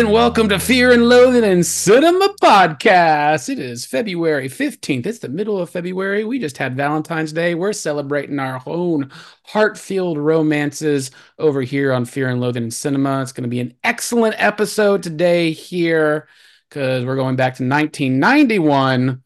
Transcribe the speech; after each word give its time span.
and 0.00 0.10
welcome 0.10 0.48
to 0.48 0.58
Fear 0.58 0.92
and 0.92 1.10
Loathing 1.10 1.44
and 1.44 1.64
Cinema 1.64 2.30
Podcast. 2.40 3.50
It 3.50 3.58
is 3.58 3.84
February 3.84 4.48
15th. 4.48 5.04
It's 5.04 5.18
the 5.18 5.28
middle 5.28 5.58
of 5.58 5.68
February. 5.68 6.24
We 6.24 6.38
just 6.38 6.56
had 6.56 6.74
Valentine's 6.74 7.34
Day. 7.34 7.54
We're 7.54 7.74
celebrating 7.74 8.38
our 8.38 8.62
own 8.64 9.10
heart 9.44 9.76
filled 9.76 10.16
romances 10.16 11.10
over 11.38 11.60
here 11.60 11.92
on 11.92 12.06
Fear 12.06 12.30
and 12.30 12.40
Loathing 12.40 12.62
and 12.62 12.72
Cinema. 12.72 13.20
It's 13.20 13.32
going 13.32 13.42
to 13.42 13.50
be 13.50 13.60
an 13.60 13.74
excellent 13.84 14.36
episode 14.38 15.02
today 15.02 15.52
here 15.52 16.28
because 16.70 17.04
we're 17.04 17.16
going 17.16 17.36
back 17.36 17.56
to 17.56 17.68
1991 17.68 19.22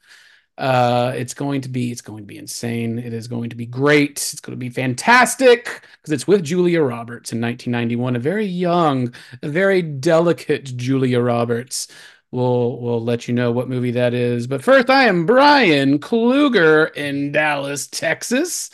uh 0.58 1.12
it's 1.16 1.34
going 1.34 1.60
to 1.60 1.68
be 1.68 1.90
it's 1.90 2.00
going 2.00 2.22
to 2.22 2.26
be 2.26 2.38
insane. 2.38 2.98
It 2.98 3.12
is 3.12 3.26
going 3.28 3.50
to 3.50 3.56
be 3.56 3.66
great. 3.66 4.12
It's 4.32 4.40
going 4.40 4.56
to 4.58 4.64
be 4.64 4.70
fantastic 4.70 5.64
because 6.00 6.12
it's 6.12 6.26
with 6.26 6.44
julia 6.44 6.82
roberts 6.82 7.32
in 7.32 7.40
1991 7.40 8.16
a 8.16 8.18
very 8.20 8.46
young 8.46 9.12
a 9.42 9.48
very 9.48 9.82
delicate 9.82 10.76
julia 10.76 11.20
roberts. 11.20 11.88
We'll 12.30 12.78
we'll 12.80 13.02
let 13.02 13.28
you 13.28 13.34
know 13.34 13.52
what 13.52 13.68
movie 13.68 13.92
that 13.92 14.14
is. 14.14 14.46
But 14.46 14.62
first 14.62 14.90
i 14.90 15.04
am 15.04 15.26
brian 15.26 15.98
kluger 15.98 16.94
in 16.96 17.32
dallas 17.32 17.86
texas 17.86 18.70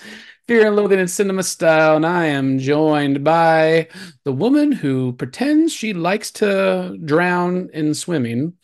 fear 0.46 0.66
and 0.66 0.76
loathing 0.76 0.98
in 0.98 1.08
cinema 1.08 1.42
style 1.42 1.96
and 1.96 2.06
i 2.06 2.26
am 2.26 2.58
joined 2.58 3.22
by 3.24 3.88
the 4.24 4.32
woman 4.32 4.72
who 4.72 5.12
pretends 5.12 5.72
she 5.72 5.92
likes 5.92 6.30
to 6.32 6.98
drown 7.04 7.70
in 7.72 7.94
swimming 7.94 8.54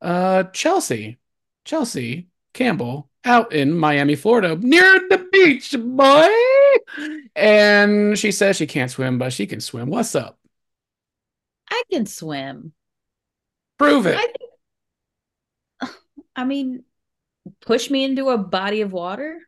uh 0.00 0.44
chelsea. 0.52 1.18
Chelsea 1.64 2.28
Campbell 2.56 3.08
out 3.24 3.52
in 3.52 3.72
Miami, 3.72 4.16
Florida, 4.16 4.56
near 4.56 5.00
the 5.10 5.28
beach, 5.30 5.74
boy. 5.78 6.26
And 7.36 8.18
she 8.18 8.32
says 8.32 8.56
she 8.56 8.66
can't 8.66 8.90
swim, 8.90 9.18
but 9.18 9.32
she 9.32 9.46
can 9.46 9.60
swim. 9.60 9.90
What's 9.90 10.14
up? 10.14 10.38
I 11.70 11.82
can 11.92 12.06
swim. 12.06 12.72
Prove 13.78 14.06
it. 14.06 14.16
I 14.16 14.26
think, 15.82 15.96
I 16.34 16.44
mean, 16.44 16.84
push 17.60 17.90
me 17.90 18.04
into 18.04 18.30
a 18.30 18.38
body 18.38 18.80
of 18.80 18.92
water. 18.92 19.38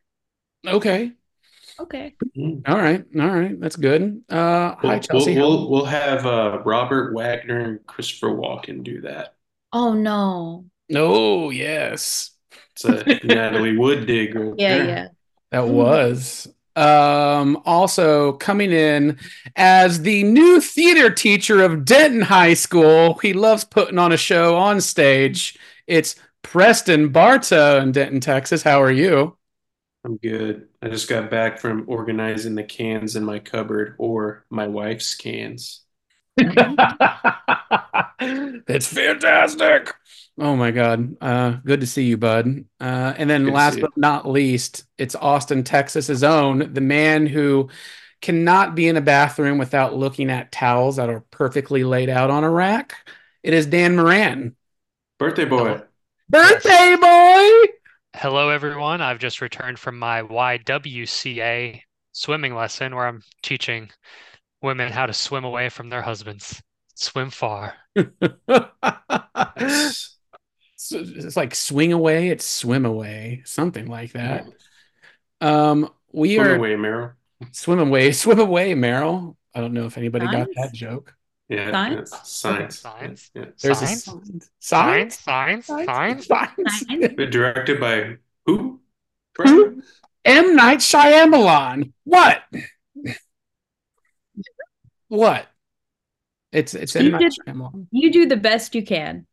Okay. 0.67 1.13
Okay. 1.79 2.15
All 2.67 2.77
right. 2.77 3.05
All 3.19 3.27
right. 3.27 3.59
That's 3.59 3.77
good. 3.77 4.21
Uh, 4.29 4.75
We'll, 4.83 4.91
hi, 4.91 4.99
Chelsea. 4.99 5.35
we'll, 5.35 5.61
we'll, 5.61 5.69
we'll 5.69 5.85
have 5.85 6.25
uh, 6.25 6.61
Robert 6.65 7.13
Wagner 7.15 7.59
and 7.59 7.85
Christopher 7.87 8.35
Walken 8.35 8.83
do 8.83 9.01
that. 9.01 9.35
Oh 9.71 9.93
no. 9.93 10.65
No, 10.89 11.51
yes. 11.51 12.31
It's 12.85 13.23
a 13.23 13.27
Natalie 13.27 13.77
Wood 13.77 14.05
dig 14.05 14.35
right 14.35 14.53
Yeah, 14.57 14.77
there. 14.77 14.87
yeah. 14.87 15.07
That 15.51 15.63
Mhm. 15.63 15.69
was. 15.69 16.47
Um, 16.75 17.61
also 17.65 18.33
coming 18.33 18.71
in 18.71 19.17
as 19.57 20.01
the 20.01 20.23
new 20.23 20.61
theater 20.61 21.09
teacher 21.09 21.61
of 21.61 21.83
Denton 21.83 22.21
High 22.21 22.53
School. 22.53 23.15
He 23.21 23.33
loves 23.33 23.65
putting 23.65 23.97
on 23.97 24.11
a 24.13 24.17
show 24.17 24.55
on 24.55 24.79
stage. 24.79 25.57
It's 25.87 26.15
Preston 26.41 27.11
Barta 27.11 27.81
in 27.81 27.91
Denton, 27.91 28.21
Texas. 28.21 28.63
How 28.63 28.81
are 28.81 28.91
you? 28.91 29.35
I'm 30.05 30.15
good. 30.17 30.69
I 30.81 30.87
just 30.87 31.09
got 31.09 31.29
back 31.29 31.59
from 31.59 31.83
organizing 31.87 32.55
the 32.55 32.63
cans 32.63 33.17
in 33.17 33.25
my 33.25 33.39
cupboard 33.39 33.95
or 33.97 34.45
my 34.49 34.67
wife's 34.67 35.15
cans. 35.15 35.81
That's 38.67 38.87
fantastic. 38.87 39.93
Oh 40.37 40.55
my 40.55 40.71
God. 40.71 41.17
Uh, 41.21 41.51
good 41.65 41.81
to 41.81 41.87
see 41.87 42.03
you, 42.03 42.17
bud. 42.17 42.65
Uh, 42.79 43.13
and 43.17 43.29
then 43.29 43.45
Good 43.45 43.53
last 43.53 43.75
see 43.75 43.81
but 43.81 43.97
not 43.97 44.27
least, 44.27 44.85
it's 44.97 45.15
Austin, 45.15 45.63
Texas's 45.63 46.23
own, 46.23 46.73
the 46.73 46.81
man 46.81 47.27
who 47.27 47.69
cannot 48.21 48.75
be 48.75 48.87
in 48.87 48.97
a 48.97 49.01
bathroom 49.01 49.57
without 49.57 49.95
looking 49.95 50.29
at 50.29 50.51
towels 50.51 50.97
that 50.97 51.09
are 51.09 51.21
perfectly 51.31 51.83
laid 51.83 52.09
out 52.09 52.29
on 52.29 52.43
a 52.43 52.49
rack. 52.49 52.95
It 53.43 53.53
is 53.53 53.65
Dan 53.65 53.95
Moran. 53.95 54.55
Birthday 55.17 55.45
boy. 55.45 55.81
Birthday 56.29 56.95
boy. 56.99 57.73
Hello, 58.15 58.49
everyone. 58.49 59.01
I've 59.01 59.19
just 59.19 59.41
returned 59.41 59.79
from 59.79 59.97
my 59.97 60.21
YWCA 60.21 61.81
swimming 62.11 62.55
lesson 62.55 62.95
where 62.95 63.07
I'm 63.07 63.21
teaching 63.43 63.89
women 64.61 64.91
how 64.91 65.05
to 65.05 65.13
swim 65.13 65.45
away 65.45 65.69
from 65.69 65.89
their 65.89 66.01
husbands. 66.01 66.61
Swim 66.99 67.29
far. 67.29 67.75
Nice. 69.59 70.15
It's 70.91 71.35
like 71.37 71.53
swing 71.55 71.91
away, 71.93 72.29
it's 72.29 72.45
swim 72.45 72.85
away, 72.85 73.41
something 73.45 73.87
like 73.87 74.13
that. 74.13 74.47
Um, 75.41 75.89
we 76.11 76.35
Swim 76.35 76.47
are 76.47 76.55
away, 76.55 76.75
Meryl. 76.75 77.13
swim 77.51 77.79
away, 77.79 78.11
swim 78.13 78.39
away, 78.39 78.73
Meryl. 78.73 79.35
I 79.53 79.61
don't 79.61 79.73
know 79.73 79.85
if 79.85 79.97
anybody 79.97 80.25
got 80.27 80.47
that 80.55 80.73
joke. 80.73 81.13
Yeah, 81.49 81.71
Science? 81.71 82.11
science. 82.23 82.79
Science? 82.79 83.31
Yeah, 83.33 83.45
There's 83.61 83.79
Science? 83.79 84.07
a 84.07 84.11
science. 84.11 84.49
Science, 84.59 85.19
Science? 85.19 85.65
science, 85.65 85.65
science. 85.67 86.27
Science. 86.27 86.85
Science? 86.87 87.31
Directed 87.31 87.79
by 87.79 88.17
who? 88.45 88.79
Who? 89.37 89.81
M. 90.25 90.55
Night 90.55 90.79
Shyamalan. 90.79 91.91
What? 92.03 92.43
What? 95.07 95.47
It's 96.51 96.73
it's 96.73 96.95
M. 96.95 97.05
You 97.05 97.11
Night 97.11 97.33
did- 97.45 97.87
You 97.91 98.11
do 98.11 98.25
the 98.25 98.37
best 98.37 98.75
you 98.75 98.83
can. 98.83 99.25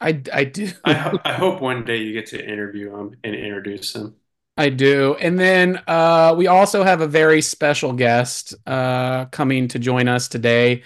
I 0.00 0.20
I 0.32 0.44
do. 0.44 0.70
I, 0.84 0.92
ho- 0.94 1.18
I 1.24 1.32
hope 1.34 1.60
one 1.60 1.84
day 1.84 1.98
you 1.98 2.12
get 2.12 2.26
to 2.26 2.42
interview 2.42 2.94
him 2.94 3.16
and 3.22 3.34
introduce 3.34 3.94
him. 3.94 4.14
I 4.56 4.68
do. 4.68 5.16
And 5.20 5.38
then 5.38 5.82
uh, 5.88 6.34
we 6.38 6.46
also 6.46 6.84
have 6.84 7.00
a 7.00 7.08
very 7.08 7.42
special 7.42 7.92
guest 7.92 8.54
uh, 8.66 9.24
coming 9.26 9.66
to 9.68 9.80
join 9.80 10.06
us 10.06 10.28
today. 10.28 10.84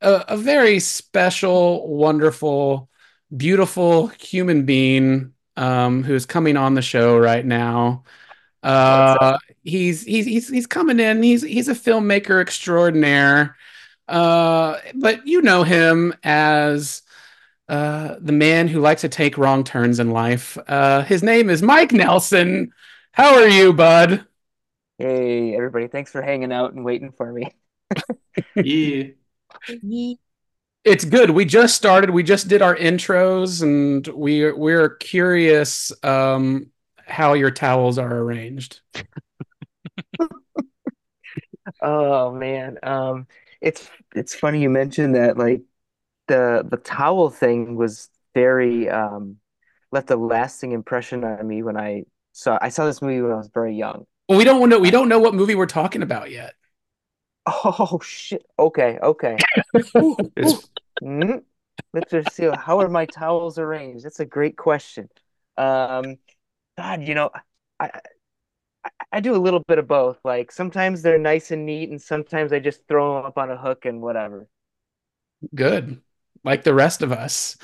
A, 0.00 0.24
a 0.28 0.36
very 0.38 0.80
special, 0.80 1.86
wonderful, 1.86 2.88
beautiful 3.36 4.06
human 4.06 4.64
being 4.64 5.34
um, 5.58 6.02
who's 6.02 6.24
coming 6.24 6.56
on 6.56 6.72
the 6.74 6.80
show 6.82 7.18
right 7.18 7.44
now. 7.44 8.04
Uh, 8.62 9.36
he's 9.64 10.02
he's 10.02 10.24
he's 10.24 10.48
he's 10.48 10.66
coming 10.66 10.98
in. 10.98 11.22
He's 11.22 11.42
he's 11.42 11.68
a 11.68 11.74
filmmaker 11.74 12.40
extraordinaire. 12.40 13.56
Uh, 14.10 14.78
but 14.96 15.26
you 15.26 15.42
know 15.42 15.62
him 15.64 16.14
as 16.24 17.02
uh, 17.68 18.16
the 18.20 18.32
man 18.32 18.68
who 18.68 18.80
likes 18.80 19.02
to 19.02 19.10
take 19.10 19.38
wrong 19.38 19.64
turns 19.64 20.00
in 20.00 20.10
life. 20.10 20.58
Uh, 20.68 21.02
his 21.02 21.22
name 21.22 21.50
is 21.50 21.62
Mike 21.62 21.92
Nelson. 21.92 22.72
How 23.12 23.36
are 23.36 23.48
you, 23.48 23.72
bud? 23.72 24.26
Hey, 24.98 25.54
everybody. 25.56 25.88
Thanks 25.88 26.10
for 26.12 26.22
hanging 26.22 26.52
out 26.52 26.72
and 26.74 26.84
waiting 26.84 27.12
for 27.12 27.32
me. 27.32 27.50
Yeah. 28.54 29.12
Ye- 29.82 30.18
It's 30.84 31.04
good. 31.04 31.30
We 31.30 31.44
just 31.44 31.74
started. 31.76 32.10
We 32.10 32.22
just 32.22 32.48
did 32.48 32.62
our 32.62 32.74
intros, 32.74 33.62
and 33.62 34.06
we 34.08 34.50
we're 34.52 34.96
curious 34.96 35.92
um, 36.02 36.70
how 37.06 37.34
your 37.34 37.50
towels 37.50 37.98
are 37.98 38.16
arranged. 38.18 38.80
Oh 41.80 42.32
man. 42.32 42.78
Um, 42.82 43.26
it's 43.60 43.88
it's 44.14 44.34
funny 44.34 44.60
you 44.62 44.70
mentioned 44.70 45.14
that 45.14 45.36
like 45.36 45.62
the 46.28 46.66
the 46.68 46.76
towel 46.76 47.30
thing 47.30 47.76
was 47.76 48.08
very 48.34 48.88
um 48.88 49.36
left 49.92 50.10
a 50.10 50.16
lasting 50.16 50.72
impression 50.72 51.24
on 51.24 51.46
me 51.46 51.62
when 51.62 51.76
I 51.76 52.04
saw 52.32 52.58
I 52.60 52.68
saw 52.68 52.86
this 52.86 53.02
movie 53.02 53.20
when 53.20 53.32
I 53.32 53.36
was 53.36 53.50
very 53.52 53.74
young. 53.74 54.06
Well, 54.28 54.38
we 54.38 54.44
don't 54.44 54.68
know. 54.68 54.78
We 54.78 54.90
don't 54.90 55.08
know 55.08 55.18
what 55.18 55.34
movie 55.34 55.56
we're 55.56 55.66
talking 55.66 56.02
about 56.02 56.30
yet. 56.30 56.54
Oh 57.46 57.98
shit. 58.02 58.44
Okay, 58.58 58.98
okay. 59.02 59.36
It's 60.36 60.68
Mm. 61.02 61.42
Let's 61.92 62.10
just 62.10 62.36
see 62.36 62.44
how 62.44 62.80
are 62.80 62.88
my 62.88 63.06
towels 63.06 63.58
arranged? 63.58 64.04
That's 64.04 64.20
a 64.20 64.26
great 64.26 64.56
question. 64.56 65.08
Um, 65.56 66.18
God, 66.76 67.02
you 67.02 67.14
know, 67.14 67.30
I, 67.78 67.90
I 68.84 68.90
I 69.12 69.20
do 69.20 69.34
a 69.34 69.38
little 69.38 69.60
bit 69.66 69.78
of 69.78 69.88
both. 69.88 70.18
Like 70.24 70.52
sometimes 70.52 71.02
they're 71.02 71.18
nice 71.18 71.50
and 71.50 71.66
neat, 71.66 71.90
and 71.90 72.00
sometimes 72.00 72.52
I 72.52 72.60
just 72.60 72.86
throw 72.88 73.16
them 73.16 73.26
up 73.26 73.38
on 73.38 73.50
a 73.50 73.56
hook 73.56 73.84
and 73.84 74.00
whatever. 74.00 74.46
Good, 75.54 76.00
like 76.44 76.64
the 76.64 76.74
rest 76.74 77.02
of 77.02 77.12
us. 77.12 77.56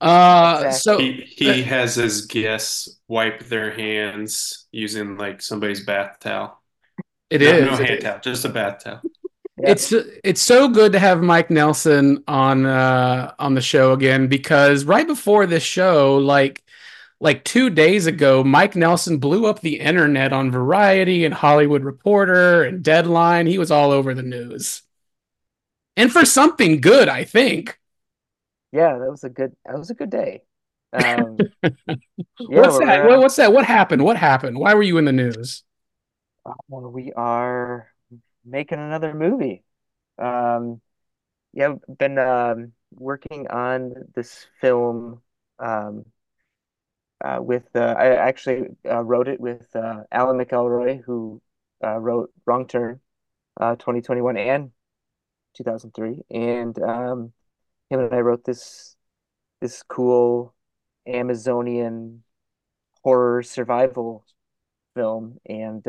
Uh, 0.00 0.70
so 0.72 0.98
he, 0.98 1.24
he 1.26 1.62
has 1.62 1.94
his 1.94 2.26
guests 2.26 3.00
wipe 3.08 3.44
their 3.44 3.70
hands 3.70 4.66
using 4.70 5.16
like 5.16 5.40
somebody's 5.40 5.84
bath 5.84 6.18
towel. 6.20 6.60
it 7.30 7.40
no, 7.40 7.46
is. 7.46 7.64
no 7.64 7.72
it 7.74 7.86
hand 7.86 7.98
is. 7.98 8.04
towel, 8.04 8.20
just 8.20 8.44
a 8.44 8.48
bath 8.48 8.84
towel. 8.84 9.00
Yeah. 9.58 9.70
It's 9.70 9.92
it's 9.92 10.42
so 10.42 10.68
good 10.68 10.92
to 10.92 10.98
have 10.98 11.22
Mike 11.22 11.50
Nelson 11.50 12.22
on 12.28 12.66
uh 12.66 13.32
on 13.38 13.54
the 13.54 13.62
show 13.62 13.92
again 13.92 14.26
because 14.26 14.84
right 14.84 15.06
before 15.06 15.46
this 15.46 15.62
show, 15.62 16.18
like 16.18 16.62
like 17.20 17.44
two 17.44 17.70
days 17.70 18.06
ago, 18.06 18.44
Mike 18.44 18.76
Nelson 18.76 19.18
blew 19.18 19.46
up 19.46 19.60
the 19.60 19.80
internet 19.80 20.32
on 20.32 20.50
Variety 20.50 21.24
and 21.24 21.34
Hollywood 21.34 21.82
Reporter 21.84 22.62
and 22.64 22.82
Deadline. 22.82 23.46
He 23.46 23.58
was 23.58 23.70
all 23.70 23.90
over 23.90 24.14
the 24.14 24.22
news. 24.22 24.82
And 25.96 26.12
for 26.12 26.24
something 26.24 26.80
good, 26.80 27.08
I 27.08 27.24
think. 27.24 27.78
Yeah, 28.72 28.98
that 28.98 29.10
was 29.10 29.24
a 29.24 29.30
good 29.30 29.56
that 29.64 29.78
was 29.78 29.90
a 29.90 29.94
good 29.94 30.10
day. 30.10 30.42
Um, 30.92 31.48
yeah, 31.62 31.96
what's 32.60 32.78
that? 32.78 33.04
What- 33.06 33.20
What's 33.20 33.36
that? 33.36 33.52
What 33.52 33.64
happened? 33.66 34.02
What 34.04 34.16
happened? 34.16 34.58
Why 34.58 34.74
were 34.74 34.82
you 34.82 34.98
in 34.98 35.04
the 35.04 35.12
news? 35.12 35.62
well, 36.68 36.90
we 36.90 37.12
are 37.12 37.90
making 38.44 38.78
another 38.78 39.14
movie. 39.14 39.64
Um, 40.18 40.80
yeah, 41.52 41.74
I've 41.88 41.98
been 41.98 42.18
um, 42.18 42.72
working 42.92 43.48
on 43.48 43.94
this 44.14 44.46
film 44.60 45.22
um, 45.58 46.04
uh, 47.24 47.38
with 47.40 47.64
uh, 47.74 47.94
I 47.98 48.14
actually 48.16 48.68
uh, 48.84 49.02
wrote 49.02 49.28
it 49.28 49.40
with 49.40 49.66
uh, 49.74 50.02
Alan 50.12 50.38
McElroy, 50.38 51.02
who 51.04 51.40
uh, 51.84 51.98
wrote 51.98 52.30
Wrong 52.46 52.66
Turn, 52.66 53.00
uh, 53.60 53.76
2021 53.76 54.36
and 54.36 54.70
2003, 55.56 56.22
and 56.30 56.78
um, 56.82 57.32
him 57.90 58.00
and 58.00 58.14
I 58.14 58.20
wrote 58.20 58.44
this 58.44 58.96
this 59.60 59.82
cool 59.82 60.54
Amazonian 61.06 62.22
horror 63.02 63.42
survival 63.42 64.24
film, 64.94 65.38
and 65.46 65.82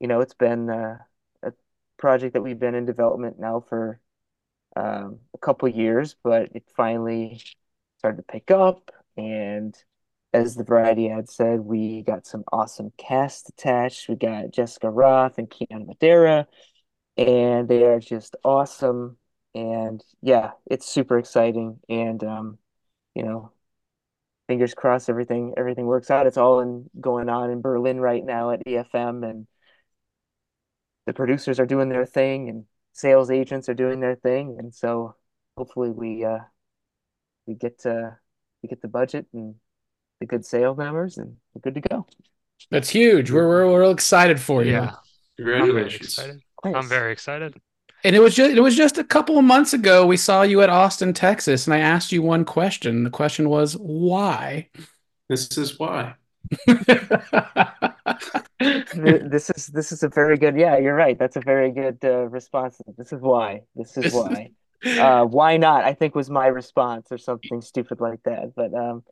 you 0.00 0.06
know, 0.06 0.20
it's 0.20 0.34
been 0.34 0.70
a 0.70 1.00
project 1.98 2.34
that 2.34 2.42
we've 2.42 2.58
been 2.58 2.74
in 2.74 2.86
development 2.86 3.38
now 3.38 3.64
for 3.68 4.00
um, 4.76 5.18
a 5.34 5.38
couple 5.38 5.68
years, 5.68 6.16
but 6.22 6.50
it 6.54 6.64
finally 6.76 7.42
started 7.98 8.18
to 8.18 8.22
pick 8.22 8.50
up. 8.50 8.90
And 9.16 9.76
as 10.32 10.54
the 10.54 10.64
Variety 10.64 11.10
ad 11.10 11.28
said, 11.30 11.60
we 11.60 12.02
got 12.02 12.26
some 12.26 12.44
awesome 12.52 12.92
cast 12.98 13.48
attached. 13.48 14.08
We 14.08 14.16
got 14.16 14.50
Jessica 14.50 14.88
Rothe 14.88 15.38
and 15.38 15.48
Keanu 15.50 15.86
Madeira, 15.86 16.46
and 17.16 17.68
they 17.68 17.84
are 17.84 18.00
just 18.00 18.36
awesome. 18.44 19.16
And 19.54 20.02
yeah, 20.22 20.52
it's 20.66 20.86
super 20.86 21.18
exciting. 21.18 21.80
And 21.88 22.22
um, 22.24 22.58
you 23.14 23.22
know, 23.24 23.52
fingers 24.48 24.74
crossed 24.74 25.10
everything 25.10 25.54
everything 25.56 25.86
works 25.86 26.10
out. 26.10 26.26
It's 26.26 26.38
all 26.38 26.60
in 26.60 26.90
going 27.00 27.28
on 27.28 27.50
in 27.50 27.60
Berlin 27.62 28.00
right 28.00 28.24
now 28.24 28.50
at 28.50 28.64
EFM 28.66 29.28
and 29.28 29.46
the 31.06 31.12
producers 31.14 31.58
are 31.60 31.66
doing 31.66 31.88
their 31.88 32.06
thing 32.06 32.48
and 32.48 32.64
sales 32.92 33.30
agents 33.30 33.68
are 33.68 33.74
doing 33.74 34.00
their 34.00 34.16
thing 34.16 34.56
and 34.58 34.74
so 34.74 35.14
hopefully 35.56 35.90
we 35.90 36.24
uh 36.24 36.38
we 37.46 37.54
get 37.54 37.78
to 37.80 38.16
we 38.62 38.68
get 38.68 38.82
the 38.82 38.88
budget 38.88 39.26
and 39.32 39.54
the 40.20 40.26
good 40.26 40.44
sale 40.44 40.74
numbers 40.74 41.18
and 41.18 41.36
we're 41.54 41.60
good 41.60 41.74
to 41.74 41.80
go. 41.80 42.06
That's 42.70 42.88
huge. 42.88 43.30
We're 43.30 43.48
we're, 43.48 43.66
we're 43.66 43.80
real 43.82 43.90
excited 43.90 44.40
for 44.40 44.64
you. 44.64 44.72
Yeah, 44.72 44.90
I'm 44.90 44.96
very 45.36 45.58
Congratulations. 45.60 46.18
excited. 46.18 46.42
I'm 46.64 46.88
very 46.88 47.12
excited. 47.12 47.54
And 48.04 48.14
it 48.14 48.20
was 48.20 48.34
just 48.34 48.56
it 48.56 48.60
was 48.60 48.76
just 48.76 48.98
a 48.98 49.04
couple 49.04 49.38
of 49.38 49.44
months 49.44 49.72
ago 49.72 50.06
we 50.06 50.16
saw 50.16 50.42
you 50.42 50.60
at 50.62 50.70
Austin, 50.70 51.12
Texas, 51.12 51.66
and 51.66 51.74
I 51.74 51.78
asked 51.78 52.12
you 52.12 52.22
one 52.22 52.44
question. 52.44 53.04
The 53.04 53.10
question 53.10 53.48
was 53.48 53.74
why? 53.74 54.68
This 55.28 55.56
is 55.58 55.78
why. 55.78 56.14
This 58.60 59.50
is 59.50 59.66
this 59.68 59.92
is 59.92 60.02
a 60.02 60.08
very 60.08 60.36
good 60.36 60.56
yeah, 60.56 60.78
you're 60.78 60.94
right. 60.94 61.18
That's 61.18 61.36
a 61.36 61.40
very 61.40 61.70
good 61.70 61.98
uh, 62.04 62.26
response. 62.28 62.80
This 62.96 63.12
is 63.12 63.20
why. 63.20 63.62
This 63.76 63.96
is 63.96 64.08
why. 64.12 64.50
Uh 64.96 65.24
why 65.24 65.56
not? 65.56 65.84
I 65.84 65.94
think 65.94 66.14
was 66.14 66.30
my 66.30 66.46
response 66.46 67.08
or 67.10 67.18
something 67.18 67.60
stupid 67.60 68.00
like 68.00 68.22
that. 68.24 68.54
But 68.56 68.74
um 68.74 69.04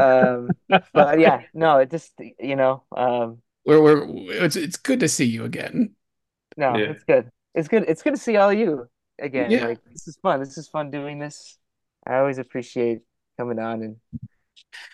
um 0.00 0.48
but 0.92 1.20
yeah, 1.20 1.42
no, 1.54 1.78
it 1.78 1.90
just 1.90 2.12
you 2.38 2.56
know, 2.56 2.84
um 2.96 3.38
we're, 3.64 3.80
we're 3.82 4.44
it's 4.44 4.56
it's 4.56 4.76
good 4.76 5.00
to 5.00 5.08
see 5.08 5.24
you 5.26 5.44
again. 5.44 5.94
No, 6.56 6.76
Yeah. 6.76 6.90
it's 6.90 7.04
good. 7.04 7.30
It's 7.54 7.68
good. 7.68 7.84
It's 7.88 8.02
good 8.02 8.14
to 8.14 8.20
see 8.20 8.36
all 8.36 8.52
you 8.52 8.88
again. 9.18 9.50
Yeah. 9.50 9.66
Like 9.66 9.84
this 9.92 10.08
is 10.08 10.18
fun. 10.22 10.40
This 10.40 10.58
is 10.58 10.68
fun 10.68 10.90
doing 10.90 11.18
this. 11.18 11.58
I 12.06 12.16
always 12.16 12.38
appreciate 12.38 13.00
coming 13.38 13.58
on 13.58 13.82
and, 13.82 13.96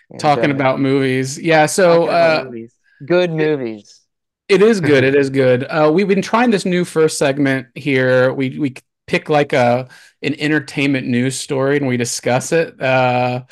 and, 0.09 0.19
Talking 0.19 0.51
uh, 0.51 0.55
about 0.55 0.79
movies. 0.79 1.39
Yeah, 1.39 1.65
so 1.65 2.07
uh 2.07 2.43
movies. 2.45 2.73
Good 3.05 3.31
movies. 3.31 4.01
It 4.47 4.61
is 4.61 4.79
good. 4.79 5.03
It 5.03 5.15
is 5.15 5.31
good. 5.31 5.63
Uh, 5.63 5.91
we've 5.91 6.07
been 6.07 6.21
trying 6.21 6.51
this 6.51 6.65
new 6.65 6.85
first 6.85 7.17
segment 7.17 7.67
here. 7.73 8.31
We 8.31 8.59
we 8.59 8.75
pick 9.07 9.29
like 9.29 9.53
a 9.53 9.87
an 10.21 10.35
entertainment 10.39 11.07
news 11.07 11.39
story 11.39 11.77
and 11.77 11.87
we 11.87 11.97
discuss 11.97 12.51
it. 12.51 12.79
Uh, 12.79 13.43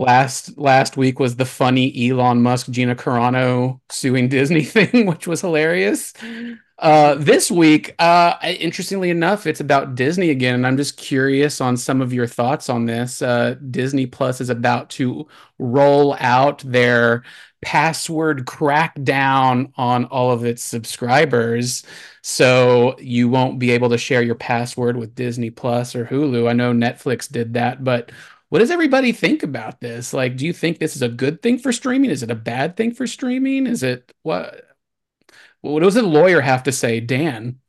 last 0.00 0.56
last 0.56 0.96
week 0.96 1.20
was 1.20 1.36
the 1.36 1.44
funny 1.44 2.10
Elon 2.10 2.42
Musk 2.42 2.70
Gina 2.70 2.96
Carano 2.96 3.80
suing 3.90 4.28
Disney 4.28 4.64
thing, 4.64 5.06
which 5.06 5.26
was 5.26 5.42
hilarious. 5.42 6.14
Uh, 6.78 7.14
this 7.16 7.50
week, 7.50 7.94
uh, 7.98 8.36
interestingly 8.42 9.10
enough, 9.10 9.46
it's 9.46 9.60
about 9.60 9.94
Disney 9.94 10.30
again, 10.30 10.54
and 10.54 10.66
I'm 10.66 10.78
just 10.78 10.96
curious 10.96 11.60
on 11.60 11.76
some 11.76 12.00
of 12.00 12.14
your 12.14 12.26
thoughts 12.26 12.70
on 12.70 12.86
this. 12.86 13.20
Uh, 13.20 13.56
Disney 13.70 14.06
Plus 14.06 14.40
is 14.40 14.48
about 14.48 14.88
to 14.90 15.28
roll 15.58 16.16
out 16.18 16.60
their 16.60 17.22
password 17.60 18.46
crackdown 18.46 19.70
on 19.76 20.06
all 20.06 20.30
of 20.30 20.46
its 20.46 20.62
subscribers. 20.62 21.84
So 22.22 22.96
you 22.98 23.28
won't 23.28 23.58
be 23.58 23.72
able 23.72 23.90
to 23.90 23.98
share 23.98 24.22
your 24.22 24.34
password 24.34 24.96
with 24.96 25.14
Disney 25.14 25.50
Plus 25.50 25.94
or 25.94 26.06
Hulu. 26.06 26.48
I 26.48 26.54
know 26.54 26.72
Netflix 26.72 27.30
did 27.30 27.52
that, 27.54 27.84
but 27.84 28.10
what 28.50 28.58
does 28.58 28.70
everybody 28.72 29.12
think 29.12 29.42
about 29.44 29.80
this? 29.80 30.12
Like, 30.12 30.36
do 30.36 30.44
you 30.44 30.52
think 30.52 30.78
this 30.78 30.96
is 30.96 31.02
a 31.02 31.08
good 31.08 31.40
thing 31.40 31.58
for 31.58 31.72
streaming? 31.72 32.10
Is 32.10 32.24
it 32.24 32.32
a 32.32 32.36
bad 32.36 32.76
thing 32.76 32.92
for 32.92 33.06
streaming? 33.06 33.66
Is 33.66 33.84
it 33.84 34.12
what? 34.22 34.64
What 35.60 35.82
does 35.82 35.96
a 35.96 36.02
lawyer 36.02 36.40
have 36.40 36.64
to 36.64 36.72
say, 36.72 36.98
Dan? 36.98 37.60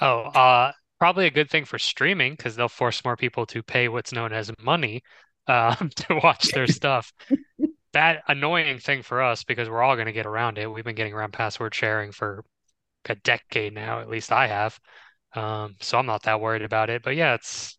Oh, 0.00 0.20
uh, 0.20 0.72
probably 0.98 1.26
a 1.26 1.30
good 1.30 1.50
thing 1.50 1.64
for 1.64 1.78
streaming 1.78 2.34
because 2.34 2.56
they'll 2.56 2.68
force 2.68 3.04
more 3.04 3.16
people 3.16 3.46
to 3.46 3.62
pay 3.62 3.88
what's 3.88 4.12
known 4.12 4.32
as 4.34 4.50
money 4.62 5.02
um, 5.46 5.90
to 5.96 6.20
watch 6.22 6.48
their 6.48 6.66
stuff. 6.66 7.10
That 7.94 8.22
annoying 8.28 8.78
thing 8.80 9.02
for 9.02 9.22
us 9.22 9.44
because 9.44 9.70
we're 9.70 9.82
all 9.82 9.96
going 9.96 10.06
to 10.06 10.12
get 10.12 10.26
around 10.26 10.58
it. 10.58 10.70
We've 10.70 10.84
been 10.84 10.94
getting 10.94 11.14
around 11.14 11.32
password 11.32 11.74
sharing 11.74 12.12
for 12.12 12.44
a 13.08 13.14
decade 13.14 13.72
now, 13.72 14.00
at 14.00 14.10
least 14.10 14.30
I 14.30 14.46
have. 14.48 14.78
Um, 15.34 15.76
so 15.80 15.98
I'm 15.98 16.06
not 16.06 16.24
that 16.24 16.40
worried 16.40 16.62
about 16.62 16.90
it. 16.90 17.02
But 17.02 17.16
yeah, 17.16 17.34
it's 17.34 17.78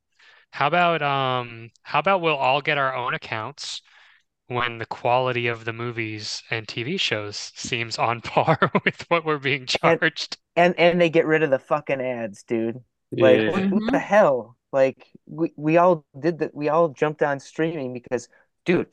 how 0.53 0.67
about 0.67 1.01
um 1.01 1.71
how 1.81 1.97
about 1.99 2.21
we'll 2.21 2.35
all 2.37 2.61
get 2.61 2.77
our 2.77 2.93
own 2.95 3.13
accounts 3.15 3.81
when 4.47 4.77
the 4.77 4.85
quality 4.85 5.47
of 5.47 5.65
the 5.65 5.73
movies 5.73 6.43
and 6.51 6.67
TV 6.67 6.99
shows 6.99 7.51
seems 7.55 7.97
on 7.97 8.21
par 8.21 8.59
with 8.85 9.01
what 9.09 9.25
we're 9.25 9.39
being 9.39 9.61
And- 9.61 9.99
charged. 9.99 10.37
And 10.55 10.77
and 10.79 11.01
they 11.01 11.09
get 11.09 11.25
rid 11.25 11.41
of 11.41 11.49
the 11.49 11.57
fucking 11.59 11.99
ads, 12.01 12.43
dude. 12.43 12.79
Like 13.11 13.39
Yeah. 13.39 13.49
what, 13.51 13.71
what 13.71 13.91
the 13.91 13.99
hell? 13.99 14.55
Like 14.71 15.07
we 15.25 15.51
we 15.55 15.77
all 15.77 16.05
did 16.19 16.39
that. 16.39 16.53
We 16.53 16.69
all 16.69 16.89
jumped 16.89 17.23
on 17.23 17.39
streaming 17.39 17.93
because, 17.93 18.27
dude, 18.65 18.89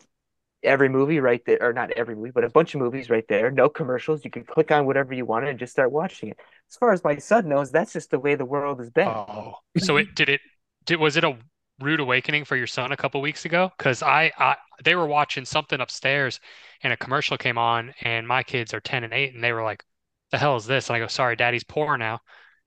every 0.62 0.88
movie 0.88 1.20
right 1.20 1.42
there, 1.44 1.58
or 1.60 1.72
not 1.74 1.90
every 1.92 2.14
movie, 2.16 2.30
but 2.30 2.44
a 2.44 2.48
bunch 2.50 2.74
of 2.74 2.80
movies 2.80 3.10
right 3.10 3.26
there. 3.28 3.50
No 3.50 3.68
commercials. 3.68 4.24
You 4.24 4.30
can 4.30 4.44
click 4.44 4.70
on 4.70 4.86
whatever 4.86 5.12
you 5.12 5.26
want 5.26 5.46
and 5.46 5.58
just 5.58 5.72
start 5.72 5.92
watching 5.92 6.30
it. 6.30 6.38
As 6.70 6.76
far 6.76 6.92
as 6.92 7.04
my 7.04 7.16
son 7.18 7.48
knows, 7.48 7.70
that's 7.70 7.92
just 7.92 8.10
the 8.10 8.18
way 8.18 8.34
the 8.36 8.44
world 8.46 8.78
has 8.78 8.90
been. 8.90 9.08
Oh, 9.08 9.56
so 9.78 9.96
it 9.98 10.14
did 10.14 10.28
it 10.30 10.40
did 10.86 10.96
was 10.98 11.16
it 11.18 11.24
a 11.24 11.36
rude 11.80 12.00
awakening 12.00 12.44
for 12.44 12.56
your 12.56 12.66
son 12.66 12.92
a 12.92 12.96
couple 12.96 13.20
weeks 13.20 13.44
ago? 13.44 13.72
Because 13.76 14.02
I, 14.02 14.32
I 14.38 14.56
they 14.84 14.94
were 14.94 15.06
watching 15.06 15.44
something 15.44 15.80
upstairs 15.80 16.40
and 16.82 16.92
a 16.92 16.96
commercial 16.96 17.36
came 17.36 17.58
on 17.58 17.94
and 18.02 18.26
my 18.26 18.42
kids 18.42 18.74
are 18.74 18.80
10 18.80 19.04
and 19.04 19.12
8 19.12 19.34
and 19.34 19.44
they 19.44 19.52
were 19.52 19.62
like, 19.62 19.84
the 20.30 20.38
hell 20.38 20.56
is 20.56 20.66
this? 20.66 20.88
And 20.88 20.96
I 20.96 21.00
go, 21.00 21.06
sorry, 21.06 21.36
daddy's 21.36 21.64
poor 21.64 21.96
now. 21.96 22.20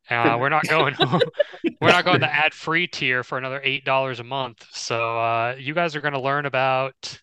Uh, 0.09 0.37
we're 0.39 0.49
not 0.49 0.67
going 0.67 0.95
we're 1.81 1.91
not 1.91 2.03
going 2.03 2.19
the 2.19 2.33
ad-free 2.33 2.87
tier 2.87 3.23
for 3.23 3.37
another 3.37 3.61
eight 3.63 3.85
dollars 3.85 4.19
a 4.19 4.23
month. 4.23 4.65
So 4.71 5.17
uh, 5.17 5.55
you 5.57 5.73
guys 5.73 5.95
are 5.95 6.01
going 6.01 6.13
to 6.13 6.19
learn 6.19 6.45
about 6.45 7.21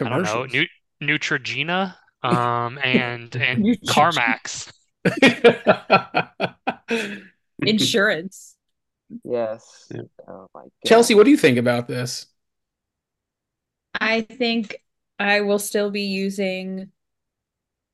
I 0.00 0.08
don't 0.08 0.22
know, 0.22 0.46
Commercials. 0.46 0.66
Nu 1.00 1.02
Neutrogena 1.02 1.94
um 2.22 2.78
and 2.82 3.36
and 3.36 3.64
CarMax. 3.86 4.72
Insurance. 7.60 8.56
Yes. 9.24 9.88
Yeah. 9.94 10.02
Oh 10.26 10.46
my 10.54 10.64
Chelsea, 10.84 11.14
what 11.14 11.24
do 11.24 11.30
you 11.30 11.36
think 11.36 11.58
about 11.58 11.88
this? 11.88 12.26
I 13.94 14.22
think 14.22 14.82
I 15.18 15.40
will 15.42 15.58
still 15.58 15.90
be 15.90 16.02
using 16.02 16.92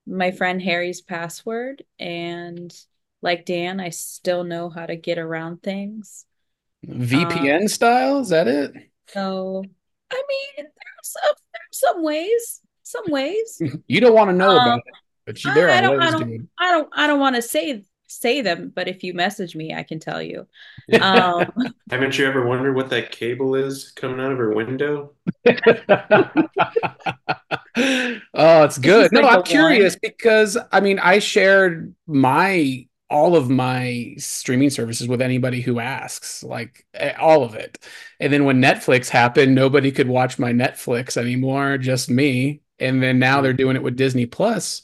my 0.07 0.31
friend 0.31 0.61
Harry's 0.63 1.01
password. 1.01 1.85
And 1.99 2.75
like 3.23 3.45
Dan, 3.47 3.81
I 3.81 3.91
still 3.91 4.45
know 4.45 4.69
how 4.69 4.87
to 4.87 4.97
get 4.97 5.19
around 5.19 5.63
things. 5.63 6.27
VPN 6.87 7.69
style? 7.69 8.21
Is 8.21 8.29
that 8.31 8.49
it? 8.49 8.73
So, 9.09 9.63
I 10.11 10.23
mean, 10.29 10.67
there's 10.67 10.73
some, 11.03 11.35
there's 11.53 11.81
some 11.81 12.03
ways, 12.03 12.61
some 12.83 13.05
ways. 13.09 13.61
You 13.87 14.01
don't 14.01 14.15
want 14.15 14.31
to 14.31 14.37
know 14.37 14.57
Um, 14.57 14.63
about 14.63 14.81
it, 14.87 14.95
but 15.27 15.45
you, 15.45 15.53
there 15.53 15.71
I 15.71 15.81
are 15.81 15.83
don't, 15.83 16.03
I 16.03 16.11
don't. 16.11 16.49
I 16.59 16.71
don't, 16.71 16.89
I 16.93 17.07
don't 17.07 17.21
want 17.21 17.37
to 17.37 17.43
say 17.43 17.85
say 18.21 18.41
them, 18.41 18.73
but 18.75 18.89
if 18.89 19.03
you 19.03 19.15
message 19.15 19.57
me, 19.57 19.75
I 19.75 19.83
can 19.83 19.99
tell 19.99 20.23
you. 20.23 20.47
Yeah. 20.89 21.11
Um, 21.11 21.75
Haven't 21.91 22.19
you 22.19 22.27
ever 22.27 22.47
wondered 22.47 22.75
what 22.75 22.91
that 22.91 23.11
cable 23.11 23.55
is 23.55 23.91
coming 23.93 24.21
out 24.21 24.33
of 24.33 24.39
her 24.39 24.55
window? 24.55 25.13
oh, 25.47 25.53
it's 28.65 28.79
good. 28.79 29.03
just 29.03 29.13
No, 29.13 29.21
like 29.21 29.33
I'm 29.33 29.39
the 29.39 29.43
curious 29.45 29.97
because 29.97 30.57
I 30.73 30.81
mean, 30.81 30.99
I 30.99 31.19
shared 31.19 31.95
my 32.07 32.87
all 33.11 33.37
of 33.37 33.51
my 33.51 34.15
streaming 34.19 34.71
services 34.71 35.07
with 35.07 35.23
anybody 35.23 35.61
who 35.61 35.79
asks, 35.79 36.43
like 36.43 36.87
eh, 36.95 37.13
all 37.19 37.45
of 37.45 37.55
it. 37.55 37.79
And 38.19 38.33
then 38.33 38.45
when 38.45 38.61
Netflix 38.61 39.09
happened, 39.09 39.55
nobody 39.55 39.93
could 39.93 40.09
watch 40.09 40.39
my 40.39 40.53
Netflix 40.53 41.17
anymore, 41.17 41.79
just 41.79 42.11
me. 42.11 42.61
And 42.79 43.03
then 43.03 43.19
now 43.19 43.41
they're 43.41 43.53
doing 43.53 43.77
it 43.77 43.83
with 43.83 43.97
Disney 43.97 44.27
Plus. 44.27 44.83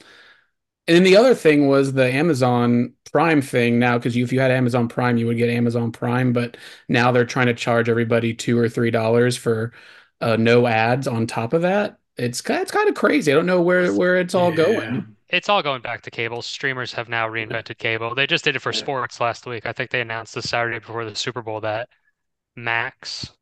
And 0.91 0.97
then 0.97 1.05
the 1.05 1.17
other 1.17 1.37
thing 1.37 1.69
was 1.69 1.95
the 1.95 2.13
Amazon 2.13 2.95
Prime 3.13 3.43
thing 3.43 3.79
now, 3.79 3.99
because 3.99 4.17
if 4.17 4.33
you 4.33 4.41
had 4.41 4.51
Amazon 4.51 4.89
Prime, 4.89 5.19
you 5.19 5.27
would 5.29 5.39
get 5.39 5.49
Amazon 5.51 5.93
Prime, 5.93 6.33
but 6.35 6.59
now 6.89 7.13
they're 7.13 7.25
trying 7.27 7.47
to 7.47 7.55
charge 7.55 7.89
everybody 7.89 8.35
two 8.35 8.59
or 8.59 8.69
three 8.69 8.91
dollars 8.91 9.37
for 9.37 9.73
uh, 10.21 10.37
no 10.37 10.67
ads 10.67 11.09
on 11.09 11.27
top 11.29 11.55
of 11.55 11.63
that. 11.63 11.99
It's 12.19 12.43
kind 12.43 12.63
it's 12.63 12.73
kind 12.73 12.89
of 12.89 12.97
crazy. 12.97 13.33
I 13.33 13.37
don't 13.37 13.47
know 13.47 13.63
where 13.63 13.95
where 13.95 14.19
it's 14.19 14.35
all 14.35 14.53
Yeah. 14.53 14.53
going. 14.53 15.17
It's 15.29 15.49
all 15.49 15.63
going 15.63 15.83
back 15.83 16.03
to 16.03 16.11
cable. 16.11 16.43
Streamers 16.43 16.93
have 16.95 17.09
now 17.09 17.29
reinvented 17.29 17.79
cable. 17.79 18.15
They 18.15 18.27
just 18.27 18.45
did 18.45 18.57
it 18.57 18.61
for 18.61 18.73
sports 18.73 19.21
last 19.21 19.47
week. 19.47 19.67
I 19.67 19.73
think 19.73 19.91
they 19.91 20.01
announced 20.03 20.35
the 20.35 20.43
Saturday 20.43 20.79
before 20.81 21.05
the 21.05 21.15
Super 21.17 21.43
Bowl 21.43 21.61
that 21.63 21.89
Max, 22.57 23.33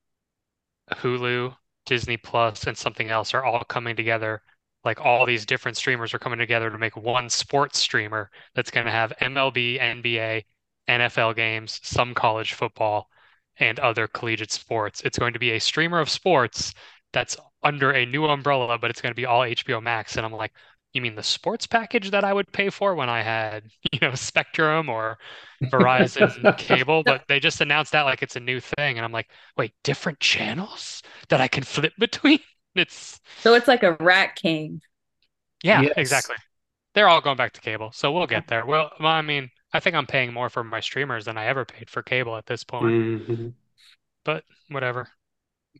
Hulu, 0.93 1.57
Disney 1.87 2.19
Plus, 2.19 2.67
and 2.67 2.77
something 2.77 3.09
else 3.09 3.33
are 3.33 3.43
all 3.43 3.65
coming 3.65 3.97
together. 3.97 4.43
Like 4.89 5.03
all 5.03 5.27
these 5.27 5.45
different 5.45 5.77
streamers 5.77 6.15
are 6.15 6.19
coming 6.19 6.39
together 6.39 6.71
to 6.71 6.79
make 6.79 6.97
one 6.97 7.29
sports 7.29 7.79
streamer 7.79 8.31
that's 8.55 8.71
going 8.71 8.87
to 8.87 8.91
have 8.91 9.13
MLB, 9.21 9.79
NBA, 9.79 10.45
NFL 10.89 11.37
games, 11.37 11.79
some 11.83 12.15
college 12.15 12.55
football, 12.55 13.11
and 13.59 13.79
other 13.81 14.09
collegiate 14.09 14.51
sports. 14.51 15.03
It's 15.03 15.19
going 15.19 15.35
to 15.35 15.39
be 15.39 15.51
a 15.51 15.61
streamer 15.61 16.01
of 16.01 16.09
sports 16.09 16.73
that's 17.13 17.37
under 17.63 17.91
a 17.91 18.07
new 18.07 18.25
umbrella, 18.25 18.79
but 18.79 18.89
it's 18.89 19.03
going 19.03 19.11
to 19.11 19.15
be 19.15 19.27
all 19.27 19.43
HBO 19.43 19.83
Max. 19.83 20.17
And 20.17 20.25
I'm 20.25 20.33
like, 20.33 20.53
you 20.95 21.03
mean 21.03 21.17
the 21.17 21.23
sports 21.23 21.67
package 21.67 22.11
that 22.13 22.25
I 22.25 22.33
would 22.33 22.51
pay 22.51 22.71
for 22.71 22.95
when 22.95 23.11
I 23.11 23.21
had, 23.21 23.65
you 23.93 23.99
know, 24.01 24.15
Spectrum 24.15 24.89
or 24.89 25.19
Verizon 25.65 26.57
cable? 26.57 27.03
But 27.03 27.25
they 27.29 27.41
just 27.41 27.61
announced 27.61 27.93
that 27.93 28.07
like 28.07 28.23
it's 28.23 28.37
a 28.37 28.41
new 28.41 28.59
thing. 28.59 28.97
And 28.97 29.05
I'm 29.05 29.13
like, 29.13 29.29
wait, 29.55 29.75
different 29.85 30.19
channels 30.19 31.03
that 31.29 31.43
I 31.43 31.49
can 31.49 31.63
flip 31.63 31.93
between? 31.99 32.41
It's, 32.79 33.21
so 33.41 33.55
it's 33.55 33.69
like 33.69 33.83
a 33.83 33.93
rat 34.01 34.37
king. 34.37 34.81
yeah, 35.63 35.83
Yes. 35.83 35.95
exactly. 35.97 36.37
They're 36.95 37.09
all 37.09 37.21
going 37.21 37.37
back 37.37 37.53
to 37.53 37.61
cable. 37.61 37.93
So 37.93 38.11
we'll 38.13 38.27
get 38.27 38.49
there. 38.49 38.65
Well, 38.67 38.91
well, 38.99 39.13
I 39.13 39.23
mean, 39.23 39.51
I 39.73 39.81
think 39.81 39.95
I'm 39.95 40.07
paying 40.07 40.33
more 40.33 40.49
for 40.49 40.65
my 40.65 40.81
streamers 40.81 41.27
than 41.27 41.37
I 41.39 41.47
ever 41.47 41.65
paid 41.65 41.91
for 41.91 42.03
cable 42.03 42.37
at 42.37 42.47
this 42.47 42.65
point, 42.65 42.87
Mhm. 43.29 43.53
but 44.25 44.45
whatever. 44.71 45.09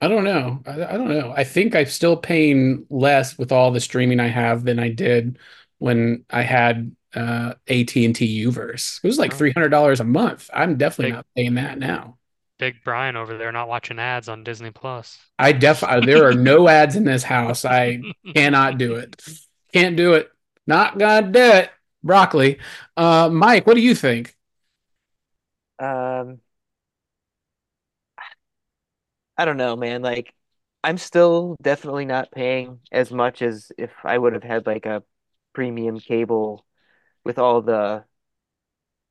I 0.01 0.09
don't 0.09 0.25
know. 0.25 0.63
I, 0.67 0.73
I 0.85 0.97
don't 0.97 1.09
know. 1.09 1.33
I 1.37 1.43
think 1.45 1.75
I'm 1.75 1.87
still 1.87 2.17
paying 2.17 2.87
less 2.91 3.37
with 3.39 3.51
all 3.51 3.71
the 3.73 3.81
streaming 3.81 4.21
I 4.21 4.29
have 4.29 4.65
than 4.65 4.79
I 4.79 4.91
did 4.91 5.39
when 5.79 6.25
I 6.31 6.43
had 6.43 6.95
uh, 7.15 7.55
AT&T 7.69 8.45
Uverse. 8.47 9.01
It 9.03 9.07
was 9.07 9.19
like 9.19 9.33
Oh. 9.33 9.37
three 9.37 9.51
hundred 9.53 9.71
dollars 9.71 9.99
a 10.01 10.05
month. 10.05 10.51
I'm 10.53 10.77
definitely 10.77 11.13
Big- 11.13 11.17
not 11.17 11.27
paying 11.35 11.55
that 11.55 11.79
now. 11.79 12.18
Big 12.59 12.77
Brian 12.85 13.17
over 13.17 13.39
there 13.39 13.53
not 13.53 13.69
watching 13.69 13.99
ads 13.99 14.29
on 14.29 14.43
Disney 14.45 14.71
Plus. 14.71 15.19
I 15.39 15.53
def 15.53 15.85
uh, 15.85 16.01
there 16.01 16.27
are 16.27 16.35
no 16.35 16.69
ads 16.69 16.97
in 16.97 17.05
this 17.05 17.23
house. 17.23 17.65
I 17.65 18.01
cannot 18.35 18.79
do 18.79 18.97
it. 18.97 19.23
Can't 19.73 19.97
do 19.97 20.15
it. 20.15 20.29
Not 20.67 20.99
gonna 20.99 21.31
do 21.31 21.41
it. 21.41 21.71
Broccoli. 22.03 22.59
Uh, 22.97 23.29
Mike, 23.31 23.67
what 23.67 23.75
do 23.75 23.81
you 23.81 23.95
think? 23.95 24.37
Um, 25.79 26.41
I 29.37 29.45
don't 29.45 29.57
know, 29.57 29.77
man. 29.77 30.03
Like, 30.03 30.35
I'm 30.83 30.99
still 30.99 31.57
definitely 31.63 32.05
not 32.05 32.33
paying 32.33 32.81
as 32.91 33.11
much 33.13 33.41
as 33.43 33.71
if 33.79 33.91
I 34.05 34.19
would 34.19 34.33
have 34.33 34.43
had 34.43 34.67
like 34.67 34.87
a 34.87 35.03
premium 35.53 36.01
cable 36.01 36.65
with 37.25 37.39
all 37.39 37.63
the 37.63 38.05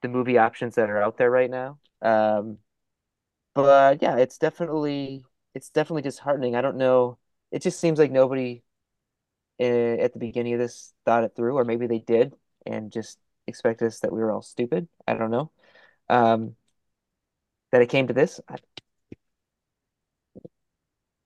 the 0.01 0.08
movie 0.10 0.38
options 0.38 0.75
that 0.75 0.89
are 0.89 1.01
out 1.01 1.18
there 1.18 1.32
right 1.32 1.50
now. 1.50 1.80
Um, 2.01 2.60
but 3.58 4.04
yeah, 4.04 4.18
it's 4.18 4.38
definitely 4.38 5.26
it's 5.56 5.72
definitely 5.72 6.04
disheartening. 6.04 6.56
I 6.56 6.62
don't 6.62 6.78
know. 6.78 7.18
It 7.52 7.64
just 7.64 7.80
seems 7.80 7.98
like 7.98 8.12
nobody 8.12 8.62
uh, 9.60 9.64
at 9.64 10.14
the 10.14 10.20
beginning 10.20 10.54
of 10.54 10.60
this 10.60 10.94
thought 11.06 11.24
it 11.24 11.36
through, 11.36 11.58
or 11.58 11.66
maybe 11.66 11.88
they 11.88 11.98
did 11.98 12.36
and 12.68 12.92
just 12.92 13.18
expected 13.48 13.88
us 13.88 14.02
that 14.02 14.14
we 14.14 14.20
were 14.20 14.32
all 14.32 14.44
stupid. 14.44 14.88
I 15.08 15.16
don't 15.16 15.32
know. 15.32 15.52
Um, 16.08 16.56
that 17.72 17.82
it 17.82 17.90
came 17.90 18.06
to 18.08 18.14
this. 18.14 18.40
I, 18.48 18.58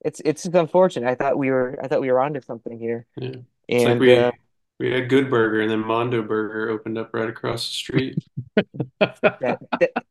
it's 0.06 0.22
it's 0.24 0.46
unfortunate. 0.46 1.10
I 1.10 1.16
thought 1.16 1.38
we 1.38 1.52
were 1.52 1.78
I 1.84 1.90
thought 1.90 2.00
we 2.00 2.12
were 2.12 2.22
onto 2.22 2.40
something 2.40 2.80
here. 2.80 3.06
Yeah. 3.18 3.36
It's 3.68 3.84
like 3.84 3.92
And 3.92 4.00
we 4.00 4.18
uh, 4.18 4.32
we 4.80 4.92
had 4.94 5.10
Good 5.10 5.30
Burger 5.30 5.60
and 5.60 5.70
then 5.70 5.86
Mondo 5.86 6.22
Burger 6.22 6.70
opened 6.70 6.98
up 6.98 7.14
right 7.14 7.30
across 7.30 7.68
the 7.68 7.74
street. 7.74 8.24
that, 9.02 9.20
that- 9.42 10.06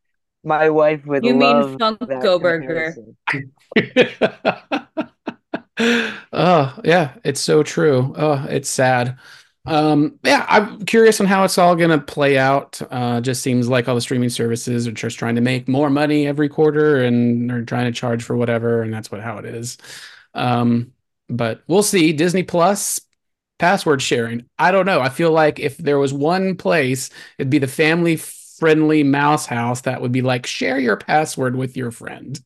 my 0.45 0.71
wife 0.71 1.05
would 1.07 1.25
You 1.25 1.35
mean 1.35 1.57
love 1.57 1.79
that 1.79 2.01
Funko 2.01 2.41
Burger. 2.41 2.95
oh 6.33 6.79
yeah, 6.85 7.15
it's 7.25 7.41
so 7.41 7.63
true. 7.63 8.15
Oh, 8.17 8.47
it's 8.49 8.69
sad. 8.69 9.19
Um, 9.67 10.19
yeah, 10.25 10.47
I'm 10.49 10.85
curious 10.87 11.21
on 11.21 11.27
how 11.27 11.45
it's 11.45 11.59
all 11.59 11.77
gonna 11.77 12.01
play 12.01 12.39
out. 12.39 12.81
Uh, 12.91 13.21
just 13.21 13.43
seems 13.43 13.69
like 13.69 13.89
all 13.89 13.95
the 13.95 14.01
streaming 14.01 14.31
services 14.31 14.87
are 14.87 14.93
just 14.93 15.19
trying 15.19 15.35
to 15.35 15.41
make 15.41 15.69
more 15.69 15.91
money 15.91 16.27
every 16.27 16.49
quarter 16.49 17.05
and 17.05 17.51
are 17.53 17.65
trying 17.65 17.87
to 17.87 17.93
charge 17.93 18.23
for 18.23 18.37
whatever, 18.37 18.83
and 18.83 18.93
that's 18.93 19.11
what 19.11 19.21
how 19.21 19.39
it 19.39 19.45
is. 19.45 19.77
Um, 20.35 20.93
but 21.29 21.63
we'll 21.69 21.83
see. 21.83 22.13
Disney 22.13 22.43
Plus 22.43 23.01
password 23.59 24.03
sharing. 24.03 24.47
I 24.59 24.73
don't 24.73 24.87
know. 24.87 25.01
I 25.01 25.11
feel 25.11 25.31
like 25.31 25.61
if 25.61 25.77
there 25.77 25.99
was 25.99 26.13
one 26.13 26.57
place, 26.57 27.11
it'd 27.39 27.51
be 27.51 27.59
the 27.59 27.69
family 27.69 28.17
friendly 28.61 29.03
mouse 29.03 29.47
house 29.47 29.81
that 29.83 30.01
would 30.01 30.13
be 30.13 30.23
like 30.23 30.47
share 30.47 30.79
your 30.79 30.97
password 30.97 31.57
with 31.57 31.77
your 31.77 31.91
friend. 31.91 32.39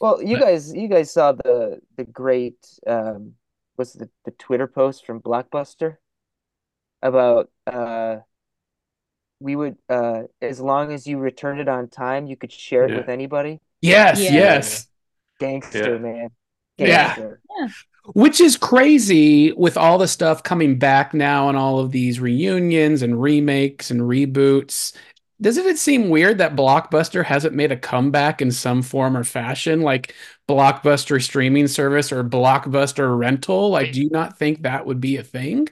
Well, 0.00 0.20
you 0.22 0.40
guys 0.40 0.74
you 0.74 0.88
guys 0.88 1.12
saw 1.12 1.32
the 1.32 1.80
the 1.96 2.04
great 2.04 2.56
um 2.86 3.34
was 3.76 3.92
the 3.92 4.08
the 4.24 4.32
Twitter 4.32 4.66
post 4.66 5.06
from 5.06 5.20
Blockbuster 5.20 5.96
about 7.02 7.50
uh 7.66 8.16
we 9.40 9.56
would 9.56 9.76
uh 9.88 10.22
as 10.40 10.60
long 10.60 10.92
as 10.92 11.06
you 11.06 11.18
returned 11.18 11.60
it 11.60 11.68
on 11.68 11.88
time, 11.88 12.26
you 12.26 12.36
could 12.36 12.52
share 12.52 12.84
it 12.84 12.90
Yeah. 12.90 12.96
with 12.98 13.08
anybody. 13.08 13.60
Yes, 13.80 14.20
Yeah. 14.20 14.32
yes. 14.32 14.86
Gangster, 15.40 15.94
Yeah. 15.94 15.98
man. 15.98 16.28
Yeah. 16.78 17.16
Gangster. 17.16 17.40
Which 18.14 18.40
is 18.40 18.56
crazy 18.56 19.52
with 19.52 19.76
all 19.76 19.96
the 19.98 20.08
stuff 20.08 20.42
coming 20.42 20.76
back 20.78 21.14
now 21.14 21.48
and 21.48 21.56
all 21.56 21.78
of 21.78 21.92
these 21.92 22.18
reunions 22.18 23.02
and 23.02 23.20
remakes 23.20 23.90
and 23.92 24.00
reboots. 24.02 24.92
Doesn't 25.42 25.66
it 25.66 25.78
seem 25.78 26.08
weird 26.08 26.38
that 26.38 26.54
Blockbuster 26.54 27.24
hasn't 27.24 27.54
made 27.54 27.72
a 27.72 27.76
comeback 27.76 28.40
in 28.40 28.52
some 28.52 28.80
form 28.80 29.16
or 29.16 29.24
fashion, 29.24 29.80
like 29.82 30.14
Blockbuster 30.48 31.20
streaming 31.22 31.66
service 31.66 32.12
or 32.12 32.22
Blockbuster 32.22 33.18
rental? 33.18 33.70
Like, 33.70 33.86
Wait. 33.86 33.94
do 33.94 34.02
you 34.02 34.10
not 34.10 34.38
think 34.38 34.62
that 34.62 34.86
would 34.86 35.00
be 35.00 35.16
a 35.16 35.22
thing? 35.24 35.68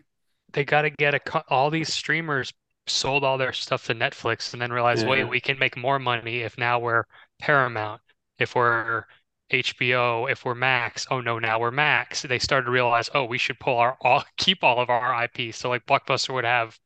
They 0.52 0.64
got 0.64 0.82
to 0.82 0.90
get 0.90 1.14
a 1.14 1.20
co- 1.20 1.44
all 1.48 1.70
these 1.70 1.92
streamers 1.94 2.52
sold 2.88 3.22
all 3.22 3.38
their 3.38 3.52
stuff 3.52 3.86
to 3.86 3.94
Netflix 3.94 4.52
and 4.52 4.60
then 4.60 4.72
realize, 4.72 5.02
Yeah. 5.02 5.08
wait, 5.10 5.24
we 5.24 5.40
can 5.40 5.58
make 5.58 5.76
more 5.76 6.00
money 6.00 6.40
if 6.40 6.58
now 6.58 6.80
we're 6.80 7.04
Paramount, 7.38 8.00
if 8.40 8.56
we're 8.56 9.04
HBO, 9.52 10.26
if 10.26 10.44
we're 10.44 10.54
Max. 10.56 11.06
Oh 11.10 11.20
no, 11.20 11.38
now 11.38 11.60
we're 11.60 11.70
Max. 11.70 12.22
They 12.22 12.40
started 12.40 12.64
to 12.66 12.72
realize, 12.72 13.08
oh, 13.14 13.24
we 13.24 13.38
should 13.38 13.60
pull 13.60 13.78
our 13.78 13.96
all 14.00 14.24
keep 14.36 14.64
all 14.64 14.80
of 14.80 14.90
our 14.90 15.24
IP. 15.24 15.54
So 15.54 15.68
like 15.68 15.86
Blockbuster 15.86 16.34
would 16.34 16.44
have 16.44 16.76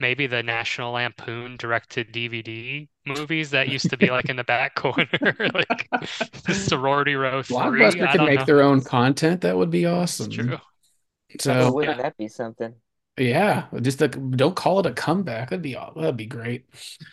maybe 0.00 0.26
the 0.26 0.42
National 0.42 0.92
Lampoon 0.92 1.56
directed 1.56 2.12
DVD 2.12 2.88
movies 3.06 3.50
that 3.50 3.68
used 3.68 3.90
to 3.90 3.96
be 3.96 4.10
like 4.10 4.28
in 4.28 4.36
the 4.36 4.44
back 4.44 4.74
corner, 4.76 5.06
like 5.54 5.88
the 6.46 6.54
Sorority 6.54 7.14
Row 7.14 7.42
3. 7.42 7.56
Blockbuster 7.56 8.06
I 8.06 8.12
could 8.12 8.18
don't 8.18 8.26
make 8.26 8.38
know. 8.40 8.44
their 8.44 8.62
own 8.62 8.82
content. 8.82 9.42
That 9.42 9.56
would 9.56 9.70
be 9.70 9.84
It's 10.18 10.26
awesome. 10.26 10.30
true. 10.30 10.58
Oh, 10.58 10.60
So 11.40 11.72
wouldn't 11.72 11.98
that 11.98 12.16
be 12.16 12.28
something? 12.28 12.74
Yeah, 13.16 13.66
just 13.80 14.00
like 14.00 14.16
don't 14.32 14.56
call 14.56 14.80
it 14.80 14.86
a 14.86 14.92
comeback. 14.92 15.50
That'd 15.50 15.62
be 15.62 15.74
that'd 15.74 16.16
be 16.16 16.26
great. 16.26 16.66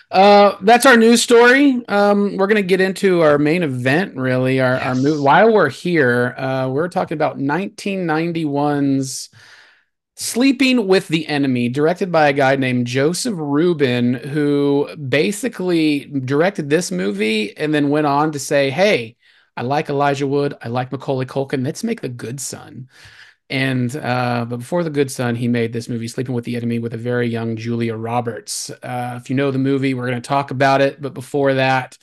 Uh, 0.10 0.58
that's 0.62 0.88
our 0.88 0.98
news 0.98 1.22
story. 1.22 1.80
Um, 1.88 2.38
we're 2.38 2.48
gonna 2.48 2.64
get 2.64 2.82
into 2.82 3.22
our 3.22 3.38
main 3.38 3.62
event. 3.62 4.16
Really, 4.16 4.60
our 4.60 4.78
our 4.78 4.96
move. 4.96 5.22
While 5.22 5.54
we're 5.54 5.70
here, 5.70 6.34
uh, 6.40 6.70
we're 6.70 6.88
talking 6.88 7.16
about 7.16 7.38
1991's 7.38 9.30
Sleeping 10.16 10.88
with 10.88 11.08
the 11.08 11.28
Enemy, 11.28 11.70
directed 11.70 12.12
by 12.12 12.30
a 12.30 12.34
guy 12.34 12.56
named 12.56 12.86
Joseph 12.86 13.34
Ruben, 13.36 14.14
who 14.14 14.90
basically 14.96 16.06
directed 16.06 16.70
this 16.70 16.92
movie 16.92 17.58
and 17.58 17.74
then 17.74 17.90
went 17.90 18.08
on 18.08 18.32
to 18.34 18.40
say, 18.40 18.70
"Hey, 18.70 19.16
I 19.58 19.64
like 19.64 19.90
Elijah 19.90 20.28
Wood. 20.28 20.54
I 20.62 20.68
like 20.68 20.92
Macaulay 20.92 21.26
Culkin. 21.26 21.64
Let's 21.64 21.84
make 21.84 22.02
The 22.02 22.10
Good 22.10 22.40
Son." 22.40 22.90
And 23.50 23.94
uh, 23.96 24.46
but 24.48 24.58
before 24.58 24.84
The 24.84 24.90
Good 24.90 25.12
Son, 25.12 25.36
he 25.36 25.48
made 25.48 25.74
this 25.74 25.90
movie, 25.90 26.08
Sleeping 26.08 26.36
with 26.36 26.46
the 26.46 26.56
Enemy, 26.56 26.80
with 26.80 26.94
a 26.94 26.98
very 26.98 27.28
young 27.28 27.56
Julia 27.58 27.96
Roberts. 27.96 28.70
Uh, 28.70 29.20
if 29.22 29.30
you 29.30 29.36
know 29.36 29.52
the 29.52 29.58
movie, 29.60 29.94
we're 29.94 30.08
going 30.08 30.22
to 30.22 30.28
talk 30.28 30.52
about 30.52 30.82
it. 30.82 31.02
But 31.02 31.14
before 31.14 31.56
that, 31.56 31.98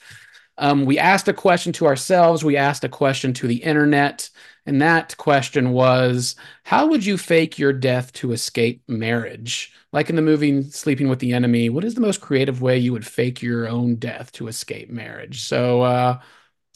um, 0.58 0.84
we 0.84 0.98
asked 0.98 1.28
a 1.28 1.32
question 1.32 1.72
to 1.74 1.86
ourselves. 1.86 2.44
We 2.44 2.56
asked 2.56 2.84
a 2.84 2.88
question 2.88 3.32
to 3.34 3.46
the 3.46 3.62
internet. 3.62 4.28
And 4.68 4.82
that 4.82 5.16
question 5.16 5.72
was 5.72 6.36
How 6.64 6.86
would 6.88 7.06
you 7.06 7.16
fake 7.16 7.58
your 7.58 7.72
death 7.72 8.12
to 8.14 8.32
escape 8.32 8.82
marriage? 8.86 9.72
Like 9.92 10.10
in 10.10 10.16
the 10.16 10.20
movie 10.20 10.62
Sleeping 10.64 11.08
with 11.08 11.20
the 11.20 11.32
Enemy, 11.32 11.70
what 11.70 11.84
is 11.84 11.94
the 11.94 12.02
most 12.02 12.20
creative 12.20 12.60
way 12.60 12.76
you 12.76 12.92
would 12.92 13.06
fake 13.06 13.40
your 13.40 13.66
own 13.66 13.96
death 13.96 14.30
to 14.32 14.46
escape 14.46 14.90
marriage? 14.90 15.40
So, 15.40 15.80
uh, 15.80 16.20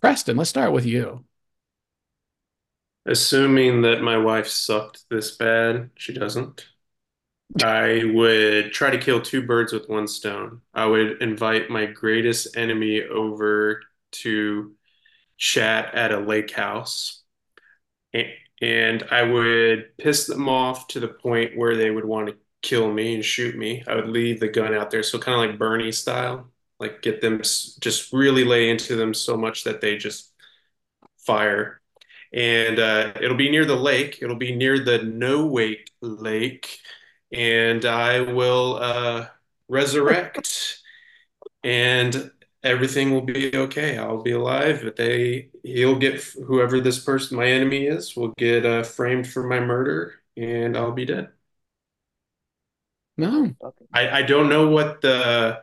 Preston, 0.01 0.39
let's 0.39 0.49
start 0.49 0.73
with 0.73 0.87
you. 0.87 1.27
Assuming 3.05 3.83
that 3.83 4.01
my 4.01 4.17
wife 4.17 4.47
sucked 4.49 5.05
this 5.11 5.37
bad, 5.37 5.91
she 5.95 6.15
doesn't. 6.15 6.65
I 7.63 8.05
would 8.15 8.73
try 8.73 8.89
to 8.89 8.99
kill 8.99 9.21
two 9.21 9.47
birds 9.47 9.75
with 9.75 9.91
one 9.91 10.09
stone. 10.09 10.63
I 10.73 10.87
would 10.87 11.21
invite 11.21 11.69
my 11.69 11.85
greatest 11.85 12.57
enemy 12.57 13.03
over 13.03 13.83
to 14.13 14.73
chat 15.37 15.95
at 15.95 16.13
a 16.13 16.21
lake 16.21 16.53
house. 16.53 17.22
And 18.15 19.03
I 19.11 19.23
would 19.23 19.97
piss 19.99 20.27
them 20.27 20.49
off 20.49 20.87
to 20.89 21.01
the 21.01 21.09
point 21.09 21.57
where 21.57 21.77
they 21.77 21.91
would 21.91 22.05
want 22.05 22.29
to 22.29 22.37
kill 22.63 22.93
me 22.93 23.15
and 23.15 23.25
shoot 23.25 23.57
me. 23.57 23.83
I 23.89 23.97
would 23.97 24.09
leave 24.09 24.39
the 24.39 24.49
gun 24.49 24.75
out 24.75 24.91
there. 24.91 25.03
So, 25.03 25.19
kind 25.19 25.43
of 25.43 25.51
like 25.51 25.59
Bernie 25.59 25.91
style, 25.93 26.49
like 26.79 27.03
get 27.03 27.21
them 27.21 27.39
just 27.43 28.13
really 28.13 28.45
lay 28.45 28.71
into 28.71 28.95
them 28.95 29.15
so 29.15 29.37
much 29.37 29.65
that 29.65 29.81
they 29.81 29.97
just 29.97 30.33
fire 31.19 31.83
and 32.33 32.79
uh, 32.79 33.13
it'll 33.21 33.37
be 33.37 33.51
near 33.51 33.65
the 33.65 33.77
lake. 33.77 34.19
It'll 34.23 34.37
be 34.37 34.55
near 34.57 34.79
the 34.79 35.03
No 35.03 35.47
Wake 35.47 35.91
Lake, 36.01 36.79
and 37.33 37.85
I 37.85 38.21
will 38.21 38.77
uh, 38.81 39.27
resurrect, 39.69 40.79
and 41.65 42.31
everything 42.63 43.13
will 43.13 43.23
be 43.23 43.55
okay. 43.57 43.99
I'll 43.99 44.23
be 44.23 44.33
alive, 44.33 44.81
but 44.83 44.97
they 44.97 45.51
he'll 45.63 45.97
get 45.99 46.23
whoever 46.47 46.81
this 46.81 46.99
person, 46.99 47.37
my 47.37 47.47
enemy 47.47 47.87
is, 47.87 48.17
will 48.17 48.33
get 48.37 48.67
uh, 48.67 48.83
framed 48.83 49.29
for 49.29 49.43
my 49.45 49.61
murder, 49.61 50.15
and 50.37 50.77
I'll 50.77 50.93
be 50.93 51.05
dead. 51.05 51.31
No, 53.17 53.55
I, 53.93 54.09
I 54.19 54.23
don't 54.23 54.49
know 54.49 54.69
what 54.69 55.01
the 55.03 55.63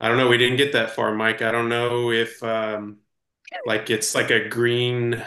I 0.00 0.08
don't 0.08 0.18
know. 0.18 0.28
We 0.28 0.38
didn't 0.38 0.58
get 0.58 0.72
that 0.74 0.90
far, 0.90 1.14
Mike. 1.14 1.42
I 1.42 1.52
don't 1.52 1.68
know 1.68 2.10
if 2.10 2.42
um, 2.42 2.98
like 3.66 3.90
it's 3.90 4.14
like 4.14 4.30
a 4.30 4.48
green 4.48 5.24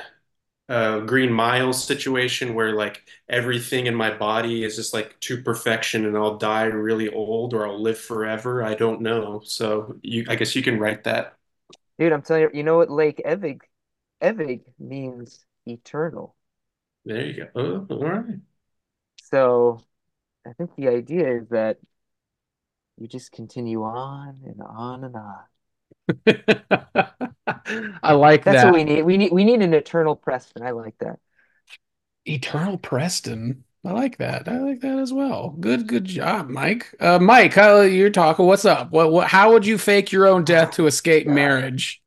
uh, 0.70 1.02
Green 1.02 1.32
Mile 1.32 1.74
situation 1.74 2.56
where 2.56 2.74
like 2.74 3.08
everything 3.30 3.88
in 3.88 3.96
my 3.96 4.12
body 4.16 4.64
is 4.64 4.76
just 4.76 4.94
like 4.94 5.20
to 5.22 5.42
perfection 5.44 6.06
and 6.06 6.18
I'll 6.18 6.38
die 6.38 6.66
really 6.66 7.10
old 7.10 7.54
or 7.54 7.68
I'll 7.68 7.82
live 7.82 8.00
forever. 8.00 8.64
I 8.64 8.76
don't 8.76 9.02
know. 9.02 9.42
So 9.46 9.98
you, 10.02 10.26
I 10.30 10.36
guess 10.36 10.56
you 10.56 10.64
can 10.64 10.80
write 10.80 11.04
that. 11.06 11.38
Dude, 11.98 12.12
I'm 12.12 12.22
telling 12.22 12.44
you, 12.44 12.50
you 12.54 12.64
know 12.64 12.78
what 12.78 12.90
Lake 12.90 13.22
Evig, 13.26 13.62
Evig 14.22 14.62
means 14.80 15.46
eternal. 15.66 16.36
There 17.06 17.22
you 17.22 17.34
go. 17.34 17.48
Oh, 17.56 17.96
all 17.96 18.04
right. 18.04 18.40
So 19.24 19.80
I 20.46 20.54
think 20.54 20.76
the 20.76 20.88
idea 20.88 21.38
is 21.38 21.50
that 21.50 21.78
you 22.98 23.08
just 23.08 23.32
continue 23.32 23.84
on 23.84 24.40
and 24.46 24.62
on 24.62 25.04
and 25.04 25.16
on. 25.16 25.44
I 28.04 28.14
like 28.14 28.44
That's 28.44 28.58
that. 28.58 28.64
That's 28.64 28.66
what 28.66 28.74
we 28.74 28.84
need. 28.84 29.04
We 29.04 29.18
need 29.18 29.32
we 29.32 29.44
need 29.44 29.62
an 29.62 29.74
eternal 29.74 30.16
Preston. 30.16 30.64
I 30.64 30.72
like 30.72 30.98
that. 31.00 31.20
Eternal 32.26 32.78
Preston. 32.78 33.64
I 33.86 33.92
like 33.92 34.18
that. 34.18 34.48
I 34.48 34.58
like 34.60 34.82
that 34.82 34.98
as 34.98 35.14
well. 35.14 35.56
Good, 35.60 35.88
good 35.88 36.06
job, 36.06 36.50
Mike. 36.50 36.96
Uh, 37.00 37.20
Mike, 37.20 37.54
how 37.54 37.82
you're 37.82 38.10
talking? 38.10 38.48
What's 38.48 38.66
up? 38.66 38.92
What, 38.92 39.12
what? 39.12 39.28
How 39.28 39.54
would 39.54 39.64
you 39.64 39.78
fake 39.78 40.12
your 40.12 40.26
own 40.26 40.44
death 40.44 40.72
to 40.72 40.88
escape 40.88 41.28
marriage? 41.28 42.02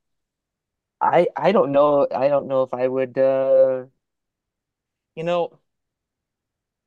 I 1.01 1.29
I 1.37 1.53
don't 1.53 1.73
know. 1.73 2.07
I 2.15 2.29
don't 2.29 2.47
know 2.49 2.63
if 2.63 2.75
I 2.75 2.89
would. 2.89 3.19
uh 3.19 3.87
You 5.15 5.25
know, 5.25 5.61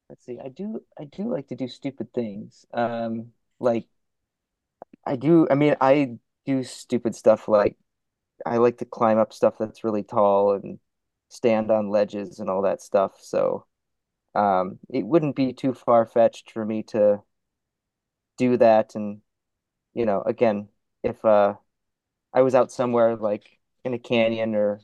let's 0.09 0.25
see. 0.25 0.39
I 0.43 0.49
do. 0.49 0.83
I 0.99 1.05
do 1.05 1.23
like 1.31 1.47
to 1.49 1.55
do 1.55 1.67
stupid 1.67 2.13
things. 2.13 2.65
Um, 2.73 3.33
like 3.59 3.87
I 5.05 5.15
do. 5.15 5.47
I 5.49 5.55
mean, 5.55 5.75
I 5.81 6.17
do 6.45 6.63
stupid 6.63 7.15
stuff 7.15 7.47
like 7.47 7.77
I 8.45 8.57
like 8.57 8.79
to 8.79 8.85
climb 8.85 9.17
up 9.19 9.33
stuff 9.33 9.57
that's 9.59 9.83
really 9.83 10.03
tall 10.03 10.53
and 10.53 10.79
stand 11.29 11.71
on 11.71 11.89
ledges 11.89 12.39
and 12.39 12.49
all 12.49 12.63
that 12.63 12.81
stuff. 12.81 13.19
So 13.21 13.65
um, 14.35 14.79
it 14.89 15.05
wouldn't 15.07 15.37
be 15.37 15.53
too 15.53 15.73
far 15.73 16.05
fetched 16.07 16.51
for 16.51 16.65
me 16.65 16.83
to 16.85 17.23
do 18.37 18.57
that. 18.57 18.95
And 18.95 19.21
you 19.95 20.05
know, 20.07 20.23
again, 20.23 20.69
if 21.03 21.23
uh, 21.25 21.55
I 22.33 22.43
was 22.43 22.55
out 22.55 22.71
somewhere 22.73 23.17
like 23.17 23.59
in 23.83 23.93
a 23.93 23.99
canyon 23.99 24.55
or 24.55 24.81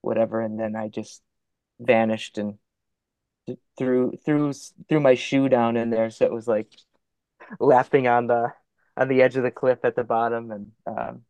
whatever, 0.00 0.40
and 0.40 0.58
then 0.58 0.76
I 0.76 0.88
just 0.88 1.22
vanished 1.80 2.38
and 2.38 2.58
threw 3.78 4.12
threw 4.24 4.52
threw 4.88 5.00
my 5.00 5.14
shoe 5.14 5.48
down 5.48 5.76
in 5.76 5.90
there, 5.90 6.10
so 6.10 6.24
it 6.24 6.32
was 6.32 6.48
like 6.48 6.68
lapping 7.60 8.06
on 8.06 8.26
the 8.26 8.52
on 8.96 9.08
the 9.08 9.22
edge 9.22 9.36
of 9.36 9.42
the 9.42 9.50
cliff 9.50 9.80
at 9.84 9.96
the 9.96 10.04
bottom, 10.04 10.50
and 10.50 10.72
um, 10.86 11.22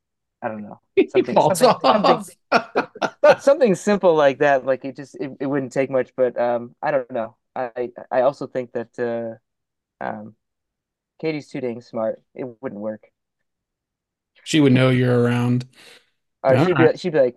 I 0.43 0.49
don't 0.49 0.63
know. 0.63 0.81
Something, 1.09 1.35
falls 1.35 1.59
something, 1.59 1.91
off. 1.91 2.29
something, 2.53 3.41
something 3.41 3.75
simple 3.75 4.15
like 4.15 4.39
that. 4.39 4.65
Like 4.65 4.85
it 4.85 4.97
just 4.97 5.17
it, 5.17 5.33
it 5.41 5.47
wouldn't 5.47 5.73
take 5.73 5.91
much, 5.91 6.13
but 6.17 6.39
um, 6.39 6.75
I 6.83 6.91
don't 6.91 7.11
know. 7.11 7.37
I 7.55 7.91
I 8.11 8.21
also 8.23 8.47
think 8.47 8.73
that 8.73 8.99
uh, 8.99 10.05
um, 10.05 10.35
Katie's 11.21 11.49
too 11.49 11.61
dang 11.61 11.81
smart. 11.81 12.23
It 12.35 12.47
wouldn't 12.61 12.81
work. 12.81 13.07
She 14.45 14.61
would 14.61 14.73
know 14.73 14.91
you're 14.91 15.19
around. 15.19 15.67
Or 16.47 16.59
she'd 16.59 16.77
be 16.79 16.97
she'd 16.97 17.13
be 17.13 17.19
like, 17.21 17.37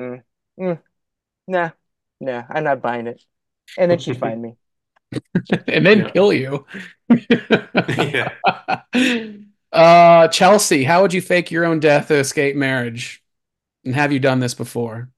mm, 0.00 0.22
mm, 0.60 0.82
nah, 1.48 1.70
nah, 2.20 2.44
I'm 2.50 2.64
not 2.64 2.82
buying 2.82 3.06
it, 3.08 3.24
and 3.76 3.90
then 3.90 3.98
she'd 3.98 4.18
find 4.18 4.42
me. 4.42 4.56
and 5.68 5.86
then 5.86 6.04
Yeah. 6.04 6.12
kill 6.14 6.32
you. 6.32 6.66
Yeah. 7.86 8.32
Uh, 9.72 10.28
Chelsea, 10.28 10.84
how 10.84 11.02
would 11.02 11.12
you 11.12 11.20
fake 11.20 11.50
your 11.50 11.64
own 11.64 11.80
death 11.80 12.08
to 12.08 12.14
escape 12.16 12.54
marriage? 12.54 13.24
And 13.84 13.94
have 13.94 14.12
you 14.12 14.20
done 14.20 14.40
this 14.40 14.54
before? 14.54 15.10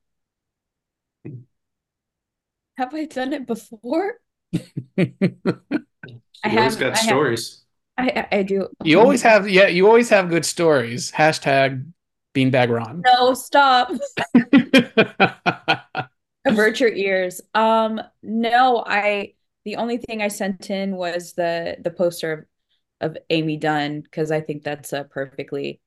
Have 2.79 2.95
I 2.95 3.05
done 3.05 3.33
it 3.35 3.47
before? 3.47 4.21
I 4.99 6.49
have 6.49 6.79
got 6.79 6.97
I 6.97 7.03
have. 7.03 7.23
stories. 7.23 7.63
I, 7.99 8.27
I 8.33 8.39
I 8.39 8.43
do. 8.43 8.69
you 8.83 9.01
always 9.01 9.23
have, 9.23 9.49
yeah, 9.49 9.67
you 9.67 9.87
always 9.87 10.11
have 10.11 10.29
good 10.29 10.45
stories. 10.45 11.11
Hashtag 11.13 11.87
beanbag 12.37 12.71
Ron. 12.71 13.03
No, 13.05 13.35
stop. 13.35 13.91
Avert 16.45 16.81
your 16.81 16.93
ears. 16.93 17.41
Um, 17.55 18.01
no, 18.23 18.83
I 18.87 19.35
the 19.65 19.77
only 19.77 19.99
thing 19.99 20.23
I 20.23 20.29
sent 20.29 20.71
in 20.71 20.97
was 20.97 21.33
the 21.33 21.77
the 21.83 21.91
poster 21.91 22.49
of, 23.01 23.13
of 23.13 23.19
Amy 23.31 23.57
Dunne 23.57 24.01
because 24.01 24.31
I 24.31 24.41
think 24.41 24.63
that's 24.63 24.93
a 24.93 25.05
perfectly 25.05 25.81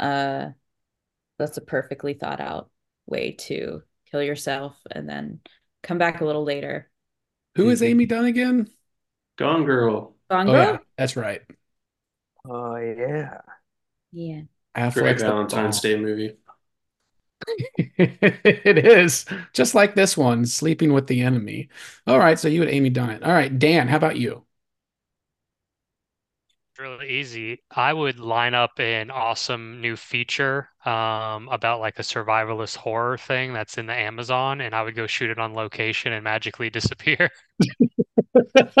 uh 0.00 0.50
that's 1.38 1.56
a 1.58 1.62
perfectly 1.62 2.14
thought 2.14 2.40
out 2.40 2.70
way 3.06 3.32
to 3.32 3.82
kill 4.10 4.22
yourself 4.22 4.78
and 4.90 5.08
then 5.08 5.40
come 5.82 5.98
back 5.98 6.20
a 6.20 6.24
little 6.26 6.44
later. 6.44 6.90
Who 7.56 7.70
is 7.70 7.82
Amy 7.82 8.06
Dunne 8.06 8.26
again? 8.26 8.68
Gone 9.36 9.64
Girl. 9.64 10.14
Gone 10.30 10.46
Oh, 10.46 10.50
Girl? 10.50 10.54
yeah, 10.54 10.78
that's 10.96 11.16
right. 11.16 11.42
Oh 12.46 12.76
yeah. 12.76 13.40
Yeah. 14.12 14.42
Great 14.92 15.16
Affleck's 15.16 15.22
the 15.22 15.28
Valentine's 15.28 15.80
Day 15.80 15.96
movie. 15.96 16.36
it 17.98 18.78
is 18.78 19.26
just 19.52 19.74
like 19.74 19.94
this 19.94 20.16
one, 20.16 20.46
sleeping 20.46 20.92
with 20.92 21.06
the 21.06 21.20
enemy. 21.22 21.68
All 22.06 22.18
right, 22.18 22.38
so 22.38 22.48
you 22.48 22.62
and 22.62 22.70
Amy 22.70 22.90
done 22.90 23.10
it. 23.10 23.22
All 23.22 23.32
right, 23.32 23.56
Dan, 23.58 23.88
how 23.88 23.96
about 23.96 24.16
you? 24.16 24.44
Really 26.76 27.08
easy. 27.20 27.62
I 27.70 27.92
would 27.92 28.18
line 28.18 28.52
up 28.52 28.80
an 28.80 29.08
awesome 29.12 29.80
new 29.80 29.94
feature 29.94 30.68
um, 30.84 31.48
about 31.48 31.78
like 31.78 32.00
a 32.00 32.02
survivalist 32.02 32.74
horror 32.74 33.16
thing 33.16 33.52
that's 33.52 33.78
in 33.78 33.86
the 33.86 33.92
Amazon, 33.94 34.60
and 34.60 34.74
I 34.74 34.82
would 34.82 34.96
go 34.96 35.06
shoot 35.06 35.30
it 35.30 35.38
on 35.38 35.54
location 35.54 36.12
and 36.12 36.24
magically 36.24 36.70
disappear. 36.78 37.30
Just, 38.56 38.74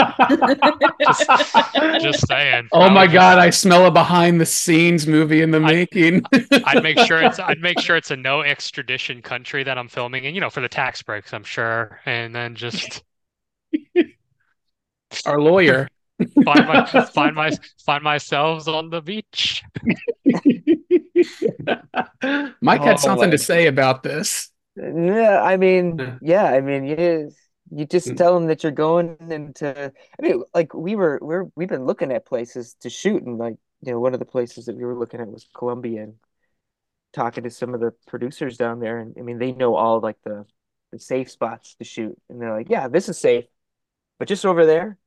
just 2.02 2.26
saying. 2.26 2.68
Oh 2.72 2.90
my 2.90 3.02
would 3.02 3.12
just- 3.12 3.14
God, 3.14 3.38
I 3.38 3.50
smell 3.50 3.86
a 3.86 3.92
behind 3.92 4.40
the 4.40 4.46
scenes 4.46 5.06
movie 5.06 5.40
in 5.40 5.52
the 5.52 5.60
making. 5.60 6.24
I'd 6.64 6.82
make 6.82 6.98
sure 6.98 7.22
it's 7.22 7.38
I'd 7.38 7.60
make 7.60 7.78
sure 7.78 7.96
it's 7.96 8.10
a 8.10 8.16
no 8.16 8.40
extradition 8.42 9.22
country 9.22 9.62
that 9.62 9.78
I'm 9.78 9.88
filming 9.88 10.26
and 10.26 10.34
you 10.34 10.40
know, 10.40 10.50
for 10.50 10.60
the 10.60 10.68
tax 10.68 11.00
breaks, 11.02 11.32
I'm 11.32 11.44
sure, 11.44 12.00
and 12.06 12.34
then 12.34 12.56
just 12.56 13.04
Our 15.26 15.40
lawyer. 15.40 15.88
Find 16.44 16.66
my 16.66 16.84
find 17.14 17.34
my 17.34 17.50
find 17.84 18.04
myself 18.04 18.68
on 18.68 18.90
the 18.90 19.02
beach. 19.02 19.62
Mike 22.60 22.84
had 22.84 22.86
Oh 22.86 22.96
something 22.98 23.14
my 23.14 23.30
to 23.30 23.38
say 23.38 23.66
about 23.66 24.02
this. 24.02 24.50
Yeah, 24.76 25.40
I 25.42 25.56
mean, 25.56 25.98
Yeah. 25.98 26.18
yeah, 26.20 26.44
I 26.46 26.60
mean, 26.60 26.84
you 26.84 27.30
You 27.70 27.86
just 27.86 28.12
Mm. 28.12 28.16
tell 28.16 28.34
them 28.34 28.46
that 28.48 28.62
you're 28.62 28.72
going 28.72 29.16
into. 29.30 29.92
I 30.18 30.22
mean, 30.22 30.42
like 30.54 30.74
we 30.74 30.96
were, 30.96 31.18
we're 31.22 31.44
we've 31.56 31.68
been 31.68 31.86
looking 31.86 32.12
at 32.12 32.26
places 32.26 32.74
to 32.80 32.90
shoot, 32.90 33.22
and 33.24 33.38
like 33.38 33.56
you 33.82 33.92
know, 33.92 34.00
one 34.00 34.14
of 34.14 34.20
the 34.20 34.26
places 34.26 34.66
that 34.66 34.76
we 34.76 34.84
were 34.84 34.96
looking 34.98 35.20
at 35.20 35.28
was 35.28 35.48
Colombia, 35.54 36.02
and 36.04 36.14
talking 37.14 37.44
to 37.44 37.50
some 37.50 37.74
of 37.74 37.80
the 37.80 37.92
producers 38.08 38.56
down 38.58 38.80
there, 38.80 38.98
and 39.00 39.14
I 39.18 39.22
mean, 39.22 39.38
they 39.38 39.52
know 39.52 39.74
all 39.76 40.00
like 40.00 40.16
the 40.24 40.44
the 40.92 40.98
safe 41.00 41.30
spots 41.30 41.74
to 41.76 41.84
shoot, 41.84 42.16
and 42.30 42.40
they're 42.40 42.52
like, 42.56 42.68
yeah, 42.70 42.88
this 42.88 43.08
is 43.08 43.18
safe, 43.20 43.44
but 44.18 44.28
just 44.28 44.46
over 44.46 44.66
there, 44.66 44.98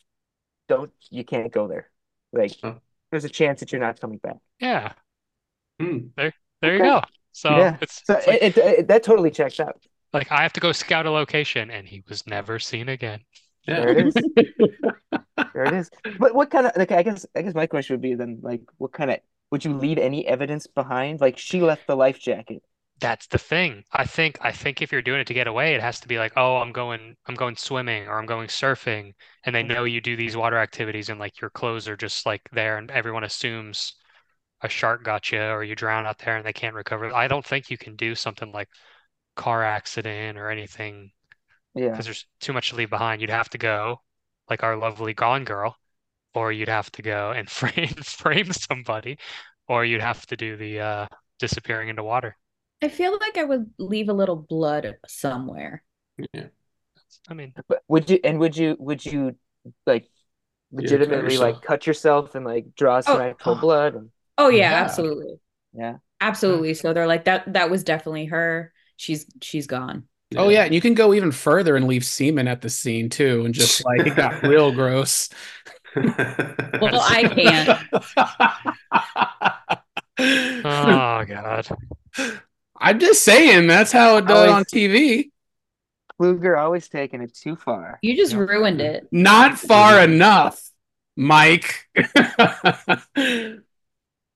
don't 0.68 0.92
you 1.10 1.24
can't 1.26 1.52
go 1.52 1.68
there. 1.68 1.90
Like, 2.34 2.54
Oh. 2.64 2.78
there's 3.12 3.26
a 3.26 3.30
chance 3.30 3.60
that 3.62 3.72
you're 3.72 3.82
not 3.82 4.00
coming 4.02 4.20
back. 4.20 4.38
Yeah, 4.60 4.94
Hmm. 5.80 6.08
there 6.18 6.34
you 6.64 6.68
Okay. 6.70 6.78
go. 6.80 7.02
So 7.32 7.50
Yeah. 7.58 7.78
it's, 7.82 8.02
So 8.06 8.16
it's 8.18 8.28
like, 8.28 8.42
it, 8.42 8.58
it, 8.58 8.80
it- 8.80 8.88
that 8.88 9.04
totally 9.04 9.32
checks 9.32 9.60
out. 9.60 9.82
like 10.14 10.32
I 10.32 10.42
have 10.42 10.54
to 10.54 10.60
go 10.60 10.72
scout 10.72 11.06
a 11.06 11.12
location, 11.12 11.70
and 11.72 11.88
he 11.88 12.04
was 12.10 12.26
never 12.28 12.60
seen 12.60 12.90
again. 12.90 13.22
There 13.68 13.90
it 13.90 14.08
is. 14.08 14.16
There 15.54 15.66
it 15.66 15.74
is. 15.74 15.90
But 16.20 16.34
what 16.36 16.50
kind 16.52 16.68
of 16.68 16.76
like 16.78 16.92
I 16.92 17.04
guess 17.04 17.26
I 17.36 17.42
guess 17.44 17.54
my 17.56 17.68
question 17.68 17.94
would 17.96 18.02
be 18.02 18.16
then 18.16 18.40
like 18.42 18.62
what 18.78 18.92
kind 18.92 19.12
of 19.12 19.20
would 19.52 19.64
you 19.66 19.74
leave 19.74 19.98
any 19.98 20.26
evidence 20.28 20.68
behind? 20.68 21.22
Like 21.22 21.38
she 21.38 21.62
left 21.62 21.88
the 21.88 21.96
life 21.96 22.20
jacket. 22.20 22.64
That's 23.00 23.28
the 23.28 23.38
thing. 23.40 23.86
I 23.92 24.06
think 24.06 24.38
I 24.42 24.52
think 24.52 24.82
if 24.82 24.92
you're 24.92 25.02
doing 25.02 25.20
it 25.22 25.28
to 25.28 25.34
get 25.34 25.48
away, 25.48 25.74
it 25.76 25.82
has 25.82 26.00
to 26.02 26.08
be 26.08 26.18
like, 26.20 26.34
oh, 26.36 26.58
I'm 26.58 26.72
going 26.72 27.16
I'm 27.26 27.36
going 27.36 27.56
swimming 27.56 28.08
or 28.08 28.18
I'm 28.20 28.26
going 28.28 28.48
surfing, 28.50 29.14
and 29.44 29.56
they 29.56 29.64
know 29.64 29.84
you 29.84 30.00
do 30.02 30.16
these 30.16 30.36
water 30.38 30.58
activities 30.58 31.10
and 31.10 31.20
like 31.20 31.40
your 31.42 31.50
clothes 31.50 31.88
are 31.88 31.98
just 31.98 32.26
like 32.26 32.42
there 32.52 32.78
and 32.78 32.90
everyone 32.92 33.24
assumes 33.24 33.94
a 34.62 34.70
shark 34.70 35.04
got 35.04 35.32
you 35.32 35.40
or 35.42 35.64
you 35.64 35.76
drown 35.76 36.06
out 36.08 36.20
there 36.20 36.38
and 36.38 36.46
they 36.46 36.54
can't 36.54 36.76
recover. 36.76 37.14
I 37.16 37.28
don't 37.30 37.46
think 37.46 37.70
you 37.72 37.78
can 37.78 37.96
do 37.98 38.16
something 38.16 38.52
like 38.52 38.70
car 39.36 39.64
accident 39.64 40.38
or 40.38 40.50
anything 40.52 41.12
Yeah. 41.76 41.92
because 41.92 42.06
there's 42.06 42.28
too 42.42 42.54
much 42.54 42.70
to 42.72 42.76
leave 42.78 42.90
behind. 42.92 43.22
You'd 43.22 43.30
have 43.32 43.50
to 43.52 43.58
go 43.60 44.02
like 44.50 44.64
our 44.64 44.78
lovely 44.78 45.14
Gone 45.16 45.46
Girl, 45.46 45.78
or 46.36 46.52
you'd 46.54 46.70
have 46.70 46.92
to 46.94 47.02
go 47.04 47.32
and 47.32 47.50
frame 47.52 47.90
frame 48.04 48.54
somebody, 48.54 49.18
or 49.68 49.86
you'd 49.86 50.02
have 50.02 50.26
to 50.28 50.38
do 50.38 50.58
the 50.58 50.80
uh 50.82 51.08
disappearing 51.40 51.90
into 51.90 52.04
water. 52.04 52.38
I 52.82 52.90
feel 52.90 53.18
like 53.20 53.38
I 53.38 53.44
would 53.44 53.72
leave 53.78 54.10
a 54.10 54.14
little 54.14 54.36
blood 54.36 54.98
somewhere. 55.08 55.84
Yeah. 56.34 56.48
I 57.30 57.34
mean, 57.34 57.54
But 57.68 57.84
would 57.88 58.10
you 58.10 58.20
and 58.24 58.40
would 58.40 58.58
you 58.58 58.76
would 58.80 59.06
you 59.06 59.36
like 59.86 60.10
cut 60.80 60.86
legitimately 60.86 61.36
yourself. 61.36 61.56
like 61.56 61.62
cut 61.62 61.88
yourself 61.88 62.36
and 62.36 62.46
like 62.46 62.76
draw 62.76 63.02
some 63.02 63.22
Oh. 63.22 63.22
actual 63.22 63.54
oh. 63.54 63.62
blood 63.62 63.96
and 63.96 64.12
Oh 64.38 64.50
yeah, 64.50 64.72
Yeah. 64.72 64.84
absolutely. 64.84 65.40
yeah. 65.74 65.98
Absolutely. 66.22 66.74
So 66.74 66.94
they're 66.94 67.08
like 67.08 67.26
that 67.26 67.54
that 67.54 67.70
was 67.70 67.84
definitely 67.84 68.26
her. 68.28 68.74
She's 68.98 69.26
she's 69.42 69.68
gone. 69.68 70.08
Oh 70.36 70.50
yeah, 70.50 70.66
and 70.66 70.74
you 70.76 70.82
can 70.82 70.94
go 70.94 71.14
even 71.14 71.32
further 71.32 71.78
and 71.78 71.88
leave 71.88 72.04
semen 72.06 72.48
at 72.50 72.62
the 72.62 72.70
scene 72.70 73.10
too, 73.10 73.46
and 73.46 73.54
just 73.54 73.86
like 73.86 74.06
it 74.06 74.16
got 74.16 74.44
real 74.44 74.72
gross. 74.74 75.30
Well, 76.80 77.02
I 77.02 77.24
can't. 77.28 77.80
oh 80.66 81.26
God. 81.26 81.68
I'm 82.80 83.00
just 83.00 83.24
saying 83.24 83.68
that's 83.68 83.92
how 83.92 84.18
it 84.18 84.26
does 84.28 84.50
on 84.50 84.66
TV. 84.66 85.32
Kluger 86.20 86.58
always 86.60 86.90
taking 86.90 87.22
it 87.22 87.34
too 87.34 87.56
far. 87.56 88.00
You 88.02 88.16
just 88.16 88.34
Yeah. 88.34 88.38
ruined 88.38 88.82
it. 88.82 89.08
Not 89.12 89.60
far 89.60 90.02
enough, 90.02 90.62
Mike. 91.16 91.88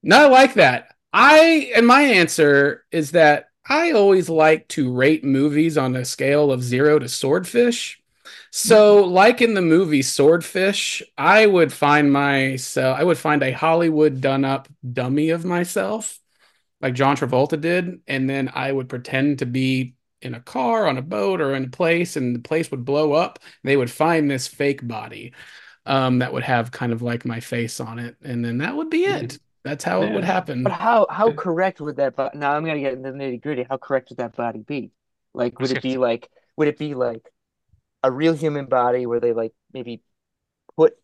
Not 0.03 0.31
like 0.31 0.55
that. 0.55 0.95
I 1.13 1.71
and 1.75 1.85
my 1.85 2.01
answer 2.03 2.85
is 2.91 3.11
that 3.11 3.47
I 3.67 3.91
always 3.91 4.29
like 4.29 4.67
to 4.69 4.91
rate 4.91 5.23
movies 5.23 5.77
on 5.77 5.95
a 5.95 6.05
scale 6.05 6.51
of 6.51 6.63
zero 6.63 6.99
to 6.99 7.07
swordfish. 7.09 8.01
So, 8.51 9.03
mm-hmm. 9.03 9.11
like 9.13 9.41
in 9.41 9.55
the 9.55 9.61
movie 9.63 10.03
Swordfish, 10.03 11.03
I 11.17 11.45
would 11.47 11.73
find 11.73 12.13
myself, 12.13 12.99
I 12.99 13.03
would 13.05 13.17
find 13.19 13.43
a 13.43 13.51
Hollywood 13.53 14.21
done 14.21 14.45
up 14.45 14.69
dummy 14.93 15.31
of 15.31 15.45
myself, 15.45 16.20
like 16.81 16.93
John 16.93 17.15
Travolta 17.15 17.59
did, 17.59 18.01
and 18.07 18.29
then 18.29 18.51
I 18.53 18.71
would 18.71 18.89
pretend 18.89 19.39
to 19.39 19.45
be 19.45 19.95
in 20.21 20.35
a 20.35 20.39
car, 20.39 20.87
on 20.87 20.97
a 20.97 21.01
boat, 21.01 21.41
or 21.41 21.55
in 21.55 21.65
a 21.65 21.69
place, 21.69 22.15
and 22.15 22.35
the 22.35 22.39
place 22.39 22.71
would 22.71 22.85
blow 22.85 23.13
up. 23.13 23.39
They 23.63 23.77
would 23.77 23.91
find 23.91 24.29
this 24.29 24.47
fake 24.47 24.87
body 24.87 25.33
um, 25.85 26.19
that 26.19 26.33
would 26.33 26.43
have 26.43 26.71
kind 26.71 26.91
of 26.91 27.01
like 27.01 27.25
my 27.25 27.39
face 27.39 27.79
on 27.79 27.99
it, 27.99 28.17
and 28.23 28.43
then 28.43 28.59
that 28.59 28.75
would 28.75 28.89
be 28.89 29.05
it. 29.05 29.39
That's 29.63 29.83
how 29.83 30.03
it 30.03 30.11
would 30.11 30.23
happen. 30.23 30.63
But 30.63 30.73
how 30.73 31.07
how 31.09 31.31
correct 31.31 31.81
would 31.81 31.95
that 31.97 32.15
body 32.15 32.37
now 32.37 32.53
I'm 32.55 32.65
gonna 32.65 32.79
get 32.79 32.93
into 32.93 33.11
the 33.11 33.17
nitty 33.17 33.41
gritty. 33.41 33.63
How 33.63 33.77
correct 33.77 34.09
would 34.09 34.17
that 34.19 34.35
body 34.35 34.59
be? 34.59 34.91
Like 35.33 35.59
would 35.59 35.71
it 35.71 35.81
be 35.81 35.97
like 35.97 36.29
would 36.57 36.67
it 36.67 36.77
be 36.77 36.93
like 36.93 37.27
a 38.03 38.11
real 38.11 38.33
human 38.35 38.67
body 38.67 39.05
where 39.07 39.19
they 39.19 39.33
like 39.33 39.53
maybe 39.73 40.03
put 40.77 40.95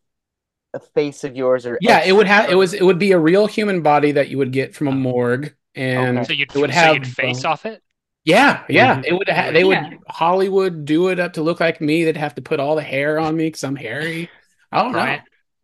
a 0.73 0.79
face 0.81 1.23
of 1.25 1.35
yours 1.35 1.65
or 1.65 1.79
Yeah, 1.79 2.03
it 2.03 2.13
would 2.13 2.27
have 2.27 2.49
it 2.49 2.55
was 2.55 2.73
it 2.73 2.83
would 2.83 2.97
be 2.99 3.11
a 3.11 3.19
real 3.19 3.45
human 3.47 3.81
body 3.83 4.11
that 4.13 4.29
you 4.29 4.37
would 4.39 4.51
get 4.51 4.75
from 4.75 4.87
a 4.87 4.91
morgue, 4.91 5.53
and 5.77 6.19
Okay. 6.19 6.23
So 6.23 6.33
you'd 6.33 6.53
it 6.53 6.59
would 6.59 6.73
so 6.73 6.79
have 6.81 6.93
you'd 6.93 7.07
face 7.07 7.45
uh, 7.45 7.45
off 7.45 7.65
it? 7.65 7.83
Yeah, 8.25 8.63
yeah, 8.69 9.01
Mhm. 9.01 9.05
it 9.05 9.13
would. 9.13 9.29
Ha- 9.29 9.51
they 9.51 9.63
would 9.63 9.73
Yeah. 9.73 9.97
Hollywood 10.09 10.85
do 10.85 11.09
it 11.09 11.19
up 11.19 11.33
to 11.33 11.41
look 11.43 11.59
like 11.59 11.79
me. 11.81 12.03
They'd 12.03 12.17
have 12.17 12.35
to 12.35 12.41
put 12.41 12.59
all 12.59 12.75
the 12.75 12.83
hair 12.83 13.19
on 13.19 13.35
me 13.37 13.47
because 13.47 13.63
I'm 13.63 13.75
hairy. 13.75 14.29
I 14.71 14.83
don't 14.83 14.91
Brian 14.91 15.19
know. 15.19 15.21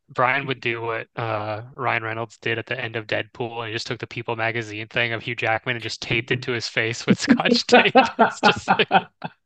Brian 0.10 0.46
would 0.48 0.62
do 0.62 0.82
what 0.82 1.08
uh, 1.16 1.64
Ryan 1.76 2.04
Reynolds 2.04 2.38
did 2.38 2.60
at 2.60 2.66
the 2.68 2.80
end 2.80 2.96
of 2.96 3.08
Deadpool, 3.08 3.60
and 3.60 3.68
he 3.68 3.74
just 3.74 3.88
took 3.88 4.00
the 4.00 4.08
People 4.08 4.36
magazine 4.36 4.88
thing 4.88 5.14
of 5.14 5.24
Hugh 5.24 5.36
Jackman 5.36 5.76
and 5.76 5.84
just 5.84 6.02
taped 6.02 6.32
it 6.32 6.42
to 6.44 6.52
his 6.52 6.68
face 6.68 7.06
with 7.08 7.20
scotch 7.20 7.66
tape. 7.68 7.94
It's 8.20 8.40
just 8.42 8.68
like, 8.68 8.90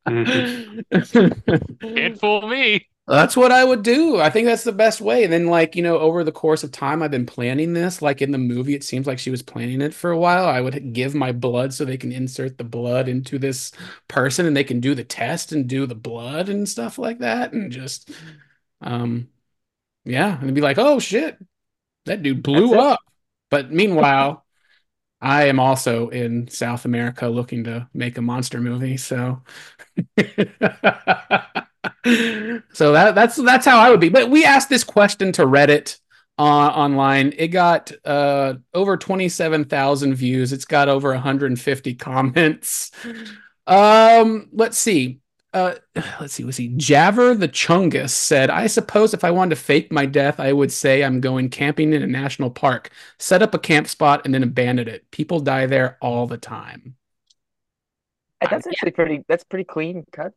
can't 1.82 2.20
fool 2.20 2.48
me. 2.48 2.88
That's 3.10 3.38
what 3.38 3.54
I 3.54 3.64
would 3.64 3.84
do. 3.84 4.20
I 4.20 4.30
think 4.30 4.48
that's 4.48 4.66
the 4.66 4.74
best 4.74 5.00
way. 5.00 5.24
And 5.24 5.32
then, 5.32 5.48
like, 5.48 5.78
you 5.78 5.82
know, 5.82 5.98
over 5.98 6.26
the 6.26 6.32
course 6.34 6.66
of 6.66 6.74
time, 6.74 7.02
I've 7.02 7.10
been 7.12 7.26
planning 7.26 7.72
this. 7.72 8.02
Like 8.02 8.22
in 8.22 8.32
the 8.32 8.38
movie, 8.38 8.76
it 8.76 8.84
seems 8.84 9.08
like 9.08 9.18
she 9.18 9.30
was 9.32 9.42
planning 9.42 9.80
it 9.80 9.94
for 9.94 10.12
a 10.12 10.18
while. 10.18 10.46
I 10.46 10.60
would 10.60 10.92
give 10.92 11.16
my 11.16 11.32
blood 11.32 11.74
so 11.74 11.86
they 11.86 11.96
can 11.96 12.12
insert 12.12 12.58
the 12.58 12.66
blood 12.66 13.08
into 13.08 13.40
this 13.40 13.72
person 14.10 14.46
and 14.46 14.58
they 14.58 14.66
can 14.66 14.82
do 14.82 14.94
the 14.94 15.06
test 15.06 15.54
and 15.54 15.70
do 15.70 15.86
the 15.86 15.96
blood 15.96 16.50
and 16.50 16.68
stuff 16.68 16.98
like 16.98 17.20
that. 17.20 17.54
And 17.54 17.72
just, 17.72 18.12
um, 18.82 19.30
yeah. 20.06 20.40
And 20.42 20.56
be 20.56 20.62
like, 20.62 20.78
oh 20.80 21.00
shit, 21.00 21.38
that 22.06 22.24
dude 22.24 22.44
blew 22.44 22.72
That's 22.72 22.74
it. 22.74 22.94
up. 22.94 23.00
But 23.52 23.72
meanwhile, 23.72 24.46
I 25.22 25.46
am 25.46 25.60
also 25.60 26.10
in 26.10 26.50
South 26.50 26.86
America 26.86 27.28
looking 27.30 27.66
to 27.66 27.90
make 27.94 28.18
a 28.18 28.24
monster 28.24 28.62
movie. 28.62 28.98
So. 28.98 29.44
so 32.74 32.92
that 32.92 33.16
that's 33.16 33.36
that's 33.36 33.66
how 33.66 33.80
I 33.80 33.90
would 33.90 34.00
be. 34.00 34.10
But 34.10 34.30
we 34.30 34.46
asked 34.46 34.70
this 34.70 34.84
question 34.84 35.32
to 35.34 35.46
Reddit 35.46 36.00
uh, 36.38 36.42
online. 36.42 37.34
It 37.38 37.50
got 37.50 37.92
uh, 38.06 38.56
over 38.74 38.98
twenty 38.98 39.30
seven 39.30 39.66
thousand 39.66 40.16
views. 40.16 40.54
It's 40.54 40.66
got 40.66 40.90
over 40.90 41.12
one 41.12 41.22
hundred 41.22 41.52
and 41.52 41.60
fifty 41.60 41.94
comments. 41.94 42.92
Um, 43.66 44.50
let's 44.52 44.78
see. 44.78 45.20
Uh, 45.54 45.76
let's 46.20 46.34
see. 46.34 46.44
Let's 46.44 46.58
see. 46.58 46.70
Javer 46.70 47.38
the 47.38 47.48
Chungus 47.48 48.10
said, 48.12 48.50
"I 48.50 48.68
suppose 48.68 49.14
if 49.14 49.24
I 49.24 49.32
wanted 49.32 49.56
to 49.56 49.62
fake 49.62 49.92
my 49.92 50.06
death, 50.06 50.40
I 50.40 50.54
would 50.54 50.72
say 50.72 51.04
I'm 51.04 51.22
going 51.22 51.50
camping 51.50 51.94
in 51.94 52.02
a 52.02 52.08
national 52.08 52.52
park, 52.52 52.92
set 53.20 53.42
up 53.42 53.54
a 53.54 53.60
camp 53.60 53.88
spot, 53.88 54.22
and 54.26 54.34
then 54.34 54.44
abandon 54.44 54.88
it. 54.88 55.10
People 55.12 55.40
die 55.40 55.66
there 55.66 55.98
all 56.02 56.28
the 56.28 56.38
time." 56.38 56.96
That's 58.42 58.68
actually 58.68 58.92
pretty 58.92 59.24
that's 59.28 59.44
pretty 59.44 59.64
clean 59.64 60.06
cut. 60.12 60.34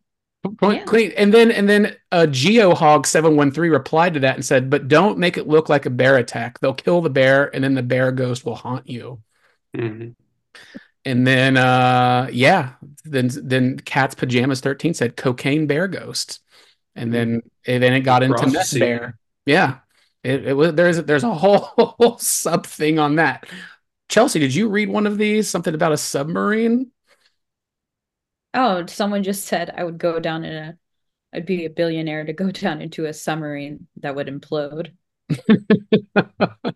Point 0.59 0.79
Yeah. 0.81 0.85
clean. 0.85 1.12
And 1.16 1.35
then 1.35 1.50
and 1.50 1.68
then 1.68 1.96
uh 2.12 2.26
GeoHog 2.29 3.05
713 3.07 3.70
replied 3.70 4.14
to 4.14 4.20
that 4.20 4.37
and 4.37 4.44
said, 4.44 4.70
but 4.70 4.88
don't 4.88 5.18
make 5.18 5.37
it 5.37 5.46
look 5.46 5.68
like 5.68 5.85
a 5.87 5.90
bear 5.90 6.16
attack. 6.16 6.59
They'll 6.61 6.74
kill 6.74 7.03
the 7.03 7.11
bear 7.11 7.55
and 7.55 7.62
then 7.62 7.74
the 7.74 7.83
bear 7.83 8.11
ghost 8.11 8.44
will 8.44 8.55
haunt 8.55 8.88
you. 8.88 9.20
Mhm. 9.76 10.14
And 11.05 11.26
then 11.26 11.57
uh 11.57 12.29
yeah, 12.33 12.72
then 13.05 13.31
then 13.42 13.79
Cat's 13.81 14.14
Pajamas 14.14 14.61
13 14.61 14.94
said 14.94 15.16
cocaine 15.16 15.66
bear 15.66 15.88
ghost. 15.88 16.40
And 16.96 17.12
then 17.12 17.42
and 17.66 17.83
then 17.83 17.92
it 17.92 18.00
got 18.00 18.22
into 18.22 18.46
meth 18.46 18.79
bear. 18.79 19.18
Yeah. 19.44 19.79
It, 20.24 20.48
it 20.48 20.53
was 20.55 20.74
there's 20.74 21.03
there's 21.05 21.24
a 21.24 21.35
whole, 21.35 21.59
whole 21.79 22.18
sub 22.18 22.66
thing 22.66 22.98
on 22.98 23.16
that. 23.16 23.46
Chelsea, 24.09 24.38
did 24.38 24.55
you 24.55 24.68
read 24.68 24.88
one 24.88 25.07
of 25.07 25.16
these? 25.18 25.48
Something 25.48 25.74
about 25.74 25.92
a 25.92 25.96
submarine? 25.96 26.90
Oh, 28.55 28.87
someone 28.87 29.23
just 29.23 29.45
said 29.45 29.71
I 29.77 29.85
would 29.85 29.99
go 29.99 30.19
down 30.21 30.45
in 30.45 30.55
a 30.55 30.79
I'd 31.33 31.47
be 31.47 31.65
a 31.65 31.71
billionaire 31.71 32.25
to 32.25 32.33
go 32.33 32.51
down 32.51 32.83
into 32.83 33.07
a 33.07 33.13
submarine 33.13 33.87
that 33.97 34.15
would 34.15 34.27
implode. 34.29 34.93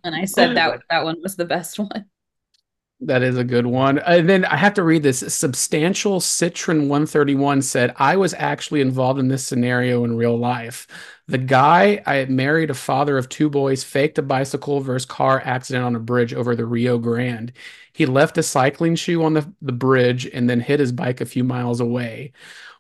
And 0.04 0.14
I 0.14 0.24
said 0.26 0.56
that 0.56 0.80
that 0.90 1.04
one 1.04 1.20
was 1.22 1.36
the 1.36 1.44
best 1.44 1.78
one. 1.78 2.06
That 3.00 3.22
is 3.22 3.36
a 3.36 3.44
good 3.44 3.66
one. 3.66 3.98
And 3.98 4.28
then 4.28 4.44
I 4.46 4.56
have 4.56 4.74
to 4.74 4.82
read 4.82 5.02
this. 5.02 5.18
Substantial 5.34 6.20
Citron 6.20 6.88
131 6.88 7.60
said, 7.60 7.92
I 7.96 8.16
was 8.16 8.32
actually 8.34 8.80
involved 8.80 9.20
in 9.20 9.28
this 9.28 9.44
scenario 9.44 10.04
in 10.04 10.16
real 10.16 10.38
life. 10.38 10.86
The 11.26 11.38
guy 11.38 12.02
I 12.06 12.24
married, 12.26 12.70
a 12.70 12.74
father 12.74 13.18
of 13.18 13.28
two 13.28 13.50
boys, 13.50 13.84
faked 13.84 14.18
a 14.18 14.22
bicycle 14.22 14.80
versus 14.80 15.04
car 15.06 15.42
accident 15.44 15.84
on 15.84 15.96
a 15.96 16.00
bridge 16.00 16.32
over 16.32 16.56
the 16.56 16.66
Rio 16.66 16.96
Grande. 16.98 17.52
He 17.94 18.06
left 18.06 18.38
a 18.38 18.44
cycling 18.44 18.96
shoe 18.96 19.24
on 19.24 19.34
the, 19.34 19.52
the 19.62 19.72
bridge 19.72 20.26
and 20.26 20.50
then 20.50 20.60
hid 20.60 20.80
his 20.80 20.92
bike 20.92 21.22
a 21.22 21.26
few 21.26 21.44
miles 21.44 21.80
away. 21.80 22.32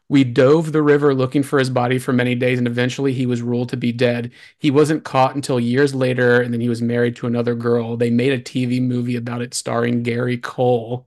We 0.08 0.24
dove 0.24 0.72
the 0.72 0.82
river 0.82 1.14
looking 1.14 1.42
for 1.42 1.58
his 1.58 1.70
body 1.70 1.98
for 1.98 2.12
many 2.12 2.34
days, 2.34 2.58
and 2.58 2.66
eventually 2.68 3.12
he 3.14 3.26
was 3.26 3.42
ruled 3.42 3.70
to 3.70 3.76
be 3.76 3.92
dead. 3.92 4.32
He 4.58 4.70
wasn't 4.70 5.04
caught 5.04 5.34
until 5.34 5.60
years 5.60 5.94
later, 5.94 6.40
and 6.42 6.52
then 6.54 6.60
he 6.60 6.68
was 6.68 6.82
married 6.82 7.16
to 7.16 7.26
another 7.26 7.54
girl. 7.54 7.96
They 7.96 8.10
made 8.10 8.32
a 8.32 8.38
TV 8.42 8.80
movie 8.80 9.16
about 9.16 9.42
it 9.42 9.54
starring 9.54 10.02
Gary 10.02 10.38
Cole. 10.38 11.06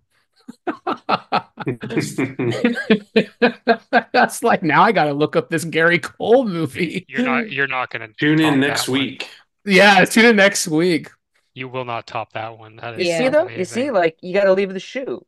That's 4.13 4.43
like 4.43 4.63
now 4.63 4.83
I 4.83 4.91
gotta 4.91 5.13
look 5.13 5.35
up 5.35 5.49
this 5.49 5.65
Gary 5.65 5.99
Cole 5.99 6.47
movie. 6.47 7.05
You're 7.07 7.23
not 7.23 7.49
you're 7.51 7.67
not 7.67 7.89
gonna 7.89 8.09
Tune 8.19 8.39
in 8.39 8.59
next 8.59 8.87
that 8.87 8.91
one. 8.91 8.99
week. 8.99 9.29
Yeah, 9.65 10.05
tune 10.05 10.25
in 10.25 10.35
next 10.35 10.67
week. 10.67 11.09
You 11.57 11.67
will 11.67 11.85
not 11.85 12.05
top 12.05 12.33
that 12.33 12.59
one. 12.59 12.75
That 12.75 12.99
You 12.99 13.17
see 13.17 13.29
though? 13.29 13.49
You 13.49 13.65
see, 13.65 13.89
like 13.89 14.19
you 14.21 14.31
got 14.31 14.43
to 14.43 14.53
leave 14.53 14.71
the 14.71 14.79
shoe. 14.79 15.25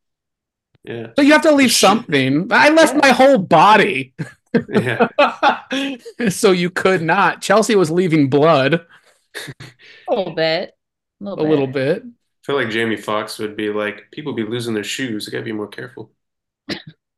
Yeah. 0.84 1.08
So 1.16 1.24
you 1.24 1.32
have 1.34 1.42
to 1.42 1.52
leave 1.52 1.72
something. 1.72 2.48
I 2.52 2.70
left 2.70 2.96
my 2.96 3.10
whole 3.10 3.40
body. 3.40 4.14
Yeah. 4.72 5.08
so 6.30 6.52
you 6.52 6.70
could 6.70 7.02
not. 7.02 7.42
Chelsea 7.42 7.76
was 7.76 7.90
leaving 7.90 8.30
blood 8.30 8.86
A 10.08 10.16
little 10.16 10.36
bit. 10.36 10.78
A 11.20 11.26
a 11.38 11.42
little 11.42 11.46
bit. 11.46 11.50
little 11.50 11.68
bit. 11.68 12.04
I 12.04 12.46
feel 12.46 12.56
like 12.58 12.70
Jamie 12.70 12.96
Foxx 12.96 13.40
would 13.40 13.56
be 13.56 13.70
like, 13.70 14.12
people 14.12 14.34
be 14.34 14.44
losing 14.44 14.76
their 14.76 14.84
shoes. 14.84 15.28
I 15.28 15.32
gotta 15.32 15.44
be 15.44 15.52
more 15.52 15.68
careful. 15.68 16.12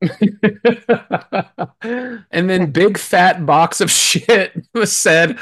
and 2.30 2.50
then 2.50 2.72
big 2.72 2.96
fat 2.98 3.44
box 3.46 3.80
of 3.80 3.90
shit 4.02 4.66
was 4.74 4.96
said 4.96 5.38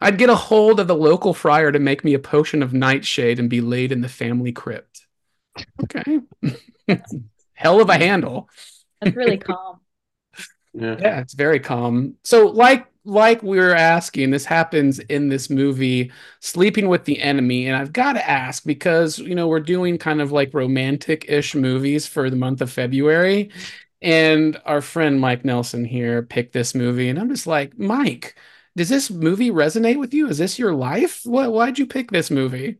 I'd 0.00 0.18
get 0.18 0.30
a 0.30 0.34
hold 0.34 0.80
of 0.80 0.88
the 0.88 0.94
local 0.94 1.34
friar 1.34 1.72
to 1.72 1.78
make 1.78 2.04
me 2.04 2.14
a 2.14 2.18
potion 2.18 2.62
of 2.62 2.72
nightshade 2.72 3.38
and 3.38 3.48
be 3.48 3.60
laid 3.60 3.92
in 3.92 4.00
the 4.00 4.08
family 4.08 4.52
crypt. 4.52 5.06
Okay. 5.82 6.20
Hell 7.54 7.80
of 7.80 7.88
a 7.88 7.96
handle. 7.96 8.48
That's 9.00 9.16
really 9.16 9.38
calm. 9.38 9.80
Yeah. 10.72 10.96
Yeah, 10.98 11.20
it's 11.20 11.34
very 11.34 11.60
calm. 11.60 12.16
So 12.24 12.46
like 12.46 12.86
like 13.04 13.42
we 13.42 13.58
were 13.58 13.74
asking, 13.74 14.30
this 14.30 14.44
happens 14.44 14.98
in 14.98 15.28
this 15.28 15.48
movie, 15.48 16.12
Sleeping 16.40 16.86
with 16.86 17.04
the 17.04 17.20
Enemy, 17.20 17.66
and 17.66 17.76
I've 17.76 17.92
got 17.92 18.12
to 18.12 18.28
ask 18.30 18.64
because 18.64 19.18
you 19.18 19.34
know 19.34 19.48
we're 19.48 19.60
doing 19.60 19.98
kind 19.98 20.20
of 20.20 20.32
like 20.32 20.54
romantic-ish 20.54 21.54
movies 21.54 22.06
for 22.06 22.30
the 22.30 22.36
month 22.36 22.60
of 22.60 22.70
February, 22.70 23.50
and 24.02 24.60
our 24.64 24.80
friend 24.82 25.20
Mike 25.20 25.44
Nelson 25.44 25.84
here 25.84 26.22
picked 26.22 26.52
this 26.52 26.74
movie, 26.74 27.08
and 27.08 27.18
I'm 27.18 27.30
just 27.30 27.46
like, 27.46 27.78
Mike, 27.78 28.36
does 28.76 28.88
this 28.88 29.10
movie 29.10 29.50
resonate 29.50 29.98
with 29.98 30.14
you? 30.14 30.28
Is 30.28 30.38
this 30.38 30.58
your 30.58 30.74
life? 30.74 31.22
What? 31.24 31.52
Why'd 31.52 31.78
you 31.78 31.86
pick 31.86 32.10
this 32.10 32.30
movie? 32.30 32.78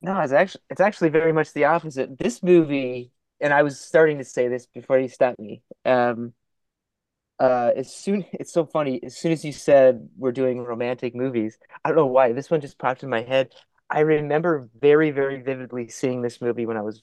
No, 0.00 0.20
it's 0.20 0.32
actually 0.32 0.62
it's 0.70 0.80
actually 0.80 1.10
very 1.10 1.32
much 1.32 1.52
the 1.52 1.64
opposite. 1.64 2.18
This 2.18 2.42
movie, 2.42 3.12
and 3.40 3.52
I 3.52 3.62
was 3.62 3.80
starting 3.80 4.18
to 4.18 4.24
say 4.24 4.48
this 4.48 4.66
before 4.66 4.98
you 4.98 5.08
stopped 5.08 5.38
me. 5.38 5.62
Um, 5.84 6.32
uh, 7.38 7.70
as 7.76 7.94
soon 7.94 8.24
it's 8.32 8.52
so 8.52 8.66
funny. 8.66 9.00
As 9.02 9.16
soon 9.16 9.32
as 9.32 9.44
you 9.44 9.52
said 9.52 10.08
we're 10.16 10.32
doing 10.32 10.60
romantic 10.62 11.14
movies, 11.14 11.58
I 11.84 11.88
don't 11.88 11.96
know 11.96 12.06
why 12.06 12.32
this 12.32 12.50
one 12.50 12.60
just 12.60 12.78
popped 12.78 13.02
in 13.02 13.08
my 13.08 13.22
head. 13.22 13.52
I 13.90 14.00
remember 14.00 14.68
very, 14.78 15.10
very 15.10 15.40
vividly 15.42 15.88
seeing 15.88 16.22
this 16.22 16.40
movie 16.40 16.66
when 16.66 16.76
I 16.76 16.82
was 16.82 17.02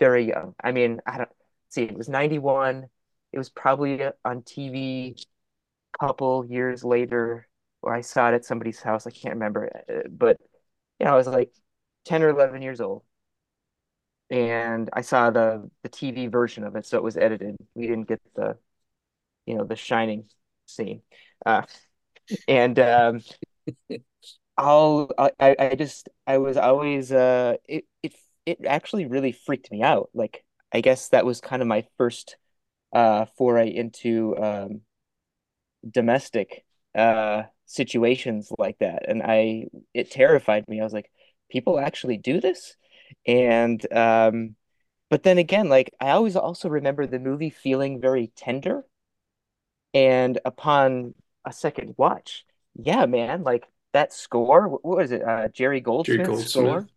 very 0.00 0.26
young. 0.26 0.54
I 0.62 0.72
mean, 0.72 1.00
I 1.06 1.18
don't 1.18 1.30
see, 1.68 1.84
it 1.84 1.96
was 1.96 2.08
91. 2.08 2.88
It 3.32 3.38
was 3.38 3.50
probably 3.50 4.02
on 4.24 4.42
TV 4.42 5.16
a 5.94 6.06
couple 6.06 6.46
years 6.46 6.84
later, 6.84 7.48
or 7.84 7.94
I 7.94 8.02
saw 8.02 8.30
it 8.30 8.34
at 8.34 8.44
somebody's 8.46 8.80
house. 8.82 9.06
I 9.06 9.10
can't 9.12 9.34
remember, 9.34 9.70
uh, 9.90 10.08
but 10.10 10.38
you 11.00 11.06
know, 11.06 11.12
I 11.14 11.16
was 11.16 11.26
like 11.28 11.52
10 12.06 12.22
or 12.24 12.30
11 12.30 12.62
years 12.62 12.80
old. 12.82 13.04
And 14.30 14.88
I 14.92 15.02
saw 15.02 15.30
the 15.30 15.70
the 15.82 15.88
TV 15.88 16.26
version 16.28 16.64
of 16.64 16.76
it, 16.76 16.86
so 16.86 16.96
it 16.96 17.04
was 17.04 17.16
edited. 17.16 17.56
We 17.74 17.86
didn't 17.86 18.08
get 18.08 18.22
the, 18.34 18.56
you 19.46 19.56
know, 19.56 19.64
the 19.64 19.76
shining 19.76 20.28
scene. 20.66 21.02
Uh, 21.46 21.62
and 22.48 22.78
um, 22.80 23.22
I'll 24.56 25.10
I, 25.18 25.56
I 25.58 25.74
just 25.74 26.08
I 26.26 26.38
was 26.38 26.56
always 26.56 27.10
uh 27.12 27.56
it 27.68 27.84
it 28.02 28.14
it 28.46 28.58
actually 28.66 29.06
really 29.06 29.32
freaked 29.32 29.70
me 29.70 29.82
out. 29.82 30.10
Like 30.14 30.44
I 30.72 30.80
guess 30.80 31.08
that 31.08 31.26
was 31.26 31.40
kind 31.40 31.60
of 31.62 31.68
my 31.68 31.84
first 31.98 32.36
uh 32.94 33.26
foray 33.38 33.70
into 33.74 34.36
um 34.38 34.82
domestic 35.88 36.64
uh 36.94 37.44
situations 37.66 38.50
like 38.58 38.78
that. 38.78 39.08
And 39.08 39.22
I 39.22 39.66
it 39.94 40.10
terrified 40.10 40.68
me. 40.68 40.80
I 40.80 40.84
was 40.84 40.92
like, 40.92 41.10
people 41.50 41.78
actually 41.78 42.18
do 42.18 42.40
this? 42.40 42.76
And 43.26 43.80
um 43.92 44.56
but 45.10 45.22
then 45.22 45.38
again, 45.38 45.68
like 45.68 45.94
I 46.00 46.10
always 46.10 46.36
also 46.36 46.68
remember 46.68 47.06
the 47.06 47.18
movie 47.18 47.50
feeling 47.50 48.00
very 48.00 48.28
tender. 48.36 48.84
And 49.92 50.40
upon 50.44 51.14
a 51.44 51.52
second 51.52 51.94
watch, 51.96 52.44
yeah, 52.74 53.06
man, 53.06 53.44
like 53.44 53.66
that 53.92 54.12
score, 54.12 54.68
what 54.68 54.84
was 54.84 55.12
it? 55.12 55.22
Uh, 55.22 55.48
Jerry 55.48 55.80
Goldsmith's 55.80 56.26
Goldsmith. 56.28 56.50
score. 56.50 56.88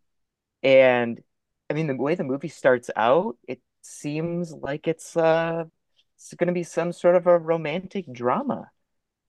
And 0.63 1.21
I 1.69 1.73
mean, 1.73 1.87
the 1.87 1.95
way 1.95 2.15
the 2.15 2.23
movie 2.23 2.47
starts 2.47 2.89
out, 2.95 3.37
it 3.47 3.61
seems 3.81 4.51
like 4.51 4.87
it's 4.87 5.15
uh 5.15 5.65
it's 6.15 6.33
going 6.33 6.47
to 6.47 6.53
be 6.53 6.63
some 6.63 6.91
sort 6.91 7.15
of 7.15 7.27
a 7.27 7.37
romantic 7.37 8.11
drama. 8.11 8.71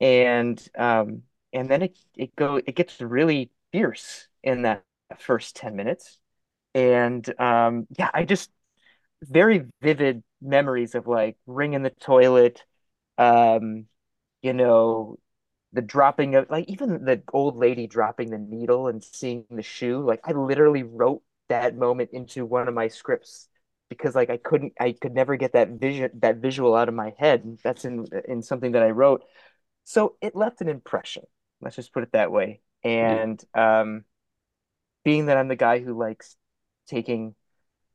And 0.01 0.63
um 0.79 1.23
and 1.53 1.69
then 1.69 1.83
it 1.83 1.99
it 2.17 2.37
go 2.37 2.57
it 2.57 2.75
gets 2.77 3.01
really 3.01 3.51
fierce 3.73 4.29
in 4.43 4.63
that 4.63 4.85
first 5.19 5.57
10 5.57 5.77
minutes. 5.77 6.19
And 6.75 7.29
um 7.41 7.87
yeah, 7.99 8.11
I 8.15 8.25
just 8.25 8.51
very 9.23 9.65
vivid 9.83 10.23
memories 10.41 10.95
of 10.95 11.07
like 11.07 11.37
ringing 11.47 11.83
the 11.83 11.91
toilet, 11.91 12.65
um, 13.19 13.87
you 14.43 14.53
know, 14.55 15.19
the 15.73 15.83
dropping 15.83 16.35
of 16.37 16.51
like 16.51 16.67
even 16.69 17.05
the 17.05 17.23
old 17.33 17.57
lady 17.57 17.87
dropping 17.87 18.31
the 18.31 18.39
needle 18.39 18.89
and 18.89 19.03
seeing 19.05 19.45
the 19.51 19.63
shoe. 19.63 20.03
Like 20.05 20.21
I 20.25 20.33
literally 20.33 20.83
wrote 20.83 21.23
that 21.49 21.77
moment 21.77 22.11
into 22.13 22.47
one 22.47 22.69
of 22.69 22.75
my 22.75 22.89
scripts 22.89 23.49
because 23.89 24.15
like 24.15 24.31
I 24.31 24.37
couldn't 24.39 24.75
I 24.81 24.93
could 24.93 25.15
never 25.15 25.37
get 25.37 25.53
that 25.55 25.71
vision 25.71 26.11
that 26.21 26.37
visual 26.39 26.75
out 26.75 26.89
of 26.89 26.95
my 26.95 27.15
head. 27.19 27.59
That's 27.65 27.85
in 27.85 28.07
in 28.29 28.43
something 28.43 28.73
that 28.73 28.83
I 28.83 28.91
wrote. 28.91 29.25
So 29.89 30.17
it 30.21 30.37
left 30.37 30.61
an 30.61 30.69
impression. 30.69 31.25
Let's 31.63 31.77
just 31.77 31.95
put 31.95 32.03
it 32.03 32.13
that 32.13 32.31
way. 32.31 32.61
And 32.85 33.43
um 33.55 34.05
being 35.03 35.27
that 35.27 35.39
I'm 35.39 35.49
the 35.49 35.57
guy 35.57 35.79
who 35.79 35.99
likes 35.99 36.37
taking 36.87 37.35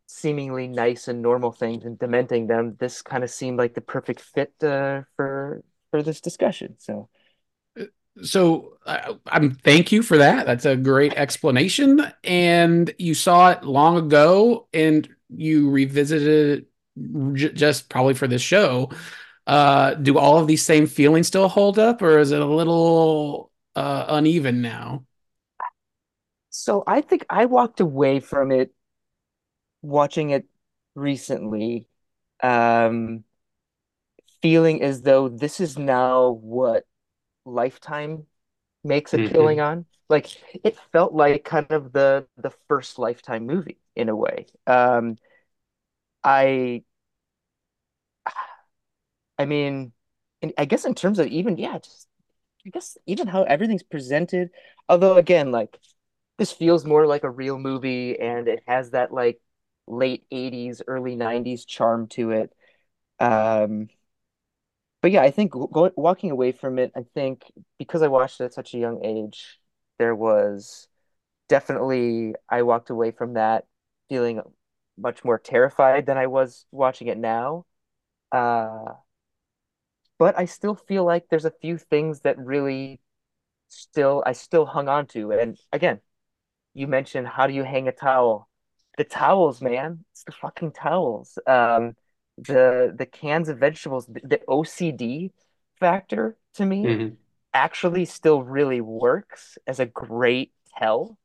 seemingly 0.08 0.67
nice 0.67 1.08
and 1.08 1.21
normal 1.21 1.51
things 1.51 1.86
and 1.86 1.99
dementing 1.99 2.47
them, 2.47 2.75
this 2.79 3.03
kind 3.03 3.23
of 3.23 3.29
seemed 3.29 3.60
like 3.60 3.75
the 3.75 3.82
perfect 3.82 4.21
fit 4.21 4.51
uh, 4.63 5.01
for 5.15 5.63
for 5.91 6.01
this 6.01 6.19
discussion. 6.19 6.75
So 6.79 7.10
So 8.23 8.77
uh, 8.88 9.13
I'm 9.27 9.51
thank 9.51 9.91
you 9.91 10.01
for 10.01 10.17
that. 10.17 10.47
That's 10.47 10.65
a 10.65 10.75
great 10.75 11.13
explanation. 11.13 12.01
And 12.23 12.91
you 12.97 13.13
saw 13.13 13.51
it 13.51 13.63
long 13.63 13.97
ago, 13.97 14.67
and 14.73 15.08
you 15.29 15.69
revisited 15.69 16.60
it 16.60 17.36
j- 17.36 17.53
just 17.53 17.89
probably 17.89 18.15
for 18.15 18.27
this 18.27 18.41
show. 18.41 18.89
Uh, 19.45 19.93
do 19.95 20.17
all 20.17 20.39
of 20.39 20.47
these 20.47 20.63
same 20.63 20.88
feelings 20.88 21.27
still 21.27 21.49
hold 21.49 21.77
up, 21.79 22.01
or 22.01 22.19
is 22.19 22.32
it 22.32 22.41
a 22.41 22.45
little 22.45 23.51
uh, 23.75 24.06
uneven 24.10 24.62
now? 24.62 25.06
so 26.49 26.84
I 26.88 27.01
think 27.01 27.25
I 27.29 27.45
walked 27.45 27.79
away 27.79 28.19
from 28.19 28.51
it 28.51 28.73
watching 29.82 30.29
it 30.32 30.45
recently, 30.95 31.88
um, 32.41 33.23
feeling 34.41 34.82
as 34.82 35.01
though 35.01 35.29
this 35.29 35.60
is 35.60 35.77
now 35.77 36.29
what 36.32 36.86
Lifetime 37.45 38.25
makes 38.84 39.13
a 39.13 39.17
Mhm. 39.17 39.60
on. 39.62 39.86
Like 40.10 40.29
it 40.63 40.77
felt 40.91 41.13
like 41.13 41.43
kind 41.45 41.71
of 41.71 41.93
the 41.93 42.27
the 42.38 42.51
first 42.67 42.99
Lifetime 42.99 43.45
movie 43.47 43.79
in 43.95 44.10
a 44.10 44.15
way. 44.15 44.47
Um, 44.67 45.17
I 46.23 46.84
I 49.43 49.47
mean, 49.47 49.93
and 50.41 50.53
I 50.58 50.65
guess 50.65 50.86
in 50.86 50.95
terms 50.95 51.19
of 51.19 51.27
even 51.27 51.58
yeah, 51.60 51.79
just 51.79 52.08
I 52.67 52.71
guess 52.71 52.97
even 53.08 53.27
how 53.27 53.43
everything's 53.43 53.84
presented. 53.84 54.51
Although 54.89 55.17
again, 55.17 55.51
like 55.51 55.79
this 56.39 56.51
feels 56.53 56.86
more 56.86 57.08
like 57.08 57.23
a 57.23 57.32
real 57.32 57.60
movie, 57.60 58.19
and 58.19 58.47
it 58.47 58.63
has 58.67 58.91
that 58.91 59.13
like 59.13 59.41
late 59.88 60.25
'80s, 60.32 60.82
early 60.88 61.15
'90s 61.17 61.65
charm 61.65 62.08
to 62.10 62.32
it. 62.32 62.53
Um, 63.19 63.89
but 65.01 65.12
yeah, 65.12 65.21
I 65.21 65.32
think 65.32 65.51
walking 65.56 66.32
away 66.32 66.51
from 66.53 66.79
it, 66.79 66.91
I 66.95 67.03
think 67.13 67.43
because 67.77 68.01
I 68.01 68.08
watched 68.08 68.39
it 68.39 68.45
at 68.45 68.53
such 68.53 68.73
a 68.73 68.77
young 68.77 69.03
age, 69.03 69.60
there 69.99 70.15
was 70.15 70.88
definitely 71.49 72.36
I 72.49 72.63
walked 72.63 72.89
away 72.91 73.12
from 73.12 73.34
that 73.36 73.67
feeling 74.10 74.41
much 74.97 75.23
more 75.25 75.39
terrified 75.39 76.06
than 76.08 76.17
I 76.17 76.27
was 76.27 76.65
watching 76.71 77.08
it 77.08 77.17
now. 77.19 77.65
Uh, 78.32 78.93
but 80.19 80.38
I 80.38 80.45
still 80.45 80.76
feel 80.76 81.06
like 81.06 81.28
there's 81.30 81.45
a 81.45 81.52
few 81.52 81.78
things 81.78 82.21
that 82.21 82.38
really 82.39 82.99
still 83.69 84.23
I 84.26 84.34
still 84.34 84.65
hung 84.67 84.88
on 84.89 85.08
to. 85.10 85.32
And 85.34 85.58
again, 85.73 86.02
you 86.73 86.88
mentioned 86.88 87.28
how 87.28 87.47
do 87.47 87.54
you 87.54 87.63
hang 87.63 87.88
a 87.88 87.91
towel? 87.91 88.49
The 88.97 89.04
towels, 89.04 89.62
man. 89.62 90.06
It's 90.12 90.23
the 90.23 90.32
fucking 90.34 90.73
towels. 90.73 91.38
Um, 91.47 91.95
the 92.38 92.93
the 92.97 93.06
cans 93.06 93.49
of 93.49 93.60
vegetables, 93.60 94.08
the, 94.08 94.21
the 94.23 94.41
OCD 94.47 95.32
factor 95.80 96.38
to 96.56 96.65
me 96.65 96.89
Mhm. 96.89 97.17
actually 97.54 98.06
still 98.06 98.43
really 98.43 98.82
works 98.82 99.58
as 99.67 99.80
a 99.80 99.86
great 99.86 100.54
tell. 100.78 101.17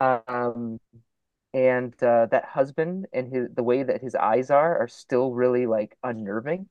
Um, 0.00 0.80
and 1.54 1.94
uh, 2.02 2.26
that 2.26 2.44
husband 2.46 3.06
and 3.12 3.32
his 3.32 3.48
the 3.54 3.62
way 3.62 3.82
that 3.82 4.02
his 4.02 4.14
eyes 4.14 4.50
are 4.50 4.78
are 4.78 4.88
still 4.88 5.32
really 5.34 5.66
like 5.66 5.96
unnerving. 6.04 6.68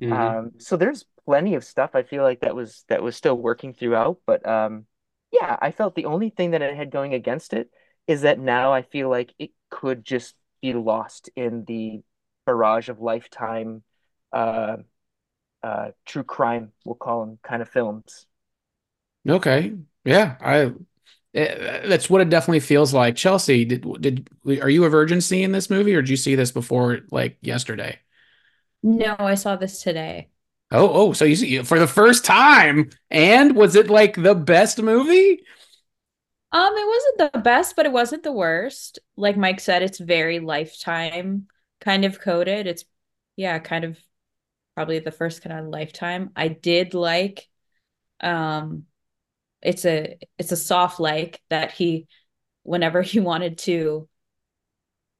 Mhm. 0.00 0.36
Um, 0.36 0.52
so 0.58 0.76
there's 0.76 1.04
plenty 1.26 1.54
of 1.54 1.64
stuff 1.64 1.90
I 1.94 2.02
feel 2.02 2.22
like 2.22 2.40
that 2.40 2.54
was 2.54 2.84
that 2.88 3.02
was 3.02 3.16
still 3.16 3.36
working 3.36 3.74
throughout, 3.74 4.18
but 4.26 4.46
um, 4.46 4.86
yeah, 5.32 5.56
I 5.60 5.70
felt 5.72 5.94
the 5.94 6.06
only 6.06 6.30
thing 6.30 6.52
that 6.52 6.62
it 6.62 6.76
had 6.76 6.90
going 6.90 7.14
against 7.14 7.52
it 7.52 7.70
is 8.06 8.22
that 8.22 8.38
now 8.38 8.72
I 8.72 8.82
feel 8.82 9.10
like 9.10 9.34
it 9.38 9.50
could 9.70 10.04
just 10.04 10.34
be 10.62 10.72
lost 10.72 11.28
in 11.36 11.64
the 11.66 12.00
barrage 12.46 12.88
of 12.88 12.98
lifetime 13.00 13.82
uh 14.32 14.76
uh 15.62 15.88
true 16.06 16.24
crime, 16.24 16.72
we'll 16.84 16.94
call 16.96 17.24
them 17.26 17.38
kind 17.42 17.62
of 17.62 17.68
films. 17.68 18.26
Okay. 19.28 19.74
Yeah, 20.04 20.36
I 20.40 20.72
eh, 21.34 21.88
that's 21.88 22.08
what 22.10 22.20
it 22.20 22.30
definitely 22.30 22.60
feels 22.60 22.94
like. 22.94 23.16
Chelsea, 23.16 23.64
did 23.64 23.86
did 24.00 24.28
are 24.62 24.70
you 24.70 24.84
a 24.84 24.88
virgin 24.90 25.20
seeing 25.20 25.52
this 25.52 25.70
movie 25.70 25.94
or 25.94 26.02
did 26.02 26.10
you 26.10 26.16
see 26.16 26.34
this 26.34 26.52
before 26.52 27.00
like 27.10 27.38
yesterday? 27.42 27.98
No, 28.82 29.14
I 29.18 29.34
saw 29.36 29.54
this 29.56 29.82
today. 29.82 30.30
Oh, 30.70 30.90
oh, 31.08 31.12
so 31.14 31.24
you 31.24 31.36
see 31.36 31.62
for 31.62 31.78
the 31.78 31.86
first 31.86 32.24
time. 32.24 32.90
And 33.10 33.56
was 33.56 33.74
it 33.74 33.88
like 33.88 34.16
the 34.16 34.34
best 34.34 34.80
movie? 34.82 35.40
Um, 36.50 36.72
it 36.74 36.86
wasn't 36.86 37.32
the 37.32 37.40
best, 37.40 37.76
but 37.76 37.86
it 37.86 37.92
wasn't 37.92 38.22
the 38.22 38.32
worst. 38.32 38.98
Like 39.16 39.36
Mike 39.36 39.60
said, 39.60 39.82
it's 39.82 39.98
very 39.98 40.40
Lifetime 40.40 41.46
kind 41.80 42.04
of 42.04 42.20
coded. 42.20 42.66
It's 42.66 42.84
yeah, 43.36 43.58
kind 43.58 43.84
of 43.84 43.98
probably 44.74 44.98
the 45.00 45.12
first 45.12 45.42
kind 45.42 45.58
of 45.58 45.66
Lifetime. 45.66 46.30
I 46.36 46.48
did 46.48 46.94
like 46.94 47.48
um 48.20 48.84
it's 49.62 49.84
a 49.86 50.18
it's 50.38 50.52
a 50.52 50.56
soft 50.56 51.00
like 51.00 51.42
that 51.50 51.72
he 51.72 52.08
whenever 52.64 53.02
he 53.04 53.20
wanted 53.20 53.58
to 53.58 54.08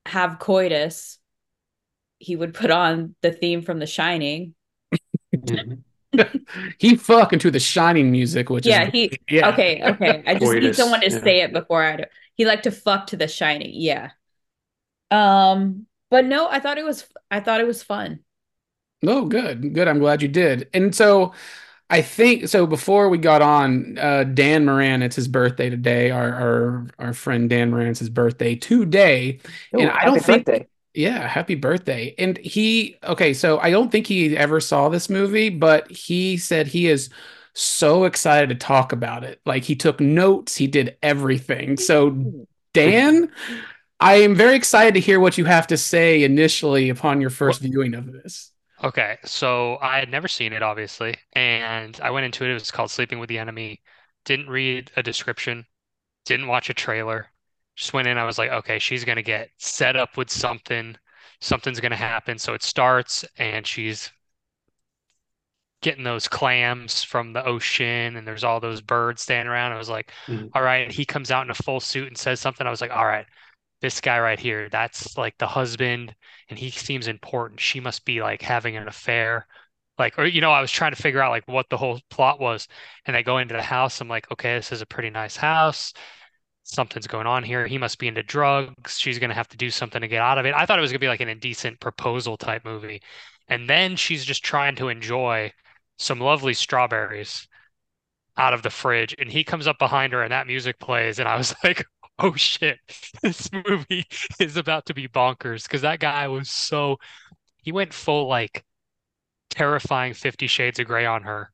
have 0.07 0.39
coitus, 0.39 1.18
he 2.19 2.37
would 2.37 2.55
put 2.55 2.71
on 2.71 3.15
the 3.23 3.33
theme 3.33 3.63
from 3.63 3.79
The 3.79 3.87
Shining. 3.87 4.55
Mhm. 5.35 5.83
He 6.79 6.97
fucking 6.97 7.39
to 7.41 7.51
the 7.51 7.61
Shining 7.61 8.11
music, 8.11 8.51
which 8.51 8.67
Yeah, 8.67 8.85
is 8.85 8.91
he 8.93 9.21
yeah. 9.29 9.49
okay, 9.51 9.83
okay. 9.83 10.23
I 10.27 10.35
just 10.35 10.59
need 10.59 10.75
someone 10.75 11.01
to 11.01 11.11
yeah. 11.11 11.19
say 11.21 11.41
it 11.43 11.53
before 11.53 11.83
I 11.83 11.97
do. 11.97 12.05
He 12.35 12.45
liked 12.45 12.65
to 12.65 12.71
fuck 12.71 13.09
to 13.09 13.17
The 13.17 13.29
Shining. 13.29 13.73
Yeah. 13.75 14.11
Um, 15.11 15.87
but 16.11 16.25
no, 16.25 16.49
I 16.49 16.61
thought 16.61 16.79
it 16.79 16.85
was 16.85 17.07
I 17.31 17.41
thought 17.41 17.61
it 17.61 17.67
was 17.67 17.83
fun. 17.83 18.21
Oh, 19.07 19.27
good, 19.27 19.75
good. 19.75 19.87
I'm 19.89 20.01
glad 20.01 20.23
you 20.23 20.29
did. 20.29 20.69
And 20.75 20.95
so 20.95 21.33
I 21.91 22.03
think 22.03 22.49
so. 22.49 22.67
Before 22.67 23.09
we 23.09 23.19
got 23.19 23.43
on, 23.43 23.99
uh, 23.99 24.25
Dan 24.25 24.65
Moran, 24.65 25.03
it's 25.03 25.17
his 25.17 25.29
birthday 25.29 25.71
today. 25.71 26.11
Our 26.11 26.33
our 26.35 26.87
our 26.99 27.13
friend 27.15 27.51
Dan 27.51 27.71
Moran, 27.71 27.89
it's 27.89 28.01
his 28.01 28.11
birthday 28.11 28.57
today, 28.57 29.41
Oh, 29.73 29.79
and 29.79 29.91
I 29.91 30.05
don't 30.05 30.25
think 30.25 30.47
birthday. 30.47 30.69
Yeah, 30.95 31.27
happy 31.29 31.55
birthday. 31.55 32.15
And 32.19 32.39
he, 32.39 32.97
okay, 33.05 33.35
so 33.35 33.59
I 33.59 33.71
don't 33.71 33.91
think 33.93 34.07
he 34.07 34.37
ever 34.37 34.61
saw 34.61 34.89
this 34.89 35.09
movie, 35.09 35.49
but 35.49 35.91
he 35.91 36.37
said 36.37 36.67
he 36.67 36.89
is 36.89 37.11
so 37.55 38.05
excited 38.05 38.49
to 38.49 38.55
talk 38.55 38.93
about 38.93 39.25
it. 39.25 39.41
Like 39.45 39.65
he 39.65 39.77
took 39.77 40.01
notes, 40.01 40.57
he 40.57 40.67
did 40.67 40.97
everything. 41.03 41.77
So, 41.77 42.45
Dan, 42.73 43.31
I 44.01 44.15
am 44.17 44.35
very 44.35 44.57
excited 44.57 44.95
to 44.95 45.01
hear 45.01 45.21
what 45.21 45.39
you 45.39 45.45
have 45.45 45.67
to 45.69 45.77
say 45.77 46.23
initially 46.23 46.89
upon 46.89 47.21
your 47.21 47.31
first 47.31 47.61
viewing 47.61 47.95
of 47.95 48.11
this. 48.13 48.53
Okay, 48.83 49.19
so 49.25 49.77
I 49.83 49.99
had 49.99 50.09
never 50.09 50.29
seen 50.29 50.53
it, 50.53 50.63
obviously, 50.63 51.17
and 51.33 51.99
I 52.01 52.11
went 52.11 52.27
into 52.27 52.45
it. 52.45 52.51
It 52.51 52.55
was 52.55 52.71
called 52.71 52.93
Sleeping 52.93 53.19
with 53.19 53.29
the 53.29 53.39
Enemy. 53.39 53.83
Didn't 54.25 54.49
read 54.49 54.93
a 54.97 55.03
description, 55.03 55.67
didn't 56.25 56.47
watch 56.47 56.71
a 56.71 56.75
trailer. 56.75 57.27
Just 57.79 57.95
went 57.95 58.09
in. 58.09 58.19
I 58.19 58.25
was 58.27 58.39
like, 58.39 58.51
okay, 58.51 58.79
she's 58.79 59.05
gonna 59.07 59.23
get 59.23 59.51
set 59.59 59.97
up 59.97 60.19
with 60.19 60.31
something. 60.31 60.97
Something's 61.41 61.81
gonna 61.81 61.97
happen. 61.97 62.39
So 62.39 62.55
it 62.55 62.63
starts, 62.63 63.25
and 63.39 63.67
she's 63.67 64.13
getting 65.81 66.03
those 66.05 66.27
clams 66.29 67.05
from 67.05 67.33
the 67.33 67.45
ocean, 67.45 68.17
and 68.17 68.27
there's 68.27 68.43
all 68.45 68.59
those 68.61 68.81
birds 68.81 69.23
standing 69.23 69.51
around. 69.51 69.73
I 69.73 69.79
was 69.79 69.89
like, 69.89 70.11
Mhm. 70.29 70.51
all 70.53 70.63
right. 70.63 70.91
He 70.91 71.05
comes 71.05 71.31
out 71.31 71.45
in 71.45 71.51
a 71.51 71.55
full 71.55 71.81
suit 71.81 72.09
and 72.09 72.19
says 72.19 72.41
something. 72.41 72.67
I 72.67 72.71
was 72.71 72.81
like, 72.81 72.91
all 72.91 73.07
right, 73.07 73.27
this 73.81 74.01
guy 74.01 74.19
right 74.21 74.39
here, 74.41 74.69
that's 74.71 75.19
like 75.19 75.39
the 75.39 75.47
husband, 75.49 76.15
and 76.51 76.59
he 76.59 76.71
seems 76.71 77.09
important. 77.09 77.61
She 77.61 77.81
must 77.81 78.05
be 78.05 78.23
like 78.23 78.43
having 78.43 78.77
an 78.77 78.89
affair. 78.89 79.47
Like, 79.99 80.19
or 80.19 80.27
you 80.27 80.41
know, 80.41 80.53
I 80.53 80.61
was 80.63 80.73
trying 80.73 80.93
to 80.95 81.03
figure 81.03 81.23
out 81.23 81.31
like 81.33 81.49
what 81.49 81.69
the 81.71 81.77
whole 81.79 82.01
plot 82.11 82.41
was. 82.41 82.69
And 83.07 83.17
I 83.17 83.23
go 83.23 83.39
into 83.39 83.55
the 83.55 83.63
house. 83.63 84.01
I'm 84.01 84.09
like, 84.09 84.31
okay, 84.33 84.55
this 84.57 84.73
is 84.73 84.83
a 84.83 84.87
pretty 84.87 85.11
nice 85.11 85.37
house. 85.37 85.93
Something's 86.71 87.07
going 87.07 87.27
on 87.27 87.43
here. 87.45 87.67
He 87.67 87.79
must 87.79 87.99
be 87.99 88.09
into 88.09 88.23
drugs. 88.23 88.99
She's 88.99 89.19
gonna 89.19 89.35
have 89.35 89.49
to 89.49 89.57
do 89.57 89.71
something 89.71 90.01
to 90.03 90.09
get 90.09 90.21
out 90.23 90.39
of 90.39 90.47
it. 90.47 90.55
I 90.55 90.67
thought 90.67 90.79
it 90.79 90.83
was 90.83 90.93
gonna 90.93 90.99
be 91.01 91.09
like 91.09 91.21
an 91.21 91.29
indecent 91.29 91.81
proposal 91.81 92.37
type 92.37 92.65
movie. 92.65 93.01
And 93.49 93.69
then 93.69 93.97
she's 93.97 94.25
just 94.25 94.45
trying 94.45 94.77
to 94.77 94.89
enjoy 94.89 95.53
some 95.99 96.21
lovely 96.21 96.55
strawberries 96.55 97.49
out 98.37 98.55
of 98.55 98.63
the 98.63 98.71
fridge 98.71 99.15
and 99.19 99.31
he 99.31 99.45
comes 99.45 99.67
up 99.67 99.79
behind 99.79 100.13
her 100.13 100.23
and 100.23 100.33
that 100.33 100.47
music 100.47 100.79
plays 100.79 101.19
and 101.19 101.29
I 101.29 101.37
was 101.37 101.55
like, 101.65 101.85
"Oh 102.19 102.35
shit. 102.37 102.79
This 103.23 103.51
movie 103.53 104.07
is 104.41 104.57
about 104.57 104.87
to 104.87 104.95
be 104.95 105.09
bonkers." 105.09 105.65
Because 105.65 105.83
that 105.83 106.01
guy 106.01 106.29
was 106.29 106.51
so 106.51 106.99
he 107.59 107.73
went 107.73 107.95
full 107.95 108.29
like 108.29 108.65
terrifying 109.51 110.15
50 110.15 110.47
Shades 110.47 110.79
of 110.79 110.87
Grey 110.87 111.07
on 111.07 111.23
her. 111.25 111.53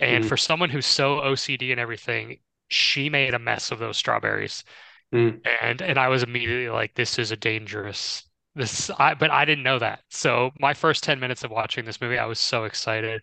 And 0.00 0.24
Mhm. 0.24 0.28
for 0.28 0.36
someone 0.36 0.70
who's 0.70 0.86
so 0.86 1.20
OCD 1.22 1.72
and 1.72 1.80
everything, 1.80 2.40
she 2.68 3.08
made 3.10 3.34
a 3.34 3.38
mess 3.38 3.70
of 3.70 3.78
those 3.78 3.96
strawberries. 3.96 4.64
Mhm. 5.12 5.48
And 5.62 5.80
and 5.82 5.98
I 5.98 6.08
was 6.08 6.22
immediately 6.22 6.68
like, 6.70 6.94
"This 6.94 7.18
is 7.18 7.30
a 7.30 7.36
dangerous 7.36 8.24
this 8.54 8.90
I 8.98 9.14
but 9.14 9.30
I 9.30 9.44
didn't 9.44 9.64
know 9.64 9.78
that." 9.78 10.04
So 10.10 10.52
my 10.60 10.74
first 10.74 11.02
10 11.04 11.20
minutes 11.20 11.44
of 11.44 11.50
watching 11.50 11.84
this 11.84 12.00
movie, 12.00 12.18
I 12.18 12.26
was 12.26 12.40
so 12.40 12.64
excited. 12.64 13.22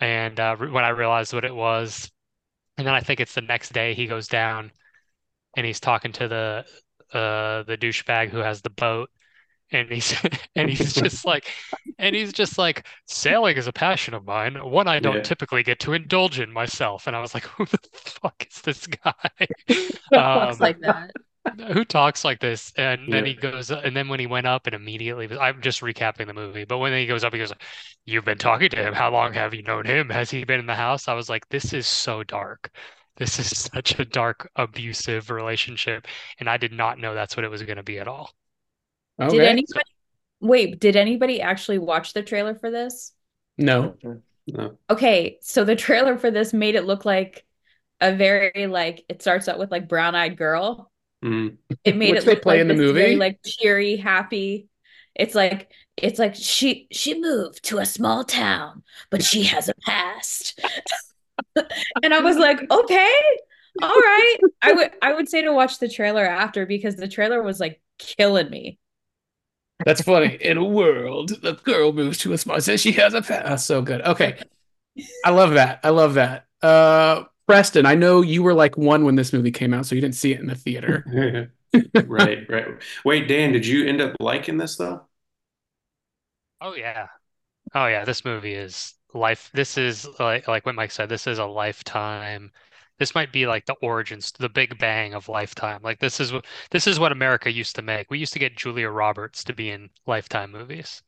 And 0.00 0.38
uh, 0.40 0.56
when 0.56 0.84
I 0.84 0.90
realized 0.90 1.32
what 1.34 1.44
it 1.44 1.54
was, 1.54 2.10
and 2.78 2.86
then 2.86 2.94
I 2.94 3.00
think 3.00 3.20
it's 3.20 3.34
the 3.34 3.42
next 3.42 3.72
day 3.74 3.94
he 3.94 4.06
goes 4.06 4.28
down 4.28 4.72
and 5.56 5.66
he's 5.66 5.80
talking 5.80 6.12
to 6.12 6.28
the 6.28 6.64
uh 7.12 7.62
the 7.64 7.76
douchebag 7.78 8.30
who 8.30 8.38
has 8.38 8.62
the 8.62 8.70
boat 8.70 9.10
and 9.72 9.90
he's 9.90 10.14
and 10.56 10.70
he's 10.70 10.92
just 11.02 11.24
like 11.24 11.46
and 11.98 12.14
he's 12.16 12.32
just 12.32 12.58
like 12.58 12.86
sailing 13.06 13.56
is 13.56 13.66
a 13.66 13.72
passion 13.72 14.14
of 14.14 14.24
mine, 14.24 14.54
one 14.56 14.88
I 14.88 15.00
don't 15.00 15.22
Yeah. 15.22 15.24
typically 15.24 15.62
get 15.62 15.80
to 15.80 15.92
indulge 15.94 16.40
in 16.40 16.52
myself. 16.52 17.06
And 17.06 17.16
I 17.16 17.20
was 17.20 17.34
like, 17.34 17.44
who 17.46 17.64
the 17.66 17.78
fuck 17.94 18.46
is 18.50 18.60
this 18.62 18.86
guy? 18.86 19.14
Talks 20.34 20.60
Um, 20.60 20.60
like 20.60 20.80
that. 20.80 21.12
who 21.72 21.84
talks 21.84 22.24
like 22.24 22.40
this? 22.40 22.72
And 22.76 23.12
then 23.12 23.24
he 23.24 23.34
goes, 23.34 23.70
and 23.70 23.96
then 23.96 24.08
when 24.08 24.20
he 24.20 24.26
went 24.26 24.46
up 24.46 24.66
and 24.66 24.74
immediately, 24.74 25.28
I'm 25.38 25.62
just 25.62 25.80
recapping 25.80 26.26
the 26.26 26.34
movie, 26.34 26.64
but 26.64 26.78
when 26.78 26.92
he 26.92 27.06
goes 27.06 27.24
up, 27.24 27.32
he 27.32 27.38
goes, 27.38 27.52
You've 28.04 28.24
been 28.24 28.38
talking 28.38 28.68
to 28.70 28.76
him. 28.88 28.94
How 28.94 29.10
long 29.10 29.32
have 29.34 29.54
you 29.54 29.62
known 29.62 29.86
him? 29.86 30.10
Has 30.10 30.30
he 30.30 30.44
been 30.44 30.60
in 30.60 30.66
the 30.66 30.74
house? 30.74 31.08
I 31.08 31.14
was 31.14 31.28
like, 31.28 31.48
This 31.48 31.72
is 31.72 31.86
so 31.86 32.22
dark. 32.24 32.70
This 33.16 33.38
is 33.38 33.58
such 33.58 33.98
a 33.98 34.04
dark, 34.04 34.50
abusive 34.56 35.30
relationship. 35.30 36.06
And 36.40 36.48
I 36.50 36.56
did 36.58 36.72
not 36.72 36.98
know 36.98 37.14
that's 37.14 37.36
what 37.36 37.44
it 37.44 37.50
was 37.50 37.62
going 37.62 37.76
to 37.78 37.82
be 37.82 37.98
at 37.98 38.08
all. 38.08 38.32
Did 39.18 39.40
anybody 39.40 39.90
wait, 40.40 40.80
did 40.80 40.96
anybody 40.96 41.40
actually 41.40 41.78
watch 41.78 42.12
the 42.12 42.22
trailer 42.22 42.54
for 42.54 42.70
this? 42.70 43.12
No. 43.58 43.96
No. 44.46 44.78
Okay, 44.90 45.38
so 45.40 45.64
the 45.64 45.76
trailer 45.86 46.18
for 46.18 46.30
this 46.30 46.52
made 46.52 46.74
it 46.74 46.84
look 46.84 47.04
like 47.04 47.44
a 48.00 48.14
very 48.14 48.66
like 48.66 49.04
it 49.08 49.22
starts 49.22 49.48
out 49.48 49.58
with 49.58 49.70
like 49.70 49.88
brown-eyed 49.88 50.36
girl. 50.36 50.90
Mhm. 51.24 51.56
It 51.84 51.96
made 51.96 52.14
it 52.16 52.24
they 52.24 52.34
look 52.34 52.42
play 52.42 52.56
like 52.56 52.60
in 52.62 52.68
the 52.68 52.74
this 52.74 52.92
very 52.92 53.16
movie. 53.16 53.16
like 53.16 53.38
cheery, 53.44 53.96
happy. 53.96 54.68
It's 55.14 55.34
like 55.34 55.70
it's 55.96 56.18
like 56.18 56.34
she 56.34 56.88
she 56.92 57.18
moved 57.18 57.64
to 57.64 57.78
a 57.78 57.86
small 57.86 58.22
town, 58.24 58.82
but 59.10 59.22
she 59.22 59.44
has 59.44 59.68
a 59.68 59.74
past. 59.86 60.60
And 62.02 62.14
I 62.14 62.20
was 62.20 62.36
like, 62.36 62.58
okay, 62.70 63.12
all 63.82 63.88
right. 63.90 64.36
I 64.62 64.72
would 64.72 64.90
I 65.02 65.12
would 65.14 65.28
say 65.28 65.42
to 65.42 65.52
watch 65.52 65.78
the 65.78 65.88
trailer 65.88 66.24
after 66.24 66.66
because 66.66 66.96
the 66.96 67.08
trailer 67.08 67.42
was 67.42 67.60
like 67.60 67.80
killing 67.98 68.50
me. 68.50 68.78
That's 69.84 70.02
funny. 70.02 70.38
In 70.40 70.56
a 70.56 70.64
world, 70.64 71.40
the 71.42 71.54
girl 71.54 71.92
moves 71.92 72.18
to 72.18 72.32
a 72.32 72.38
spot, 72.38 72.62
says 72.62 72.80
she 72.80 72.92
has 72.92 73.14
a 73.14 73.22
past. 73.22 73.66
So 73.66 73.82
good. 73.82 74.00
Okay. 74.02 74.38
I 75.24 75.30
love 75.30 75.52
that. 75.54 75.80
I 75.84 75.90
love 75.90 76.14
that. 76.14 76.46
Uh, 76.62 77.24
Preston, 77.46 77.86
I 77.86 77.94
know 77.94 78.22
you 78.22 78.42
were 78.42 78.54
like 78.54 78.76
one 78.76 79.04
when 79.04 79.14
this 79.14 79.32
movie 79.32 79.52
came 79.52 79.74
out, 79.74 79.86
so 79.86 79.94
you 79.94 80.00
didn't 80.00 80.16
see 80.16 80.32
it 80.32 80.40
in 80.40 80.46
the 80.46 80.54
theater. 80.54 81.52
Right, 82.06 82.48
right. 82.48 82.68
Wait, 83.04 83.28
Dan, 83.28 83.52
did 83.52 83.66
you 83.66 83.86
end 83.86 84.00
up 84.00 84.16
liking 84.18 84.56
this 84.56 84.76
though? 84.76 85.02
Oh 86.60 86.74
yeah. 86.74 87.08
Oh 87.74 87.86
yeah, 87.86 88.04
this 88.04 88.24
movie 88.24 88.54
is 88.54 88.94
life. 89.12 89.50
This 89.52 89.76
is 89.76 90.08
like 90.18 90.48
like 90.48 90.64
what 90.64 90.74
Mike 90.74 90.90
said, 90.90 91.08
this 91.08 91.26
is 91.26 91.38
a 91.38 91.44
lifetime. 91.44 92.50
This 92.98 93.14
might 93.14 93.30
be 93.32 93.46
like 93.46 93.66
the 93.66 93.74
origins, 93.82 94.32
the 94.38 94.48
big 94.48 94.78
bang 94.78 95.14
of 95.14 95.28
Lifetime. 95.28 95.80
Like 95.82 95.98
this 95.98 96.18
is 96.18 96.32
what 96.32 96.46
this 96.70 96.86
is 96.86 96.98
what 96.98 97.12
America 97.12 97.52
used 97.52 97.76
to 97.76 97.82
make. 97.82 98.10
We 98.10 98.18
used 98.18 98.32
to 98.32 98.38
get 98.38 98.56
Julia 98.56 98.88
Roberts 98.88 99.44
to 99.44 99.52
be 99.54 99.70
in 99.70 99.90
Lifetime 100.06 100.50
movies. 100.52 101.02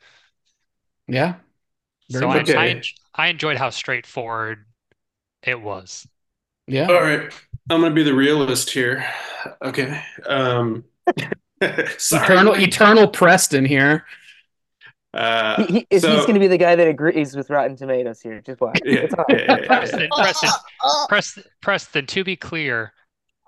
Yeah. 1.07 1.37
Very 2.11 2.47
So 2.47 2.55
I, 2.55 2.63
I 2.65 2.83
I 3.15 3.27
enjoyed 3.29 3.57
how 3.57 3.71
straightforward 3.71 4.67
it 5.43 5.61
was. 5.61 6.07
Yeah. 6.67 6.89
All 6.89 7.01
right, 7.01 7.33
I'm 7.71 7.81
gonna 7.81 7.95
be 7.95 8.03
the 8.03 8.15
realist 8.15 8.71
here. 8.71 9.07
Okay. 9.63 10.03
Um, 10.27 10.85
sorry. 11.97 12.25
Eternal 12.25 12.55
Eternal 12.57 13.09
Preston 13.09 13.65
here. 13.65 14.05
Uh, 15.15 15.65
He, 15.67 15.87
he, 15.91 15.99
so- 15.99 16.11
he's 16.15 16.21
going 16.27 16.35
to 16.35 16.41
be 16.41 16.49
the 16.49 16.59
guy 16.59 16.77
that 16.77 16.87
agrees 16.89 17.35
with 17.37 17.51
Rotten 17.51 17.77
Tomatoes 17.77 18.21
here. 18.21 18.41
Just 18.41 18.61
watch. 18.61 18.79
Yeah, 18.85 19.01
It's 19.01 19.15
all 19.15 19.25
yeah, 19.29 19.37
right. 19.37 19.49
yeah, 19.49 19.57
yeah, 19.63 19.67
Preston, 19.67 20.09
Preston, 20.17 20.51
Preston, 21.09 21.45
Preston, 21.63 22.07
to 22.07 22.25
be 22.25 22.37
clear, 22.37 22.93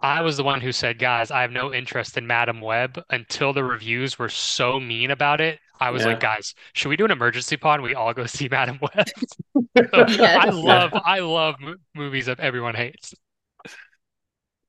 I 0.02 0.22
was 0.22 0.36
the 0.38 0.44
one 0.44 0.61
who 0.62 0.72
said, 0.72 0.98
guys, 0.98 1.30
I 1.30 1.42
have 1.42 1.50
no 1.52 1.72
interest 1.74 2.16
in 2.16 2.26
Madame 2.26 2.61
Web 2.62 2.98
until 3.11 3.52
the 3.52 3.62
reviews 3.62 4.18
were 4.18 4.30
so 4.30 4.80
mean 4.80 5.11
about 5.11 5.40
it. 5.42 5.58
I 5.78 5.90
was 5.90 6.02
Yeah. 6.02 6.08
like, 6.08 6.20
guys, 6.20 6.54
should 6.72 6.88
we 6.88 6.96
do 6.96 7.04
an 7.04 7.11
emergency 7.11 7.56
pod? 7.58 7.80
and 7.80 7.82
We 7.84 7.94
all 7.94 8.12
go 8.14 8.24
see 8.26 8.48
Madame 8.48 8.78
Web. 8.80 9.06
I 9.92 10.06
Yes. 10.08 10.54
love, 10.54 10.90
I 10.94 11.18
love 11.20 11.56
mo- 11.61 11.74
movies 11.94 12.26
that 12.26 12.40
everyone 12.40 12.74
hates. 12.74 13.14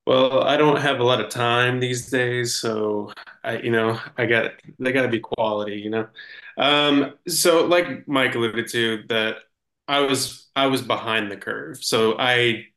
Well, 0.08 0.44
I 0.44 0.58
don't 0.58 0.80
have 0.82 1.00
a 1.00 1.04
lot 1.04 1.22
of 1.22 1.30
time 1.30 1.80
these 1.80 2.10
days, 2.10 2.56
so 2.56 3.14
I, 3.44 3.58
you 3.60 3.72
know, 3.72 4.00
I 4.18 4.26
got 4.26 4.54
they 4.80 4.92
got 4.92 5.04
to 5.04 5.08
be 5.08 5.20
quality, 5.20 5.76
you 5.76 5.90
know. 5.92 6.08
Um, 6.58 7.16
so 7.28 7.66
like 7.66 8.08
Mike 8.08 8.36
alluded 8.36 8.68
to, 8.70 9.04
that 9.10 9.38
I 9.88 10.02
was 10.02 10.50
I 10.56 10.68
was 10.68 10.82
behind 10.82 11.32
the 11.32 11.38
curve. 11.38 11.84
So 11.84 12.16
I 12.20 12.68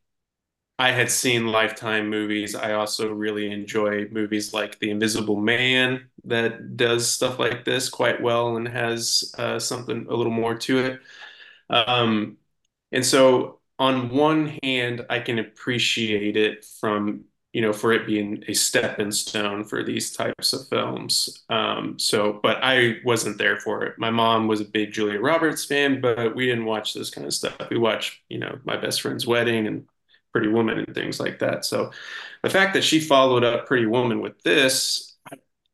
I 0.79 0.91
had 0.91 1.11
seen 1.11 1.47
Lifetime 1.49 2.11
movies. 2.11 2.55
I 2.55 2.73
also 2.75 3.13
really 3.13 3.51
enjoy 3.53 4.09
movies 4.11 4.53
like 4.53 4.79
The 4.81 4.91
Invisible 4.91 5.37
Man 5.41 6.09
that 6.25 6.77
does 6.77 7.09
stuff 7.11 7.39
like 7.39 7.65
this 7.65 7.89
quite 7.89 8.21
well 8.23 8.57
and 8.57 8.67
has 8.69 9.33
uh, 9.39 9.59
something 9.61 10.07
a 10.09 10.15
little 10.15 10.33
more 10.33 10.57
to 10.57 10.79
it. 10.79 11.01
Um, 11.71 12.39
and 12.93 13.05
so 13.07 13.61
on 13.79 14.11
one 14.11 14.59
hand, 14.63 15.07
I 15.11 15.21
can 15.21 15.39
appreciate 15.39 16.37
it 16.37 16.65
from, 16.65 17.25
you 17.55 17.63
know, 17.63 17.73
for 17.73 17.93
it 17.93 18.05
being 18.07 18.45
a 18.49 18.55
stepping 18.55 19.13
stone 19.13 19.65
for 19.65 19.85
these 19.85 20.13
types 20.13 20.53
of 20.53 20.69
films. 20.69 21.45
Um, 21.49 21.99
so, 22.01 22.41
but 22.43 22.59
I 22.63 22.97
wasn't 23.05 23.39
there 23.39 23.59
for 23.61 23.85
it. 23.85 23.97
My 23.97 24.11
mom 24.11 24.49
was 24.49 24.61
a 24.61 24.65
big 24.67 24.93
Julia 24.93 25.21
Roberts 25.21 25.65
fan, 25.65 26.01
but 26.01 26.35
we 26.35 26.47
didn't 26.47 26.67
watch 26.67 26.95
this 26.95 27.11
kind 27.11 27.27
of 27.27 27.33
stuff. 27.33 27.57
We 27.71 27.79
watched, 27.79 28.21
you 28.29 28.41
know, 28.41 28.59
My 28.65 28.77
Best 28.77 29.03
Friend's 29.03 29.27
Wedding 29.27 29.69
and 29.69 29.87
Pretty 30.33 30.49
Woman 30.49 30.81
and 30.81 30.95
things 30.95 31.21
like 31.21 31.39
that. 31.39 31.65
So 31.65 31.93
the 32.43 32.51
fact 32.51 32.75
that 32.75 32.83
she 32.85 32.99
followed 33.01 33.45
up 33.45 33.67
Pretty 33.67 33.87
Woman 33.87 34.21
with 34.21 34.43
this, 34.43 35.15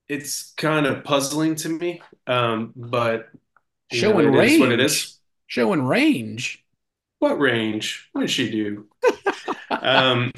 it's 0.06 0.52
kind 0.58 0.86
of 0.86 1.02
puzzling 1.02 1.54
to 1.56 1.70
me. 1.70 2.02
Um, 2.26 2.74
but 2.76 3.30
know, 3.90 3.98
Showing 3.98 4.28
it 4.34 4.44
is 4.44 4.58
what 4.58 4.70
it 4.70 4.80
range. 4.80 4.80
is. 4.80 5.18
Showing 5.46 5.82
range. 5.82 6.62
What 7.20 7.40
range? 7.40 8.08
What 8.12 8.22
did 8.22 8.30
she 8.30 8.50
do? 8.50 8.86
um, 9.70 10.32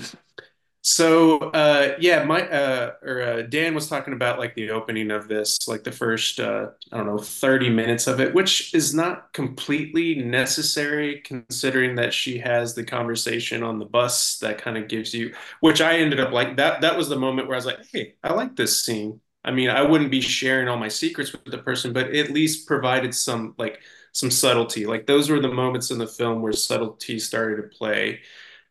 so 0.84 1.38
uh, 1.38 1.94
yeah, 2.00 2.24
my 2.24 2.48
uh, 2.48 2.94
or 3.02 3.22
uh, 3.22 3.42
Dan 3.42 3.72
was 3.72 3.88
talking 3.88 4.14
about 4.14 4.40
like 4.40 4.56
the 4.56 4.70
opening 4.70 5.12
of 5.12 5.28
this, 5.28 5.68
like 5.68 5.84
the 5.84 5.92
first 5.92 6.40
uh, 6.40 6.70
I 6.90 6.96
don't 6.96 7.06
know 7.06 7.18
30 7.18 7.70
minutes 7.70 8.08
of 8.08 8.20
it, 8.20 8.34
which 8.34 8.74
is 8.74 8.92
not 8.92 9.32
completely 9.32 10.16
necessary 10.16 11.20
considering 11.20 11.94
that 11.96 12.12
she 12.12 12.38
has 12.38 12.74
the 12.74 12.82
conversation 12.84 13.62
on 13.62 13.78
the 13.78 13.84
bus 13.84 14.40
that 14.40 14.58
kind 14.58 14.76
of 14.76 14.88
gives 14.88 15.14
you, 15.14 15.32
which 15.60 15.80
I 15.80 15.98
ended 15.98 16.18
up 16.18 16.32
like 16.32 16.56
that. 16.56 16.80
That 16.80 16.96
was 16.96 17.08
the 17.08 17.16
moment 17.18 17.46
where 17.46 17.54
I 17.54 17.58
was 17.58 17.66
like, 17.66 17.86
hey, 17.92 18.14
I 18.24 18.32
like 18.32 18.56
this 18.56 18.84
scene. 18.84 19.20
I 19.44 19.52
mean, 19.52 19.70
I 19.70 19.82
wouldn't 19.82 20.10
be 20.10 20.20
sharing 20.20 20.66
all 20.68 20.78
my 20.78 20.88
secrets 20.88 21.32
with 21.32 21.44
the 21.44 21.58
person, 21.58 21.92
but 21.92 22.12
at 22.14 22.30
least 22.30 22.66
provided 22.66 23.14
some 23.14 23.54
like 23.56 23.80
some 24.10 24.32
subtlety. 24.32 24.86
Like 24.86 25.06
those 25.06 25.30
were 25.30 25.40
the 25.40 25.48
moments 25.48 25.92
in 25.92 25.98
the 25.98 26.08
film 26.08 26.42
where 26.42 26.52
subtlety 26.52 27.20
started 27.20 27.62
to 27.62 27.76
play 27.76 28.20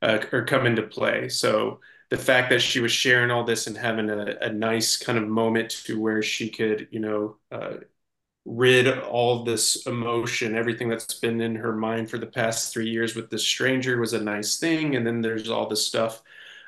uh, 0.01 0.19
or 0.31 0.45
come 0.45 0.65
into 0.65 0.83
play. 0.83 1.29
So 1.29 1.79
the 2.11 2.17
fact 2.17 2.51
that 2.51 2.61
she 2.61 2.81
was 2.81 2.93
sharing 2.93 3.31
all 3.31 3.45
this 3.45 3.67
and 3.67 3.77
having 3.77 4.09
a, 4.11 4.37
a 4.41 4.53
nice 4.53 4.97
kind 4.97 5.17
of 5.19 5.27
moment 5.27 5.71
to 5.85 5.99
where 5.99 6.23
she 6.23 6.49
could, 6.51 6.89
you 6.91 7.01
know, 7.01 7.37
uh, 7.51 7.75
rid 8.45 8.87
all 8.99 9.43
this 9.43 9.85
emotion, 9.87 10.55
everything 10.55 10.89
that's 10.89 11.13
been 11.15 11.41
in 11.41 11.55
her 11.55 11.75
mind 11.75 12.09
for 12.09 12.17
the 12.17 12.27
past 12.27 12.73
three 12.73 12.89
years 12.89 13.15
with 13.15 13.29
this 13.29 13.45
stranger 13.45 13.99
was 13.99 14.13
a 14.13 14.23
nice 14.23 14.59
thing. 14.59 14.95
And 14.95 15.05
then 15.07 15.21
there's 15.21 15.49
all 15.49 15.69
this 15.69 15.85
stuff 15.85 16.23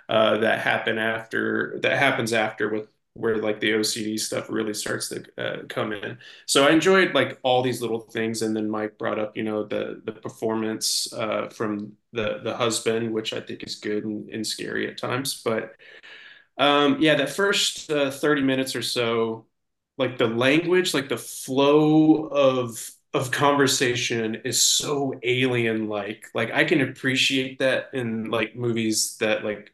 uh, 0.09 0.37
that 0.39 0.59
happen 0.59 0.97
after 0.99 1.79
that 1.83 1.97
happens 1.99 2.33
after 2.33 2.69
with 2.69 2.89
where 3.15 3.37
like 3.37 3.59
the 3.59 3.73
OCD 3.73 4.17
stuff 4.17 4.49
really 4.49 4.73
starts 4.73 5.09
to 5.09 5.23
uh, 5.37 5.63
come 5.69 5.93
in. 5.93 6.17
So 6.47 6.65
I 6.65 6.71
enjoyed 6.71 7.13
like 7.13 7.39
all 7.43 7.61
these 7.61 7.81
little 7.81 7.99
things, 7.99 8.41
and 8.41 8.55
then 8.55 8.69
Mike 8.69 8.97
brought 8.97 9.19
up, 9.19 9.37
you 9.37 9.43
know, 9.43 9.63
the 9.63 10.01
the 10.05 10.11
performance 10.11 11.11
uh, 11.13 11.49
from 11.49 11.93
the 12.13 12.39
the 12.43 12.55
husband, 12.55 13.13
which 13.13 13.33
I 13.33 13.39
think 13.41 13.63
is 13.63 13.75
good 13.75 14.03
and, 14.05 14.29
and 14.29 14.45
scary 14.45 14.87
at 14.89 14.97
times. 14.97 15.41
But 15.43 15.75
um, 16.57 16.97
yeah, 17.01 17.15
that 17.15 17.29
first 17.29 17.89
uh, 17.91 18.11
thirty 18.11 18.41
minutes 18.41 18.75
or 18.75 18.81
so, 18.81 19.45
like 19.97 20.17
the 20.17 20.27
language, 20.27 20.93
like 20.93 21.09
the 21.09 21.17
flow 21.17 22.25
of 22.27 22.91
of 23.13 23.31
conversation 23.31 24.35
is 24.45 24.61
so 24.61 25.13
alien 25.23 25.87
like. 25.87 26.25
Like 26.33 26.51
I 26.51 26.63
can 26.63 26.81
appreciate 26.81 27.59
that 27.59 27.89
in 27.93 28.29
like 28.29 28.55
movies 28.55 29.17
that 29.19 29.43
like 29.43 29.73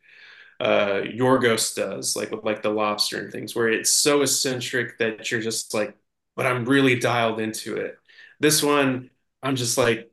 uh 0.59 1.01
Yorgos 1.03 1.75
does, 1.75 2.15
like 2.15 2.31
with 2.31 2.43
like 2.43 2.61
the 2.61 2.69
lobster 2.69 3.19
and 3.19 3.31
things, 3.31 3.55
where 3.55 3.69
it's 3.69 3.91
so 3.91 4.21
eccentric 4.21 4.97
that 4.99 5.31
you're 5.31 5.41
just 5.41 5.73
like, 5.73 5.95
but 6.35 6.45
I'm 6.45 6.65
really 6.65 6.99
dialed 6.99 7.39
into 7.39 7.77
it. 7.77 7.97
This 8.39 8.63
one, 8.63 9.09
I'm 9.43 9.55
just 9.55 9.77
like, 9.77 10.11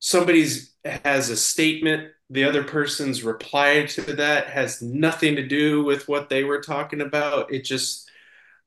somebody's 0.00 0.72
has 0.84 1.30
a 1.30 1.36
statement, 1.36 2.10
the 2.30 2.44
other 2.44 2.62
person's 2.64 3.22
reply 3.22 3.84
to 3.86 4.02
that 4.02 4.48
has 4.48 4.82
nothing 4.82 5.36
to 5.36 5.46
do 5.46 5.82
with 5.84 6.08
what 6.08 6.28
they 6.28 6.44
were 6.44 6.60
talking 6.60 7.00
about. 7.00 7.52
It 7.52 7.64
just, 7.64 8.10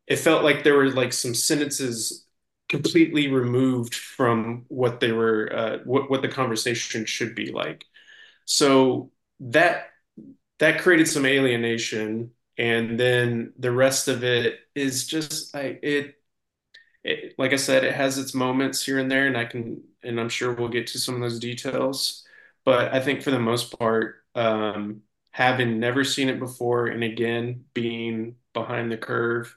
it 0.07 0.17
felt 0.17 0.43
like 0.43 0.63
there 0.63 0.75
were 0.77 0.91
like 0.91 1.13
some 1.13 1.35
sentences 1.35 2.25
completely 2.69 3.29
removed 3.29 3.95
from 3.95 4.65
what 4.69 4.99
they 4.99 5.11
were, 5.13 5.51
uh, 5.55 5.77
what 5.85 6.09
what 6.11 6.21
the 6.23 6.29
conversation 6.29 7.05
should 7.05 7.35
be 7.35 7.51
like. 7.51 7.85
So 8.45 9.11
that 9.41 9.87
that 10.59 10.81
created 10.81 11.07
some 11.07 11.25
alienation 11.25 12.31
and 12.57 12.99
then 12.99 13.53
the 13.59 13.71
rest 13.71 14.07
of 14.07 14.23
it 14.23 14.59
is 14.75 15.07
just 15.07 15.55
I 15.55 15.79
it, 15.83 16.15
it 17.03 17.35
like 17.37 17.53
I 17.53 17.57
said 17.57 17.83
it 17.83 17.95
has 17.95 18.17
its 18.17 18.33
moments 18.33 18.85
here 18.85 18.99
and 18.99 19.11
there 19.11 19.27
and 19.27 19.37
I 19.37 19.45
can 19.45 19.83
and 20.03 20.19
I'm 20.19 20.29
sure 20.29 20.53
we'll 20.53 20.69
get 20.69 20.87
to 20.87 20.99
some 20.99 21.15
of 21.15 21.21
those 21.21 21.39
details. 21.39 22.25
But 22.65 22.93
I 22.93 22.99
think 23.01 23.21
for 23.23 23.31
the 23.31 23.39
most 23.39 23.77
part 23.79 24.17
um 24.35 25.01
having 25.31 25.79
never 25.79 26.03
seen 26.03 26.29
it 26.29 26.39
before 26.39 26.87
and 26.87 27.03
again 27.03 27.65
being 27.73 28.35
behind 28.53 28.91
the 28.91 28.97
curve 28.97 29.55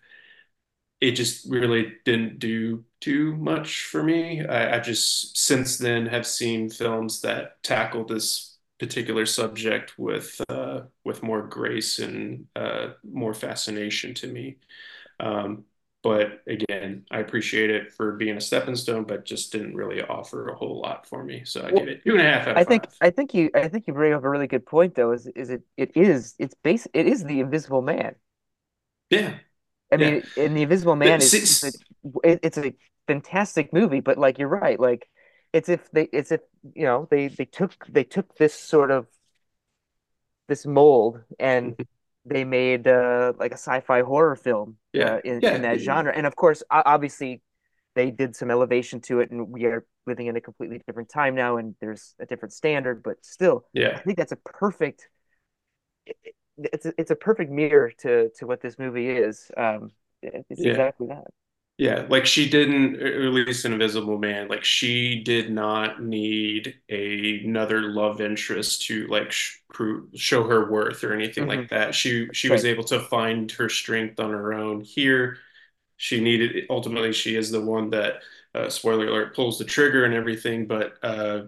it 1.00 1.12
just 1.12 1.46
really 1.48 1.94
didn't 2.04 2.38
do 2.38 2.84
too 3.00 3.34
much 3.36 3.84
for 3.84 4.02
me. 4.02 4.44
I, 4.44 4.76
I 4.76 4.80
just 4.80 5.36
since 5.38 5.78
then 5.78 6.06
have 6.06 6.26
seen 6.26 6.68
films 6.68 7.22
that 7.22 7.62
tackle 7.62 8.04
this 8.04 8.58
particular 8.80 9.26
subject 9.26 9.94
with 9.98 10.40
uh, 10.50 10.82
with 11.04 11.22
more 11.24 11.42
grace 11.42 12.00
and 12.00 12.46
uh, 12.56 12.90
more 13.04 13.34
fascination 13.34 14.14
to 14.16 14.28
me. 14.28 14.58
Um, 15.20 15.64
but 16.02 16.42
again, 16.46 17.06
I 17.10 17.20
appreciate 17.20 17.70
it 17.70 17.92
for 17.92 18.12
being 18.12 18.36
a 18.36 18.40
stepping 18.40 18.76
stone, 18.76 19.04
but 19.04 19.24
just 19.26 19.52
didn't 19.52 19.76
really 19.76 20.02
offer 20.02 20.48
a 20.48 20.56
whole 20.56 20.80
lot 20.80 21.06
for 21.06 21.24
me. 21.24 21.44
So 21.44 21.64
I 21.66 21.70
Well, 21.70 21.82
give 21.82 21.88
it 21.88 22.04
two 22.04 22.12
and 22.16 22.22
a 22.26 22.30
half 22.32 22.48
I 22.54 22.64
think. 22.64 22.88
I 23.00 23.10
think 23.10 23.34
you 23.34 23.50
I 23.54 23.68
think 23.68 23.86
you 23.86 23.94
bring 23.94 24.12
up 24.14 24.24
a 24.24 24.30
really 24.30 24.46
good 24.48 24.66
point 24.66 24.94
though. 24.94 25.12
Is 25.12 25.26
is 25.28 25.50
it 25.50 25.62
it 25.76 25.92
is 25.96 26.34
it's 26.38 26.54
base 26.62 26.86
it 26.94 27.06
is 27.06 27.24
the 27.24 27.40
Invisible 27.40 27.82
Man. 27.82 28.16
Yeah, 29.10 29.38
I 29.92 29.96
yeah. 29.96 30.14
mean, 30.14 30.30
and 30.36 30.56
the 30.56 30.62
Invisible 30.62 30.96
Man 30.96 31.20
is 31.22 31.34
a, 31.62 31.72
it's 32.24 32.58
a 32.58 32.74
fantastic 33.06 33.72
movie, 33.72 34.00
but 34.00 34.18
like 34.18 34.38
you're 34.38 34.48
right, 34.48 34.78
like 34.78 35.08
it's 35.52 35.68
if 35.68 35.90
they 35.92 36.04
it's 36.12 36.32
if 36.32 36.40
you 36.74 36.84
know 36.84 37.06
they 37.10 37.28
they 37.28 37.44
took 37.44 37.86
they 37.88 38.04
took 38.04 38.36
this 38.36 38.54
sort 38.54 38.90
of 38.90 39.06
this 40.48 40.66
mold 40.66 41.22
and 41.38 41.76
Mhm. 41.78 41.84
they 42.24 42.44
made 42.44 42.86
uh 42.86 43.32
like 43.38 43.52
a 43.52 43.54
sci-fi 43.56 44.02
horror 44.02 44.36
film 44.36 44.76
Yeah, 44.92 45.04
uh, 45.04 45.18
in 45.24 45.42
yeah. 45.42 45.50
in 45.50 45.62
that 45.62 45.80
genre, 45.80 46.12
and 46.14 46.26
of 46.26 46.36
course, 46.36 46.62
obviously, 46.70 47.40
they 47.94 48.10
did 48.10 48.36
some 48.36 48.50
elevation 48.50 49.00
to 49.00 49.20
it, 49.20 49.30
and 49.30 49.48
we 49.48 49.64
are 49.64 49.86
living 50.06 50.26
in 50.26 50.36
a 50.36 50.40
completely 50.42 50.82
different 50.86 51.08
time 51.08 51.34
now, 51.34 51.56
and 51.56 51.74
there's 51.80 52.14
a 52.20 52.26
different 52.26 52.52
standard, 52.52 53.02
but 53.02 53.16
still, 53.24 53.64
I 53.94 54.00
think 54.00 54.18
that's 54.18 54.32
a 54.32 54.36
perfect. 54.36 55.08
it- 56.06 56.16
it- 56.24 56.34
It's 56.74 56.86
a, 56.86 56.92
it's 56.98 57.10
a 57.10 57.16
perfect 57.16 57.50
mirror 57.50 57.90
to 58.00 58.30
to 58.36 58.46
what 58.46 58.60
this 58.60 58.78
movie 58.78 59.08
is. 59.10 59.50
Um, 59.56 59.92
it's 60.22 60.64
Yeah. 60.64 60.64
exactly 60.64 61.06
that. 61.08 61.28
Yeah. 61.80 62.06
Like 62.10 62.26
she 62.26 62.46
didn't 62.48 62.94
release 62.98 63.64
an 63.64 63.72
Invisible 63.72 64.18
Man. 64.18 64.48
Like 64.48 64.64
she 64.64 65.22
did 65.22 65.50
not 65.50 66.02
need 66.02 66.78
a, 66.90 67.42
another 67.42 67.80
love 67.80 68.20
interest 68.20 68.82
to 68.88 69.06
like 69.06 69.32
sh 69.32 69.60
prove, 69.72 70.08
show 70.14 70.44
her 70.46 70.70
worth 70.70 71.02
or 71.04 71.14
anything 71.14 71.46
like 71.46 71.70
that. 71.70 71.94
She 71.94 72.28
she 72.34 72.50
was 72.50 72.66
able 72.66 72.84
to 72.84 73.00
find 73.00 73.50
her 73.52 73.70
strength 73.70 74.20
on 74.20 74.30
her 74.30 74.52
own. 74.52 74.82
Here, 74.82 75.38
she 75.96 76.20
needed 76.20 76.66
ultimately 76.70 77.12
she 77.14 77.36
is 77.36 77.50
the 77.50 77.62
one 77.62 77.90
that 77.90 78.22
uh, 78.54 78.68
spoiler 78.68 79.06
alert 79.08 79.34
pulls 79.34 79.58
the 79.58 79.64
trigger 79.64 80.04
and 80.04 80.14
everything, 80.14 80.66
but 80.66 80.94
uh, 81.02 81.44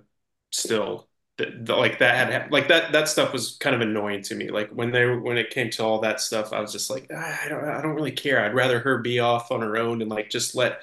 still 0.52 1.08
like 1.38 1.98
that 1.98 2.14
had 2.32 2.52
like 2.52 2.68
that 2.68 2.92
that 2.92 3.08
stuff 3.08 3.32
was 3.32 3.56
kind 3.58 3.74
of 3.74 3.80
annoying 3.80 4.22
to 4.22 4.34
me. 4.34 4.50
Like 4.50 4.70
when 4.70 4.90
they 4.92 5.06
when 5.06 5.38
it 5.38 5.50
came 5.50 5.70
to 5.70 5.84
all 5.84 6.00
that 6.00 6.20
stuff, 6.20 6.52
I 6.52 6.60
was 6.60 6.72
just 6.72 6.90
like 6.90 7.08
ah, 7.14 7.40
I 7.44 7.48
don't 7.48 7.64
I 7.64 7.80
don't 7.82 7.94
really 7.94 8.12
care. 8.12 8.44
I'd 8.44 8.54
rather 8.54 8.78
her 8.80 8.98
be 8.98 9.18
off 9.20 9.50
on 9.50 9.60
her 9.62 9.76
own 9.76 10.02
and 10.02 10.10
like 10.10 10.30
just 10.30 10.54
let 10.54 10.80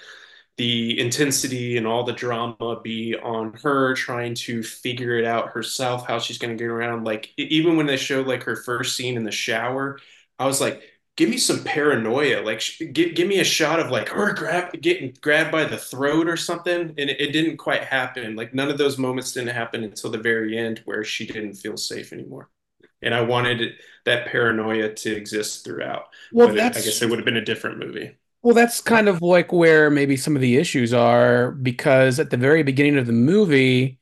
the 0.58 1.00
intensity 1.00 1.78
and 1.78 1.88
all 1.88 2.04
the 2.04 2.14
drama 2.14 2.82
be 2.84 3.16
on 3.16 3.54
her 3.64 3.96
trying 3.96 4.36
to 4.36 4.62
figure 4.62 5.18
it 5.18 5.26
out 5.26 5.50
herself 5.52 6.06
how 6.06 6.20
she's 6.20 6.38
going 6.38 6.56
to 6.58 6.62
get 6.62 6.70
around 6.70 7.06
like 7.06 7.32
even 7.38 7.78
when 7.78 7.86
they 7.86 7.96
showed 7.98 8.28
like 8.28 8.44
her 8.44 8.58
first 8.58 8.96
scene 8.98 9.16
in 9.18 9.24
the 9.24 9.32
shower 9.32 9.98
i 10.38 10.46
was 10.46 10.60
like 10.60 10.84
give 11.20 11.30
me 11.30 11.38
some 11.38 11.64
paranoia 11.66 12.42
like 12.42 12.64
give, 12.94 13.14
give 13.16 13.28
me 13.28 13.40
a 13.42 13.44
shot 13.44 13.80
of 13.80 13.92
like 13.92 14.10
her 14.10 14.34
grab 14.34 14.72
getting 14.82 15.14
grabbed 15.22 15.52
by 15.52 15.66
the 15.66 15.78
throat 15.78 16.30
or 16.30 16.38
something 16.38 16.82
and 16.98 17.10
it, 17.10 17.20
it 17.22 17.32
didn't 17.34 17.58
quite 17.58 17.84
happen. 17.84 18.36
Like 18.38 18.54
none 18.54 18.70
of 18.70 18.78
those 18.78 18.98
moments 18.98 19.34
didn't 19.34 19.54
happen 19.56 19.84
until 19.84 20.12
the 20.12 20.18
very 20.18 20.58
end 20.58 20.82
where 20.86 21.04
she 21.04 21.28
didn't 21.28 21.56
feel 21.56 21.78
safe 21.78 22.14
anymore. 22.14 22.50
And 23.02 23.14
i 23.14 23.22
wanted 23.22 23.74
that 24.06 24.28
paranoia 24.28 24.94
to 24.94 25.16
exist 25.16 25.66
throughout. 25.66 26.06
Well, 26.32 26.50
it- 26.50 26.56
that's 26.56 26.78
i 26.78 26.82
guess 26.82 27.02
it 27.02 27.10
would 27.10 27.20
have 27.20 27.26
been 27.26 27.38
a 27.38 27.46
different 27.46 27.80
movie. 27.80 28.16
Well, 28.42 28.56
that's 28.56 28.80
kind 28.80 29.10
of 29.10 29.22
like 29.22 29.52
where 29.52 29.90
maybe 29.90 30.16
some 30.16 30.36
of 30.36 30.42
the 30.42 30.56
issues 30.58 30.94
are 30.94 31.52
because 31.52 32.20
at 32.20 32.30
the 32.30 32.38
very 32.38 32.64
beginning 32.64 32.98
of 32.98 33.06
the 33.06 33.12
movie, 33.14 34.00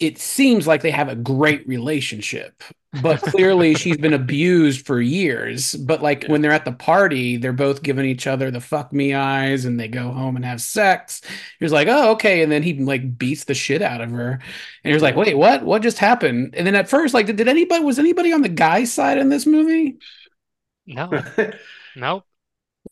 it 0.00 0.18
seems 0.18 0.66
like 0.66 0.82
they 0.82 0.90
have 0.90 1.08
a 1.08 1.14
great 1.14 1.66
relationship, 1.68 2.62
but 3.02 3.20
clearly 3.22 3.74
she's 3.74 3.98
been 3.98 4.14
abused 4.14 4.86
for 4.86 5.00
years. 5.00 5.74
But 5.74 6.02
like 6.02 6.24
when 6.26 6.40
they're 6.40 6.52
at 6.52 6.64
the 6.64 6.72
party, 6.72 7.36
they're 7.36 7.52
both 7.52 7.82
giving 7.82 8.06
each 8.06 8.26
other 8.26 8.50
the 8.50 8.60
fuck 8.60 8.92
me 8.92 9.14
eyes 9.14 9.66
and 9.66 9.78
they 9.78 9.88
go 9.88 10.10
home 10.10 10.36
and 10.36 10.44
have 10.44 10.62
sex. 10.62 11.20
He 11.58 11.64
was 11.64 11.72
like, 11.72 11.88
oh, 11.88 12.12
okay. 12.12 12.42
And 12.42 12.50
then 12.50 12.62
he 12.62 12.74
like 12.80 13.18
beats 13.18 13.44
the 13.44 13.54
shit 13.54 13.82
out 13.82 14.00
of 14.00 14.10
her. 14.10 14.32
And 14.32 14.42
he 14.90 14.92
was 14.94 15.02
like, 15.02 15.16
wait, 15.16 15.36
what? 15.36 15.62
What 15.64 15.82
just 15.82 15.98
happened? 15.98 16.54
And 16.56 16.66
then 16.66 16.74
at 16.74 16.88
first, 16.88 17.14
like, 17.14 17.26
did, 17.26 17.36
did 17.36 17.48
anybody, 17.48 17.84
was 17.84 17.98
anybody 17.98 18.32
on 18.32 18.42
the 18.42 18.48
guy's 18.48 18.92
side 18.92 19.18
in 19.18 19.28
this 19.28 19.46
movie? 19.46 19.98
No, 20.86 21.10
nope. 21.94 22.24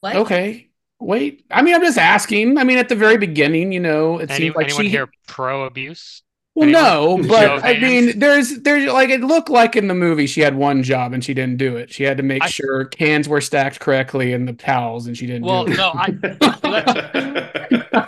What? 0.01 0.17
Okay. 0.17 0.71
Wait. 1.01 1.45
I 1.51 1.63
mean, 1.63 1.75
I'm 1.75 1.83
just 1.83 1.99
asking. 1.99 2.59
I 2.59 2.65
mean, 2.65 2.79
at 2.79 2.89
the 2.89 2.97
very 2.97 3.19
beginning, 3.19 3.73
you 3.73 3.81
know, 3.81 4.19
it 4.19 4.31
Any, 4.31 4.31
seems 4.31 4.57
like 4.57 4.69
anyone 4.69 4.85
she. 4.85 4.89
here 4.89 5.09
pro 5.27 5.65
abuse? 5.65 6.23
Well, 6.59 6.69
no, 6.69 7.19
but 7.29 7.63
I 7.65 7.75
hands? 7.75 7.83
mean, 7.83 8.19
there's, 8.19 8.61
there's 8.61 8.91
like 8.93 9.11
it 9.11 9.21
looked 9.21 9.49
like 9.49 9.77
in 9.77 9.89
the 9.89 9.95
movie 9.95 10.27
she 10.27 10.41
had 10.41 10.57
one 10.57 10.83
job 10.83 11.13
and 11.13 11.25
she 11.25 11.35
didn't 11.35 11.57
do 11.59 11.77
it. 11.77 11.93
She 11.93 12.05
had 12.05 12.17
to 12.19 12.23
make 12.23 12.43
I- 12.45 12.49
sure 12.49 12.85
cans 12.87 13.29
were 13.29 13.41
stacked 13.41 13.81
correctly 13.81 14.33
in 14.33 14.45
the 14.47 14.53
towels, 14.53 15.07
and 15.07 15.17
she 15.17 15.27
didn't. 15.27 15.45
Well, 15.45 15.65
do 15.65 15.75
no, 15.77 15.93
I. 15.95 16.11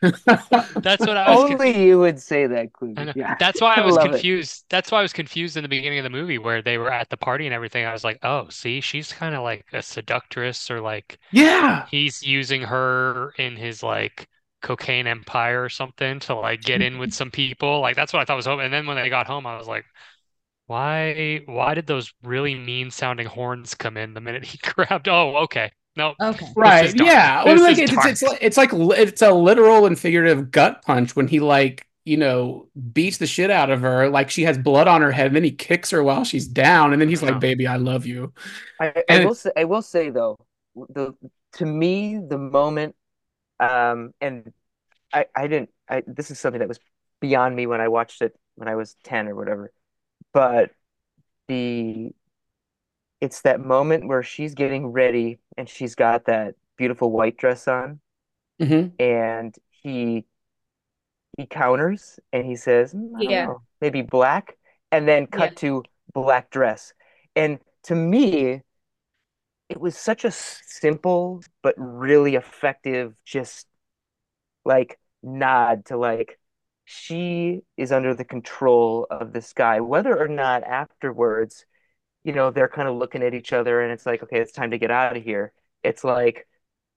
That's 0.82 1.06
what 1.06 1.16
I 1.16 1.30
was. 1.30 1.50
Only 1.50 1.84
you 1.86 1.98
would 2.00 2.20
say 2.20 2.46
that, 2.46 2.72
I 2.96 3.06
Cleveland. 3.06 3.12
Yeah. 3.14 3.36
That's 3.38 3.60
why 3.60 3.76
I 3.76 3.80
I 3.80 3.84
was 3.84 3.96
it. 3.96 4.02
confused. 4.02 4.64
That's 4.68 4.90
why 4.90 4.98
I 4.98 5.02
was 5.02 5.12
confused 5.12 5.56
in 5.56 5.62
the 5.62 5.68
beginning 5.68 5.98
of 5.98 6.04
the 6.04 6.10
movie 6.10 6.38
where 6.38 6.62
they 6.62 6.78
were 6.78 6.90
at 6.92 7.10
the 7.10 7.16
party 7.16 7.46
and 7.46 7.54
everything. 7.54 7.84
I 7.86 7.92
was 7.92 8.04
like, 8.04 8.18
oh, 8.22 8.48
see, 8.48 8.80
she's 8.80 9.12
kind 9.12 9.34
of 9.34 9.42
like 9.42 9.66
a 9.72 9.82
seductress 9.82 10.70
or 10.70 10.80
like 10.80 11.18
yeah. 11.30 11.86
he's 11.86 12.22
using 12.22 12.62
her 12.62 13.30
in 13.38 13.56
his 13.56 13.82
like 13.82 14.28
cocaine 14.62 15.06
empire 15.06 15.62
or 15.64 15.68
something 15.68 16.20
to 16.20 16.34
like 16.34 16.62
get 16.64 16.82
in 16.82 16.98
with 16.98 17.12
some 17.14 17.30
people. 17.30 17.80
Like 17.80 17.96
that's 17.96 18.12
what 18.12 18.20
I 18.22 18.24
thought 18.24 18.36
was 18.36 18.46
hoping. 18.46 18.66
And 18.66 18.74
then 18.74 18.86
when 18.86 18.96
they 18.96 19.08
got 19.10 19.26
home, 19.26 19.46
I 19.46 19.56
was 19.56 19.68
like, 19.68 19.84
why 20.66 21.40
why 21.46 21.74
did 21.74 21.86
those 21.86 22.12
really 22.22 22.54
mean 22.54 22.90
sounding 22.90 23.26
horns 23.26 23.74
come 23.74 23.96
in 23.96 24.14
the 24.14 24.20
minute 24.20 24.44
he 24.44 24.58
grabbed? 24.62 25.08
Oh, 25.08 25.36
okay. 25.44 25.72
No, 25.96 26.14
Okay. 26.20 26.46
Right. 26.54 26.94
Yeah. 26.94 27.44
Well, 27.44 27.60
like 27.60 27.78
is 27.78 27.78
it's, 27.78 27.92
it's 28.04 28.22
like 28.22 28.42
it's 28.42 28.56
like 28.56 28.70
it's 28.72 29.22
a 29.22 29.30
literal 29.32 29.86
and 29.86 29.98
figurative 29.98 30.50
gut 30.50 30.82
punch 30.82 31.16
when 31.16 31.28
he 31.28 31.40
like 31.40 31.86
you 32.04 32.16
know 32.16 32.68
beats 32.92 33.18
the 33.18 33.26
shit 33.26 33.50
out 33.50 33.70
of 33.70 33.80
her 33.80 34.08
like 34.08 34.28
she 34.30 34.42
has 34.42 34.58
blood 34.58 34.88
on 34.88 35.02
her 35.02 35.12
head 35.12 35.28
and 35.28 35.36
then 35.36 35.44
he 35.44 35.52
kicks 35.52 35.90
her 35.90 36.02
while 36.02 36.24
she's 36.24 36.48
down 36.48 36.92
and 36.92 37.00
then 37.00 37.08
he's 37.08 37.22
like 37.22 37.38
baby 37.38 37.66
I 37.66 37.76
love 37.76 38.06
you. 38.06 38.32
I, 38.80 39.04
I 39.08 39.18
will 39.18 39.34
say, 39.34 39.50
I 39.56 39.64
will 39.64 39.82
say 39.82 40.10
though, 40.10 40.36
the 40.74 41.14
to 41.54 41.66
me 41.66 42.18
the 42.18 42.38
moment, 42.38 42.96
um, 43.60 44.12
and 44.20 44.52
I, 45.12 45.26
I 45.36 45.48
didn't, 45.48 45.70
I 45.88 46.02
this 46.06 46.30
is 46.30 46.40
something 46.40 46.60
that 46.60 46.68
was 46.68 46.80
beyond 47.20 47.56
me 47.56 47.66
when 47.66 47.80
I 47.80 47.88
watched 47.88 48.22
it 48.22 48.34
when 48.56 48.68
I 48.68 48.76
was 48.76 48.96
10 49.04 49.28
or 49.28 49.34
whatever, 49.36 49.72
but 50.32 50.72
the 51.48 52.12
it's 53.20 53.42
that 53.42 53.60
moment 53.60 54.06
where 54.08 54.22
she's 54.22 54.54
getting 54.54 54.86
ready 54.88 55.38
and 55.56 55.68
she's 55.68 55.94
got 55.94 56.24
that 56.26 56.54
beautiful 56.76 57.10
white 57.10 57.36
dress 57.36 57.68
on 57.68 58.00
hmm 58.60 58.92
and 58.98 59.54
he 59.70 60.24
he 61.36 61.46
counters 61.46 62.18
and 62.32 62.44
he 62.46 62.56
says, 62.56 62.92
"Mm, 62.94 63.14
I 63.18 63.24
don't 63.24 63.28
Yeah. 63.30 63.42
know, 63.42 63.62
maybe 63.80 64.02
black, 64.02 64.56
and 64.90 65.08
then 65.08 65.26
cut 65.26 65.54
Yeah. 65.54 65.56
to 65.56 65.86
black 66.12 66.50
dress. 66.50 66.92
And 67.36 67.58
to 67.84 67.94
me, 67.94 68.62
it 69.72 69.80
was 69.80 69.96
such 69.96 70.24
a 70.26 70.30
simple 70.30 71.42
but 71.62 71.74
really 71.78 72.34
effective, 72.36 73.14
just 73.24 73.66
like 74.64 74.98
nod 75.22 75.86
to 75.86 75.96
like 75.96 76.38
she 76.84 77.62
is 77.76 77.92
under 77.92 78.14
the 78.14 78.24
control 78.24 79.06
of 79.10 79.32
this 79.32 79.52
guy, 79.54 79.80
whether 79.80 80.18
or 80.18 80.28
not 80.28 80.62
afterwards, 80.64 81.64
you 82.24 82.32
know, 82.34 82.50
they're 82.50 82.68
kind 82.68 82.88
of 82.88 82.96
looking 82.96 83.22
at 83.22 83.34
each 83.34 83.52
other 83.54 83.82
and 83.82 83.92
it's 83.92 84.06
like, 84.06 84.22
okay, 84.24 84.40
it's 84.40 84.52
time 84.52 84.72
to 84.72 84.78
get 84.78 84.90
out 84.90 85.16
of 85.16 85.24
here. 85.24 85.52
It's 85.84 86.04
like 86.04 86.48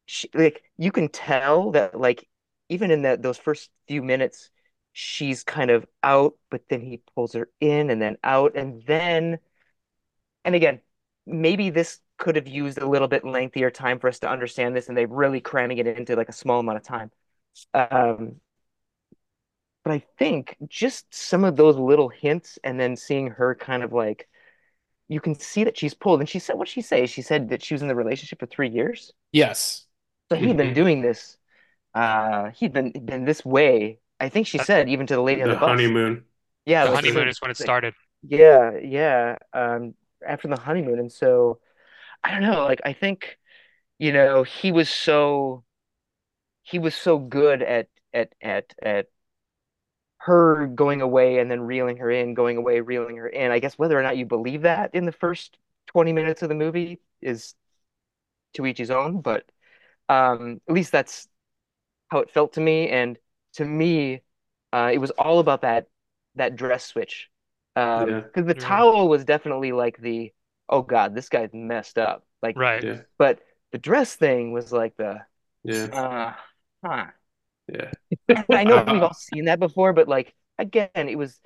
she 0.06 0.30
like 0.34 0.64
you 0.78 0.92
can 0.92 1.10
tell 1.10 1.72
that 1.72 2.00
like 2.00 2.28
even 2.70 2.92
in 2.92 3.04
that 3.04 3.22
those 3.24 3.38
first 3.38 3.70
few 3.88 4.04
minutes 4.04 4.52
she's 4.94 5.44
kind 5.44 5.72
of 5.72 5.86
out 6.04 6.36
but 6.52 6.64
then 6.70 6.82
he 6.82 7.02
pulls 7.16 7.34
her 7.34 7.50
in 7.62 7.90
and 7.92 8.02
then 8.02 8.18
out 8.24 8.56
and 8.58 8.84
then 8.86 9.40
and 10.44 10.56
again 10.56 10.80
maybe 11.26 11.70
this 11.70 12.00
could 12.18 12.36
have 12.38 12.48
used 12.48 12.78
a 12.78 12.88
little 12.88 13.08
bit 13.08 13.26
lengthier 13.26 13.70
time 13.72 14.00
for 14.00 14.08
us 14.08 14.20
to 14.20 14.30
understand 14.30 14.76
this 14.76 14.88
and 14.88 14.98
they're 14.98 15.08
really 15.08 15.42
cramming 15.42 15.78
it 15.80 15.88
into 15.88 16.16
like 16.16 16.30
a 16.30 16.34
small 16.34 16.60
amount 16.62 16.78
of 16.78 16.84
time 16.84 17.12
um 17.74 18.40
but 19.84 19.92
I 19.94 20.04
think 20.18 20.58
just 20.68 21.14
some 21.14 21.44
of 21.44 21.56
those 21.56 21.78
little 21.78 22.10
hints 22.10 22.58
and 22.64 22.80
then 22.80 22.96
seeing 22.96 23.28
her 23.28 23.56
kind 23.56 23.84
of 23.84 23.94
like 23.94 24.28
you 25.08 25.22
can 25.22 25.36
see 25.36 25.64
that 25.66 25.78
she's 25.78 25.94
pulled 25.94 26.20
and 26.22 26.30
she 26.30 26.40
said 26.40 26.58
what 26.58 26.68
she 26.68 26.82
say 26.82 27.06
she 27.06 27.22
said 27.22 27.50
that 27.50 27.64
she 27.64 27.74
was 27.74 27.82
in 27.82 27.88
the 27.88 27.96
relationship 27.96 28.40
for 28.40 28.48
three 28.48 28.70
years 28.70 29.14
Yes. 29.32 29.86
so 30.30 30.36
he'd 30.36 30.58
been 30.58 30.72
Mhm. 30.72 30.76
doing 30.76 31.02
this. 31.02 31.38
Uh, 31.94 32.52
he'd 32.52 32.74
been 32.74 32.92
been 32.92 33.26
this 33.26 33.46
way. 33.46 34.00
I 34.20 34.30
think 34.30 34.48
she 34.48 34.58
said 34.60 34.90
even 34.90 35.08
to 35.08 35.16
the 35.16 35.22
lady 35.22 35.42
on 35.42 35.50
the 35.50 35.56
the 35.56 35.60
bus. 35.60 35.70
honeymoon 35.70 36.26
Yeah, 36.66 36.86
the 36.86 36.92
like, 36.92 36.96
honeymoon 36.98 37.28
so- 37.28 37.30
is 37.30 37.42
when 37.42 37.52
it 37.52 37.58
started. 37.58 37.94
Yeah, 38.24 38.72
yeah. 38.78 39.38
Um, 39.54 39.96
after 40.26 40.48
the 40.48 40.58
honeymoon, 40.58 41.00
and 41.00 41.12
so 41.12 41.60
I 42.24 42.32
don't 42.32 42.42
know. 42.42 42.64
Like 42.66 42.82
I 42.86 42.94
think, 42.94 43.38
you 44.00 44.14
know, 44.14 44.44
he 44.44 44.72
was 44.72 44.90
so 44.90 45.66
he 46.64 46.80
was 46.80 46.96
so 46.96 47.18
good 47.20 47.62
at 47.64 47.90
at 48.14 48.34
at 48.42 48.74
at 48.82 49.08
her 50.20 50.68
going 50.68 51.02
away 51.02 51.38
and 51.40 51.50
then 51.52 51.62
reeling 51.62 51.98
her 51.98 52.10
in, 52.10 52.34
going 52.34 52.58
away, 52.58 52.80
reeling 52.82 53.18
her 53.18 53.28
in. 53.28 53.52
I 53.52 53.60
guess 53.60 53.78
whether 53.78 53.98
or 53.98 54.02
not 54.04 54.18
you 54.18 54.26
believe 54.26 54.64
that 54.64 54.92
in 54.94 55.06
the 55.06 55.12
first 55.12 55.58
20 55.88 56.14
minutes 56.14 56.42
of 56.42 56.50
the 56.50 56.56
movie 56.56 57.00
is 57.22 57.54
to 58.56 58.66
each 58.66 58.78
his 58.78 58.92
own, 58.92 59.22
but 59.22 59.46
um, 60.10 60.62
at 60.70 60.76
least 60.76 60.92
that's 60.92 61.28
how 62.10 62.20
it 62.20 62.32
felt 62.32 62.54
to 62.54 62.62
me. 62.62 62.90
And 62.90 63.20
to 63.56 63.66
me, 63.66 64.22
uh, 64.74 64.92
it 64.94 65.00
was 65.00 65.12
all 65.12 65.40
about 65.40 65.62
that 65.62 65.88
that 66.36 66.56
dress 66.56 66.86
switch. 66.86 67.30
Um, 67.76 68.06
Yeah. 68.08 68.24
because 68.34 68.48
the 68.48 68.54
Yeah. 68.54 68.62
towel 68.62 69.10
was 69.10 69.26
definitely 69.26 69.72
like 69.74 69.98
the, 70.00 70.34
oh 70.70 70.82
God, 70.82 71.16
this 71.16 71.30
guy's 71.30 71.54
messed 71.54 71.98
up. 71.98 72.26
Like, 72.42 72.58
Right. 72.58 72.84
yeah 72.84 73.02
but 73.18 73.40
the 73.72 73.78
dress 73.78 74.16
thing 74.16 74.52
was 74.54 74.72
like 74.72 74.96
the, 74.98 75.22
yeah 75.64 75.88
uh, 75.92 76.34
huh. 76.86 77.06
yeah 77.68 77.92
I 78.52 78.64
know 78.64 78.84
we've 78.88 79.02
all 79.02 79.14
seen 79.14 79.46
that 79.46 79.60
before, 79.60 79.94
but 79.94 80.08
like 80.08 80.34
again, 80.58 80.90
it 80.96 81.18
was 81.18 81.40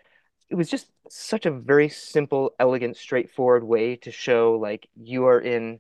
it 0.50 0.56
was 0.56 0.70
just 0.70 0.88
such 1.10 1.46
a 1.46 1.52
very 1.52 1.90
simple, 1.90 2.52
elegant, 2.60 2.98
straightforward 2.98 3.64
way 3.64 3.98
to 3.98 4.12
show 4.12 4.58
like 4.60 4.88
you 4.96 5.26
are 5.28 5.40
in 5.40 5.80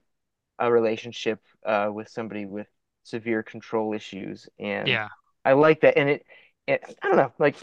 a 0.59 0.71
relationship 0.71 1.39
uh, 1.65 1.89
with 1.91 2.09
somebody 2.09 2.45
with 2.45 2.67
severe 3.03 3.43
control 3.43 3.93
issues, 3.93 4.47
and 4.59 4.87
Yeah. 4.87 5.07
I 5.45 5.53
like 5.53 5.81
that. 5.81 5.97
And 5.97 6.09
it, 6.09 6.25
it 6.67 6.83
I 7.01 7.07
don't 7.07 7.17
know, 7.17 7.33
like 7.39 7.55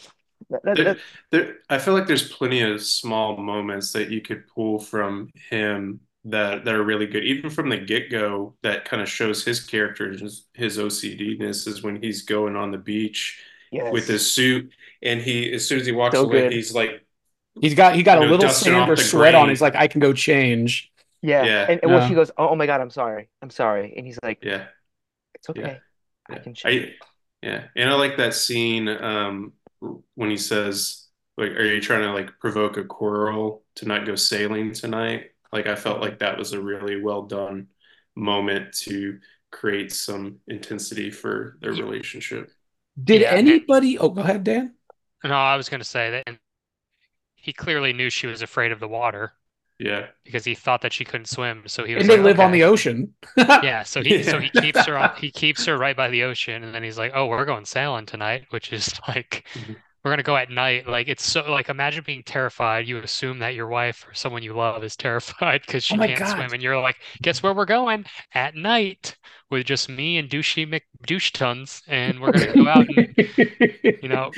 that, 0.51 0.62
that, 0.64 0.78
There, 0.84 0.97
there, 1.30 1.57
I 1.70 1.78
feel 1.78 1.95
like 1.95 2.07
there's 2.07 2.30
plenty 2.30 2.61
of 2.61 2.82
small 2.82 3.37
moments 3.39 3.93
that 3.93 4.11
you 4.11 4.20
could 4.20 4.47
pull 4.49 4.78
from 4.78 5.30
him 5.51 6.01
that 6.24 6.64
that 6.64 6.74
are 6.74 6.82
really 6.84 7.07
good. 7.07 7.24
Even 7.24 7.51
from 7.51 7.70
the 7.70 7.78
get-go, 7.78 8.55
that 8.62 8.84
kind 8.84 9.01
of 9.03 9.09
shows 9.09 9.45
his 9.45 9.61
character, 9.61 10.11
his, 10.12 10.47
his 10.55 10.78
OCD-ness 10.78 11.66
is 11.66 11.82
when 11.82 12.03
he's 12.03 12.22
going 12.22 12.57
on 12.57 12.70
the 12.72 12.78
beach 12.78 13.41
yes. 13.70 13.93
with 13.93 14.07
his 14.09 14.30
suit, 14.30 14.72
and 15.03 15.20
he 15.22 15.51
as 15.53 15.66
soon 15.66 15.80
as 15.80 15.87
he 15.87 15.93
walks 15.93 16.22
So 16.22 16.24
away, 16.24 16.47
good. 16.47 16.51
he's 16.51 16.74
like, 16.74 17.07
He's 17.61 17.74
got 17.74 17.95
he 17.95 18.03
got 18.03 18.18
a 18.18 18.20
know, 18.20 18.26
little 18.26 18.49
sand 18.49 18.89
or 18.89 18.97
the 18.97 19.03
sweat 19.03 19.34
on. 19.34 19.49
He's 19.49 19.62
like, 19.62 19.74
I 19.74 19.89
can 19.89 20.01
go 20.01 20.12
change. 20.12 20.93
yeah, 21.22 21.49
Yeah. 21.49 21.66
and, 21.66 21.80
and 21.82 21.91
well, 21.91 22.01
she 22.01 22.14
goes, 22.14 22.30
oh, 22.37 22.51
oh 22.51 22.57
my 22.57 22.66
God, 22.66 22.80
I'm 22.80 22.91
sorry, 22.91 23.28
I'm 23.43 23.51
sorry, 23.51 23.95
and 23.97 24.07
he's 24.07 24.18
like, 24.22 24.43
yeah, 24.43 24.68
It's 25.34 25.51
okay. 25.51 25.82
I 26.30 26.39
Yeah. 26.39 26.41
can 26.41 26.55
change. 26.55 26.89
I 26.89 26.95
yeah, 27.43 27.68
and 27.76 27.91
I 27.91 27.95
like 27.95 28.16
that 28.16 28.34
scene 28.34 28.89
um 28.89 29.53
when 29.81 30.31
he 30.31 30.37
says 30.37 31.07
like 31.37 31.51
are 31.51 31.64
you 31.64 31.81
trying 31.81 32.03
to 32.03 32.12
like 32.12 32.39
provoke 32.41 32.77
a 32.77 32.85
quarrel 32.85 33.64
to 33.77 33.87
not 33.87 34.07
go 34.07 34.14
sailing 34.14 34.72
tonight? 34.72 35.31
Like 35.53 35.66
I 35.66 35.77
felt 35.77 36.01
like 36.01 36.18
that 36.20 36.39
was 36.39 36.53
a 36.53 36.61
really 36.61 37.01
well 37.01 37.22
done 37.22 37.68
moment 38.14 38.74
to 38.74 39.18
create 39.51 39.93
some 39.93 40.39
intensity 40.49 41.11
for 41.11 41.59
their 41.61 41.72
Yeah. 41.72 41.83
relationship. 41.83 42.51
Did 43.03 43.22
Yeah, 43.22 43.31
anybody? 43.31 43.99
Oh, 43.99 44.11
go 44.11 44.20
ahead, 44.22 44.45
Dan. 44.45 44.74
No, 45.24 45.35
I 45.35 45.57
was 45.57 45.68
going 45.68 45.81
to 45.81 45.85
say 45.85 46.11
that 46.11 46.24
and 46.27 46.39
he 47.37 47.53
clearly 47.53 47.93
knew 47.93 48.11
she 48.11 48.27
was 48.27 48.43
afraid 48.43 48.72
of 48.72 48.81
the 48.81 48.89
water 48.89 49.35
Yeah. 49.79 50.09
because 50.24 50.45
he 50.45 50.55
thought 50.55 50.83
that 50.83 50.93
she 50.93 51.05
couldn't 51.05 51.27
swim. 51.27 51.64
So 51.66 51.85
he 51.85 51.95
was 51.95 52.03
And 52.03 52.09
they 52.09 52.16
like, 52.16 52.24
live 52.24 52.41
on 52.41 52.53
the 52.53 52.64
ocean. 52.64 53.14
Yeah, 53.61 53.83
so 53.85 54.03
he 54.03 54.22
so 54.22 54.39
he 54.39 54.51
keeps 54.51 54.85
her 54.87 54.99
on 54.99 55.11
he 55.16 55.31
keeps 55.31 55.64
her 55.66 55.79
right 55.79 55.97
by 55.97 56.09
the 56.11 56.22
ocean 56.24 56.62
and 56.64 56.74
then 56.74 56.83
he's 56.83 56.99
like, 56.99 57.12
"Oh, 57.14 57.27
we're 57.27 57.45
going 57.47 57.64
sailing 57.64 58.07
tonight," 58.07 58.47
which 58.51 58.72
is 58.72 58.93
like 59.09 59.47
Mhm. 59.55 59.83
we're 60.05 60.12
gonna 60.12 60.22
go 60.22 60.37
at 60.37 60.51
night. 60.51 60.87
Like 60.89 61.09
it's 61.09 61.24
so 61.24 61.51
like 61.51 61.68
imagine 61.70 62.05
being 62.07 62.22
terrified. 62.22 62.87
You 62.87 62.99
assume 62.99 63.39
that 63.41 63.55
your 63.55 63.68
wife 63.68 64.07
or 64.09 64.14
someone 64.14 64.43
you 64.43 64.55
love 64.55 64.85
is 64.85 64.97
terrified 64.97 65.62
because 65.66 65.85
she 65.85 65.99
Oh 65.99 66.07
can't 66.07 66.24
God. 66.24 66.27
swim, 66.27 66.53
and 66.53 66.62
you're 66.62 66.81
like, 66.81 66.97
"Guess 67.22 67.43
where 67.43 67.55
we're 67.55 67.64
going 67.66 68.07
at 68.35 68.55
night 68.55 69.16
with 69.51 69.66
just 69.66 69.89
me 69.89 70.18
and 70.18 70.29
douchey 70.31 70.68
Mc 70.68 70.85
douche 71.07 71.33
tons, 71.33 71.83
and 71.89 72.20
we're 72.20 72.33
gonna 72.33 72.49
go 72.49 72.68
out 72.68 72.89
and 72.89 73.09
you 74.03 74.09
know 74.09 74.33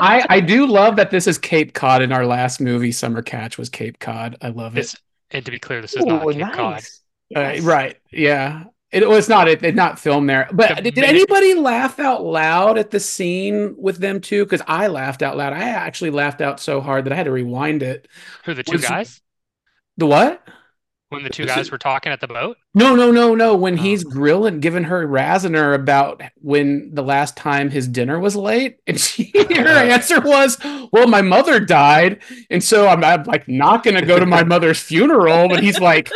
I 0.00 0.24
I 0.28 0.40
do 0.40 0.66
love 0.66 0.96
that 0.96 1.10
this 1.10 1.26
is 1.26 1.38
Cape 1.38 1.74
Cod. 1.74 2.02
In 2.02 2.12
our 2.12 2.26
last 2.26 2.60
movie, 2.60 2.92
Summer 2.92 3.22
Catch 3.22 3.58
was 3.58 3.68
Cape 3.68 3.98
Cod. 3.98 4.36
I 4.42 4.48
love 4.48 4.72
it. 4.74 4.80
this." 4.80 4.96
And 5.30 5.44
to 5.44 5.50
be 5.50 5.58
clear, 5.58 5.80
this 5.82 5.94
is 5.94 6.04
not 6.04 6.22
Oh, 6.24 6.32
Cape 6.32 6.42
Cod. 6.52 6.72
nice. 6.74 7.00
Uh, 7.36 7.58
right. 7.62 7.96
Yeah. 8.10 8.64
It 8.90 9.06
was 9.06 9.28
not 9.28 9.48
it, 9.48 9.62
it 9.62 9.74
not 9.74 9.98
filmed 9.98 10.30
there. 10.30 10.48
But 10.50 10.76
The 10.76 10.82
did, 10.82 10.94
did 10.94 11.00
minute- 11.02 11.10
anybody 11.16 11.52
laugh 11.54 11.98
out 11.98 12.24
loud 12.24 12.78
at 12.78 12.90
the 12.90 12.98
scene 13.00 13.74
with 13.76 13.98
them 13.98 14.18
too? 14.22 14.44
Because 14.46 14.62
I 14.66 14.86
laughed 14.86 15.22
out 15.22 15.36
loud. 15.36 15.52
I 15.52 15.60
actually 15.68 16.08
laughed 16.08 16.40
out 16.40 16.58
so 16.58 16.80
hard 16.80 17.04
that 17.04 17.12
I 17.12 17.16
had 17.16 17.24
to 17.24 17.30
rewind 17.32 17.82
it. 17.82 18.08
Who 18.46 18.54
the 18.54 18.62
two 18.62 18.72
Was- 18.78 18.88
guys? 18.88 19.20
The 19.98 20.06
what? 20.06 20.42
When 21.10 21.22
the 21.22 21.30
two 21.30 21.46
guys 21.46 21.58
is- 21.66 21.70
were 21.70 21.78
talking 21.78 22.12
at 22.12 22.20
the 22.20 22.26
boat? 22.28 22.58
No, 22.74 22.94
no, 22.94 23.10
no, 23.10 23.34
no. 23.34 23.54
When 23.56 23.78
Oh. 23.78 23.82
he's 23.82 24.04
grilling, 24.04 24.60
giving 24.60 24.84
her 24.84 25.06
razzing 25.08 25.54
her 25.56 25.72
about 25.72 26.20
when 26.36 26.90
the 26.92 27.02
last 27.02 27.34
time 27.36 27.70
his 27.70 27.88
dinner 27.88 28.18
was 28.18 28.36
late, 28.36 28.76
and 28.86 29.00
she 29.00 29.32
her 29.34 29.66
answer 29.68 30.20
was, 30.20 30.58
"Well, 30.92 31.06
my 31.08 31.22
mother 31.22 31.60
died, 31.60 32.20
and 32.50 32.62
so 32.62 32.88
I'm, 32.88 33.02
I'm 33.02 33.24
like 33.24 33.48
not 33.48 33.84
going 33.84 33.96
to 33.96 34.04
go 34.04 34.18
to 34.18 34.26
my 34.26 34.44
mother's 34.54 34.80
funeral." 34.80 35.48
But 35.48 35.62
he's 35.62 35.80
like, 35.80 36.10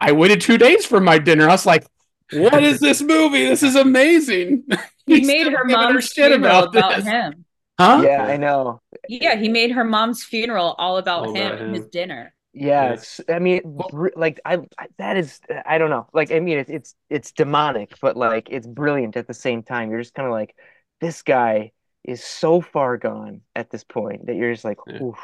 "I 0.00 0.12
waited 0.12 0.40
two 0.40 0.58
days 0.58 0.84
for 0.84 1.00
my 1.00 1.18
dinner." 1.18 1.44
I 1.48 1.52
was 1.52 1.66
like, 1.66 1.86
"What 2.32 2.62
is 2.64 2.80
this 2.80 3.00
movie? 3.02 3.46
This 3.46 3.62
is 3.62 3.76
amazing." 3.76 4.64
He 5.06 5.20
made 5.24 5.46
her 5.46 5.64
giving 5.64 5.76
mom's 5.80 6.06
shit 6.08 6.32
funeral 6.32 6.64
about, 6.64 6.96
this. 6.96 7.04
him. 7.04 7.44
huh? 7.78 8.02
Yeah, 8.04 8.24
I 8.24 8.36
know. 8.36 8.80
Yeah, 9.08 9.36
he 9.36 9.48
made 9.48 9.70
her 9.70 9.84
mom's 9.84 10.24
funeral 10.24 10.74
all 10.78 10.96
about 10.98 11.26
All 11.28 11.34
him 11.36 11.46
about 11.46 11.60
and 11.60 11.76
his 11.76 11.86
dinner. 11.86 12.32
Yeah, 12.58 12.90
Yes. 12.92 13.20
it's, 13.20 13.30
I 13.30 13.38
mean, 13.38 13.60
br- 13.90 14.08
like 14.16 14.40
I, 14.44 14.54
I 14.78 14.86
that 14.96 15.18
is, 15.18 15.40
I 15.66 15.76
don't 15.76 15.90
know. 15.90 16.08
Like, 16.14 16.32
I 16.32 16.40
mean, 16.40 16.56
it's 16.58 16.70
it's 16.70 16.94
it's 17.10 17.32
demonic, 17.32 17.92
but 18.00 18.16
like 18.16 18.48
it's 18.50 18.66
brilliant 18.66 19.16
at 19.18 19.26
the 19.26 19.34
same 19.34 19.62
time. 19.62 19.90
You're 19.90 20.00
just 20.00 20.14
kind 20.14 20.26
of 20.26 20.32
like, 20.32 20.56
this 21.00 21.20
guy 21.22 21.72
is 22.02 22.24
so 22.24 22.62
far 22.62 22.96
gone 22.96 23.42
at 23.54 23.68
this 23.70 23.84
point 23.84 24.26
that 24.26 24.36
you're 24.36 24.52
just 24.54 24.64
like, 24.64 24.78
Yeah. 24.86 25.02
oof. 25.02 25.18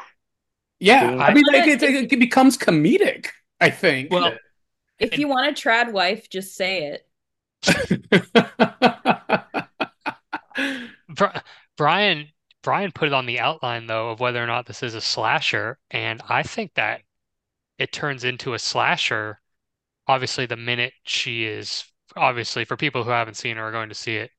Yeah, 0.79 1.15
I 1.19 1.29
I- 1.29 1.33
mean, 1.33 1.43
like, 1.51 1.65
it, 1.67 1.81
it 1.81 2.19
becomes 2.19 2.55
comedic. 2.57 3.27
I 3.59 3.71
think. 3.71 4.11
Well, 4.11 4.33
If 4.99 5.17
you 5.17 5.27
want 5.27 5.47
a 5.47 5.53
trad 5.59 5.91
wife, 5.91 6.29
just 6.29 6.55
say 6.55 6.99
it. 7.63 7.63
Brian 11.77 12.27
Brian 12.61 12.91
put 12.91 13.07
it 13.07 13.13
on 13.13 13.25
the 13.25 13.39
outline 13.39 13.87
though 13.87 14.11
of 14.11 14.19
whether 14.19 14.43
or 14.43 14.47
not 14.47 14.65
this 14.65 14.83
is 14.83 14.95
a 14.95 15.01
slasher, 15.01 15.77
and 15.91 16.21
I 16.29 16.43
think 16.43 16.73
that 16.75 17.01
it 17.77 17.91
turns 17.91 18.23
into 18.23 18.53
a 18.53 18.59
slasher. 18.59 19.39
Obviously, 20.07 20.45
the 20.45 20.57
minute 20.57 20.93
she 21.05 21.45
is 21.45 21.85
obviously 22.15 22.65
for 22.65 22.77
people 22.77 23.03
who 23.03 23.09
haven't 23.09 23.35
seen 23.35 23.57
it 23.57 23.59
or 23.59 23.63
are 23.65 23.71
going 23.71 23.89
to 23.89 23.95
see 23.95 24.15
it, 24.17 24.31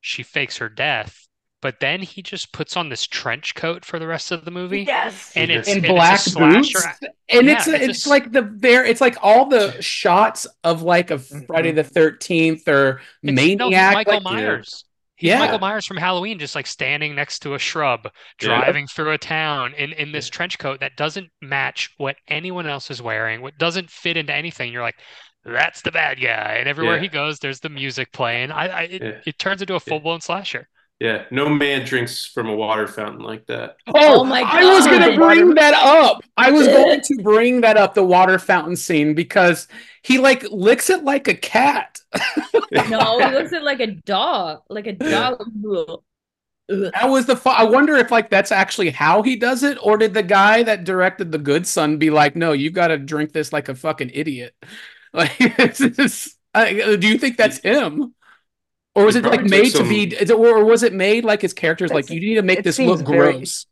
she 0.00 0.22
fakes 0.22 0.58
her 0.58 0.68
death, 0.68 1.26
but 1.62 1.80
then 1.80 2.02
he 2.02 2.20
just 2.22 2.52
puts 2.52 2.76
on 2.76 2.88
this 2.90 3.06
trench 3.06 3.54
coat 3.54 3.84
for 3.84 3.98
the 3.98 4.06
rest 4.06 4.30
of 4.32 4.44
the 4.44 4.50
movie, 4.50 4.82
Yes. 4.82 5.32
and 5.34 5.50
it's 5.50 5.68
in 5.68 5.80
black 5.82 6.14
it's 6.26 6.34
a 6.34 6.38
boots, 6.38 6.70
slasher. 6.72 6.94
and 7.30 7.46
Yeah, 7.46 7.54
it's 7.56 7.66
it's 7.66 7.68
a 7.68 7.84
it's 7.84 8.00
s- 8.00 8.06
like 8.06 8.32
the 8.32 8.42
there. 8.56 8.84
It's 8.84 9.00
like 9.00 9.16
all 9.22 9.46
the 9.46 9.70
shots 9.80 10.46
of 10.62 10.82
like 10.82 11.10
a. 11.10 11.18
Friday 11.18 11.70
mm-hmm. 11.70 11.76
the 11.76 11.84
Thirteenth 11.84 12.68
or 12.68 13.00
It's, 13.22 13.56
no, 13.56 13.70
Maniac. 13.70 13.94
Michael 13.94 14.14
like- 14.14 14.22
Myers. 14.24 14.84
He's 15.16 15.28
Yeah. 15.28 15.38
Michael 15.38 15.60
Myers 15.60 15.86
from 15.86 15.96
Halloween, 15.96 16.38
just 16.38 16.54
like 16.54 16.66
standing 16.66 17.14
next 17.14 17.38
to 17.40 17.54
a 17.54 17.58
shrub, 17.58 18.04
Yeah. 18.04 18.10
driving 18.58 18.86
through 18.86 19.12
a 19.12 19.18
town 19.18 19.74
in, 19.74 19.92
in 19.92 20.12
this 20.12 20.28
trench 20.28 20.58
coat 20.58 20.80
that 20.80 20.96
doesn't 20.96 21.30
match 21.40 21.90
what 21.98 22.16
anyone 22.28 22.66
else 22.66 22.90
is 22.90 23.00
wearing, 23.00 23.40
what 23.40 23.56
doesn't 23.58 23.90
fit 23.90 24.16
into 24.16 24.34
anything. 24.34 24.72
You're 24.72 24.82
like, 24.82 24.98
that's 25.44 25.82
the 25.82 25.92
bad 25.92 26.20
guy. 26.20 26.56
And 26.58 26.68
everywhere 26.68 26.96
Yeah. 26.96 27.02
he 27.02 27.08
goes, 27.08 27.38
there's 27.38 27.60
the 27.60 27.68
music 27.68 28.12
playing. 28.12 28.50
I, 28.50 28.66
I 28.66 28.82
it, 28.82 29.02
Yeah. 29.02 29.20
it 29.26 29.38
turns 29.38 29.60
into 29.62 29.74
a 29.74 29.80
full-blown 29.80 30.20
slasher. 30.20 30.68
Yeah. 31.00 31.24
No 31.30 31.48
man 31.48 31.84
drinks 31.84 32.24
from 32.24 32.48
a 32.48 32.54
water 32.54 32.86
fountain 32.86 33.22
like 33.22 33.46
that. 33.46 33.76
Oh, 33.86 34.20
Oh 34.20 34.24
my 34.24 34.44
god. 34.44 34.54
I 34.54 34.64
was 34.64 34.86
gonna 34.86 35.14
bring 35.14 35.54
that 35.54 35.74
up. 35.74 36.22
I 36.36 36.50
was 36.50 36.68
going 36.72 37.00
to 37.02 37.22
bring 37.22 37.60
that 37.62 37.76
up, 37.76 37.94
the 37.94 38.04
water 38.04 38.38
fountain 38.38 38.76
scene, 38.76 39.14
because 39.14 39.68
he 40.02 40.18
like 40.18 40.44
licks 40.50 40.90
it 40.90 41.04
like 41.04 41.28
a 41.28 41.34
cat. 41.34 42.00
No, 42.88 43.20
he 43.20 43.30
looks 43.30 43.52
at 43.52 43.62
like 43.62 43.80
a 43.80 43.86
dog, 43.86 44.62
like 44.68 44.86
a 44.86 44.92
dog. 44.92 45.38
That 46.68 47.10
was 47.10 47.26
the. 47.26 47.36
Fu- 47.36 47.50
I 47.50 47.64
wonder 47.64 47.94
if 47.96 48.10
like 48.10 48.30
that's 48.30 48.50
actually 48.50 48.90
how 48.90 49.22
he 49.22 49.36
does 49.36 49.62
it, 49.62 49.76
or 49.82 49.98
did 49.98 50.14
the 50.14 50.22
guy 50.22 50.62
that 50.62 50.84
directed 50.84 51.30
The 51.30 51.38
Good 51.38 51.66
Son 51.66 51.98
be 51.98 52.10
like, 52.10 52.36
"No, 52.36 52.52
you 52.52 52.70
got 52.70 52.88
to 52.88 52.98
drink 52.98 53.32
this 53.32 53.52
like 53.52 53.68
a 53.68 53.74
fucking 53.74 54.10
idiot"? 54.14 54.54
Like, 55.14 55.36
it's 55.38 55.78
just, 55.78 56.36
I, 56.54 56.96
do 56.96 57.06
you 57.06 57.18
think 57.18 57.36
that's 57.36 57.58
him, 57.58 58.16
or 58.94 59.04
was 59.04 59.14
He 59.14 59.20
it 59.20 59.24
like 59.24 59.42
made 59.44 59.72
took 59.72 59.82
to 59.82 59.88
be, 59.88 60.04
is 60.14 60.30
it, 60.30 60.36
or 60.36 60.64
was 60.64 60.82
it 60.82 60.92
made 60.92 61.24
like 61.24 61.42
his 61.42 61.52
character's 61.52 61.90
like, 61.90 62.10
you 62.10 62.20
need 62.20 62.34
to 62.36 62.42
make 62.42 62.62
this 62.62 62.78
look 62.78 63.06
very- 63.06 63.32
gross? 63.38 63.66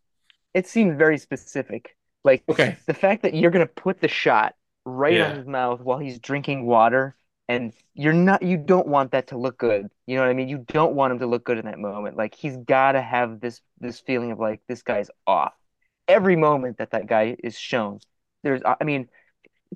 It 0.55 0.67
seems 0.67 0.97
very 0.99 1.19
specific. 1.19 1.97
Like 2.25 2.43
Okay, 2.49 2.77
the 2.87 2.95
fact 2.95 3.23
that 3.23 3.35
you're 3.35 3.51
gonna 3.51 3.67
put 3.67 4.01
the 4.01 4.09
shot 4.09 4.55
right 4.85 5.15
Yeah. 5.15 5.31
on 5.31 5.37
his 5.37 5.47
mouth 5.47 5.81
while 5.81 5.99
he's 5.99 6.19
drinking 6.19 6.67
water, 6.67 7.17
and 7.49 7.73
you're 7.95 8.13
not, 8.13 8.43
you 8.43 8.57
don't 8.57 8.87
want 8.87 9.11
that 9.13 9.29
to 9.29 9.39
look 9.39 9.59
good. 9.59 9.89
You 10.07 10.17
know 10.17 10.23
what 10.23 10.31
I 10.31 10.35
mean? 10.35 10.49
You 10.49 10.65
don't 10.69 10.95
want 10.95 11.13
him 11.13 11.19
to 11.19 11.27
look 11.27 11.45
good 11.45 11.59
in 11.59 11.65
that 11.67 11.79
moment. 11.79 12.17
Like 12.17 12.35
he's 12.35 12.57
got 12.57 12.93
to 12.93 13.03
have 13.03 13.41
this 13.41 13.61
this 13.81 13.99
feeling 14.01 14.31
of 14.31 14.39
like 14.39 14.61
this 14.69 14.83
guy's 14.83 15.11
off. 15.27 15.55
Every 16.07 16.37
moment 16.37 16.79
that 16.79 16.91
that 16.93 17.07
guy 17.07 17.37
is 17.43 17.59
shown, 17.59 17.99
there's, 18.43 18.61
I 18.65 18.85
mean, 18.85 19.09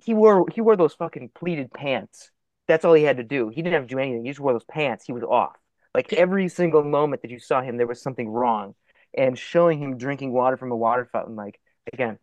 he 0.05 0.15
wore 0.15 0.47
he 0.53 0.61
wore 0.61 0.77
those 0.77 0.95
fucking 0.95 1.31
pleated 1.35 1.73
pants. 1.73 2.31
That's 2.69 2.85
all 2.85 2.95
he 2.95 3.05
had 3.05 3.19
to 3.19 3.25
do. 3.25 3.49
He 3.49 3.63
didn't 3.63 3.75
have 3.75 3.89
to 3.89 3.95
do 3.95 3.99
anything. 3.99 4.25
He 4.25 4.31
just 4.31 4.41
wore 4.41 4.53
those 4.53 4.65
pants. 4.65 5.05
He 5.07 5.13
was 5.13 5.23
off. 5.23 5.57
Like 5.95 6.13
every 6.13 6.49
single 6.49 6.85
moment 6.85 7.23
that 7.23 7.31
you 7.31 7.39
saw 7.39 7.63
him, 7.63 7.77
there 7.77 7.87
was 7.87 8.03
something 8.03 8.29
wrong. 8.29 8.75
And 9.17 9.39
showing 9.39 9.79
him 9.81 9.97
drinking 9.99 10.33
water 10.33 10.57
from 10.57 10.73
a 10.73 10.77
water 10.77 11.09
fountain, 11.11 11.37
like 11.37 11.59
again, 11.93 12.19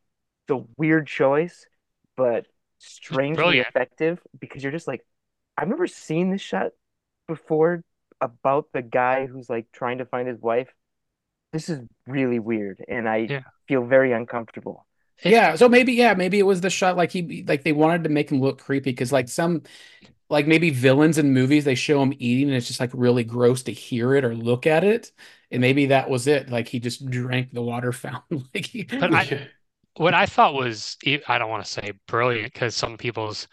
it's 0.48 0.60
a 0.60 0.66
weird 0.78 1.08
choice, 1.08 1.66
but 2.18 2.46
strangely 2.78 3.36
brilliant. 3.36 3.68
effective 3.68 4.20
because 4.40 4.62
you're 4.62 4.72
just 4.72 4.88
like, 4.88 5.02
I've 5.58 5.68
never 5.70 5.88
seen 5.88 6.30
this 6.32 6.42
shot 6.42 6.72
before 7.28 7.84
about 8.22 8.68
the 8.74 8.82
guy 8.82 9.26
who's 9.28 9.50
like 9.50 9.68
trying 9.72 10.00
to 10.00 10.06
find 10.06 10.28
his 10.28 10.40
wife. 10.40 10.74
This 11.52 11.70
is 11.70 11.82
really 12.08 12.40
weird, 12.40 12.84
and 12.88 13.08
I 13.08 13.30
Yeah. 13.30 13.42
feel 13.68 13.86
very 13.86 14.12
uncomfortable. 14.12 14.86
yeah. 15.24 15.56
So 15.56 15.70
maybe, 15.70 15.94
yeah, 15.94 16.14
maybe 16.16 16.40
it 16.40 16.44
was 16.44 16.62
the 16.62 16.70
shot. 16.70 16.98
Like 16.98 17.12
he, 17.12 17.44
like 17.48 17.64
they 17.64 17.72
wanted 17.72 18.04
to 18.04 18.10
make 18.10 18.32
him 18.32 18.40
look 18.42 18.60
creepy 18.60 18.92
because 18.92 19.12
like 19.12 19.30
some, 19.30 19.64
like 20.30 20.48
maybe 20.48 20.70
villains 20.70 21.18
in 21.18 21.34
movies 21.34 21.66
they 21.66 21.76
show 21.76 22.02
him 22.02 22.14
eating 22.18 22.48
and 22.48 22.58
it's 22.58 22.68
just 22.68 22.80
like 22.80 22.92
really 22.94 23.24
gross 23.24 23.64
to 23.64 23.72
hear 23.72 24.16
it 24.16 24.24
or 24.26 24.36
look 24.36 24.66
at 24.68 24.84
it, 24.84 25.12
and 25.52 25.62
maybe 25.62 25.88
that 25.88 26.10
was 26.10 26.28
it. 26.28 26.50
Like 26.50 26.68
he 26.68 26.80
just 26.80 27.10
drank 27.10 27.52
the 27.54 27.62
water 27.62 27.92
fountain. 27.94 28.48
like 28.54 28.66
he, 28.66 28.84
But 28.84 29.14
I, 29.14 29.48
what 29.98 30.14
I 30.14 30.26
thought 30.26 30.54
was, 30.54 30.98
i 31.28 31.38
don't 31.38 31.50
want 31.50 31.64
to 31.66 31.72
say 31.72 31.94
brilliant 32.08 32.54
because 32.54 32.76
some 32.76 32.98
people's 32.98 33.48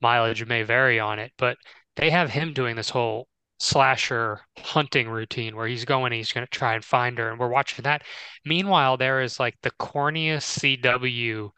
mileage 0.00 0.44
may 0.46 0.62
vary 0.62 0.98
on 1.00 1.18
it, 1.18 1.32
but 1.38 1.56
they 1.96 2.10
have 2.10 2.30
him 2.30 2.52
doing 2.52 2.76
this 2.76 2.90
whole 2.90 3.28
slasher 3.58 4.40
hunting 4.58 5.08
routine 5.08 5.54
where 5.56 5.66
he's 5.68 5.84
going, 5.84 6.12
he's 6.12 6.32
going 6.32 6.46
to 6.46 6.50
try 6.50 6.74
and 6.74 6.84
find 6.84 7.18
her, 7.18 7.30
and 7.30 7.38
we're 7.38 7.48
watching 7.48 7.82
that. 7.84 8.02
Meanwhile, 8.44 8.96
there 8.96 9.22
is 9.22 9.38
like 9.40 9.56
the 9.62 9.70
corniest 9.72 10.58
CW. 10.58 11.50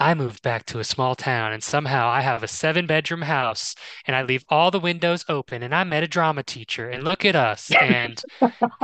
I 0.00 0.14
moved 0.14 0.42
back 0.42 0.66
to 0.66 0.80
a 0.80 0.84
small 0.84 1.14
town 1.14 1.52
and 1.52 1.62
somehow 1.62 2.08
I 2.08 2.22
have 2.22 2.42
a 2.42 2.48
seven 2.48 2.86
bedroom 2.88 3.22
house 3.22 3.76
and 4.04 4.16
I 4.16 4.22
leave 4.22 4.44
all 4.48 4.70
the 4.72 4.80
windows 4.80 5.24
open 5.28 5.62
and 5.62 5.72
I 5.74 5.84
met 5.84 6.02
a 6.02 6.08
drama 6.08 6.42
teacher 6.42 6.88
and 6.88 7.04
look 7.04 7.24
at 7.24 7.36
us 7.36 7.76
and 7.78 8.24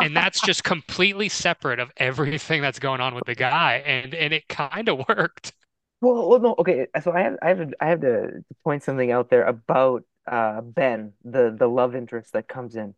and 0.01 0.17
that's 0.17 0.41
just 0.43 0.65
completely 0.65 1.29
separate 1.31 1.81
of 1.81 1.93
everything 1.99 2.63
that's 2.63 2.79
going 2.81 3.01
on 3.01 3.15
with 3.15 3.27
the 3.27 3.35
guy 3.37 3.77
and 3.87 4.15
and 4.15 4.33
it 4.35 4.49
kind 4.49 4.89
of 4.89 5.07
worked 5.09 5.53
Well, 6.01 6.29
well, 6.29 6.41
no, 6.41 6.55
okay. 6.59 6.87
So 7.03 7.13
I 7.13 7.21
have, 7.23 7.37
I 7.43 7.49
have, 7.49 7.59
to, 7.59 7.71
I 7.81 7.87
have 7.89 8.01
to 8.03 8.45
point 8.65 8.83
something 8.83 9.11
out 9.11 9.31
there 9.31 9.45
about 9.45 10.05
uh, 10.27 10.61
Ben, 10.61 11.15
the 11.25 11.55
the 11.57 11.69
love 11.69 11.95
interest 11.95 12.33
that 12.33 12.49
comes 12.49 12.77
in. 12.77 12.95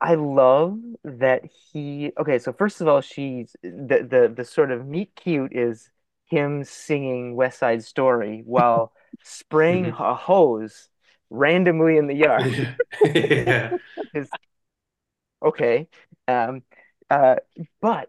I 0.00 0.14
love 0.14 0.78
that 1.04 1.42
he. 1.72 2.12
Okay, 2.18 2.38
so 2.38 2.52
first 2.52 2.80
of 2.80 2.88
all, 2.88 3.00
she's 3.02 3.54
the 3.62 4.06
the 4.08 4.32
the 4.34 4.44
sort 4.44 4.70
of 4.70 4.86
meet 4.86 5.14
cute 5.14 5.54
is 5.54 5.90
him 6.30 6.64
singing 6.64 7.36
West 7.36 7.58
Side 7.58 7.84
Story 7.84 8.42
while 8.46 8.92
spraying 9.24 9.92
Mhm. 9.92 10.00
a 10.00 10.14
hose 10.14 10.88
randomly 11.30 11.96
in 11.98 12.06
the 12.06 12.14
yard. 12.16 12.78
Yeah. 13.14 13.78
is 14.14 14.30
okay. 15.44 15.88
Um, 16.28 16.62
uh, 17.08 17.36
but 17.80 18.08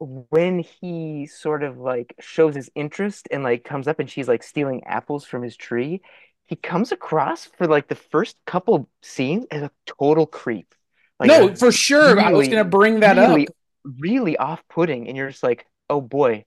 when 0.00 0.60
he 0.60 1.26
sort 1.26 1.62
of 1.62 1.78
like 1.78 2.14
shows 2.20 2.54
his 2.54 2.70
interest 2.74 3.28
and 3.30 3.42
like 3.42 3.64
comes 3.64 3.88
up 3.88 3.98
and 4.00 4.10
she's 4.10 4.28
like 4.28 4.42
stealing 4.42 4.84
apples 4.84 5.24
from 5.24 5.42
his 5.42 5.56
tree, 5.56 6.02
he 6.46 6.56
comes 6.56 6.92
across 6.92 7.46
for 7.46 7.66
like 7.66 7.88
the 7.88 7.94
first 7.96 8.36
couple 8.46 8.88
scenes 9.02 9.46
as 9.50 9.62
a 9.62 9.70
total 9.86 10.26
creep. 10.26 10.74
Like 11.18 11.28
no, 11.28 11.54
for 11.54 11.72
sure. 11.72 12.20
I 12.20 12.32
was 12.32 12.48
going 12.48 12.62
to 12.62 12.68
bring 12.70 13.00
that 13.00 13.16
really, 13.16 13.48
up. 13.48 13.54
really 13.84 14.36
off-putting, 14.36 15.08
and 15.08 15.16
you're 15.16 15.30
just 15.30 15.42
like, 15.42 15.66
oh 15.88 16.00
boy, 16.00 16.44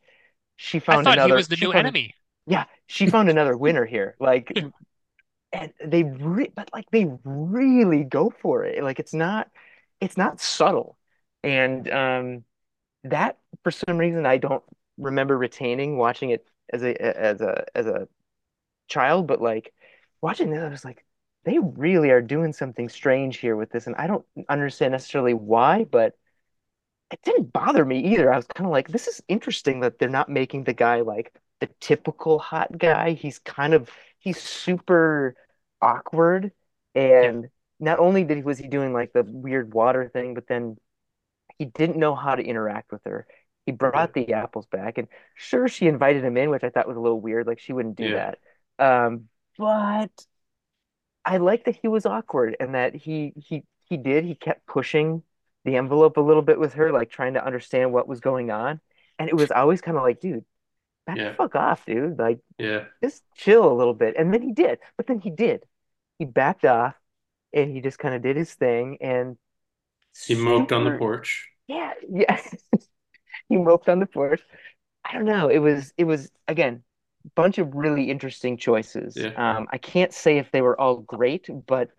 she 0.61 0.79
found 0.79 1.07
I 1.07 1.11
thought 1.11 1.17
he 1.19 1.23
another. 1.23 1.35
was 1.35 1.47
the 1.47 1.55
new 1.55 1.71
found- 1.71 1.87
enemy. 1.87 2.15
yeah, 2.45 2.65
she 2.87 3.07
found 3.07 3.29
another 3.29 3.55
winner 3.65 3.85
here. 3.85 4.15
Like, 4.19 4.51
and 5.53 5.73
they 5.83 6.03
re 6.03 6.51
but 6.53 6.69
like 6.73 6.85
they 6.91 7.07
really 7.23 8.03
go 8.03 8.29
for 8.41 8.65
it. 8.65 8.83
Like 8.83 8.99
it's 8.99 9.13
not 9.13 9.49
it's 10.01 10.17
not 10.17 10.41
subtle. 10.41 10.97
And 11.43 11.89
um 11.89 12.43
that 13.05 13.37
for 13.63 13.71
some 13.71 13.97
reason 13.97 14.25
I 14.25 14.37
don't 14.37 14.63
remember 14.97 15.37
retaining 15.37 15.97
watching 15.97 16.31
it 16.31 16.45
as 16.73 16.83
a 16.83 17.01
as 17.01 17.39
a 17.39 17.65
as 17.73 17.85
a 17.87 18.07
child, 18.89 19.27
but 19.27 19.41
like 19.41 19.73
watching 20.21 20.49
this, 20.51 20.61
I 20.61 20.67
was 20.67 20.83
like, 20.83 21.05
they 21.45 21.57
really 21.59 22.09
are 22.09 22.21
doing 22.21 22.51
something 22.51 22.89
strange 22.89 23.37
here 23.37 23.55
with 23.55 23.71
this, 23.71 23.87
and 23.87 23.95
I 23.95 24.07
don't 24.07 24.25
understand 24.49 24.91
necessarily 24.91 25.33
why, 25.33 25.85
but 25.85 26.17
it 27.11 27.21
didn't 27.23 27.51
bother 27.53 27.83
me 27.85 27.99
either. 28.13 28.31
I 28.31 28.37
was 28.37 28.45
kind 28.47 28.65
of 28.67 28.71
like, 28.71 28.87
this 28.87 29.07
is 29.07 29.21
interesting 29.27 29.79
that 29.81 29.97
they're 29.99 30.09
not 30.09 30.29
making 30.29 30.63
the 30.63 30.73
guy 30.73 31.01
like 31.01 31.33
the 31.59 31.67
typical 31.79 32.39
hot 32.39 32.77
guy. 32.77 33.13
He's 33.13 33.39
kind 33.39 33.73
of 33.73 33.89
he's 34.19 34.39
super 34.41 35.35
awkward, 35.81 36.51
and 36.95 37.49
not 37.79 37.99
only 37.99 38.23
did 38.23 38.37
he 38.37 38.43
was 38.43 38.57
he 38.59 38.67
doing 38.67 38.93
like 38.93 39.13
the 39.13 39.23
weird 39.23 39.73
water 39.73 40.09
thing, 40.13 40.33
but 40.35 40.47
then 40.47 40.77
he 41.57 41.65
didn't 41.65 41.97
know 41.97 42.15
how 42.15 42.35
to 42.35 42.43
interact 42.43 42.91
with 42.91 43.03
her. 43.05 43.27
He 43.65 43.71
brought 43.73 44.13
the 44.13 44.33
apples 44.33 44.67
back, 44.67 44.97
and 44.97 45.07
sure, 45.35 45.67
she 45.69 45.87
invited 45.87 46.23
him 46.23 46.37
in, 46.37 46.49
which 46.51 46.63
I 46.63 46.69
thought 46.71 46.87
was 46.87 46.97
a 46.97 47.01
little 47.01 47.21
weird. 47.21 47.47
Like 47.47 47.59
she 47.59 47.73
wouldn't 47.73 47.97
do 47.97 48.11
Yeah. 48.11 48.13
that. 48.13 48.39
Um, 48.79 49.29
but 49.57 50.11
I 51.25 51.37
like 51.37 51.65
that 51.65 51.77
he 51.81 51.87
was 51.87 52.05
awkward 52.05 52.55
and 52.59 52.75
that 52.75 52.95
he 52.95 53.33
he 53.37 53.63
he 53.89 53.97
did. 53.97 54.25
He 54.25 54.35
kept 54.35 54.65
pushing 54.65 55.23
the 55.69 55.77
envelope 55.77 56.17
a 56.17 56.21
little 56.21 56.41
bit 56.43 56.59
with 56.59 56.73
her, 56.75 56.91
like 56.91 57.11
trying 57.11 57.35
to 57.35 57.45
understand 57.45 57.93
what 57.93 58.07
was 58.07 58.21
going 58.21 58.51
on. 58.51 58.81
And 59.19 59.29
it 59.29 59.35
was 59.35 59.51
always 59.51 59.81
kind 59.81 59.97
of 59.97 60.03
like, 60.03 60.19
dude, 60.21 60.45
back 61.07 61.23
the 61.23 61.23
Yeah. 61.23 61.33
fuck 61.35 61.55
off, 61.55 61.85
dude. 61.85 62.19
Like 62.19 62.39
Yeah. 62.57 62.85
just 63.03 63.23
chill 63.35 63.71
a 63.71 63.73
little 63.75 63.93
bit. 63.95 64.15
And 64.17 64.33
then 64.33 64.41
he 64.41 64.53
did. 64.53 64.79
But 64.97 65.07
then 65.07 65.19
he 65.19 65.31
did. 65.31 65.65
He 66.19 66.25
backed 66.25 66.65
off 66.65 66.95
and 67.53 67.71
he 67.71 67.81
just 67.81 67.99
kind 67.99 68.15
of 68.15 68.21
did 68.21 68.37
his 68.37 68.53
thing 68.53 68.99
and 69.01 69.37
He 70.27 70.35
moped 70.35 70.71
on 70.71 70.83
the 70.85 70.97
porch. 70.97 71.49
yeah, 71.67 71.93
yeah. 72.09 72.41
He 73.49 73.57
moped 73.57 73.89
on 73.89 73.99
the 73.99 74.05
porch. 74.05 74.41
I 75.05 75.13
don't 75.13 75.25
know. 75.25 75.49
It 75.49 75.59
was 75.59 75.93
it 75.97 76.03
was 76.05 76.31
again 76.47 76.83
a 77.25 77.29
bunch 77.35 77.57
of 77.57 77.73
really 77.75 78.09
interesting 78.11 78.57
choices. 78.57 79.15
Yeah. 79.17 79.33
Um, 79.35 79.67
I 79.71 79.77
can't 79.77 80.13
say 80.13 80.37
if 80.37 80.51
they 80.51 80.61
were 80.61 80.79
all 80.79 80.97
great, 80.97 81.47
but 81.67 81.89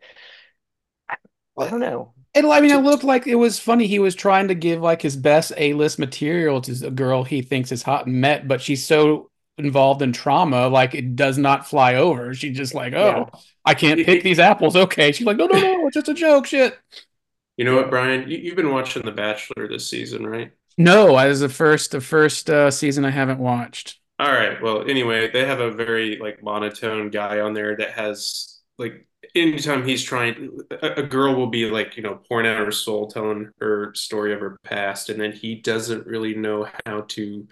I, 1.60 1.66
I 1.66 1.70
don't 1.70 1.80
know. 1.80 2.12
And 2.34 2.46
I 2.46 2.60
mean, 2.60 2.70
it 2.70 2.78
looked 2.78 3.04
like 3.04 3.26
it 3.26 3.34
was 3.34 3.58
funny. 3.58 3.86
He 3.86 3.98
was 3.98 4.14
trying 4.14 4.48
to 4.48 4.54
give 4.54 4.80
like 4.80 5.02
his 5.02 5.16
best 5.16 5.52
A-list 5.56 5.98
material 5.98 6.60
to 6.60 6.86
a 6.86 6.90
girl 6.90 7.24
he 7.24 7.42
thinks 7.42 7.72
is 7.72 7.82
hot 7.82 8.06
and 8.06 8.20
met, 8.20 8.46
but 8.46 8.60
she's 8.60 8.84
so 8.84 9.30
involved 9.58 10.00
in 10.00 10.12
trauma, 10.12 10.68
like 10.68 10.94
it 10.94 11.16
does 11.16 11.38
not 11.38 11.66
fly 11.66 11.96
over. 11.96 12.32
She's 12.34 12.56
just 12.56 12.74
like, 12.74 12.94
oh, 12.94 13.28
I 13.64 13.74
can't 13.74 14.04
pick 14.06 14.22
these 14.22 14.38
apples. 14.38 14.76
Okay. 14.76 15.12
She's 15.12 15.26
like, 15.26 15.36
no, 15.36 15.46
no, 15.46 15.58
no, 15.58 15.86
it's 15.86 15.94
just 15.94 16.08
a 16.08 16.14
joke. 16.14 16.46
Shit. 16.46 16.78
You 17.56 17.64
know 17.64 17.76
what, 17.76 17.90
Brian? 17.90 18.30
You, 18.30 18.38
you've 18.38 18.56
been 18.56 18.72
watching 18.72 19.02
The 19.02 19.12
Bachelor 19.12 19.68
this 19.68 19.90
season, 19.90 20.26
right? 20.26 20.52
No, 20.78 21.16
that 21.16 21.28
is 21.28 21.40
the 21.40 21.48
first 21.48 21.90
the 21.90 22.00
first 22.00 22.48
uh, 22.48 22.70
season 22.70 23.04
I 23.04 23.10
haven't 23.10 23.38
watched. 23.38 23.98
All 24.18 24.32
right. 24.32 24.62
Well, 24.62 24.88
anyway, 24.88 25.30
they 25.30 25.44
have 25.44 25.60
a 25.60 25.70
very 25.70 26.16
like 26.18 26.42
monotone 26.42 27.10
guy 27.10 27.40
on 27.40 27.52
there 27.54 27.76
that 27.76 27.90
has 27.90 28.60
like 28.78 29.06
anytime 29.34 29.86
he's 29.86 30.02
trying 30.02 30.58
a, 30.70 30.94
a 30.98 31.02
girl 31.02 31.34
will 31.34 31.46
be 31.48 31.66
like, 31.70 31.96
you 31.96 32.02
know, 32.02 32.16
pouring 32.28 32.46
out 32.46 32.58
her 32.64 32.72
soul, 32.72 33.08
telling 33.08 33.50
her 33.60 33.94
story 33.94 34.32
of 34.34 34.40
her 34.40 34.58
past, 34.64 35.08
and 35.10 35.20
then 35.20 35.32
he 35.32 35.56
doesn't 35.56 36.06
really 36.06 36.34
know 36.34 36.68
how 36.86 37.02
to, 37.02 37.46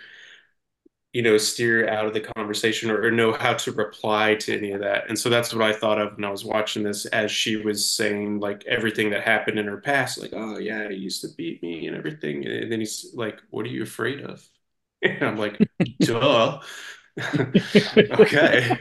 you 1.12 1.22
know, 1.22 1.38
steer 1.38 1.88
out 1.88 2.04
of 2.06 2.12
the 2.12 2.20
conversation 2.20 2.90
or, 2.90 3.02
or 3.02 3.10
know 3.10 3.32
how 3.32 3.54
to 3.54 3.72
reply 3.72 4.34
to 4.34 4.56
any 4.56 4.72
of 4.72 4.80
that. 4.80 5.08
And 5.08 5.18
so 5.18 5.30
that's 5.30 5.54
what 5.54 5.64
I 5.64 5.72
thought 5.72 5.98
of 6.00 6.14
when 6.16 6.24
I 6.24 6.30
was 6.30 6.44
watching 6.44 6.82
this 6.82 7.06
as 7.06 7.30
she 7.30 7.56
was 7.56 7.90
saying 7.90 8.40
like 8.40 8.64
everything 8.66 9.10
that 9.10 9.22
happened 9.24 9.58
in 9.58 9.66
her 9.66 9.78
past, 9.80 10.18
like, 10.20 10.32
oh 10.34 10.58
yeah, 10.58 10.88
he 10.90 10.96
used 10.96 11.22
to 11.22 11.28
beat 11.36 11.62
me 11.62 11.86
and 11.86 11.96
everything. 11.96 12.46
And 12.46 12.70
then 12.70 12.78
he's 12.80 13.06
like, 13.14 13.40
What 13.50 13.64
are 13.66 13.70
you 13.70 13.82
afraid 13.82 14.20
of? 14.22 14.46
And 15.02 15.22
I'm 15.22 15.36
like, 15.36 15.62
duh. 16.02 16.60
okay. 18.18 18.78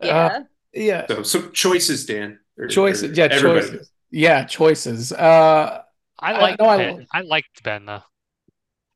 Uh, 0.00 0.30
Yeah. 0.72 1.06
yeah. 1.08 1.22
So 1.22 1.48
choices, 1.50 2.06
Dan. 2.06 2.38
Or- 2.58 2.66
Choices. 2.68 3.10
or 3.10 3.14
Yeah, 3.14 3.28
everybody. 3.30 3.60
choices. 3.70 3.90
Yeah, 4.10 4.44
choices. 4.44 5.12
Uh, 5.12 5.82
I 6.20 6.32
I- 6.34 6.40
liked 6.40 6.60
no, 6.60 6.66
I- 6.68 6.76
Ben. 6.76 7.06
I 7.12 7.20
liked 7.22 7.62
Ben 7.62 7.86
though. 7.86 8.02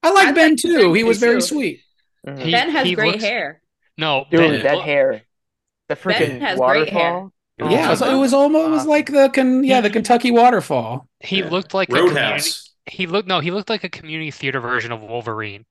I 0.03 0.11
like 0.11 0.29
I 0.29 0.33
Ben 0.33 0.51
liked 0.51 0.62
too. 0.62 0.79
Ben 0.89 0.95
He 0.95 1.05
was 1.05 1.18
too. 1.18 1.27
very 1.27 1.41
sweet. 1.43 1.81
Mhm. 2.27 2.39
He- 2.43 2.51
Ben 2.53 2.70
has 2.70 2.87
he 2.87 2.95
great 2.95 3.12
looks- 3.12 3.24
hair. 3.24 3.61
No, 3.99 4.27
Dude, 4.31 4.41
Ben, 4.41 4.62
that 4.62 4.81
hair, 4.83 5.22
the 5.89 5.97
freaking 5.97 6.41
has 6.41 6.59
great 6.59 6.89
hair. 6.91 7.12
waterfall. 7.14 7.33
Oh, 7.59 7.70
yeah, 7.70 7.95
so 7.95 8.14
it 8.14 8.20
was 8.20 8.35
almost 8.35 8.68
it 8.68 8.70
was 8.70 8.87
like 8.87 9.07
the 9.11 9.31
can 9.31 9.64
yeah 9.64 9.81
the 9.81 9.89
Kentucky 9.89 10.31
waterfall. 10.31 11.09
he 11.20 11.39
Yeah. 11.39 11.49
looked 11.49 11.72
like 11.72 11.89
a. 11.89 11.95
Roadhouse. 11.95 12.74
He 12.85 13.07
looked 13.07 13.27
no, 13.27 13.41
he 13.41 13.51
looked 13.51 13.70
like 13.70 13.83
a 13.85 13.89
community 13.89 14.31
theater 14.31 14.61
version 14.61 14.93
of 14.93 15.01
Wolverine. 15.03 15.64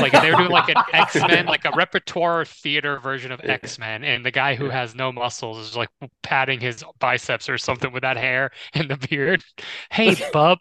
Like 0.00 0.14
if 0.14 0.20
they 0.20 0.30
were 0.30 0.36
doing 0.36 0.50
like 0.50 0.68
an 0.68 0.76
X-Men, 0.92 1.46
like 1.46 1.64
a 1.64 1.72
repertoire 1.72 2.44
theater 2.44 2.98
version 2.98 3.32
of 3.32 3.40
X-Men, 3.42 4.04
and 4.04 4.24
the 4.24 4.30
guy 4.30 4.54
who 4.54 4.68
has 4.70 4.94
no 4.94 5.12
muscles 5.12 5.58
is 5.58 5.76
like 5.76 5.88
patting 6.22 6.60
his 6.60 6.84
biceps 6.98 7.48
or 7.48 7.58
something 7.58 7.92
with 7.92 8.02
that 8.02 8.16
hair 8.16 8.50
and 8.74 8.90
the 8.90 8.96
beard. 8.96 9.42
Hey, 9.90 10.16
bub. 10.32 10.60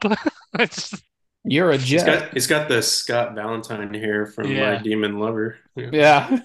You're 1.47 1.71
a 1.71 1.77
He's 1.77 2.03
jet. 2.03 2.05
got 2.05 2.33
he's 2.33 2.47
got 2.47 2.67
the 2.69 2.81
Scott 2.81 3.35
Valentine 3.35 3.93
hair 3.93 4.25
from 4.25 4.47
Yeah. 4.51 4.77
My 4.77 4.81
Demon 4.81 5.19
Lover. 5.19 5.57
Yeah. 5.75 5.91
Yeah. 5.91 6.39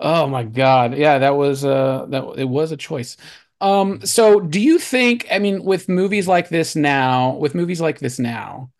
Oh 0.00 0.26
my 0.26 0.44
God. 0.44 0.94
Yeah, 0.96 1.18
that 1.18 1.36
was 1.36 1.64
uh 1.64 2.06
that 2.10 2.24
it 2.38 2.44
was 2.44 2.72
a 2.72 2.76
choice. 2.76 3.16
Um 3.60 4.04
so 4.04 4.40
do 4.40 4.60
you 4.60 4.78
think 4.78 5.26
I 5.30 5.38
mean 5.38 5.64
with 5.64 5.88
movies 5.88 6.28
like 6.28 6.48
this 6.50 6.76
now, 6.76 7.34
with 7.36 7.54
movies 7.54 7.80
like 7.80 7.98
this 7.98 8.18
now, 8.18 8.70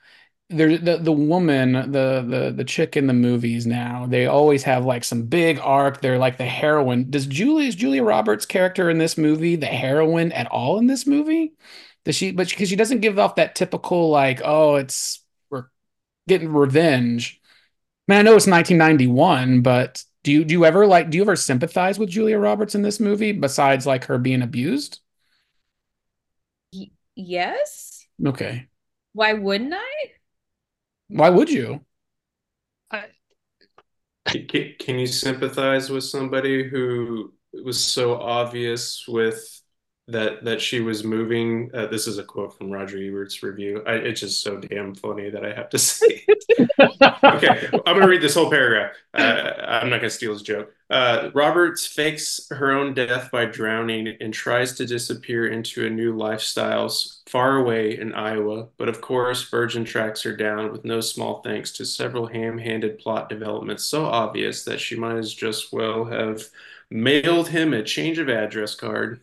there 0.54 0.78
the 0.78 0.96
the 0.98 1.12
woman, 1.12 1.72
the 1.72 2.24
the 2.26 2.52
the 2.56 2.64
chick 2.64 2.96
in 2.96 3.06
the 3.06 3.12
movies 3.12 3.66
now, 3.66 4.06
they 4.06 4.26
always 4.26 4.62
have 4.64 4.84
like 4.84 5.04
some 5.04 5.24
big 5.26 5.58
arc. 5.60 6.00
They're 6.00 6.18
like 6.18 6.38
the 6.38 6.46
heroine. 6.46 7.10
Does 7.10 7.26
Julie 7.26 7.66
is 7.68 7.74
Julia 7.74 8.02
Roberts' 8.04 8.46
character 8.46 8.90
in 8.90 8.98
this 8.98 9.18
movie 9.18 9.56
the 9.56 9.66
heroine 9.66 10.32
at 10.32 10.46
all 10.48 10.78
in 10.78 10.86
this 10.86 11.06
movie? 11.06 11.54
Does 12.04 12.16
she 12.16 12.32
but 12.32 12.48
because 12.48 12.68
she 12.68 12.76
doesn't 12.76 13.00
give 13.00 13.18
off 13.18 13.36
that 13.36 13.54
typical 13.54 14.10
like, 14.10 14.40
oh, 14.44 14.76
it's 14.76 15.22
we're 15.50 15.66
getting 16.28 16.52
revenge. 16.52 17.40
I 18.08 18.12
mean, 18.14 18.20
I 18.20 18.22
know 18.22 18.36
it's 18.36 18.46
1991, 18.48 19.62
but 19.62 20.04
do 20.24 20.32
you 20.32 20.44
do 20.44 20.52
you 20.54 20.64
ever 20.66 20.86
like 20.86 21.10
do 21.10 21.18
you 21.18 21.24
ever 21.24 21.36
sympathize 21.36 21.98
with 21.98 22.10
Julia 22.10 22.38
Roberts 22.38 22.74
in 22.74 22.82
this 22.82 23.00
movie 23.00 23.32
besides 23.32 23.86
like 23.86 24.06
her 24.06 24.18
being 24.18 24.42
abused? 24.42 25.00
Y- 26.72 26.90
yes. 27.14 28.06
Okay. 28.24 28.68
Why 29.14 29.32
wouldn't 29.32 29.72
I? 29.74 30.13
Why 31.08 31.30
would 31.30 31.50
you? 31.50 31.80
Can, 34.26 34.74
can 34.78 34.98
you 34.98 35.06
sympathize 35.06 35.90
with 35.90 36.04
somebody 36.04 36.68
who 36.68 37.32
was 37.64 37.84
so 37.84 38.20
obvious 38.20 39.04
with 39.06 39.62
that 40.08 40.44
that 40.44 40.60
she 40.60 40.80
was 40.80 41.02
moving? 41.02 41.70
Uh, 41.72 41.86
this 41.86 42.06
is 42.06 42.18
a 42.18 42.24
quote 42.24 42.56
from 42.56 42.70
Roger 42.70 42.98
Ebert's 42.98 43.42
review. 43.42 43.82
I, 43.86 43.94
it's 43.94 44.20
just 44.20 44.42
so 44.42 44.58
damn 44.58 44.94
funny 44.94 45.30
that 45.30 45.44
I 45.44 45.54
have 45.54 45.70
to 45.70 45.78
say 45.78 46.24
it. 46.28 46.44
Okay, 47.24 47.68
I'm 47.72 47.94
gonna 47.94 48.08
read 48.08 48.20
this 48.20 48.34
whole 48.34 48.50
paragraph. 48.50 48.92
Uh, 49.14 49.52
I'm 49.66 49.88
not 49.88 49.98
gonna 49.98 50.10
steal 50.10 50.32
his 50.32 50.42
joke. 50.42 50.72
Uh, 50.90 51.30
Roberts 51.34 51.86
fakes 51.86 52.46
her 52.50 52.72
own 52.72 52.92
death 52.92 53.30
by 53.30 53.46
drowning 53.46 54.16
and 54.20 54.32
tries 54.32 54.74
to 54.74 54.86
disappear 54.86 55.46
into 55.46 55.86
a 55.86 55.90
new 55.90 56.14
lifestyle 56.14 56.92
far 57.26 57.56
away 57.56 57.98
in 57.98 58.12
Iowa. 58.12 58.68
But 58.76 58.90
of 58.90 59.00
course, 59.00 59.48
Bergin 59.50 59.86
tracks 59.86 60.22
her 60.22 60.36
down 60.36 60.70
with 60.70 60.84
no 60.84 61.00
small 61.00 61.40
thanks 61.42 61.72
to 61.72 61.86
several 61.86 62.26
ham-handed 62.26 62.98
plot 62.98 63.30
developments 63.30 63.84
so 63.84 64.04
obvious 64.04 64.64
that 64.64 64.80
she 64.80 64.96
might 64.96 65.16
as 65.16 65.32
just 65.32 65.72
well 65.72 66.04
have 66.04 66.42
mailed 66.90 67.48
him 67.48 67.72
a 67.72 67.82
change 67.82 68.18
of 68.18 68.28
address 68.28 68.74
card. 68.74 69.20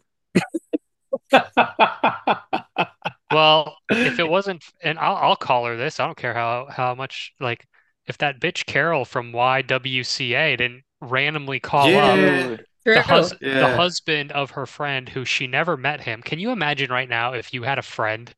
Well, 3.32 3.78
if 3.96 4.20
it 4.20 4.28
wasn't, 4.28 4.64
and 4.82 5.00
I'll 5.00 5.16
I'll 5.16 5.36
call 5.36 5.66
her 5.66 5.78
this. 5.78 6.00
I 6.00 6.06
don't 6.06 6.18
care 6.18 6.34
how 6.34 6.68
how 6.70 6.96
much 6.96 7.34
like 7.40 7.66
if 8.06 8.18
that 8.20 8.40
bitch 8.40 8.66
Carol 8.66 9.06
from 9.06 9.32
YWCA 9.32 10.58
didn't 10.58 10.84
randomly 11.00 11.60
call 11.60 11.98
up 11.98 12.20
Yeah. 12.20 12.48
Dude, 12.50 12.66
True. 12.86 12.96
the 12.96 13.02
hus 13.04 13.34
the 13.54 13.68
husband 13.68 14.32
of 14.34 14.52
her 14.52 14.66
friend 14.66 15.08
who 15.10 15.26
she 15.26 15.48
never 15.48 15.78
met 15.78 16.02
him. 16.02 16.22
Can 16.22 16.40
you 16.40 16.52
imagine 16.52 16.92
right 16.92 17.08
now 17.10 17.34
if 17.34 17.54
you 17.54 17.64
had 17.64 17.80
a 17.80 17.84
friend 17.84 18.34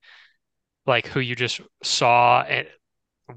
like 0.85 1.07
who 1.07 1.19
you 1.19 1.35
just 1.35 1.61
saw 1.83 2.41
at, 2.43 2.67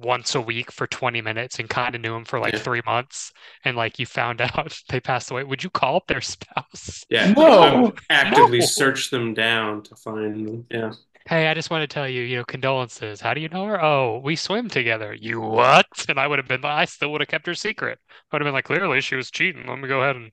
once 0.01 0.35
a 0.35 0.41
week 0.41 0.71
for 0.73 0.87
20 0.87 1.21
minutes 1.23 1.59
and 1.59 1.69
kind 1.69 1.95
of 1.95 2.01
knew 2.01 2.15
him 2.15 2.25
for 2.25 2.39
like 2.41 2.55
Yeah. 2.55 2.59
three 2.59 2.83
months 2.87 3.33
and 3.65 3.77
like 3.77 3.99
you 3.99 4.07
found 4.07 4.41
out 4.43 4.79
they 4.89 5.01
passed 5.01 5.31
away? 5.31 5.45
Would 5.45 5.65
you 5.65 5.71
call 5.71 5.97
up 5.97 6.07
their 6.07 6.21
spouse? 6.21 7.05
Yeah. 7.09 7.33
No. 7.37 7.93
I 8.11 8.15
actively 8.15 8.59
No. 8.59 8.67
search 8.67 9.11
them 9.11 9.35
down 9.35 9.83
to 9.85 9.97
find 9.97 10.47
them. 10.47 10.67
Yeah. 10.71 10.93
Hey, 11.29 11.49
I 11.49 11.55
just 11.55 11.71
want 11.71 11.83
to 11.83 11.93
tell 11.93 12.09
you, 12.09 12.23
you 12.23 12.37
know, 12.37 12.45
condolences. 12.45 13.21
How 13.21 13.35
do 13.35 13.41
you 13.41 13.49
know 13.49 13.67
her? 13.67 13.83
Oh, 13.83 14.21
we 14.23 14.37
swim 14.37 14.69
together. 14.69 15.13
You 15.13 15.41
what? 15.41 15.87
And 16.09 16.21
I 16.21 16.27
would 16.27 16.39
have 16.39 16.49
been, 16.49 16.65
I 16.65 16.85
still 16.85 17.11
would 17.13 17.21
have 17.21 17.29
kept 17.29 17.47
her 17.47 17.55
secret. 17.55 17.99
I 18.09 18.15
would 18.37 18.43
have 18.43 18.47
been 18.47 18.55
like, 18.55 18.65
clearly 18.65 19.01
she 19.01 19.17
was 19.17 19.31
cheating. 19.31 19.67
Let 19.67 19.79
me 19.81 19.89
go 19.89 20.03
ahead 20.03 20.17
and, 20.17 20.33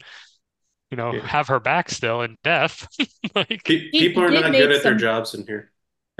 you 0.91 0.97
know, 0.97 1.13
Yeah. 1.13 1.27
have 1.27 1.49
her 1.49 1.59
back 1.59 1.89
still 1.91 2.21
in 2.23 2.37
death. 2.43 2.87
Like, 3.35 3.63
people 3.65 4.23
are 4.23 4.31
not 4.31 4.51
good 4.51 4.71
at 4.71 4.83
their 4.83 4.95
jobs 4.95 5.33
in 5.33 5.47
here. 5.47 5.72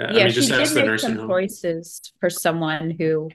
Yeah, 0.07 0.19
I 0.19 0.19
yeah, 0.19 0.27
mean, 0.27 0.33
she 0.33 0.45
just 0.45 0.51
did 0.51 0.59
ask 0.59 0.73
the 0.73 0.83
make 0.83 0.99
some 0.99 1.17
home. 1.17 1.27
choices 1.27 2.01
for 2.19 2.29
someone 2.29 2.91
who 2.91 3.29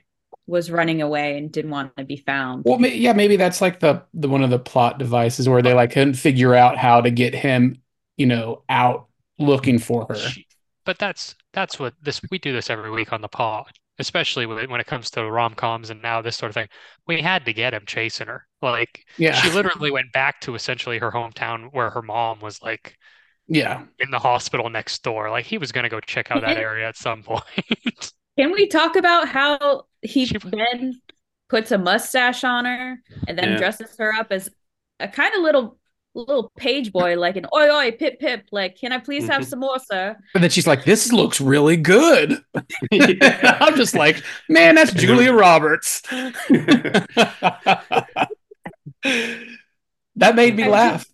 was 0.47 0.71
running 0.71 1.01
away 1.01 1.37
and 1.37 1.51
didn't 1.51 1.71
want 1.71 1.95
to 1.97 2.05
be 2.05 2.17
found. 2.17 2.65
Well, 2.65 2.77
may, 2.77 2.95
yeah, 2.95 3.13
maybe 3.13 3.35
that's 3.37 3.61
like 3.61 3.79
the 3.79 4.03
the 4.13 4.27
one 4.27 4.43
of 4.43 4.49
the 4.49 4.59
plot 4.59 4.99
devices 4.99 5.47
where 5.47 5.61
they 5.61 5.73
like 5.73 5.91
couldn't 5.91 6.15
figure 6.15 6.53
out 6.53 6.77
how 6.77 7.01
to 7.01 7.09
get 7.11 7.33
him, 7.33 7.81
you 8.17 8.25
know, 8.25 8.63
out 8.69 9.07
looking 9.37 9.79
for 9.79 10.05
her. 10.09 10.37
but 10.85 10.97
that's 10.97 11.35
that's 11.53 11.79
what 11.79 11.93
this 12.01 12.21
we 12.31 12.37
do 12.39 12.53
this 12.53 12.69
every 12.69 12.91
week 12.91 13.13
on 13.13 13.21
the 13.21 13.27
pod, 13.27 13.71
especially 13.99 14.45
when 14.45 14.69
when 14.69 14.81
it 14.81 14.87
comes 14.87 15.09
to 15.11 15.29
rom-coms 15.29 15.89
and 15.89 16.01
now 16.01 16.21
this 16.21 16.37
sort 16.37 16.49
of 16.49 16.53
thing. 16.55 16.67
We 17.07 17.21
had 17.21 17.45
to 17.45 17.53
get 17.53 17.73
him 17.73 17.83
chasing 17.85 18.27
her. 18.27 18.47
Like 18.61 19.05
Yeah, 19.17 19.41
she 19.41 19.49
literally 19.49 19.91
went 19.91 20.11
back 20.11 20.41
to 20.41 20.55
essentially 20.55 20.99
her 20.99 21.11
hometown 21.11 21.69
where 21.71 21.89
her 21.91 22.01
mom 22.01 22.39
was 22.39 22.61
like 22.61 22.97
yeah. 23.49 23.83
in 23.99 24.11
the 24.11 24.19
hospital 24.19 24.69
next 24.69 25.03
door. 25.03 25.29
Like 25.29 25.45
he 25.45 25.57
was 25.57 25.71
gonna 25.73 25.89
go 25.89 25.99
check 25.99 26.31
out 26.31 26.41
that 26.41 26.57
area 26.57 26.87
at 26.87 26.95
some 26.95 27.23
point. 27.23 27.43
Can 28.39 28.51
we 28.53 28.67
talk 28.67 28.95
about 28.95 29.27
how 29.27 29.83
he 30.01 30.25
She- 30.25 30.37
then 30.37 30.99
puts 31.49 31.71
a 31.71 31.77
mustache 31.77 32.43
on 32.45 32.63
her 32.65 32.97
and 33.27 33.37
then 33.37 33.49
Yeah. 33.53 33.57
dresses 33.57 33.95
her 33.97 34.13
up 34.13 34.27
as 34.31 34.49
a 34.99 35.07
kind 35.07 35.33
of 35.35 35.41
little 35.41 35.77
little 36.15 36.51
page 36.57 36.91
boy, 36.91 37.15
like 37.19 37.35
an 37.37 37.45
oi 37.55 37.69
oi 37.69 37.91
pip 37.91 38.19
pip, 38.19 38.43
like, 38.51 38.75
can 38.77 38.91
I 38.91 38.97
please 38.97 39.27
have 39.27 39.41
Mhm. 39.43 39.45
some 39.45 39.59
more, 39.59 39.77
sir? 39.79 40.17
and 40.33 40.43
then 40.43 40.49
she's 40.49 40.65
like, 40.65 40.83
"This 40.83 41.11
looks 41.13 41.39
really 41.39 41.77
good." 41.77 42.41
Yeah. 42.91 43.57
I'm 43.61 43.75
just 43.75 43.93
like, 43.95 44.23
"Man, 44.49 44.73
that's 44.75 44.91
Julia 44.91 45.31
Roberts." 45.33 46.01
that 49.03 50.35
made 50.35 50.55
me 50.55 50.63
I 50.63 50.67
laugh. 50.69 51.05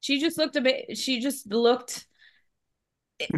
She 0.00 0.20
just 0.20 0.38
looked 0.38 0.56
a 0.56 0.60
bit 0.60 0.96
she 0.96 1.20
just 1.20 1.50
looked 1.52 2.06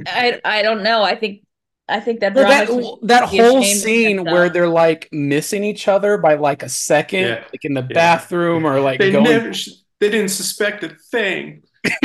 I 0.06 0.40
I 0.44 0.62
don't 0.62 0.82
know. 0.82 1.02
I 1.02 1.14
think 1.14 1.42
I 1.88 2.00
think 2.00 2.20
that 2.20 2.34
Well, 2.34 2.44
that 2.48 2.66
should 2.68 3.08
that 3.08 3.24
whole 3.28 3.62
scene 3.62 4.24
where 4.24 4.50
they're 4.50 4.68
like 4.68 5.08
missing 5.12 5.64
each 5.64 5.88
other 5.88 6.18
by 6.18 6.34
like 6.34 6.62
a 6.62 6.68
second, 6.68 7.20
Yeah. 7.24 7.44
like 7.52 7.64
in 7.64 7.74
the 7.74 7.80
Yeah. 7.82 7.94
bathroom 7.94 8.66
or 8.66 8.80
like 8.80 8.98
they 8.98 9.10
going. 9.12 9.24
never. 9.24 9.52
They 10.00 10.10
didn't 10.10 10.28
suspect 10.30 10.84
a 10.84 10.90
thing. 11.10 11.62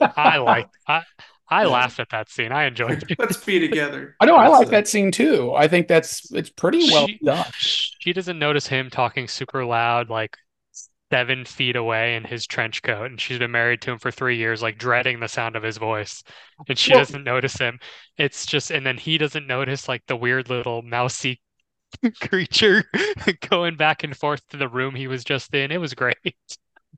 I 0.00 0.38
like 0.38 0.68
I 0.88 1.02
I 1.48 1.64
laughed 1.64 2.00
at 2.00 2.08
that 2.10 2.28
scene. 2.30 2.50
I 2.52 2.64
enjoyed 2.64 3.04
it. 3.08 3.18
Let's 3.18 3.36
be 3.36 3.60
together. 3.60 4.16
I 4.20 4.26
know 4.26 4.36
I 4.36 4.48
like 4.48 4.68
that 4.70 4.88
scene 4.88 5.12
too. 5.12 5.52
I 5.54 5.68
think 5.68 5.86
that's 5.88 6.32
it's 6.32 6.50
pretty 6.50 6.90
well 6.90 7.06
She- 7.06 7.18
done. 7.24 7.44
She 7.58 8.12
doesn't 8.12 8.38
notice 8.38 8.66
him 8.66 8.90
talking 8.90 9.28
super 9.28 9.64
loud, 9.64 10.08
like 10.08 10.36
seven 11.10 11.44
feet 11.44 11.76
away 11.76 12.16
in 12.16 12.24
his 12.24 12.46
trench 12.46 12.82
coat, 12.82 13.10
and 13.10 13.20
she's 13.20 13.38
been 13.38 13.50
married 13.50 13.80
to 13.82 13.92
him 13.92 13.98
for 13.98 14.10
three 14.10 14.36
years, 14.36 14.62
like 14.62 14.78
dreading 14.78 15.20
the 15.20 15.28
sound 15.28 15.56
of 15.56 15.62
his 15.62 15.76
voice. 15.78 16.22
And 16.68 16.78
she 16.78 16.92
Well- 16.92 17.00
doesn't 17.00 17.24
notice 17.24 17.56
him. 17.58 17.78
It's 18.18 18.46
just, 18.46 18.70
and 18.70 18.84
then 18.84 18.96
he 18.98 19.18
doesn't 19.18 19.46
notice 19.46 19.88
like 19.88 20.02
the 20.06 20.16
weird 20.16 20.48
little 20.48 20.82
mousy 20.82 21.40
creature 22.20 22.84
going 23.50 23.76
back 23.76 24.04
and 24.04 24.16
forth 24.16 24.46
to 24.48 24.56
the 24.56 24.68
room 24.68 24.94
he 24.94 25.06
was 25.06 25.24
just 25.24 25.54
in. 25.54 25.70
It 25.70 25.78
was 25.80 25.94
great. 25.94 26.16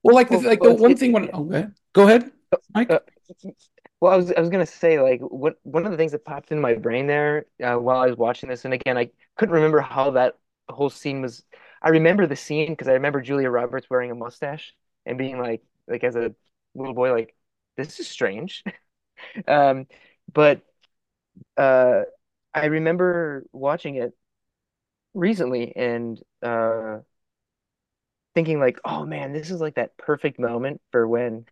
Well, 0.03 0.15
like 0.15 0.29
the, 0.29 0.39
like 0.39 0.61
the 0.61 0.75
one 0.75 0.97
thing 0.97 1.13
when 1.13 1.29
oh, 1.33 1.45
go 1.45 1.53
ahead. 1.53 1.75
Go 1.93 2.03
ahead, 2.05 2.31
Mike. 2.75 2.91
Uh, 2.91 3.01
Well, 4.01 4.13
I 4.13 4.17
was 4.17 4.33
I 4.33 4.41
was 4.41 4.49
gonna 4.49 4.65
say 4.65 5.01
like 5.01 5.21
what 5.21 5.57
one 5.65 5.85
of 5.85 5.91
the 5.91 5.97
things 5.99 6.13
that 6.13 6.25
popped 6.25 6.53
in 6.53 6.61
my 6.61 6.75
brain 6.75 7.07
there 7.09 7.47
uh, 7.63 7.75
while 7.77 7.99
I 7.99 8.07
was 8.07 8.17
watching 8.17 8.49
this, 8.49 8.65
and 8.65 8.73
again 8.73 8.97
I 8.97 9.11
couldn't 9.37 9.55
remember 9.57 9.81
how 9.81 10.13
that 10.13 10.35
whole 10.69 10.89
scene 10.91 11.21
was. 11.21 11.45
I 11.83 11.91
remember 11.91 12.26
the 12.26 12.37
scene 12.37 12.70
because 12.70 12.89
I 12.89 12.95
remember 12.95 13.20
Julia 13.20 13.51
Roberts 13.51 13.89
wearing 13.91 14.11
a 14.11 14.14
mustache 14.14 14.74
and 15.07 15.18
being 15.18 15.39
like 15.39 15.62
like 15.87 16.05
as 16.05 16.16
a 16.16 16.35
little 16.74 16.95
boy 16.95 17.12
like 17.12 17.35
this 17.76 18.01
is 18.01 18.09
strange. 18.09 18.64
um, 19.49 19.87
but 20.33 20.62
uh, 21.57 22.03
I 22.55 22.66
remember 22.66 23.45
watching 23.53 23.97
it 23.97 24.12
recently 25.14 25.74
and 25.76 26.20
uh, 26.43 26.99
thinking 28.35 28.61
like, 28.61 28.79
oh 28.85 29.05
man, 29.07 29.33
this 29.33 29.51
is 29.51 29.61
like 29.61 29.76
that 29.76 29.97
perfect 29.97 30.39
moment 30.39 30.81
for 30.93 31.07
when 31.07 31.47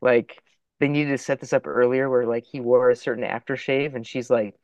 like 0.00 0.42
they 0.80 0.88
needed 0.88 1.10
to 1.10 1.18
set 1.18 1.40
this 1.40 1.52
up 1.52 1.66
earlier 1.66 2.08
where 2.08 2.26
like 2.26 2.44
he 2.44 2.60
wore 2.60 2.90
a 2.90 2.96
certain 2.96 3.24
aftershave 3.24 3.94
and 3.94 4.06
she's 4.06 4.30
like 4.30 4.54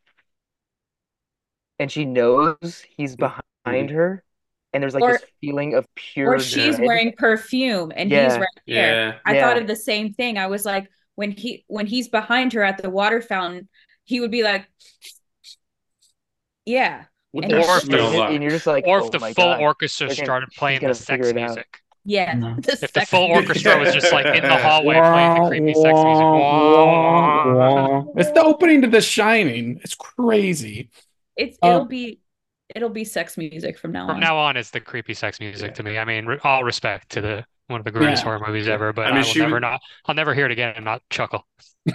and 1.78 1.92
she 1.92 2.04
knows 2.04 2.84
he's 2.96 3.16
behind 3.16 3.90
her 3.90 4.24
and 4.72 4.82
there's 4.82 4.94
like 4.94 5.02
Or- 5.02 5.12
this 5.12 5.24
feeling 5.40 5.74
of 5.74 5.86
pure 5.94 6.34
or 6.34 6.38
she's 6.40 6.76
dread. 6.76 6.86
wearing 6.86 7.12
perfume 7.16 7.92
and 7.94 8.10
he's 8.10 8.16
Yeah. 8.16 8.36
right 8.38 8.48
there. 8.66 9.06
Yeah. 9.12 9.18
I 9.24 9.34
Yeah. 9.34 9.46
thought 9.48 9.58
of 9.58 9.66
the 9.66 9.76
same 9.76 10.12
thing. 10.12 10.36
I 10.38 10.46
was 10.48 10.64
like, 10.64 10.88
when 11.14 11.30
he 11.30 11.64
when 11.68 11.86
he's 11.86 12.08
behind 12.08 12.52
her 12.52 12.62
at 12.62 12.82
the 12.82 12.90
water 12.90 13.22
fountain, 13.22 13.68
he 14.04 14.20
would 14.20 14.30
be 14.30 14.42
like, 14.42 14.66
"Yeah, 16.64 17.04
And 17.34 17.52
or 17.52 17.58
if 17.78 17.84
the- 17.84 18.22
and- 18.30 18.42
you're 18.42 18.50
just 18.50 18.66
like 18.66 18.86
Or 18.86 19.00
oh 19.02 19.08
the 19.08 19.18
my 19.18 19.32
full 19.32 19.44
God. 19.44 19.60
orchestra 19.60 20.08
They're 20.08 20.16
gonna- 20.16 20.24
started 20.26 20.50
playing 20.56 20.80
the 20.86 20.94
sex 20.94 21.32
music. 21.32 21.66
yeah." 22.04 22.34
No. 22.34 22.56
The 22.62 22.78
If 22.82 22.92
the 22.92 23.06
full 23.06 23.30
orchestra 23.30 23.78
was 23.78 23.94
just 23.94 24.12
like 24.12 24.26
in 24.26 24.42
the 24.42 24.56
hallway 24.58 24.96
playing 24.96 25.42
the 25.42 25.48
creepy 25.48 25.74
sex 25.74 25.84
music. 25.84 26.04
Wah, 26.04 27.54
wah. 27.54 28.04
It's 28.16 28.32
the 28.32 28.42
opening 28.42 28.82
to 28.82 28.88
The 28.88 29.00
Shining. 29.00 29.80
It's 29.82 29.94
crazy. 29.94 30.90
It's 31.36 31.58
Um, 31.62 31.70
it'll 31.70 31.84
be 31.86 32.20
it'll 32.76 32.90
be 32.90 33.04
sex 33.04 33.36
music 33.38 33.78
from 33.78 33.90
now 33.92 34.02
From 34.06 34.10
on. 34.10 34.16
From 34.16 34.20
now 34.20 34.36
on, 34.36 34.56
it's 34.56 34.70
the 34.70 34.80
creepy 34.80 35.14
sex 35.14 35.40
music 35.40 35.74
to 35.74 35.82
me. 35.82 35.98
I 35.98 36.04
mean, 36.04 36.26
re- 36.26 36.38
all 36.44 36.62
respect 36.62 37.10
to 37.10 37.20
the 37.20 37.44
one 37.68 37.80
of 37.80 37.84
the 37.84 37.90
greatest 37.90 38.20
Yeah. 38.22 38.24
horror 38.36 38.46
movies 38.46 38.68
ever, 38.68 38.92
but 38.92 39.06
I 39.06 39.10
I, 39.10 39.12
mean, 39.14 39.24
will 39.26 39.42
never 39.42 39.54
was- 39.56 39.60
not. 39.62 39.80
I'll 40.04 40.14
never 40.14 40.34
hear 40.34 40.46
it 40.46 40.52
again 40.52 40.74
and 40.76 40.84
not 40.84 41.02
chuckle. 41.10 41.46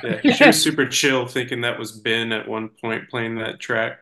Yeah, 0.04 0.20
she 0.36 0.46
was 0.46 0.62
super 0.62 0.86
chill, 0.88 1.28
thinking 1.28 1.62
that 1.62 1.78
was 1.80 1.92
Ben 1.94 2.32
at 2.32 2.48
one 2.48 2.70
point 2.70 3.10
playing 3.10 3.36
that 3.36 3.60
track. 3.60 4.00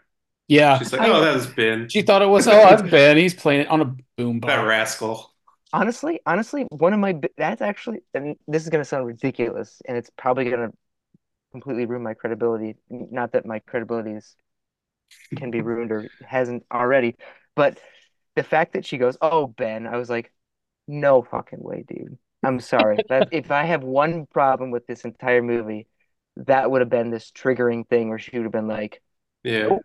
Yeah. 0.47 0.79
She's 0.79 0.91
like, 0.93 1.01
I- 1.01 1.09
"Oh, 1.09 1.21
that 1.21 1.35
was 1.35 1.45
Ben, 1.47 1.89
She 1.89 2.01
thought 2.01 2.21
it 2.23 2.27
was, 2.29 2.47
oh, 2.47 2.51
that's 2.51 2.81
Ben. 2.89 3.17
He's 3.17 3.33
playing 3.35 3.61
it 3.61 3.67
on 3.67 3.81
a 3.81 3.95
boom 4.17 4.39
that 4.39 4.65
rascal." 4.65 5.31
Honestly, 5.71 6.19
honestly, 6.25 6.65
one 6.71 6.93
of 6.93 6.99
my 6.99 7.19
that's 7.37 7.61
actually 7.61 7.99
and 8.15 8.35
this 8.47 8.63
is 8.63 8.69
gonna 8.69 8.83
sound 8.85 9.05
ridiculous 9.05 9.81
and 9.87 9.95
it's 9.95 10.09
probably 10.17 10.49
gonna 10.49 10.71
completely 11.51 11.85
ruin 11.85 12.01
my 12.01 12.15
credibility. 12.15 12.75
Not 12.89 13.33
that 13.33 13.45
my 13.45 13.59
credibility 13.59 14.13
is 14.13 14.35
can 15.35 15.51
be 15.51 15.61
ruined 15.61 15.91
or 15.91 16.09
hasn't 16.25 16.65
already, 16.71 17.15
but 17.55 17.79
the 18.35 18.43
fact 18.43 18.73
that 18.73 18.85
she 18.85 18.97
goes, 18.97 19.17
"Oh, 19.21 19.47
Ben," 19.47 19.87
I 19.87 19.97
was 19.97 20.09
like, 20.09 20.31
"No 20.87 21.21
fucking 21.23 21.61
way, 21.61 21.83
dude." 21.87 22.17
I'm 22.43 22.59
sorry. 22.59 22.99
That 23.09 23.29
if 23.31 23.51
I 23.51 23.65
have 23.65 23.83
one 23.83 24.25
problem 24.27 24.71
with 24.71 24.87
this 24.87 25.05
entire 25.05 25.41
movie, 25.41 25.87
that 26.37 26.71
would 26.71 26.81
have 26.81 26.89
been 26.89 27.11
this 27.11 27.31
triggering 27.31 27.87
thing 27.89 28.09
where 28.09 28.19
she 28.19 28.37
would 28.37 28.45
have 28.45 28.51
been 28.53 28.67
like, 28.67 29.01
Yeah, 29.43 29.67
Oh. 29.71 29.81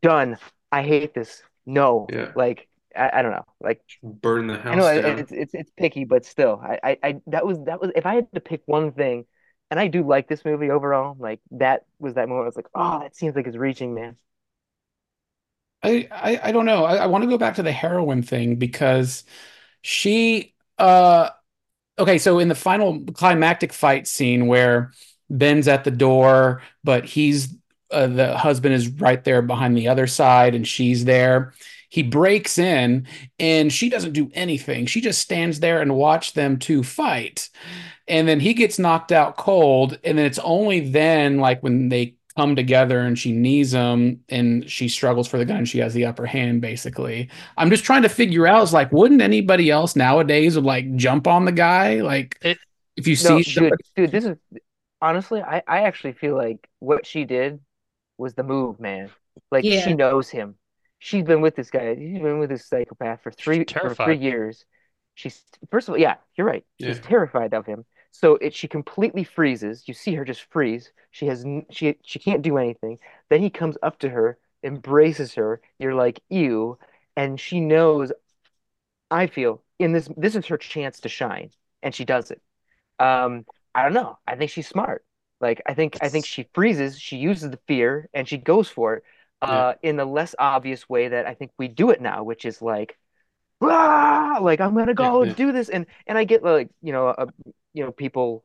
"Done. 0.00 0.38
I 0.72 0.82
hate 0.82 1.14
this. 1.14 1.42
No." 1.66 2.06
Yeah. 2.12 2.32
Like 2.36 2.68
I, 2.96 3.10
I 3.14 3.22
don't 3.22 3.32
know. 3.32 3.46
Like 3.60 3.82
burn 4.02 4.46
the 4.46 4.54
I 4.68 4.74
know 4.76 4.84
house 4.84 4.96
it- 4.96 5.04
it's 5.20 5.32
it's 5.32 5.54
it's 5.54 5.70
picky, 5.76 6.04
but 6.04 6.24
still, 6.24 6.60
I, 6.62 6.78
I 6.82 6.98
I 7.02 7.20
that 7.28 7.46
was 7.46 7.58
that 7.64 7.80
was 7.80 7.90
if 7.96 8.06
I 8.06 8.14
had 8.16 8.32
to 8.34 8.40
pick 8.40 8.62
one 8.66 8.92
thing, 8.92 9.26
and 9.70 9.78
I 9.80 9.88
do 9.88 10.02
like 10.06 10.28
this 10.28 10.44
movie 10.44 10.70
overall, 10.70 11.16
like 11.18 11.40
that 11.52 11.84
was 11.98 12.14
that 12.14 12.28
moment. 12.28 12.44
I 12.44 12.46
was 12.48 12.56
like, 12.56 12.68
oh, 12.74 13.00
that 13.00 13.16
seems 13.16 13.36
like 13.36 13.46
it's 13.46 13.56
reaching, 13.56 13.94
man. 13.94 14.16
I, 15.82 16.40
I 16.42 16.52
don't 16.52 16.66
know. 16.66 16.84
I, 16.84 16.96
I 16.96 17.06
want 17.06 17.24
to 17.24 17.30
go 17.30 17.38
back 17.38 17.54
to 17.56 17.62
the 17.62 17.72
heroine 17.72 18.22
thing 18.22 18.56
because 18.56 19.24
she 19.82 20.54
uh 20.78 21.30
okay, 21.98 22.18
so 22.18 22.38
in 22.40 22.48
the 22.48 22.54
final 22.56 23.00
climactic 23.14 23.72
fight 23.72 24.08
scene 24.08 24.46
where 24.48 24.92
Ben's 25.30 25.68
at 25.68 25.84
the 25.84 25.90
door, 25.92 26.62
but 26.84 27.04
he's 27.06 27.54
uh, 27.92 28.08
the 28.08 28.36
husband 28.38 28.74
is 28.74 28.88
right 28.88 29.24
there 29.24 29.42
behind 29.42 29.76
the 29.76 29.88
other 29.88 30.06
side 30.08 30.54
and 30.54 30.68
she's 30.68 31.04
there. 31.06 31.54
he 31.90 32.02
breaks 32.04 32.58
in 32.58 33.06
and 33.38 33.72
she 33.72 33.88
doesn't 33.90 34.12
do 34.14 34.30
anything. 34.34 34.86
She 34.86 35.00
just 35.00 35.20
stands 35.20 35.60
there 35.60 35.80
and 35.82 35.96
watch 35.96 36.34
them 36.34 36.58
two 36.58 36.82
fight. 36.84 37.50
And 38.08 38.28
then 38.28 38.40
he 38.40 38.54
gets 38.54 38.78
knocked 38.78 39.12
out 39.12 39.36
cold. 39.36 39.98
And 40.04 40.18
then 40.18 40.26
it's 40.26 40.38
only 40.40 40.80
then, 40.80 41.38
like 41.38 41.62
when 41.62 41.88
they 41.88 42.16
come 42.40 42.56
together 42.56 43.00
and 43.00 43.18
she 43.18 43.32
knees 43.32 43.72
him 43.72 44.24
and 44.28 44.68
she 44.70 44.88
struggles 44.88 45.28
for 45.28 45.38
the 45.38 45.44
gun. 45.44 45.64
She 45.64 45.78
has 45.78 45.92
the 45.94 46.06
upper 46.06 46.26
hand, 46.26 46.60
basically. 46.60 47.28
I'm 47.56 47.70
just 47.70 47.84
trying 47.84 48.02
to 48.02 48.08
figure 48.08 48.46
out, 48.46 48.62
is 48.62 48.72
like, 48.72 48.90
wouldn't 48.92 49.20
anybody 49.20 49.70
else 49.70 49.94
nowadays 49.96 50.56
would 50.56 50.64
like 50.64 50.96
jump 50.96 51.26
on 51.26 51.44
the 51.44 51.52
guy? 51.52 52.00
Like, 52.00 52.38
It- 52.42 52.58
if 52.96 53.06
you 53.06 53.16
No, 53.28 53.40
see 53.40 53.54
dude, 53.54 53.72
dude, 53.96 54.10
this 54.10 54.24
is 54.24 54.36
honestly, 55.00 55.40
I, 55.42 55.62
I 55.66 55.82
actually 55.82 56.12
feel 56.12 56.36
like 56.36 56.68
what 56.80 57.06
she 57.06 57.24
did 57.24 57.60
was 58.18 58.34
the 58.34 58.42
move, 58.42 58.80
man. 58.80 59.10
Like 59.50 59.64
Yeah. 59.64 59.80
she 59.80 59.94
knows 59.94 60.28
him. 60.28 60.56
She's 60.98 61.24
been 61.24 61.40
with 61.40 61.56
this 61.56 61.70
guy. 61.70 61.94
She's 61.94 62.20
been 62.20 62.38
with 62.38 62.50
this 62.50 62.66
psychopath 62.66 63.22
for 63.22 63.30
three 63.30 63.64
for 63.64 63.94
three 63.94 64.18
years. 64.18 64.64
She's 65.14 65.42
first 65.70 65.88
of 65.88 65.92
all, 65.94 65.98
yeah, 65.98 66.16
you're 66.36 66.46
right. 66.46 66.64
She's 66.80 66.96
Yeah. 66.96 67.02
terrified 67.02 67.54
of 67.54 67.64
him. 67.66 67.84
So 68.12 68.36
it 68.36 68.54
she 68.54 68.68
completely 68.68 69.24
freezes. 69.24 69.86
You 69.88 69.94
see 69.94 70.14
her 70.14 70.24
just 70.24 70.42
freeze. 70.42 70.92
She 71.10 71.26
has 71.26 71.44
she 71.70 71.96
she 72.04 72.18
can't 72.18 72.42
do 72.42 72.58
anything. 72.58 72.98
Then 73.28 73.40
he 73.42 73.50
comes 73.50 73.76
up 73.82 73.98
to 74.00 74.10
her, 74.10 74.38
embraces 74.62 75.34
her. 75.34 75.60
You're 75.78 75.94
like, 75.94 76.20
ew, 76.28 76.78
and 77.16 77.40
she 77.40 77.60
knows. 77.60 78.12
I 79.10 79.26
feel 79.26 79.62
in 79.78 79.92
this 79.92 80.08
this 80.16 80.36
is 80.36 80.46
her 80.46 80.56
chance 80.58 81.00
to 81.00 81.08
shine, 81.08 81.50
and 81.82 81.94
she 81.94 82.04
does 82.04 82.30
it. 82.30 82.40
Um, 83.00 83.46
I 83.74 83.82
don't 83.84 83.94
know. 83.94 84.18
I 84.26 84.36
think 84.36 84.50
she's 84.52 84.68
smart. 84.68 85.04
Like 85.40 85.62
I 85.66 85.74
think 85.74 85.98
I 86.00 86.10
think 86.10 86.26
she 86.26 86.48
freezes, 86.54 86.98
she 87.00 87.18
uses 87.18 87.50
the 87.50 87.60
fear, 87.68 88.08
and 88.14 88.28
she 88.28 88.38
goes 88.38 88.68
for 88.70 88.96
it. 88.96 89.04
Uh, 89.42 89.74
in 89.82 89.96
the 89.96 90.04
less 90.06 90.34
obvious 90.38 90.88
way 90.88 91.08
that 91.08 91.26
I 91.26 91.34
think 91.34 91.52
we 91.58 91.68
do 91.68 91.90
it 91.90 92.00
now, 92.00 92.24
which 92.24 92.44
is 92.46 92.62
like, 92.62 92.98
ah, 93.62 94.38
like 94.42 94.60
I'm 94.60 94.74
gonna 94.74 94.94
go 94.94 95.24
Yeah. 95.24 95.26
do 95.26 95.52
this, 95.52 95.68
and 95.68 95.86
and 96.06 96.18
I 96.18 96.24
get 96.24 96.42
like 96.42 96.70
you 96.82 96.92
know 96.92 97.08
uh, 97.08 97.26
you 97.74 97.84
know 97.84 97.92
people 97.92 98.44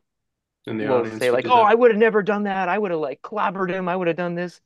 in 0.68 0.78
the 0.78 0.88
will 0.88 1.00
audience 1.00 1.20
say 1.20 1.32
like, 1.32 1.46
oh, 1.48 1.56
that. 1.56 1.66
I 1.66 1.74
would 1.76 1.92
have 1.92 2.00
never 2.00 2.24
done 2.24 2.44
that. 2.44 2.70
I 2.70 2.78
would 2.78 2.92
have 2.92 3.00
like 3.00 3.22
clobbered 3.22 3.70
him. 3.70 3.88
I 3.88 3.96
would 3.96 4.08
have 4.08 4.18
done 4.18 4.36
this. 4.36 4.60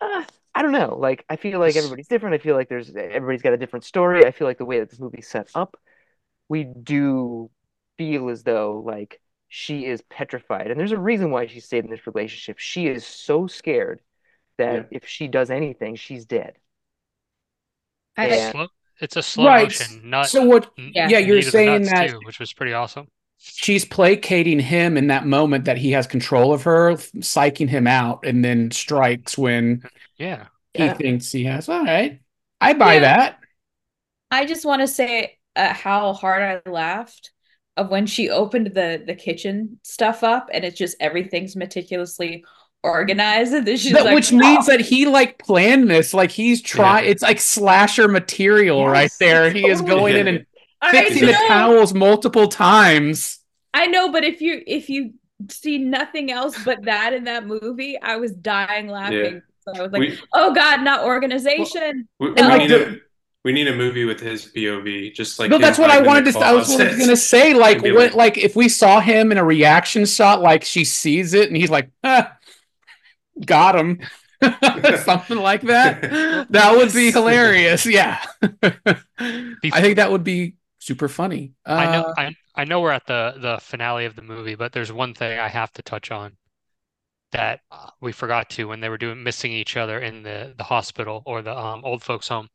Uh, 0.00 0.24
I 0.54 0.62
don't 0.62 0.72
know. 0.72 0.96
Like 0.98 1.24
I 1.28 1.36
feel 1.36 1.60
like 1.60 1.76
everybody's 1.76 2.08
different. 2.08 2.34
I 2.34 2.38
feel 2.38 2.56
like 2.56 2.68
there's 2.68 2.90
everybody's 2.90 3.42
got 3.42 3.52
a 3.52 3.58
different 3.58 3.84
story. 3.84 4.24
I 4.24 4.32
feel 4.32 4.46
like 4.46 4.58
the 4.58 4.64
way 4.64 4.80
that 4.80 4.90
this 4.90 5.00
movie's 5.00 5.28
set 5.28 5.48
up, 5.54 5.76
we 6.48 6.64
do 6.64 7.50
feel 7.98 8.28
as 8.30 8.42
though 8.42 8.82
like 8.84 9.20
she 9.48 9.84
is 9.84 10.02
petrified, 10.02 10.70
and 10.70 10.78
there's 10.78 10.92
a 10.92 10.98
reason 10.98 11.30
why 11.30 11.46
she 11.46 11.60
stayed 11.60 11.84
in 11.84 11.90
this 11.90 12.06
relationship. 12.06 12.58
She 12.58 12.86
is 12.86 13.06
so 13.06 13.46
scared 13.46 14.00
that 14.58 14.74
Yeah. 14.74 14.98
if 14.98 15.06
she 15.06 15.28
does 15.28 15.50
anything, 15.50 15.96
she's 15.96 16.24
dead. 16.24 16.56
I, 18.16 18.28
Yeah. 18.28 18.50
Slow, 18.52 18.68
it's 19.00 19.16
a 19.16 19.22
slow 19.22 19.46
Right. 19.46 19.64
motion, 19.64 20.10
not 20.10 20.28
so 20.28 20.44
what 20.44 20.70
Yeah. 20.76 21.08
yeah, 21.08 21.18
you're 21.18 21.36
knee 21.36 21.42
to 21.42 21.50
the 21.50 21.50
saying 21.52 21.82
that 21.86 22.10
too, 22.10 22.20
which 22.24 22.38
was 22.40 22.52
pretty 22.52 22.72
awesome. 22.72 23.08
She's 23.40 23.84
placating 23.84 24.60
him 24.60 24.96
in 24.96 25.08
that 25.08 25.26
moment 25.26 25.64
that 25.64 25.78
he 25.78 25.92
has 25.92 26.06
control 26.06 26.52
of 26.52 26.62
her, 26.64 26.92
psyching 26.94 27.68
him 27.68 27.86
out, 27.86 28.24
and 28.24 28.44
then 28.44 28.70
strikes 28.70 29.36
when 29.38 29.82
Yeah. 30.18 30.46
he 30.74 30.84
Yeah. 30.84 30.94
thinks 30.94 31.32
he 31.32 31.44
has. 31.44 31.68
All 31.68 31.84
right, 31.84 32.20
I 32.60 32.74
buy 32.74 32.94
Yeah. 32.94 33.00
that. 33.00 33.38
I 34.30 34.46
just 34.46 34.64
want 34.64 34.80
to 34.82 34.88
say 34.88 35.36
uh, 35.56 35.72
how 35.74 36.12
hard 36.12 36.42
I 36.64 36.70
laughed 36.70 37.30
of 37.76 37.90
when 37.90 38.06
she 38.06 38.30
opened 38.30 38.68
the 38.74 39.02
the 39.04 39.14
kitchen 39.14 39.80
stuff 39.82 40.22
up 40.22 40.48
and 40.52 40.64
it's 40.64 40.78
just 40.78 40.96
everything's 41.00 41.56
meticulously 41.56 42.44
organized 42.82 43.52
and 43.52 43.66
then 43.66 43.76
she's 43.76 43.92
That- 43.92 44.04
like 44.06 44.14
which 44.14 44.32
means 44.32 44.66
that 44.66 44.80
he 44.80 45.06
like 45.06 45.38
planned 45.38 45.90
this, 45.90 46.14
like 46.14 46.30
he's 46.30 46.62
trying. 46.62 47.04
Yeah. 47.04 47.10
It's 47.10 47.22
like 47.22 47.40
slasher 47.40 48.06
material 48.08 48.86
right 48.86 49.02
Yes, 49.02 49.16
there. 49.18 49.50
He 49.52 49.66
is 49.66 49.80
going 49.82 50.16
in 50.16 50.28
and 50.28 50.46
I 50.82 50.90
fixing 50.92 51.26
the 51.26 51.32
know, 51.32 51.48
towels 51.48 51.92
multiple 51.94 52.48
times. 52.48 53.38
I 53.74 53.86
know, 53.86 54.10
but 54.10 54.24
if 54.24 54.40
you 54.40 54.62
if 54.66 54.88
you 54.88 55.14
see 55.48 55.78
nothing 55.78 56.30
else 56.30 56.62
but 56.64 56.84
that 56.84 57.12
in 57.12 57.24
that 57.24 57.46
movie, 57.46 57.98
I 58.00 58.16
was 58.16 58.32
dying 58.32 58.88
laughing. 58.88 59.42
So 59.62 59.72
I 59.74 59.82
was 59.82 59.92
like, 59.92 60.00
we, 60.00 60.18
oh 60.34 60.54
God, 60.54 60.82
not 60.82 61.04
organization. 61.04 62.08
we, 62.18 62.30
we 62.32 62.42
like 62.42 62.58
need 62.62 62.72
a 62.72 62.96
we 63.44 63.52
need 63.52 63.68
a 63.68 63.74
movie 63.76 64.04
with 64.04 64.20
his 64.20 64.46
POV, 64.54 65.14
just 65.14 65.38
like 65.38 65.50
no, 65.50 65.58
that's 65.58 65.78
what 65.78 65.90
I 65.90 66.02
wanted 66.02 66.30
to. 66.32 66.38
I 66.38 66.52
was, 66.52 66.70
I 66.78 66.88
was 66.88 66.98
gonna 66.98 67.16
say. 67.16 67.54
Like, 67.60 67.82
what, 67.82 67.94
like- 67.94 68.14
like 68.14 68.38
if 68.38 68.56
we 68.56 68.68
saw 68.68 69.00
him 69.00 69.32
in 69.32 69.38
a 69.38 69.44
reaction 69.44 70.04
shot, 70.06 70.40
like 70.40 70.64
she 70.64 70.84
sees 70.84 71.34
it 71.34 71.48
and 71.48 71.56
he's 71.56 71.70
like, 71.70 71.90
ah, 72.04 72.36
got 73.44 73.76
him, 73.76 74.00
something 75.04 75.38
like 75.38 75.62
that. 75.62 76.46
That 76.50 76.76
would 76.76 76.92
be 76.92 77.12
hilarious. 77.12 77.86
Yeah, 77.86 78.18
I 78.62 79.80
think 79.80 79.96
that 79.96 80.10
would 80.10 80.24
be 80.24 80.54
super 80.80 81.08
funny. 81.08 81.52
Uh, 81.64 81.72
I 81.74 81.92
know 81.92 82.14
I 82.16 82.34
I 82.56 82.64
know 82.64 82.80
we're 82.80 82.90
at 82.90 83.06
the 83.06 83.34
the 83.38 83.58
finale 83.60 84.06
of 84.06 84.16
the 84.16 84.22
movie, 84.22 84.56
but 84.56 84.72
there's 84.72 84.92
one 84.92 85.14
thing 85.14 85.38
I 85.38 85.48
have 85.48 85.72
to 85.72 85.82
touch 85.82 86.10
on 86.10 86.36
that 87.32 87.60
uh, 87.70 87.90
we 88.00 88.12
forgot 88.12 88.50
to 88.50 88.64
when 88.66 88.80
they 88.80 88.88
were 88.88 88.98
doing 88.98 89.22
missing 89.22 89.52
each 89.52 89.76
other 89.76 90.00
in 90.00 90.22
the 90.22 90.54
the 90.56 90.64
hospital 90.64 91.22
or 91.26 91.42
the 91.42 91.56
um, 91.56 91.84
old 91.84 92.02
folks 92.02 92.28
home. 92.28 92.48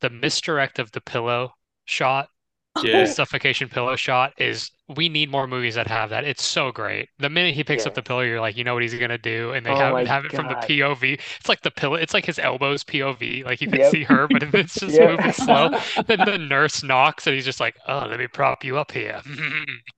The 0.00 0.10
misdirect 0.10 0.78
of 0.78 0.92
the 0.92 1.00
pillow 1.00 1.54
shot, 1.84 2.28
Yeah. 2.82 3.04
suffocation 3.04 3.68
pillow 3.68 3.96
shot 3.96 4.32
is 4.38 4.70
we 4.96 5.08
need 5.08 5.30
more 5.30 5.46
movies 5.46 5.74
that 5.74 5.86
have 5.88 6.10
that. 6.10 6.24
It's 6.24 6.42
so 6.44 6.72
great. 6.72 7.08
The 7.18 7.28
minute 7.28 7.54
he 7.54 7.64
picks 7.64 7.86
up 7.86 7.94
the 7.94 8.02
pillow, 8.02 8.20
you're 8.22 8.40
like, 8.40 8.56
you 8.56 8.64
know 8.64 8.74
what 8.74 8.82
he's 8.82 8.94
gonna 8.94 9.18
do, 9.18 9.52
and 9.52 9.64
they 9.64 9.70
Oh 9.70 9.76
have 9.76 10.06
have 10.06 10.24
it 10.24 10.32
from 10.32 10.48
the 10.48 10.56
POV. 10.56 11.20
It's 11.40 11.48
like 11.48 11.60
the 11.62 11.70
pillow. 11.70 11.96
It's 11.96 12.14
like 12.14 12.24
his 12.24 12.38
elbows 12.38 12.82
POV. 12.84 13.44
Like 13.44 13.60
you 13.60 13.68
can 13.68 13.80
Yep. 13.80 13.90
see 13.90 14.04
her, 14.04 14.26
but 14.28 14.42
it's 14.54 14.74
just 14.80 14.96
Yep. 14.96 15.10
moving 15.10 15.32
slow. 15.32 15.70
Then 16.06 16.20
the 16.24 16.38
nurse 16.38 16.82
knocks, 16.82 17.26
and 17.26 17.34
he's 17.34 17.44
just 17.44 17.60
like, 17.60 17.76
"Oh, 17.86 18.06
let 18.08 18.18
me 18.18 18.26
prop 18.26 18.64
you 18.64 18.78
up 18.78 18.92
here." 18.92 19.20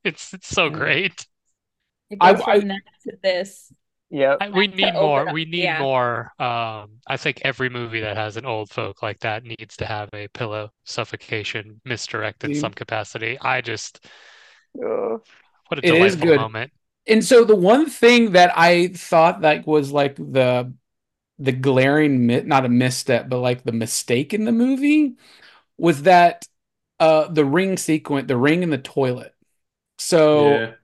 It's 0.05 0.35
it's 0.35 0.49
so 0.49 0.69
great. 0.71 1.27
It 2.11 2.19
I- 2.21 2.33
goes 2.35 2.43
I- 2.47 2.59
from 2.61 2.69
that 2.69 2.83
to 3.05 3.17
this. 3.23 3.73
Yep. 4.11 4.39
I, 4.41 4.49
we 4.51 4.67
need 4.69 4.93
more. 4.95 5.33
We 5.33 5.45
need 5.45 5.65
yeah. 5.65 5.81
more. 5.81 6.33
Um, 6.39 6.99
I 7.07 7.17
think 7.17 7.41
every 7.45 7.69
movie 7.69 8.01
that 8.01 8.17
has 8.17 8.37
an 8.37 8.45
old 8.47 8.71
folk 8.71 9.03
like 9.03 9.21
that 9.21 9.45
needs 9.45 9.77
to 9.79 9.87
have 9.87 10.09
a 10.13 10.29
pillow 10.29 10.71
suffocation 10.85 11.81
misdirect 11.85 12.45
in 12.45 12.53
Dude. 12.53 12.61
some 12.61 12.73
capacity. 12.73 13.39
I 13.41 13.61
just 13.61 14.05
Oh. 14.83 15.21
what 15.69 15.79
a 15.79 15.83
It 15.83 15.95
is 15.95 16.17
delightful 16.17 16.27
good. 16.29 16.37
moment. 16.37 16.73
and 17.07 17.25
so 17.25 17.45
the 17.45 17.57
one 17.57 17.87
thing 17.89 18.33
that 18.33 18.53
I 18.57 18.89
thought 18.89 19.41
like 19.41 19.67
was 19.67 19.93
like 19.93 20.17
the 20.17 20.73
the 21.39 21.53
glaring 21.53 22.27
mi- 22.27 22.43
not 22.43 22.65
a 22.67 22.69
misstep, 22.69 23.29
but 23.29 23.39
like 23.41 23.65
the 23.65 23.73
mistake 23.73 24.35
in 24.35 24.45
the 24.45 24.53
movie 24.53 25.17
was 25.79 26.03
that 26.05 26.47
uh 27.01 27.29
the 27.29 27.45
ring 27.45 27.77
sequence, 27.79 28.29
the 28.29 28.37
ring 28.37 28.63
in 28.63 28.71
the 28.71 28.79
toilet. 28.79 29.35
So 29.99 30.45
Yeah. 30.51 30.75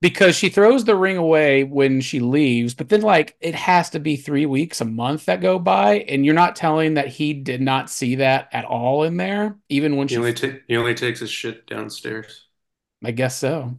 Because 0.00 0.34
she 0.36 0.48
throws 0.48 0.84
the 0.84 0.96
ring 0.96 1.16
away 1.18 1.64
when 1.64 2.00
she 2.00 2.20
leaves, 2.20 2.74
but 2.74 2.88
then 2.88 3.02
like 3.02 3.36
it 3.40 3.54
has 3.54 3.90
to 3.90 4.00
be 4.00 4.16
three 4.16 4.46
weeks, 4.46 4.80
a 4.80 4.84
month 4.84 5.26
that 5.26 5.40
go 5.42 5.58
by, 5.58 6.00
and 6.08 6.24
you're 6.24 6.34
not 6.34 6.56
telling 6.56 6.94
that 6.94 7.08
he 7.08 7.34
did 7.34 7.60
not 7.60 7.90
see 7.90 8.16
that 8.16 8.48
at 8.52 8.64
all 8.64 9.02
in 9.04 9.16
there, 9.18 9.58
even 9.68 9.96
when 9.96 10.08
He 10.08 10.16
she. 10.16 10.18
only 10.18 10.34
ta- 10.34 10.58
he 10.68 10.76
only 10.76 10.94
takes 10.94 11.20
his 11.20 11.30
shit 11.30 11.66
downstairs. 11.66 12.48
I 13.04 13.10
guess 13.12 13.36
so. 13.38 13.78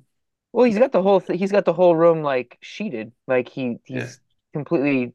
Well, 0.53 0.65
he's 0.65 0.77
got 0.77 0.91
the 0.91 1.01
whole 1.01 1.21
th 1.21 1.39
he's 1.39 1.51
got 1.51 1.65
the 1.65 1.73
whole 1.73 1.95
room 1.95 2.23
like 2.23 2.57
sheeted. 2.61 3.13
Like 3.27 3.49
he 3.49 3.77
he's 3.85 4.19
Yeah. 4.19 4.21
completely 4.53 5.13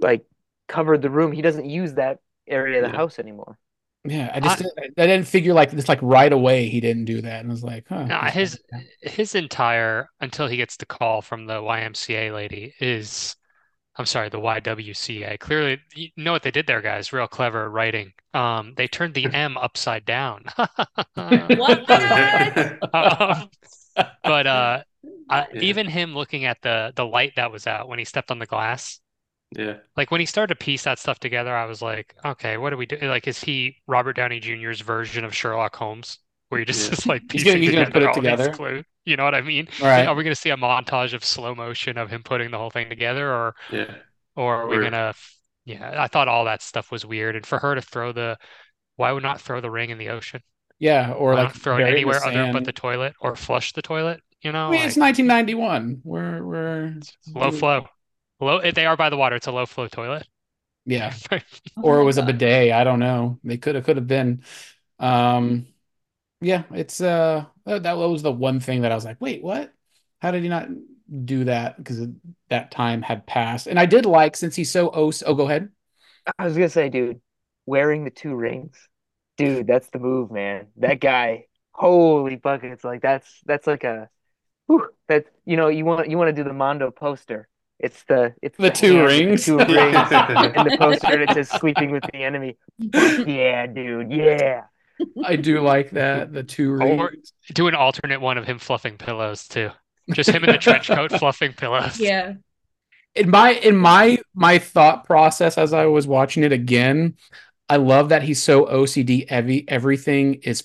like 0.00 0.26
covered 0.68 1.02
the 1.02 1.10
room. 1.10 1.32
He 1.32 1.42
doesn't 1.42 1.66
use 1.66 1.94
that 1.94 2.20
area 2.48 2.78
of 2.80 2.84
the 2.84 2.90
Yeah. 2.92 2.96
house 2.96 3.18
anymore. 3.20 3.58
Yeah, 4.06 4.30
I 4.34 4.40
just 4.40 4.58
didn't, 4.58 4.74
I 4.98 5.06
didn't 5.06 5.26
figure 5.26 5.54
like 5.54 5.70
this 5.70 5.88
like 5.88 6.00
right 6.02 6.32
away 6.32 6.68
he 6.68 6.80
didn't 6.80 7.06
do 7.06 7.22
that, 7.22 7.40
and 7.40 7.50
I 7.50 7.52
was 7.52 7.62
like, 7.64 7.86
huh. 7.88 8.04
Nah, 8.04 8.30
his 8.30 8.58
his 9.02 9.34
entire 9.34 10.08
until 10.20 10.46
he 10.46 10.56
gets 10.56 10.76
the 10.76 10.86
call 10.86 11.22
from 11.22 11.46
the 11.46 11.62
YMCA 11.62 12.30
lady 12.30 12.74
is 12.80 13.34
I'm 13.96 14.06
sorry, 14.06 14.28
the 14.30 14.40
YWCA. 14.40 15.38
Clearly, 15.38 15.80
you 15.94 16.10
know 16.16 16.32
what 16.32 16.42
they 16.42 16.50
did 16.50 16.66
there, 16.66 16.82
guys. 16.82 17.12
Real 17.12 17.28
clever 17.28 17.70
writing. 17.70 18.12
Um, 18.34 18.74
they 18.76 18.88
turned 18.88 19.14
the 19.14 19.30
M 19.32 19.56
upside 19.58 20.04
down. 20.04 20.44
What? 21.48 21.84
Um, 22.92 23.50
but 24.24 24.46
uh, 24.46 24.82
I, 25.28 25.46
Yeah. 25.52 25.60
even 25.62 25.88
him 25.88 26.14
looking 26.14 26.44
at 26.44 26.58
the 26.62 26.92
the 26.96 27.06
light 27.06 27.34
that 27.36 27.52
was 27.52 27.66
out 27.66 27.88
when 27.88 27.98
he 27.98 28.04
stepped 28.04 28.30
on 28.30 28.38
the 28.38 28.46
glass, 28.46 29.00
Yeah. 29.56 29.76
like 29.96 30.10
when 30.10 30.20
he 30.20 30.26
started 30.26 30.54
to 30.54 30.64
piece 30.64 30.84
that 30.84 30.98
stuff 30.98 31.18
together, 31.20 31.54
I 31.54 31.66
was 31.66 31.80
like, 31.82 32.14
okay, 32.24 32.56
what 32.56 32.70
do 32.70 32.76
we 32.76 32.86
do? 32.86 32.96
Like, 33.02 33.26
is 33.28 33.40
he 33.40 33.76
Robert 33.86 34.14
Downey 34.14 34.40
Jr.'s 34.40 34.80
version 34.80 35.24
of 35.24 35.34
Sherlock 35.34 35.76
Holmes, 35.76 36.18
where 36.48 36.58
he 36.58 36.64
just 36.64 36.86
Yeah. 36.88 36.92
is 36.92 37.06
like 37.06 37.22
He's 37.30 37.44
gonna- 37.44 37.58
he's 37.58 37.70
gonna 37.72 37.86
together 37.86 37.92
put 37.92 38.02
it 38.02 38.08
all 38.08 38.14
these 38.14 38.30
together. 38.30 38.52
clues? 38.52 38.84
You 39.04 39.16
know 39.16 39.24
what 39.24 39.34
I 39.34 39.42
mean? 39.42 39.68
All 39.82 39.86
right. 39.86 40.06
Are 40.06 40.14
we 40.14 40.24
going 40.24 40.34
to 40.34 40.40
see 40.40 40.50
a 40.50 40.56
montage 40.56 41.12
of 41.12 41.24
slow 41.24 41.54
motion 41.54 41.98
of 41.98 42.08
him 42.10 42.22
putting 42.22 42.50
the 42.50 42.56
whole 42.58 42.70
thing 42.70 42.88
together, 42.88 43.30
or 43.30 43.54
Yeah. 43.70 43.94
or 44.34 44.62
are 44.62 44.66
we 44.66 44.78
gonna? 44.80 45.14
Yeah, 45.66 45.94
I 46.02 46.08
thought 46.08 46.26
all 46.28 46.44
that 46.46 46.62
stuff 46.62 46.90
was 46.90 47.04
weird, 47.06 47.36
and 47.36 47.46
for 47.46 47.58
her 47.58 47.74
to 47.74 47.82
throw 47.82 48.12
the, 48.12 48.38
why 48.96 49.12
would 49.12 49.22
not 49.22 49.40
throw 49.40 49.60
the 49.60 49.70
ring 49.70 49.90
in 49.90 49.98
the 49.98 50.08
ocean? 50.10 50.42
Yeah, 50.78 51.12
or 51.12 51.32
Why 51.34 51.44
like 51.44 51.54
throw 51.54 51.74
it 51.76 51.78
bury 51.78 51.88
in 51.90 51.94
the 51.94 51.98
anywhere 52.00 52.24
other 52.24 52.52
but 52.52 52.64
the 52.64 52.72
toilet, 52.72 53.14
or 53.20 53.36
flush 53.36 53.72
the 53.72 53.82
toilet? 53.82 54.20
You 54.42 54.52
know, 54.52 54.68
I 54.68 54.70
mean, 54.72 54.82
it's 54.82 54.96
1991. 54.96 56.00
We're 56.04 56.44
we're 56.44 56.94
low 57.34 57.50
flow, 57.50 57.86
low. 58.44 58.70
They 58.70 58.86
are 58.86 58.96
by 58.96 59.10
the 59.10 59.16
water. 59.16 59.36
It's 59.36 59.46
a 59.46 59.52
low 59.52 59.66
flow 59.66 59.88
toilet. 59.88 60.26
Yeah. 60.84 61.14
Or 61.82 62.00
it 62.00 62.04
my 62.04 62.04
was 62.04 62.18
a 62.18 62.22
God. 62.22 62.38
bidet. 62.38 62.72
I 62.72 62.84
don't 62.84 62.98
know. 62.98 63.38
They 63.44 63.58
could 63.58 63.74
have 63.74 63.84
could 63.84 63.96
have 63.96 64.06
been. 64.06 64.42
Um, 64.98 65.66
yeah, 66.40 66.64
it's 66.72 67.00
uh 67.00 67.46
that 67.66 67.84
that 67.84 67.94
was 67.98 68.22
the 68.22 68.32
one 68.32 68.60
thing 68.60 68.82
that 68.82 68.92
I 68.92 68.96
was 68.96 69.04
like, 69.06 69.20
wait, 69.20 69.42
what? 69.42 69.72
How 70.20 70.30
did 70.32 70.42
he 70.44 70.48
not 70.50 70.68
do 71.24 71.44
that? 71.44 71.76
Because 71.78 72.08
that 72.50 72.70
time 72.72 73.02
had 73.02 73.26
passed. 73.26 73.66
And 73.68 73.78
I 73.80 73.86
did 73.86 74.06
like 74.06 74.36
since 74.36 74.56
he's 74.56 74.70
so 74.70 74.90
oh, 74.94 75.12
oh 75.26 75.34
go 75.34 75.46
ahead. 75.48 75.70
I 76.38 76.44
was 76.44 76.54
gonna 76.54 76.68
say, 76.68 76.88
dude, 76.88 77.20
wearing 77.66 78.04
the 78.04 78.10
two 78.10 78.34
rings, 78.34 78.88
dude, 79.36 79.66
that's 79.66 79.88
the 79.90 79.98
move, 79.98 80.30
man. 80.30 80.68
That 80.76 81.00
guy, 81.00 81.46
holy 81.72 82.36
buckets, 82.36 82.84
like 82.84 83.02
that's 83.02 83.40
that's 83.46 83.66
like 83.66 83.84
a, 83.84 84.08
whew, 84.66 84.90
that 85.08 85.26
you 85.46 85.56
know 85.56 85.68
you 85.68 85.84
want 85.84 86.10
you 86.10 86.18
want 86.18 86.28
to 86.30 86.42
do 86.42 86.48
the 86.48 86.54
Mondo 86.54 86.90
poster. 86.90 87.48
It's 87.78 88.02
the 88.04 88.34
it's 88.42 88.58
The 88.58 88.70
two 88.70 88.96
hand 88.96 89.04
with 89.04 89.18
the 89.18 89.26
rings. 89.26 89.44
two 89.44 89.56
rings, 89.58 90.08
and 90.12 90.66
the 90.66 90.72
poster 90.78 91.12
and 91.12 91.22
it 91.22 91.30
says 91.34 91.50
sleeping 91.50 91.90
with 91.90 92.04
the 92.04 92.16
enemy. 92.24 92.56
Yeah, 93.26 93.66
dude, 93.66 94.12
yeah. 94.12 94.64
I 95.24 95.36
do 95.36 95.60
like 95.60 95.90
that. 95.90 96.32
The 96.32 96.42
two 96.44 96.74
Or 96.80 97.10
rings. 97.10 97.32
do 97.52 97.68
an 97.68 97.74
alternate 97.74 98.20
one 98.20 98.38
of 98.38 98.46
him 98.46 98.58
fluffing 98.58 98.96
pillows 98.96 99.48
too. 99.48 99.70
Just 100.12 100.30
him 100.30 100.44
in 100.44 100.50
the 100.52 100.58
trench 100.58 100.88
coat 100.88 101.12
fluffing 101.18 101.52
pillows. 101.52 101.98
Yeah. 101.98 102.34
in 103.14 103.30
my 103.30 103.52
in 103.52 103.76
my 103.76 104.18
my 104.34 104.58
thought 104.58 105.04
process 105.04 105.58
as 105.58 105.72
I 105.72 105.86
was 105.86 106.06
watching 106.06 106.42
it 106.44 106.52
again, 106.52 107.16
I 107.68 107.76
love 107.76 108.10
that 108.10 108.22
he's 108.22 108.42
so 108.42 108.66
OCD. 108.66 109.26
Every 109.28 109.64
everything 109.68 110.34
is 110.42 110.64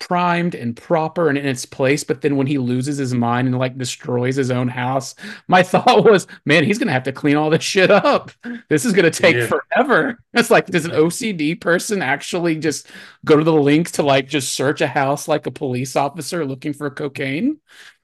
primed 0.00 0.54
and 0.54 0.76
proper 0.76 1.28
and 1.28 1.38
in 1.38 1.46
its 1.46 1.64
place. 1.64 2.04
But 2.04 2.20
then 2.20 2.36
when 2.36 2.46
he 2.46 2.58
loses 2.58 2.98
his 2.98 3.14
mind 3.14 3.48
and 3.48 3.58
like 3.58 3.78
destroys 3.78 4.36
his 4.36 4.50
own 4.50 4.68
house, 4.68 5.14
my 5.48 5.62
thought 5.64 6.04
was, 6.04 6.26
man, 6.44 6.64
he's 6.64 6.78
gonna 6.78 6.92
have 6.92 7.04
to 7.04 7.12
clean 7.12 7.36
all 7.36 7.50
this 7.50 7.62
shit 7.64 7.90
up. 7.90 8.30
This 8.68 8.84
is 8.84 8.92
gonna 8.92 9.10
take 9.10 9.36
Yeah. 9.36 9.46
forever. 9.46 10.18
It's 10.34 10.50
like, 10.50 10.66
does 10.66 10.84
an 10.84 10.90
OCD 10.92 11.54
person 11.54 12.02
actually 12.02 12.56
just 12.56 12.90
go 13.24 13.36
to 13.36 13.44
the 13.44 13.52
links 13.52 13.92
to 13.92 14.02
like 14.02 14.26
just 14.28 14.52
search 14.52 14.80
a 14.80 14.86
house 14.88 15.28
like 15.28 15.46
a 15.46 15.50
police 15.52 15.94
officer 15.96 16.44
looking 16.44 16.72
for 16.72 16.90
cocaine? 16.90 17.58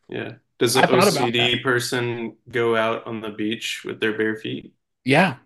Yeah. 0.09 0.35
Does 0.59 0.77
I 0.77 0.83
the 0.83 0.89
thought 0.89 1.09
about 1.09 1.33
OCD 1.33 1.63
person 1.63 2.37
go 2.49 2.77
out 2.77 3.07
on 3.07 3.21
the 3.21 3.31
beach 3.31 3.83
with 3.85 4.01
their 4.01 4.17
bare 4.17 4.37
feet? 4.37 4.73
Yeah. 5.05 5.39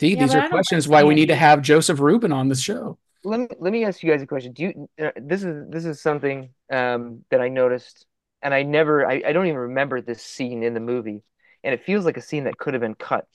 See, 0.00 0.14
Yeah, 0.14 0.20
these 0.20 0.34
are 0.34 0.48
questions 0.48 0.88
why 0.88 1.04
we 1.04 1.14
need 1.14 1.26
to 1.28 1.36
have 1.36 1.62
Joseph 1.62 2.00
Ruben 2.00 2.32
on 2.32 2.48
the 2.48 2.54
show. 2.54 2.98
Let 3.26 3.40
me 3.40 3.48
let 3.58 3.72
me 3.72 3.84
ask 3.84 4.02
you 4.02 4.10
guys 4.10 4.22
a 4.22 4.26
question. 4.26 4.52
Do 4.52 4.62
you 4.62 4.88
uh, 5.04 5.10
this 5.16 5.42
is 5.42 5.68
this 5.68 5.84
is 5.84 6.00
something 6.00 6.50
um 6.72 7.24
that 7.30 7.40
I 7.40 7.48
noticed, 7.48 8.06
and 8.40 8.54
I 8.54 8.62
never 8.62 9.04
I, 9.04 9.20
I 9.26 9.32
don't 9.32 9.46
even 9.46 9.58
remember 9.58 10.00
this 10.00 10.22
scene 10.22 10.62
in 10.62 10.74
the 10.74 10.80
movie, 10.80 11.22
and 11.64 11.74
it 11.74 11.84
feels 11.84 12.04
like 12.04 12.16
a 12.16 12.22
scene 12.22 12.44
that 12.44 12.56
could 12.56 12.74
have 12.74 12.80
been 12.80 12.94
cut. 12.94 13.26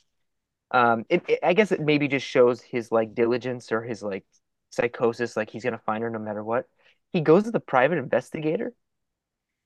Um, 0.71 1.05
it, 1.09 1.23
it 1.27 1.39
I 1.43 1.53
guess 1.53 1.73
it 1.73 1.81
maybe 1.81 2.07
just 2.07 2.25
shows 2.25 2.61
his 2.61 2.89
like 2.91 3.13
diligence 3.13 3.71
or 3.73 3.81
his 3.81 4.01
like 4.01 4.23
psychosis, 4.69 5.35
like 5.35 5.49
he's 5.49 5.63
gonna 5.65 5.81
find 5.85 6.03
her 6.03 6.09
no 6.09 6.19
matter 6.19 6.43
what. 6.43 6.67
He 7.11 7.19
goes 7.19 7.43
to 7.43 7.51
the 7.51 7.59
private 7.59 7.97
investigator, 7.97 8.73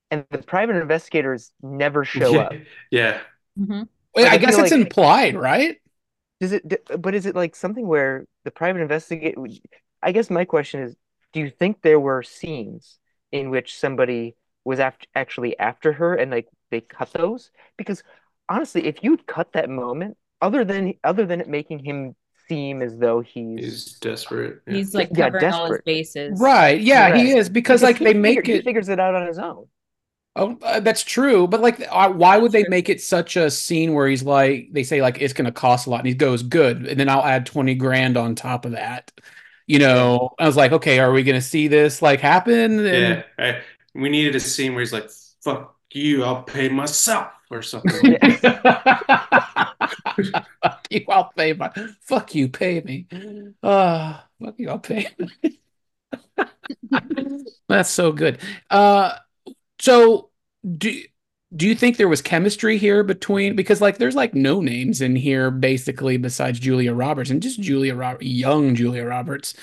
and 0.10 0.26
the 0.32 0.40
private 0.40 0.78
investigators 0.78 1.52
never 1.62 2.04
show 2.18 2.40
up. 2.40 2.54
Yeah. 2.90 3.22
hmm 3.56 3.84
Wait, 4.16 4.28
I 4.28 4.34
I 4.34 4.38
guess 4.38 4.58
it's 4.58 4.72
like- 4.72 4.82
implied, 4.82 5.36
right? 5.36 5.78
Does 6.40 6.52
it, 6.52 6.64
but 7.00 7.16
is 7.16 7.26
it 7.26 7.36
like 7.36 7.56
something 7.56 7.88
where 7.88 8.26
the 8.44 8.52
private 8.52 8.82
investigator? 8.82 9.42
I 10.06 10.12
guess 10.14 10.30
my 10.30 10.46
question 10.46 10.82
is, 10.84 10.96
do 11.34 11.40
you 11.42 11.50
think 11.50 11.82
there 11.82 12.00
were 12.00 12.24
scenes 12.24 13.00
in 13.32 13.50
which 13.50 13.78
somebody 13.78 14.36
was 14.64 14.80
aft 14.80 15.08
actually 15.16 15.58
after 15.60 15.92
her 15.94 16.16
and 16.16 16.32
like 16.32 16.48
they 16.72 16.80
cut 16.82 17.12
those? 17.12 17.52
Because 17.78 18.04
honestly, 18.48 18.86
if 18.86 19.04
you'd 19.04 19.26
cut 19.28 19.52
that 19.54 19.70
moment, 19.70 20.16
other 20.42 20.64
than 20.64 20.94
other 21.04 21.26
than 21.26 21.42
it 21.42 21.50
making 21.50 21.80
him 21.80 22.16
seem 22.48 22.82
as 22.84 22.96
though 22.98 23.22
he's 23.22 23.60
He's 23.60 24.00
desperate. 24.00 24.62
Yeah. 24.68 24.74
He's 24.76 24.94
like 24.94 25.10
Yeah, 25.12 25.26
covering 25.26 25.46
all 25.46 25.50
his 25.50 25.60
desperate. 25.72 25.86
bases. 25.86 26.40
Right. 26.40 26.80
Yeah, 26.80 27.18
he 27.18 27.32
is 27.32 27.50
because 27.50 27.82
like 27.82 27.98
he 27.98 28.06
they 28.06 28.10
figure- 28.14 28.22
make 28.22 28.46
he 28.46 28.54
it. 28.54 28.64
figures 28.64 28.88
it 28.90 29.00
out 29.00 29.16
on 29.16 29.26
his 29.28 29.40
own. 29.40 29.66
Oh, 30.38 30.58
uh, 30.64 30.82
that's 30.82 31.02
true. 31.02 31.48
But 31.48 31.62
like, 31.62 31.80
uh, 31.90 32.10
why 32.12 32.38
would 32.38 32.52
they 32.52 32.66
make 32.68 32.90
it 32.90 33.02
such 33.02 33.38
a 33.38 33.50
scene 33.50 33.94
where 33.94 34.06
he's 34.08 34.22
like, 34.22 34.68
they 34.72 34.84
say 34.84 35.02
like 35.02 35.22
it's 35.22 35.34
going 35.34 35.46
to 35.46 35.52
cost 35.52 35.88
a 35.88 35.90
lot, 35.90 36.02
and 36.02 36.08
he 36.10 36.14
goes, 36.14 36.44
"Good," 36.44 36.86
and 36.88 37.00
then 37.00 37.08
I'll 37.10 37.24
add 37.24 37.46
twenty 37.46 37.74
grand 37.74 38.18
on 38.18 38.36
top 38.36 38.66
of 38.66 38.74
that. 38.74 39.12
You 39.68 39.80
know, 39.80 40.30
I 40.38 40.46
was 40.46 40.56
like, 40.56 40.72
okay, 40.74 41.00
are 41.00 41.12
we 41.12 41.24
going 41.24 41.40
to 41.40 41.42
see 41.42 41.68
this 41.68 42.02
like 42.02 42.20
happen? 42.20 42.86
Yeah. 42.86 43.24
I, 43.40 43.62
we 43.96 44.10
needed 44.10 44.36
a 44.36 44.40
scene 44.40 44.74
where 44.74 44.82
he's 44.82 44.94
like, 44.94 45.10
fuck 45.42 45.76
you, 45.92 46.24
I'll 46.24 46.44
pay 46.44 46.70
myself 46.70 47.30
or 47.50 47.62
something. 47.62 48.18
fuck 50.62 50.88
you, 50.90 51.06
I'll 51.10 51.32
pay 51.36 51.54
my. 51.54 51.72
Fuck 52.02 52.36
you, 52.36 52.50
pay 52.50 52.82
me. 52.82 53.08
Uh, 53.64 54.20
fuck 54.44 54.56
you, 54.58 54.70
I'll 54.70 54.80
pay. 54.80 55.08
That's 57.68 57.90
so 57.90 58.12
good. 58.12 58.40
Uh, 58.70 59.14
so 59.80 60.30
do 60.78 61.02
do 61.56 61.68
you 61.68 61.76
think 61.76 61.98
there 61.98 62.08
was 62.10 62.22
chemistry 62.22 62.78
here 62.78 63.04
between 63.04 63.56
because 63.56 63.80
like 63.82 63.98
there's 63.98 64.16
like 64.16 64.34
no 64.34 64.62
names 64.62 65.02
in 65.02 65.16
here 65.16 65.52
basically 65.52 66.18
besides 66.18 66.60
Julia 66.60 66.94
Roberts 66.94 67.30
and 67.30 67.42
just 67.42 67.62
Julia 67.62 67.96
Roberts, 67.96 68.26
young 68.26 68.76
Julia 68.76 69.06
Roberts. 69.06 69.54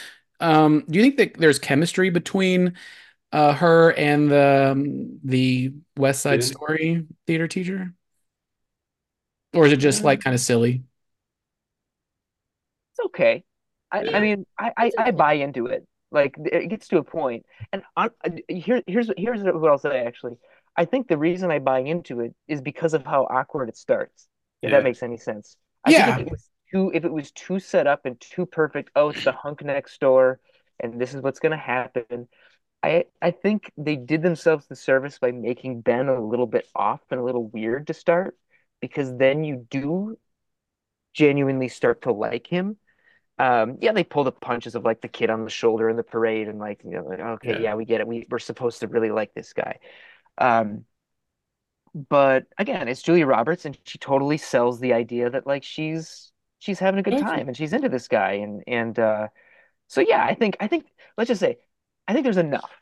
Um, 0.41 0.85
do 0.89 0.99
you 0.99 1.05
think 1.05 1.17
that 1.19 1.35
there's 1.39 1.59
chemistry 1.59 2.11
between 2.11 2.77
uh 3.33 3.55
her 3.55 3.93
and 3.95 4.31
the 4.31 4.71
um, 4.73 5.21
the 5.25 5.75
West 5.97 6.23
Side 6.23 6.43
Yeah. 6.43 6.49
Story 6.49 7.07
theater 7.27 7.49
teacher? 7.49 7.95
Or 9.55 9.67
is 9.67 9.73
it 9.73 9.77
just 9.79 10.05
like 10.05 10.21
kind 10.21 10.35
of 10.35 10.41
silly? 10.41 10.85
It's 12.93 13.07
okay. 13.07 13.45
I, 13.91 14.05
Yeah. 14.05 14.17
I 14.17 14.21
mean, 14.21 14.47
I, 14.59 14.73
I, 14.77 14.91
I 14.99 15.11
buy 15.11 15.35
into 15.35 15.67
it. 15.67 15.87
Like 16.11 16.35
it 16.39 16.69
gets 16.69 16.89
to 16.89 16.99
a 16.99 17.03
point, 17.03 17.47
and 17.73 17.83
I, 17.97 18.11
here 18.47 18.83
here's 18.87 19.11
here's 19.17 19.43
what 19.43 19.71
I'll 19.71 19.79
say. 19.79 20.05
Actually, 20.07 20.37
I 20.77 20.85
think 20.85 21.09
the 21.09 21.19
reason 21.19 21.51
I 21.51 21.59
buy 21.59 21.81
into 21.81 22.21
it 22.21 22.35
is 22.49 22.61
because 22.61 22.95
of 22.95 23.05
how 23.05 23.25
awkward 23.31 23.69
it 23.69 23.77
starts. 23.77 24.29
If 24.63 24.71
Yeah. 24.71 24.79
that 24.79 24.85
makes 24.85 25.03
any 25.03 25.17
sense. 25.17 25.57
I 25.85 25.93
Yeah. 25.93 25.99
think 26.07 26.09
if 26.09 26.19
it 26.19 26.29
was 26.31 26.49
too 26.73 26.91
if 26.95 27.05
it 27.05 27.13
was 27.13 27.31
too 27.33 27.59
set 27.59 27.87
up 27.87 28.07
and 28.07 28.21
too 28.21 28.47
perfect. 28.47 28.91
Oh, 28.97 29.09
it's 29.11 29.23
the 29.23 29.33
hunk 29.33 29.63
next 29.63 30.01
door, 30.01 30.41
and 30.81 31.01
this 31.01 31.15
is 31.15 31.23
what's 31.23 31.41
gonna 31.41 31.57
happen. 31.57 32.29
I 32.83 33.07
I 33.23 33.33
think 33.33 33.73
they 33.79 33.97
did 33.97 34.23
themselves 34.23 34.67
the 34.69 34.77
service 34.77 35.19
by 35.19 35.33
making 35.33 35.83
Ben 35.83 36.09
a 36.09 36.21
little 36.25 36.47
bit 36.49 36.69
off 36.77 37.01
and 37.11 37.21
a 37.21 37.25
little 37.25 37.49
weird 37.49 37.89
to 37.89 37.95
start, 37.95 38.39
because 38.81 39.17
then 39.17 39.45
you 39.45 39.67
do 39.71 40.19
genuinely 41.15 41.69
start 41.69 42.03
to 42.03 42.13
like 42.13 42.47
him. 42.47 42.77
Um, 43.39 43.79
yeah, 43.81 43.93
they 43.93 44.05
pull 44.05 44.25
the 44.25 44.33
punches 44.33 44.75
of 44.75 44.85
like 44.85 45.01
the 45.01 45.09
kid 45.09 45.31
on 45.31 45.45
the 45.45 45.51
shoulder 45.51 45.89
in 45.89 45.97
the 45.97 46.05
parade 46.05 46.49
and 46.49 46.59
like, 46.59 46.83
you 46.85 46.91
know, 46.91 47.05
like, 47.05 47.21
okay, 47.21 47.55
Yeah. 47.55 47.63
yeah, 47.63 47.75
we 47.75 47.85
get 47.85 48.01
it. 48.01 48.07
We 48.07 48.27
we're 48.31 48.39
supposed 48.39 48.81
to 48.81 48.89
really 48.89 49.11
like 49.11 49.35
this 49.35 49.53
guy. 49.53 49.79
Um, 50.39 50.85
but 51.95 52.47
again, 52.59 52.89
it's 52.89 53.03
Julia 53.03 53.27
Roberts 53.27 53.65
and 53.65 53.77
she 53.85 53.99
totally 53.99 54.39
sells 54.39 54.81
the 54.81 54.93
idea 54.95 55.29
that 55.31 55.47
like 55.47 55.63
she's 55.63 56.33
she's 56.59 56.79
having 56.79 56.99
a 57.01 57.03
good 57.03 57.17
time 57.19 57.49
and 57.49 57.57
she's 57.57 57.73
into 57.73 57.89
this 57.89 58.09
guy 58.09 58.33
and 58.35 58.65
and 58.67 58.99
uh 58.99 59.29
so 59.89 60.01
yeah, 60.03 60.25
I 60.25 60.35
think 60.35 60.57
I 60.61 60.69
think 60.69 60.87
let's 61.19 61.29
just 61.29 61.41
say 61.41 61.59
I 62.09 62.13
think 62.15 62.25
there's 62.25 62.39
enough 62.39 62.73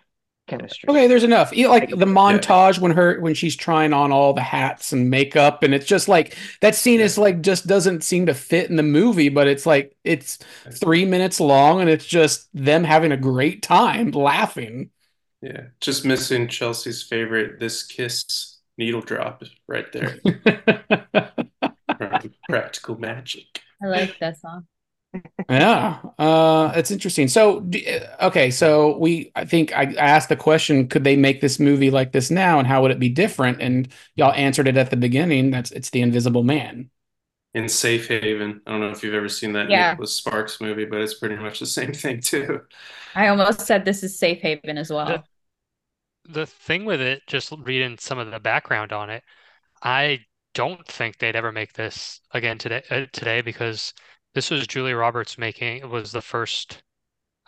chemistry. 0.48 0.90
Okay, 0.90 1.06
there's 1.06 1.24
enough. 1.24 1.52
You 1.56 1.64
know, 1.64 1.70
Like, 1.70 1.90
the 1.90 2.06
montage 2.06 2.78
when 2.78 2.92
her 2.92 3.20
when 3.20 3.34
she's 3.34 3.54
trying 3.54 3.92
on 3.92 4.10
all 4.12 4.32
the 4.32 4.40
hats 4.40 4.92
and 4.92 5.08
makeup, 5.08 5.62
and 5.62 5.72
it's 5.74 5.86
just 5.86 6.08
like 6.08 6.36
that 6.62 6.74
scene 6.74 7.00
is 7.00 7.16
like 7.16 7.42
just 7.42 7.66
doesn't 7.66 8.02
seem 8.02 8.26
to 8.26 8.34
fit 8.34 8.68
in 8.70 8.76
the 8.76 8.82
movie, 8.82 9.28
but 9.28 9.46
it's 9.46 9.66
like 9.66 9.96
it's 10.04 10.38
three 10.70 11.04
minutes 11.04 11.38
long 11.38 11.80
and 11.80 11.88
it's 11.88 12.06
just 12.06 12.48
them 12.54 12.82
having 12.84 13.12
a 13.12 13.16
great 13.16 13.62
time 13.62 14.10
laughing. 14.10 14.90
Yeah. 15.42 15.68
Just 15.80 16.04
missing 16.04 16.48
Chelsea's 16.48 17.02
favorite, 17.02 17.58
this 17.58 17.82
kiss 17.82 18.58
needle 18.76 19.00
drop 19.00 19.42
right 19.68 19.90
there 19.92 20.18
Practical 22.48 22.98
Magic. 22.98 23.46
I 23.82 23.86
like 23.86 24.18
that 24.20 24.38
song. 24.38 24.66
Yeah, 25.48 25.98
uh, 26.18 26.72
it's 26.76 26.92
interesting. 26.92 27.26
So, 27.26 27.68
okay, 28.22 28.52
so 28.52 28.96
we, 28.98 29.32
I 29.34 29.44
think 29.44 29.76
I, 29.76 29.82
I 29.82 29.94
asked 29.96 30.28
the 30.28 30.36
question, 30.36 30.86
could 30.86 31.02
they 31.02 31.16
make 31.16 31.40
this 31.40 31.58
movie 31.58 31.90
like 31.90 32.12
this 32.12 32.30
now, 32.30 32.60
and 32.60 32.68
how 32.68 32.82
would 32.82 32.92
it 32.92 33.00
be 33.00 33.08
different? 33.08 33.60
And 33.60 33.88
y'all 34.14 34.32
answered 34.32 34.68
it 34.68 34.76
at 34.76 34.90
the 34.90 34.96
beginning. 34.96 35.50
That's 35.50 35.72
it's 35.72 35.90
the 35.90 36.02
Invisible 36.02 36.44
Man. 36.44 36.90
In 37.52 37.68
Safe 37.68 38.06
Haven. 38.06 38.60
I 38.64 38.70
don't 38.70 38.80
know 38.80 38.90
if 38.90 39.02
you've 39.02 39.14
ever 39.14 39.28
seen 39.28 39.54
that 39.54 39.68
Yeah. 39.68 39.90
Nicholas 39.90 40.14
Sparks 40.14 40.60
movie, 40.60 40.84
but 40.84 41.00
it's 41.00 41.14
pretty 41.14 41.34
much 41.34 41.58
the 41.58 41.66
same 41.66 41.92
thing 41.92 42.20
too. 42.20 42.60
I 43.16 43.26
almost 43.26 43.62
said 43.62 43.84
this 43.84 44.04
is 44.04 44.16
safe 44.16 44.40
haven 44.40 44.78
as 44.78 44.90
well. 44.90 45.24
The 46.32 46.46
thing 46.46 46.86
with 46.86 47.02
it, 47.02 47.26
just 47.26 47.52
reading 47.58 47.98
some 47.98 48.18
of 48.18 48.30
the 48.30 48.40
background 48.40 48.90
on 48.90 49.10
it, 49.10 49.22
I 49.82 50.26
don't 50.54 50.86
think 50.86 51.18
they'd 51.18 51.36
ever 51.36 51.52
make 51.52 51.74
this 51.74 52.20
again 52.32 52.58
today 52.58 52.82
uh, 52.90 53.06
today 53.12 53.42
because 53.42 53.94
this 54.34 54.50
was 54.50 54.66
Julia 54.66 54.96
Roberts 54.96 55.38
making 55.38 55.78
it 55.78 55.88
was 55.88 56.12
the 56.12 56.22
first 56.22 56.82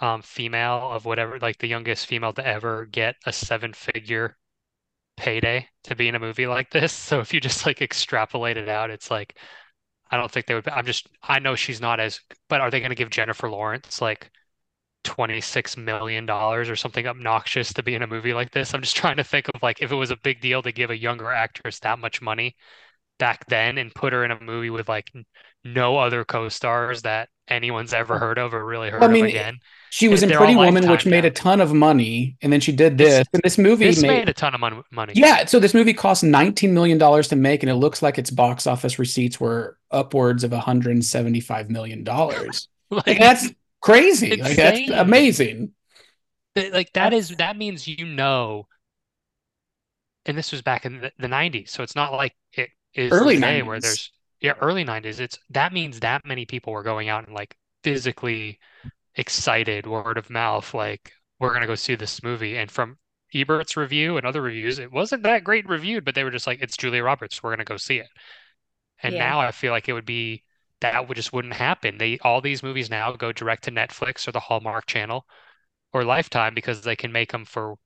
um 0.00 0.22
female 0.22 0.92
of 0.92 1.04
whatever 1.06 1.38
like 1.40 1.58
the 1.58 1.68
youngest 1.68 2.06
female 2.06 2.32
to 2.34 2.46
ever 2.46 2.86
get 2.86 3.16
a 3.26 3.32
seven 3.32 3.72
figure 3.74 4.38
payday 5.16 5.68
to 5.84 5.96
be 5.96 6.08
in 6.08 6.14
a 6.16 6.20
movie 6.20 6.46
like 6.46 6.70
this. 6.70 6.92
So 7.08 7.20
if 7.20 7.34
you 7.34 7.40
just 7.40 7.66
like 7.66 7.82
extrapolate 7.82 8.56
it 8.58 8.68
out, 8.68 8.90
it's 8.90 9.10
like 9.10 9.38
I 10.10 10.16
don't 10.18 10.30
think 10.30 10.46
they 10.46 10.54
would. 10.54 10.68
I'm 10.68 10.86
just 10.86 11.08
I 11.22 11.38
know 11.40 11.54
she's 11.56 11.80
not 11.80 12.00
as. 12.00 12.20
But 12.48 12.60
are 12.60 12.70
they 12.70 12.80
going 12.80 12.90
to 12.90 12.96
give 12.96 13.10
Jennifer 13.10 13.50
Lawrence 13.50 14.00
like 14.02 14.30
twenty 15.04 15.40
six 15.40 15.76
million 15.76 16.26
dollars 16.26 16.68
or 16.70 16.76
something 16.76 17.06
obnoxious 17.06 17.72
to 17.74 17.82
be 17.82 17.94
in 17.94 18.02
a 18.02 18.06
movie 18.06 18.34
like 18.34 18.50
this? 18.52 18.74
I'm 18.74 18.82
just 18.82 18.96
trying 19.02 19.16
to 19.16 19.24
think 19.24 19.48
of 19.54 19.62
like 19.62 19.82
if 19.82 19.92
it 19.92 19.96
was 19.96 20.10
a 20.10 20.16
big 20.16 20.40
deal 20.40 20.62
to 20.62 20.72
give 20.72 20.90
a 20.90 20.98
younger 20.98 21.30
actress 21.32 21.78
that 21.80 21.98
much 21.98 22.22
money 22.22 22.56
back 23.18 23.46
then 23.46 23.78
and 23.78 23.94
put 23.94 24.12
her 24.12 24.24
in 24.24 24.30
a 24.30 24.40
movie 24.40 24.70
with 24.70 24.88
like 24.88 25.10
no 25.64 25.96
other 25.98 26.24
co-stars 26.24 27.02
that 27.02 27.28
anyone's 27.46 27.92
ever 27.92 28.18
heard 28.18 28.38
of 28.38 28.52
or 28.54 28.64
really 28.64 28.90
heard 28.90 29.00
Well, 29.00 29.10
I 29.10 29.12
mean, 29.12 29.24
of 29.26 29.30
again. 29.30 29.58
She 29.90 30.08
was 30.08 30.22
in 30.22 30.30
Pretty 30.30 30.56
Woman, 30.56 30.74
which 30.88 31.04
Lifetime 31.04 31.10
made 31.10 31.24
now. 31.24 31.28
a 31.28 31.30
ton 31.30 31.60
of 31.60 31.72
money, 31.74 32.36
and 32.40 32.52
then 32.52 32.60
she 32.60 32.72
did 32.72 32.96
This- 32.96 33.18
this. 33.18 33.26
And 33.34 33.42
this 33.44 33.58
movie 33.58 33.84
This 33.86 34.00
made, 34.02 34.08
made 34.08 34.28
a 34.28 34.32
ton 34.32 34.54
of 34.54 34.60
mon- 34.60 34.82
money. 34.90 35.12
yeah. 35.14 35.44
So 35.44 35.60
this 35.60 35.74
movie 35.74 35.92
cost 35.92 36.24
nineteen 36.24 36.72
million 36.74 36.98
dollars 36.98 37.28
to 37.28 37.36
make, 37.36 37.62
and 37.62 37.68
it 37.70 37.74
looks 37.76 38.00
like 38.02 38.18
its 38.18 38.30
box 38.30 38.66
office 38.66 38.98
receipts 38.98 39.38
were 39.38 39.78
upwards 39.90 40.42
of 40.44 40.52
one 40.52 40.60
hundred 40.62 40.92
and 40.92 41.04
seventy-five 41.04 41.68
million 41.70 42.02
dollars. 42.04 42.68
Like, 42.90 43.06
Like 43.06 43.18
that's 43.18 43.48
crazy. 43.82 44.40
Like 44.40 44.60
that's 44.60 44.80
amazing. 44.88 45.72
like 46.56 46.92
that 46.94 47.12
is 47.12 47.30
that 47.36 47.56
means 47.56 47.86
you 47.86 48.04
know. 48.06 48.66
And 50.26 50.36
this 50.38 50.52
was 50.52 50.62
back 50.62 50.84
in 50.86 51.00
the, 51.00 51.12
the 51.18 51.28
90s, 51.28 51.70
so 51.72 51.82
it's 51.82 51.94
not 51.96 52.12
like 52.12 52.34
it 52.52 52.70
is 52.94 53.22
Early 53.22 53.36
today 53.36 53.62
where 53.62 53.80
90s. 53.80 53.80
there's 53.80 54.10
yeah 54.40 54.54
early 54.60 54.84
90s. 54.84 55.20
It's 55.20 55.38
that 55.50 55.72
means 55.72 56.00
that 56.00 56.24
many 56.24 56.44
people 56.46 56.72
were 56.72 56.82
going 56.82 57.08
out 57.08 57.26
and 57.26 57.34
like 57.34 57.56
physically 57.84 58.58
excited, 59.16 59.86
word 59.86 60.18
of 60.18 60.30
mouth, 60.30 60.74
like 60.74 61.12
we're 61.40 61.52
gonna 61.54 61.66
go 61.68 61.74
see 61.76 61.94
this 61.96 62.22
movie. 62.22 62.58
And 62.58 62.70
from 62.70 62.98
Ebert's 63.34 63.76
review 63.76 64.16
and 64.18 64.26
other 64.26 64.42
reviews, 64.42 64.78
it 64.80 64.92
wasn't 64.92 65.24
that 65.24 65.44
great 65.44 65.68
reviewed, 65.68 66.04
but 66.04 66.14
they 66.16 66.24
were 66.24 66.30
just 66.32 66.46
like, 66.48 66.62
it's 66.62 66.76
Julia 66.78 67.04
Roberts, 67.04 67.42
we're 67.42 67.52
gonna 67.52 67.64
go 67.64 67.76
see 67.78 67.98
it. 68.00 68.08
And 69.02 69.16
Yeah. 69.16 69.18
now 69.18 69.40
I 69.40 69.52
feel 69.52 69.72
like 69.72 69.88
it 69.88 69.92
would 69.94 70.06
be 70.06 70.44
that 70.82 71.08
would 71.08 71.16
just 71.16 71.32
wouldn't 71.32 71.54
happen. 71.54 71.98
They 71.98 72.18
all 72.20 72.42
these 72.42 72.62
movies 72.62 72.90
now 72.90 73.12
go 73.14 73.32
direct 73.32 73.64
to 73.64 73.72
Netflix 73.72 74.28
or 74.28 74.32
the 74.32 74.40
Hallmark 74.40 74.86
Channel 74.86 75.26
or 75.92 76.04
Lifetime 76.04 76.54
because 76.54 76.82
they 76.82 76.96
can 76.96 77.12
make 77.12 77.32
them 77.32 77.44
for 77.46 77.76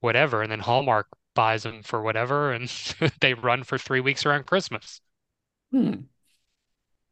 whatever, 0.00 0.42
and 0.42 0.52
then 0.52 0.60
Hallmark 0.60 1.08
buys 1.34 1.64
them 1.64 1.82
for 1.82 2.02
whatever, 2.02 2.52
and 2.52 2.68
they 3.20 3.34
run 3.34 3.64
for 3.64 3.78
three 3.78 4.00
weeks 4.00 4.26
around 4.26 4.46
Christmas. 4.46 5.00
Hmm. 5.72 6.08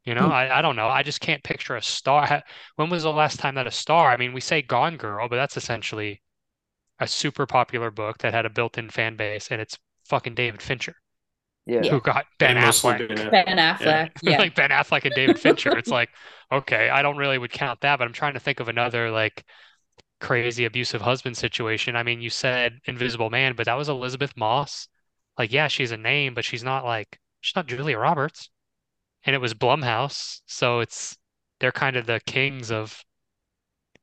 You 0.05 0.15
know, 0.15 0.25
Hmm. 0.25 0.31
I, 0.31 0.57
I 0.57 0.61
don't 0.63 0.75
know. 0.75 0.87
I 0.87 1.03
just 1.03 1.21
can't 1.21 1.43
picture 1.43 1.75
a 1.75 1.83
star. 1.83 2.43
When 2.77 2.89
was 2.89 3.03
the 3.03 3.11
last 3.13 3.37
time 3.39 3.53
that 3.55 3.67
a 3.67 3.71
star? 3.71 4.09
I 4.09 4.17
mean, 4.17 4.33
we 4.33 4.41
say 4.41 4.63
Gone 4.63 4.97
Girl, 4.97 5.29
but 5.29 5.35
that's 5.35 5.55
essentially 5.57 6.23
a 6.99 7.07
super 7.07 7.47
popular 7.47 7.91
book 7.91 8.19
that 8.19 8.33
had 8.33 8.45
a 8.45 8.51
built-in 8.51 8.89
fan 8.91 9.15
base, 9.17 9.51
and 9.51 9.61
it's 9.61 9.79
fucking 10.05 10.35
David 10.35 10.61
Fincher 10.61 10.97
Yeah. 11.67 11.81
Yeah. 11.83 11.91
who 11.91 12.01
got 12.01 12.25
Ben 12.39 12.57
And 12.57 12.65
Affleck. 12.65 13.07
Ben 13.07 13.17
Affleck. 13.17 13.31
Ben 13.45 13.57
Affleck. 13.57 14.11
Yeah. 14.21 14.37
like 14.39 14.55
Ben 14.55 14.69
Affleck 14.69 15.05
and 15.05 15.13
David 15.13 15.39
Fincher. 15.39 15.77
It's 15.77 15.89
like, 15.89 16.09
okay, 16.51 16.89
I 16.89 17.01
don't 17.01 17.17
really 17.17 17.37
would 17.37 17.51
count 17.51 17.81
that, 17.81 17.99
but 17.99 18.05
I'm 18.07 18.13
trying 18.13 18.33
to 18.35 18.39
think 18.39 18.59
of 18.59 18.69
another 18.69 19.11
like 19.11 19.43
crazy 20.19 20.65
abusive 20.65 21.01
husband 21.01 21.37
situation. 21.37 21.95
I 21.95 22.03
mean, 22.03 22.21
you 22.21 22.29
said 22.29 22.79
Invisible 22.85 23.29
Man, 23.29 23.53
but 23.55 23.65
that 23.65 23.77
was 23.77 23.89
Elisabeth 23.89 24.35
Moss. 24.37 24.87
Like, 25.37 25.51
yeah, 25.51 25.67
she's 25.67 25.91
a 25.91 25.97
name, 25.97 26.33
but 26.33 26.45
she's 26.45 26.63
not 26.63 26.85
like 26.85 27.19
she's 27.41 27.55
not 27.55 27.67
Julia 27.67 27.97
Roberts. 27.97 28.49
And 29.25 29.35
it 29.35 29.39
was 29.39 29.53
Blumhouse, 29.53 30.39
so 30.45 30.79
it's 30.79 31.17
they're 31.59 31.71
kind 31.73 31.95
of 31.97 32.05
the 32.05 32.21
kings 32.25 32.71
of 32.71 33.03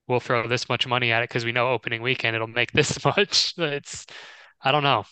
we'll 0.06 0.20
throw 0.20 0.46
this 0.46 0.68
much 0.68 0.86
money 0.86 1.12
at 1.12 1.22
it 1.22 1.30
because 1.30 1.44
we 1.46 1.52
know 1.52 1.70
opening 1.70 2.02
weekend 2.02 2.36
it'll 2.36 2.46
make 2.46 2.72
this 2.74 3.02
much. 3.04 3.54
It's 3.56 4.06
I 4.60 4.70
don't 4.70 4.82
know. 4.82 5.04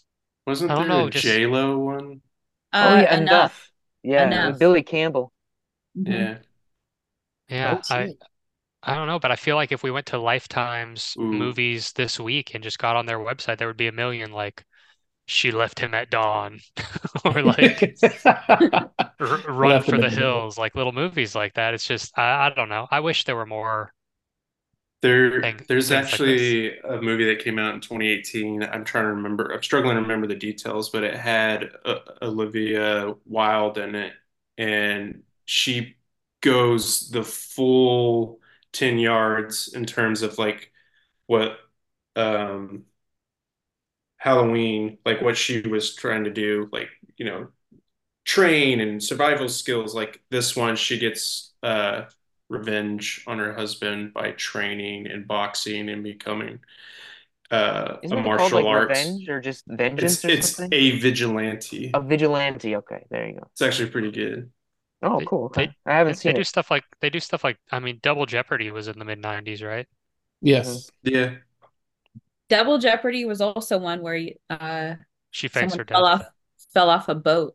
Wasn't 0.46 0.70
I 0.70 0.74
don't 0.74 0.88
there 0.88 0.98
know, 0.98 1.06
a 1.06 1.10
just- 1.10 1.24
J-Lo 1.24 1.78
one? 1.78 2.20
Oh 2.72 2.92
Uh, 2.92 2.94
yeah, 2.94 3.14
enough. 3.16 3.52
enough. 3.52 3.70
Yeah, 4.02 4.50
Enough. 4.50 4.58
Billy 4.58 4.82
Campbell. 4.82 5.32
Mhm. 5.96 6.06
Yeah. 6.06 6.40
Yeah, 7.48 7.80
Let's 7.80 7.88
I 7.88 8.10
it. 8.10 8.18
I 8.82 8.94
don't 8.96 9.06
know, 9.08 9.18
but 9.20 9.32
I 9.32 9.36
feel 9.36 9.56
like 9.56 9.72
if 9.72 9.82
we 9.84 9.90
went 9.92 10.06
to 10.08 10.18
Lifetime's 10.18 11.18
Ooh. 11.18 11.32
movies 11.32 11.92
this 11.94 12.20
week 12.20 12.54
and 12.54 12.64
just 12.64 12.78
got 12.80 12.96
on 12.96 13.06
their 13.06 13.18
website, 13.20 13.58
there 13.58 13.68
would 13.68 13.76
be 13.78 13.88
a 13.88 13.92
million 13.92 14.32
like 14.32 14.64
she 15.26 15.52
left 15.52 15.80
him 15.80 15.94
at 15.94 16.10
dawn 16.10 16.60
or 17.26 17.42
like 17.42 17.88
R 19.20 19.38
Run 19.50 19.80
Left 19.80 19.82
for 19.82 19.98
the. 19.98 20.10
Hills, 20.10 20.58
like 20.58 20.74
little 20.74 20.92
movies 20.92 21.34
like 21.34 21.54
that. 21.54 21.74
It's 21.74 21.86
just 21.86 22.16
I, 22.18 22.46
I 22.46 22.50
don't 22.50 22.68
know. 22.68 22.88
I 22.90 23.00
wish 23.00 23.24
there 23.24 23.36
were 23.36 23.46
more. 23.46 23.92
There, 25.02 25.42
Thing- 25.42 25.66
there's 25.68 25.90
things 25.90 26.20
like 26.20 26.36
actually 26.36 26.78
a 26.78 27.00
movie 27.02 27.24
that 27.26 27.42
came 27.42 27.58
out 27.58 27.74
in 27.74 27.80
2018. 27.80 28.62
I'm 28.62 28.84
trying 28.84 29.04
to 29.04 29.14
remember. 29.14 29.52
I'm 29.52 29.62
struggling 29.62 29.96
to 29.96 30.02
remember 30.02 30.28
the 30.28 30.36
details, 30.36 30.90
but 30.90 31.02
it 31.04 31.14
had 31.16 31.70
uh, 31.84 31.98
Olivia 32.22 33.14
Wilde 33.26 33.78
in 33.78 33.94
it, 33.96 34.12
and 34.58 35.24
she 35.44 35.96
goes 36.40 37.10
the 37.10 37.24
full 37.24 38.40
10 38.72 38.98
yards 38.98 39.74
in 39.74 39.84
terms 39.86 40.22
of 40.22 40.38
like 40.38 40.72
what 41.26 41.58
um 42.16 42.86
Halloween, 44.16 44.98
like 45.04 45.20
what 45.20 45.36
she 45.36 45.60
was 45.62 45.94
trying 45.94 46.24
to 46.24 46.30
do, 46.30 46.68
like, 46.72 46.88
you 47.16 47.24
know, 47.24 47.48
train 48.24 48.80
and 48.80 49.02
survival 49.02 49.48
skills. 49.48 49.94
Like 49.94 50.22
this 50.30 50.56
one, 50.56 50.76
she 50.76 50.98
gets 50.98 51.54
uh 51.62 52.06
revenge 52.52 53.24
on 53.26 53.38
her 53.38 53.54
husband 53.54 54.12
by 54.14 54.32
training 54.32 55.06
and 55.06 55.26
boxing 55.26 55.88
and 55.88 56.04
becoming 56.04 56.60
uh, 57.50 57.96
a 58.02 58.06
it 58.06 58.10
called 58.10 58.24
martial 58.24 58.58
like 58.58 58.66
arts. 58.66 58.88
Revenge 58.90 59.28
or 59.28 59.40
just 59.40 59.64
Vengeance 59.66 60.24
It's 60.24 60.58
or 60.58 60.64
it's 60.64 60.72
a 60.72 60.98
vigilante. 60.98 61.90
A 61.94 62.00
vigilante. 62.00 62.76
Okay, 62.76 63.04
there 63.10 63.26
you 63.28 63.34
go. 63.34 63.48
It's 63.52 63.62
actually 63.62 63.90
pretty 63.90 64.10
good. 64.10 64.50
Oh, 65.02 65.18
They- 65.18 65.24
cool. 65.26 65.48
they- 65.54 65.74
I 65.84 65.96
haven't 65.98 66.16
They 66.18 66.20
seen 66.20 66.34
do 66.34 66.40
it. 66.42 66.46
stuff 66.46 66.70
like 66.70 66.84
they 67.00 67.10
do 67.10 67.20
stuff 67.20 67.44
like 67.44 67.58
I 67.70 67.80
mean, 67.80 67.98
Double 68.02 68.24
Jeopardy 68.26 68.70
was 68.70 68.88
in 68.88 68.98
the 68.98 69.04
mid 69.04 69.20
'90s, 69.20 69.62
right? 69.62 69.86
Yes. 70.40 70.90
Yeah. 71.02 71.36
Double 72.48 72.78
Jeopardy 72.78 73.24
was 73.24 73.40
also 73.40 73.78
one 73.78 74.00
where 74.02 74.20
uh 74.50 74.94
She 75.30 75.48
fakes 75.48 75.72
someone 75.72 75.78
her 75.78 75.84
fell 75.86 76.06
off 76.06 76.24
fell 76.72 76.90
off 76.90 77.08
a 77.08 77.14
boat. 77.14 77.54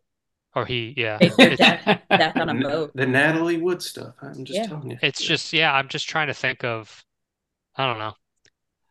Or 0.57 0.65
he, 0.65 0.93
yeah. 0.97 1.17
Faked 1.19 1.37
their 1.37 1.51
It's- 1.53 1.83
death, 1.85 2.01
death 2.09 2.37
on 2.37 2.49
a 2.49 2.53
N- 2.53 2.61
boat. 2.61 2.91
The 2.95 3.05
Natalie 3.05 3.57
Wood 3.61 3.81
stuff. 3.81 4.15
I'm 4.21 4.43
just 4.43 4.57
Yeah. 4.59 4.65
telling 4.67 4.91
you. 4.91 4.97
It's 5.01 5.21
just, 5.21 5.53
yeah, 5.53 5.71
I'm 5.73 5.87
just 5.87 6.09
trying 6.09 6.27
to 6.27 6.33
think 6.33 6.63
of, 6.63 7.03
I 7.75 7.85
don't 7.85 7.99
know. 7.99 8.13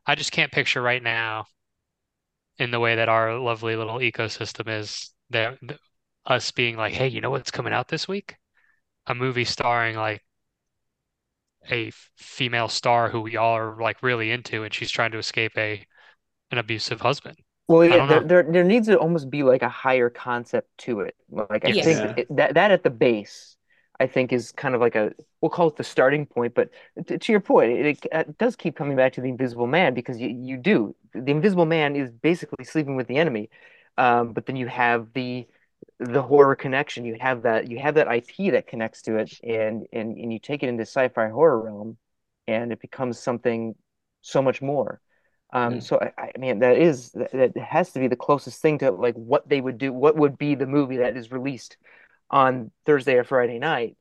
I 0.07 0.15
just 0.15 0.31
can't 0.33 0.53
picture 0.53 0.81
right 0.81 1.03
now 1.03 1.47
in 2.59 2.71
the 2.71 2.79
way 2.81 2.97
that 2.97 3.09
our 3.09 3.37
lovely 3.39 3.75
little 3.77 3.99
ecosystem 3.99 4.69
is 4.81 5.13
that 5.31 5.59
us 6.25 6.51
being 6.53 6.77
like, 6.77 6.95
hey, 6.95 7.09
you 7.09 7.21
know 7.21 7.31
what's 7.31 7.51
coming 7.51 7.73
out 7.73 7.89
this 7.89 8.07
week? 8.07 8.37
A 9.09 9.15
movie 9.15 9.45
starring 9.45 9.97
like 9.97 10.23
a 11.69 11.91
female 12.17 12.69
star 12.69 13.11
who 13.11 13.21
we 13.21 13.37
all 13.37 13.57
are 13.57 13.81
like 13.81 14.03
really 14.03 14.31
into, 14.31 14.63
and 14.63 14.73
she's 14.73 14.91
trying 14.91 15.11
to 15.13 15.19
escape 15.19 15.53
a 15.59 15.85
an 16.53 16.59
abusive 16.59 17.01
husband. 17.01 17.37
Well, 17.69 17.85
yeah, 17.85 18.01
there, 18.01 18.21
there 18.23 18.43
there 18.45 18.65
needs 18.65 18.87
to 18.87 18.99
almost 18.99 19.29
be 19.29 19.43
like 19.43 19.63
a 19.63 19.69
higher 19.69 20.09
concept 20.09 20.69
to 20.79 21.01
it. 21.01 21.17
Like 21.29 21.65
I 21.65 21.73
Yes. 21.73 21.77
think 21.83 22.05
Yeah. 22.05 22.13
it, 22.17 22.29
that 22.37 22.55
that 22.55 22.71
at 22.71 22.85
the 22.85 22.91
base, 22.91 23.57
I 23.99 24.07
think 24.07 24.33
is 24.33 24.53
kind 24.53 24.75
of 24.77 24.81
like 24.81 24.95
a 24.95 25.13
we'll 25.41 25.51
call 25.51 25.69
it 25.69 25.77
the 25.77 25.83
starting 25.85 26.27
point. 26.27 26.55
But 26.55 26.71
to, 27.09 27.19
to 27.19 27.33
your 27.33 27.41
point, 27.41 27.73
it, 27.73 27.87
it, 27.87 28.07
it 28.13 28.39
does 28.39 28.55
keep 28.55 28.77
coming 28.77 28.97
back 28.97 29.15
to 29.15 29.21
the 29.21 29.29
Invisible 29.29 29.67
Man 29.67 29.95
because 29.95 30.21
you 30.21 30.29
you 30.29 30.57
do 30.59 30.95
the 31.13 31.31
Invisible 31.33 31.67
Man 31.67 31.97
is 31.97 32.11
basically 32.13 32.65
sleeping 32.65 32.95
with 32.95 33.09
the 33.09 33.17
enemy, 33.17 33.51
um, 33.99 34.33
but 34.33 34.47
then 34.47 34.55
you 34.57 34.69
have 34.69 35.13
the 35.13 35.47
the 35.99 36.23
horror 36.23 36.55
connection. 36.55 37.05
You 37.05 37.17
have 37.21 37.43
that 37.43 37.69
you 37.69 37.81
have 37.81 37.97
that 37.97 38.07
IP 38.07 38.51
that 38.51 38.69
connects 38.69 39.03
to 39.03 39.17
it, 39.17 39.33
and 39.43 39.87
and 39.93 40.17
and 40.17 40.33
you 40.33 40.39
take 40.39 40.63
it 40.63 40.69
into 40.69 40.83
sci-fi 40.83 41.29
horror 41.31 41.61
realm, 41.63 41.97
and 42.47 42.71
it 42.73 42.81
becomes 42.81 43.19
something 43.19 43.75
so 44.21 44.41
much 44.41 44.63
more. 44.63 45.01
Um, 45.53 45.81
Yeah. 45.81 45.81
so 45.81 45.99
I, 46.01 46.33
I 46.35 46.39
mean 46.39 46.59
that 46.61 46.77
is 46.79 47.13
that, 47.13 47.33
that 47.33 47.57
has 47.57 47.93
to 47.93 48.01
be 48.01 48.09
the 48.09 48.17
closest 48.17 48.61
thing 48.61 48.79
to 48.79 48.91
like 48.91 49.15
what 49.15 49.49
they 49.49 49.61
would 49.61 49.79
do, 49.79 49.93
what 49.93 50.17
would 50.17 50.39
be 50.39 50.55
the 50.55 50.67
movie 50.67 50.99
that 50.99 51.17
is 51.17 51.31
released 51.33 51.77
on 52.31 52.71
Thursday 52.87 53.15
or 53.17 53.25
Friday 53.25 53.59
night, 53.59 53.97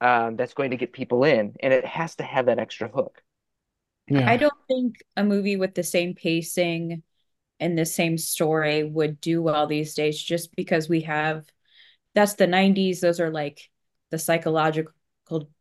um, 0.00 0.36
that's 0.36 0.54
going 0.54 0.72
to 0.72 0.78
get 0.78 0.92
people 0.92 1.24
in, 1.24 1.54
and 1.60 1.72
it 1.72 1.86
has 1.86 2.16
to 2.16 2.24
have 2.24 2.46
that 2.46 2.58
extra 2.60 2.88
hook. 2.88 3.22
Yeah. 4.08 4.26
I 4.26 4.36
don't 4.36 4.54
think 4.68 4.96
a 5.16 5.24
movie 5.24 5.56
with 5.56 5.74
the 5.74 5.82
same 5.82 6.14
pacing 6.14 7.02
and 7.60 7.78
the 7.78 7.86
same 7.86 8.18
story 8.18 8.84
would 8.84 9.20
do 9.20 9.42
well 9.42 9.66
these 9.66 9.94
days 9.94 10.22
just 10.22 10.54
because 10.56 10.88
we 10.88 11.02
have 11.02 11.46
that's 12.14 12.34
the 12.34 12.46
90s 12.46 13.00
those 13.00 13.20
are 13.20 13.30
like 13.30 13.60
the 14.10 14.18
psychological 14.18 14.92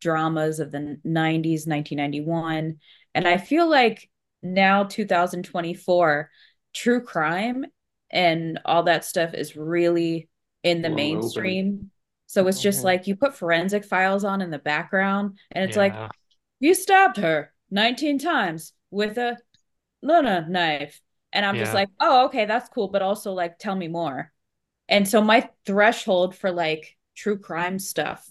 dramas 0.01 0.59
of 0.59 0.71
the 0.71 0.99
90s 1.03 1.67
1991 1.67 2.79
and 3.15 3.27
I 3.27 3.37
feel 3.37 3.69
like 3.69 4.09
now 4.53 4.83
2024 4.83 6.29
true 6.73 7.01
crime 7.01 7.65
and 8.11 8.59
all 8.65 8.83
that 8.83 9.05
stuff 9.05 9.33
is 9.33 9.55
really 9.55 10.29
in 10.63 10.81
the 10.81 10.89
All 10.89 11.25
over. 11.25 11.43
mainstream 11.43 11.91
so 12.27 12.47
it's 12.47 12.61
just 12.61 12.83
Mhm. 12.83 12.85
like 12.85 13.07
you 13.07 13.15
put 13.15 13.35
forensic 13.35 13.85
files 13.85 14.23
on 14.23 14.41
in 14.41 14.49
the 14.51 14.59
background 14.59 15.37
and 15.51 15.63
it's 15.63 15.75
like 15.75 16.01
you 16.59 16.73
stabbed 16.75 17.17
her 17.17 17.53
19 17.71 18.19
times 18.19 18.73
with 18.91 19.17
a 19.17 19.37
Luna 20.01 20.47
knife. 20.49 21.01
And 21.33 21.45
I'm 21.45 21.57
just 21.57 21.73
like, 21.73 21.89
oh, 21.99 22.25
okay, 22.27 22.45
that's 22.45 22.69
cool. 22.69 22.87
But 22.89 23.01
also, 23.01 23.33
like, 23.33 23.59
tell 23.59 23.75
me 23.75 23.87
more. 23.87 24.31
And 24.89 25.07
so 25.07 25.21
my 25.21 25.49
threshold 25.65 26.35
for 26.35 26.51
like 26.51 26.97
true 27.15 27.39
crime 27.39 27.79
stuff 27.79 28.27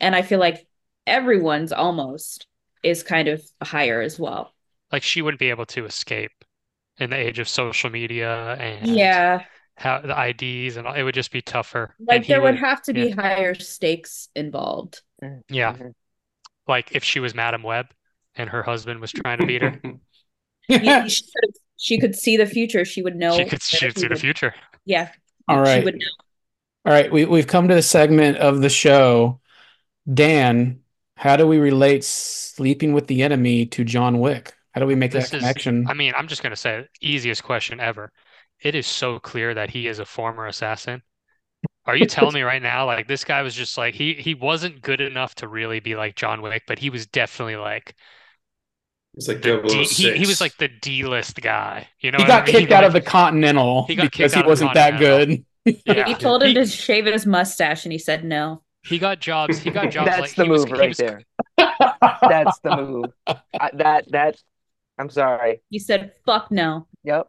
and 0.00 0.14
I 0.16 0.22
feel 0.22 0.40
like 0.40 0.66
everyone's 1.06 1.72
almost 1.72 2.46
is 2.82 3.02
kind 3.02 3.28
of 3.28 3.42
higher 3.62 4.00
as 4.00 4.18
well. 4.18 4.53
Like 4.92 5.02
she 5.02 5.22
wouldn't 5.22 5.40
be 5.40 5.50
able 5.50 5.66
to 5.66 5.84
escape 5.84 6.32
in 6.98 7.10
the 7.10 7.16
age 7.16 7.38
of 7.38 7.48
social 7.48 7.90
media 7.90 8.54
and 8.54 8.88
Yeah, 8.88 9.44
how 9.76 10.00
the 10.00 10.14
IDs 10.14 10.76
and 10.76 10.86
all, 10.86 10.94
it 10.94 11.02
would 11.02 11.14
just 11.14 11.32
be 11.32 11.42
tougher. 11.42 11.94
Like 11.98 12.26
there 12.26 12.40
would 12.40 12.54
would, 12.54 12.60
have 12.60 12.82
to 12.82 12.94
be 12.94 13.08
yeah. 13.08 13.14
higher 13.14 13.54
stakes 13.54 14.28
involved. 14.34 15.02
yeah, 15.48 15.74
Mhm. 15.74 15.94
like 16.68 16.92
if 16.94 17.04
she 17.04 17.20
was 17.20 17.34
Madame 17.34 17.62
Web 17.62 17.86
and 18.36 18.50
her 18.50 18.62
husband 18.62 19.00
was 19.00 19.12
trying 19.12 19.38
to 19.38 19.46
beat 19.46 19.62
her, 19.62 19.80
You- 20.68 20.78
you 20.80 21.08
should- 21.08 21.24
she 21.76 21.98
could 21.98 22.14
see 22.14 22.36
the 22.36 22.46
future. 22.46 22.84
She 22.84 23.02
would 23.02 23.16
know. 23.16 23.36
she 23.36 23.44
could 23.44 23.62
she 23.62 23.84
where 23.84 23.92
could 23.92 23.96
he 23.96 24.00
see 24.00 24.08
the 24.08 24.16
future. 24.16 24.54
Yeah, 24.86 25.10
All 25.48 25.56
she 25.62 25.62
right. 25.62 25.84
would 25.84 25.94
know. 25.96 26.06
All 26.86 26.92
right, 26.92 27.10
we 27.12 27.24
we've 27.24 27.46
come 27.46 27.68
to 27.68 27.74
the 27.74 27.82
segment 27.82 28.38
of 28.38 28.60
the 28.60 28.68
show. 28.68 29.40
Dan, 30.12 30.80
how 31.16 31.36
do 31.36 31.46
we 31.46 31.58
relate 31.58 32.04
sleeping 32.04 32.92
with 32.94 33.06
the 33.08 33.22
enemy 33.22 33.66
to 33.66 33.84
John 33.84 34.20
Wick? 34.20 34.53
How 34.74 34.80
do 34.80 34.86
we 34.86 34.94
make 34.94 35.12
This 35.12 35.30
that 35.30 35.34
is, 35.34 35.40
connection? 35.40 35.86
I 35.88 35.94
mean, 35.94 36.12
I'm 36.16 36.28
just 36.28 36.42
gonna 36.42 36.56
say 36.56 36.86
easiest 37.00 37.42
question 37.44 37.80
ever. 37.80 38.12
It 38.60 38.74
is 38.74 38.86
so 38.86 39.18
clear 39.20 39.54
that 39.54 39.70
he 39.70 39.86
is 39.86 39.98
a 39.98 40.04
former 40.04 40.46
assassin. 40.46 41.02
Are 41.86 41.96
you 41.96 42.06
telling 42.06 42.34
me 42.34 42.42
right 42.42 42.62
now, 42.62 42.86
like 42.86 43.08
this 43.08 43.24
guy 43.24 43.42
was 43.42 43.54
just 43.54 43.78
like 43.78 43.94
he 43.94 44.14
he 44.14 44.34
wasn't 44.34 44.82
good 44.82 45.00
enough 45.00 45.34
to 45.36 45.48
really 45.48 45.80
be 45.80 45.96
like 45.96 46.16
John 46.16 46.42
Wick, 46.42 46.64
but 46.66 46.78
he 46.80 46.90
was 46.90 47.06
definitely 47.06 47.56
like 47.56 47.94
It's 49.16 49.28
like 49.28 49.42
the 49.42 49.62
D, 49.66 49.84
he 49.84 50.12
he 50.12 50.26
was 50.26 50.40
like 50.40 50.56
the 50.58 50.68
D-list 50.68 51.40
guy. 51.40 51.88
You 52.00 52.10
know 52.10 52.18
he 52.18 52.22
what 52.22 52.30
I 52.30 52.40
got 52.40 52.46
mean? 52.46 52.52
kicked 52.52 52.72
out 52.72 52.84
of 52.84 52.92
the 52.92 53.00
Continental 53.00 53.86
He 53.86 53.96
because 53.96 54.34
he 54.34 54.42
out 54.42 54.46
of 54.46 54.58
the 54.58 54.64
wasn't 54.64 54.74
that 54.74 54.98
good. 54.98 55.44
yeah. 55.86 56.06
He 56.06 56.14
told 56.14 56.42
him 56.42 56.48
He- 56.48 56.54
to 56.54 56.66
shave 56.66 57.06
his 57.06 57.26
mustache, 57.26 57.84
and 57.84 57.92
he 57.92 57.98
said 57.98 58.24
no. 58.24 58.62
He 58.82 58.98
got 58.98 59.20
jobs. 59.20 59.58
He 59.58 59.70
got 59.70 59.90
jobs 59.90 60.06
That's 60.06 60.20
like 60.20 60.34
the 60.36 60.44
he 60.44 60.50
was 60.50 60.66
move 60.66 60.72
he 60.74 60.80
right 60.80 60.88
was 60.88 60.98
there. 60.98 61.22
That's 62.28 62.58
the 62.60 62.70
move. 62.70 63.10
I, 63.58 63.70
that 63.74 64.10
that. 64.12 64.36
I'm 64.98 65.10
sorry. 65.10 65.60
He 65.70 65.78
said, 65.78 66.12
"Fuck 66.24 66.50
no." 66.50 66.86
Yep. 67.02 67.28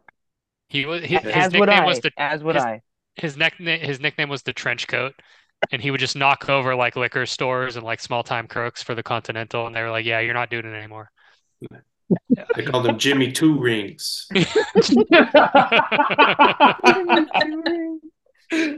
he 0.68 0.86
was 0.86 1.02
his, 1.02 1.20
his 1.22 1.32
As 1.34 1.52
would 1.52 1.68
nickname 1.68 1.84
I. 1.84 1.86
was 1.86 2.00
the 2.00 2.10
As 2.16 2.42
would 2.44 2.54
his- 2.56 2.64
I. 2.64 2.82
his 3.16 3.36
nickname 3.36 3.80
his 3.80 4.00
nickname 4.00 4.28
was 4.28 4.42
the 4.42 4.52
trench 4.52 4.86
coat 4.88 5.14
and 5.72 5.82
he 5.82 5.90
would 5.90 6.00
just 6.00 6.16
knock 6.16 6.48
over 6.48 6.74
like 6.74 6.96
liquor 6.96 7.26
stores 7.26 7.76
and 7.76 7.84
like 7.84 8.00
small 8.00 8.22
time 8.22 8.46
crooks 8.46 8.82
for 8.82 8.94
the 8.94 9.02
Continental 9.02 9.66
and 9.66 9.74
they 9.74 9.82
were 9.82 9.90
like 9.90 10.04
yeah 10.06 10.20
you're 10.20 10.34
not 10.34 10.50
doing 10.50 10.64
it 10.66 10.74
anymore 10.76 11.10
I 12.56 12.62
called 12.62 12.86
him 12.86 12.98
Jimmy 12.98 13.32
Two 13.32 13.58
Rings. 13.58 14.28
Oh, 14.34 14.44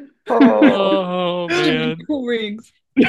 oh 0.31 1.49
man 1.49 1.97
Cool 2.07 2.27
rings. 2.27 2.73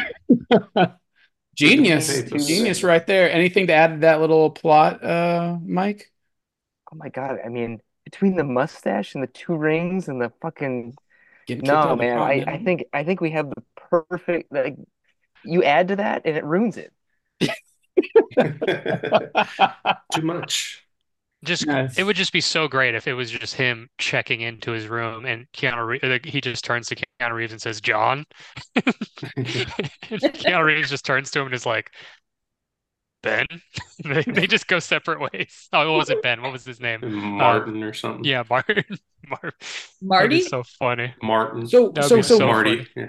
Genius. 1.59 2.21
Papers. 2.21 2.47
Genius 2.47 2.83
right 2.83 3.05
there. 3.05 3.29
Anything 3.29 3.67
to 3.67 3.73
add 3.73 3.91
to 3.91 3.97
that 3.97 4.21
little 4.21 4.49
plot, 4.49 5.03
uh, 5.03 5.57
Mike? 5.61 6.09
oh 6.91 6.95
my 6.95 7.09
God. 7.09 7.39
I 7.45 7.49
mean, 7.49 7.81
between 8.05 8.37
the 8.37 8.45
mustache 8.45 9.13
and 9.13 9.21
the 9.21 9.27
two 9.27 9.55
rings 9.55 10.07
and 10.07 10.21
the 10.21 10.31
fucking 10.41 10.95
Getting 11.47 11.63
kicked 11.63 11.73
out 11.73 11.89
no, 11.89 11.95
man. 11.97 12.17
I, 12.17 12.43
I 12.47 12.63
think 12.63 12.85
I 12.93 13.03
think 13.03 13.19
we 13.19 13.31
have 13.31 13.49
the 13.49 13.61
perfect 13.75 14.53
like. 14.53 14.77
You 15.43 15.63
add 15.63 15.89
to 15.89 15.95
that 15.97 16.21
and 16.25 16.37
it 16.37 16.45
ruins 16.45 16.77
it. 16.77 16.93
Too 20.13 20.21
much. 20.21 20.85
Just 21.45 21.65
Nice. 21.65 21.97
it 21.97 22.03
would 22.03 22.15
just 22.15 22.33
be 22.33 22.41
so 22.41 22.67
great 22.67 22.95
if 22.95 23.07
it 23.07 23.13
was 23.13 23.31
just 23.31 23.55
him 23.55 23.89
checking 23.97 24.41
into 24.41 24.71
his 24.71 24.87
room 24.87 25.25
and 25.25 25.45
Keanu 25.53 25.85
Reeves, 25.85 26.03
like, 26.03 26.25
he 26.25 26.41
just 26.41 26.63
turns 26.65 26.87
to 26.87 26.95
Keanu 26.95 27.33
Reeves 27.33 27.53
and 27.53 27.61
says 27.61 27.79
John 27.81 28.25
and 28.75 28.85
Keanu 30.05 30.63
Reeves 30.65 30.89
just 30.89 31.05
turns 31.05 31.31
to 31.31 31.39
him 31.39 31.45
and 31.47 31.55
is 31.55 31.65
like 31.65 31.91
Ben 33.21 33.45
they, 34.05 34.23
they 34.23 34.47
just 34.47 34.67
go 34.67 34.79
separate 34.79 35.19
ways 35.19 35.67
oh 35.73 35.91
what 35.91 35.97
was 35.99 36.09
it 36.09 36.21
Ben 36.21 36.41
what 36.41 36.51
was 36.53 36.65
his 36.65 36.79
name 36.79 37.01
Martin 37.37 37.83
or 37.83 37.93
something. 37.93 38.23
yeah 38.23 38.43
Martin 38.49 38.83
Mar- 39.27 39.39
that'd 39.41 39.53
be 40.01 40.05
Marty. 40.05 40.41
so 40.41 40.63
funny 40.63 41.13
Martin. 41.21 41.67
so 41.67 41.89
That'd 41.89 42.09
so 42.09 42.21
so 42.21 42.37
so 42.39 42.47
Marty. 42.47 42.87
Yeah. 42.95 43.07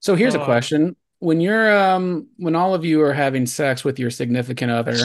So 0.00 0.14
here's 0.16 0.34
a 0.34 0.40
Uh, 0.40 0.44
question. 0.44 0.96
When 1.20 1.40
you're 1.40 1.74
um 1.78 2.26
when 2.36 2.54
all 2.56 2.74
of 2.74 2.84
you 2.84 3.00
are 3.02 3.14
having 3.14 3.46
sex 3.46 3.84
with 3.84 3.98
your 3.98 4.10
significant 4.10 4.70
other, 4.72 4.96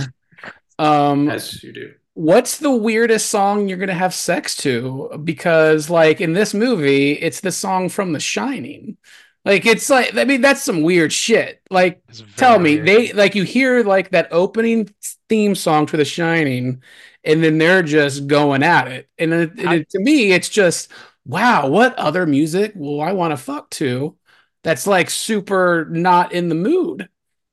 um 0.80 1.30
As 1.30 1.64
you 1.64 1.72
do. 1.72 1.94
What's 2.20 2.58
the 2.60 2.72
weirdest 2.72 3.30
song 3.30 3.68
you're 3.68 3.78
gonna 3.78 3.94
have 3.94 4.14
sex 4.14 4.56
to? 4.58 5.10
Because 5.24 5.90
like 5.90 6.22
in 6.22 6.34
this 6.34 6.54
movie, 6.54 7.14
it's 7.14 7.42
the 7.42 7.52
song 7.52 7.90
from 7.90 8.12
The 8.14 8.20
Shining. 8.20 8.98
Like 9.46 9.66
it's 9.66 9.90
like 9.90 10.16
I 10.16 10.26
mean 10.26 10.42
that's 10.42 10.64
some 10.64 10.82
weird 10.82 11.14
shit. 11.14 11.62
Like 11.70 12.02
tell 12.36 12.60
me 12.60 12.82
weird. 12.82 12.88
they 12.88 13.14
like 13.14 13.36
you 13.36 13.44
hear 13.44 13.84
like 13.84 14.12
that 14.12 14.28
opening 14.32 14.94
theme 15.30 15.56
song 15.56 15.86
to 15.88 15.98
The 15.98 16.06
Shining, 16.06 16.84
and 17.24 17.44
then 17.44 17.58
they're 17.58 17.84
just 17.84 18.28
going 18.28 18.64
at 18.64 18.88
it. 18.90 19.10
And 19.18 19.34
it, 19.34 19.52
and 19.58 19.74
it- 19.74 19.90
to 19.92 20.00
me, 20.00 20.32
it's 20.32 20.50
just 20.50 20.92
wow. 21.26 21.68
What 21.68 21.96
other 21.96 22.26
music 22.26 22.74
will 22.76 23.02
I 23.02 23.14
want 23.14 23.32
to 23.32 23.38
fuck 23.38 23.70
to? 23.72 24.18
That's 24.64 24.86
like 24.88 25.10
super 25.10 25.86
not 25.90 26.34
in 26.34 26.50
the 26.50 26.56
mood. 26.56 27.08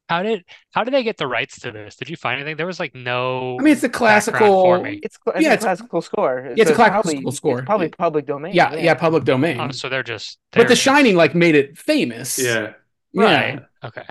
How 0.08 0.22
did 0.22 0.44
how 0.72 0.84
did 0.84 0.94
they 0.94 1.02
get 1.02 1.16
the 1.16 1.26
rights 1.26 1.58
to 1.60 1.72
this? 1.72 1.96
Did 1.96 2.08
you 2.08 2.16
find 2.16 2.40
anything? 2.40 2.56
There 2.56 2.66
was 2.66 2.78
like 2.78 2.94
no 2.94 3.56
I 3.58 3.62
mean, 3.62 3.72
it's 3.72 3.82
a 3.82 3.88
classical. 3.88 4.62
for 4.62 4.80
me. 4.80 5.00
It's, 5.02 5.18
cl- 5.24 5.34
it's 5.36 5.42
Yeah, 5.42 5.50
a 5.50 5.54
it's- 5.54 5.64
classical 5.64 6.00
score. 6.00 6.38
it's 6.56 6.60
a 6.60 6.66
so 6.66 6.74
classical 6.74 7.02
probably, 7.22 7.32
score. 7.32 7.58
It's 7.58 7.66
probably 7.66 7.88
public 7.88 8.26
domain. 8.26 8.54
Yeah, 8.54 8.74
yeah, 8.76 8.94
public 8.94 9.24
domain. 9.24 9.58
Oh, 9.60 9.70
so 9.72 9.88
they're 9.88 10.04
just 10.04 10.38
but 10.52 10.58
they're 10.60 10.68
The 10.68 10.74
just- 10.74 10.82
Shining 10.82 11.16
like 11.16 11.34
made 11.34 11.56
it 11.56 11.76
famous. 11.76 12.38
Yeah. 12.38 12.74
Yeah. 13.12 13.22
right. 13.24 13.60
Okay. 13.84 14.04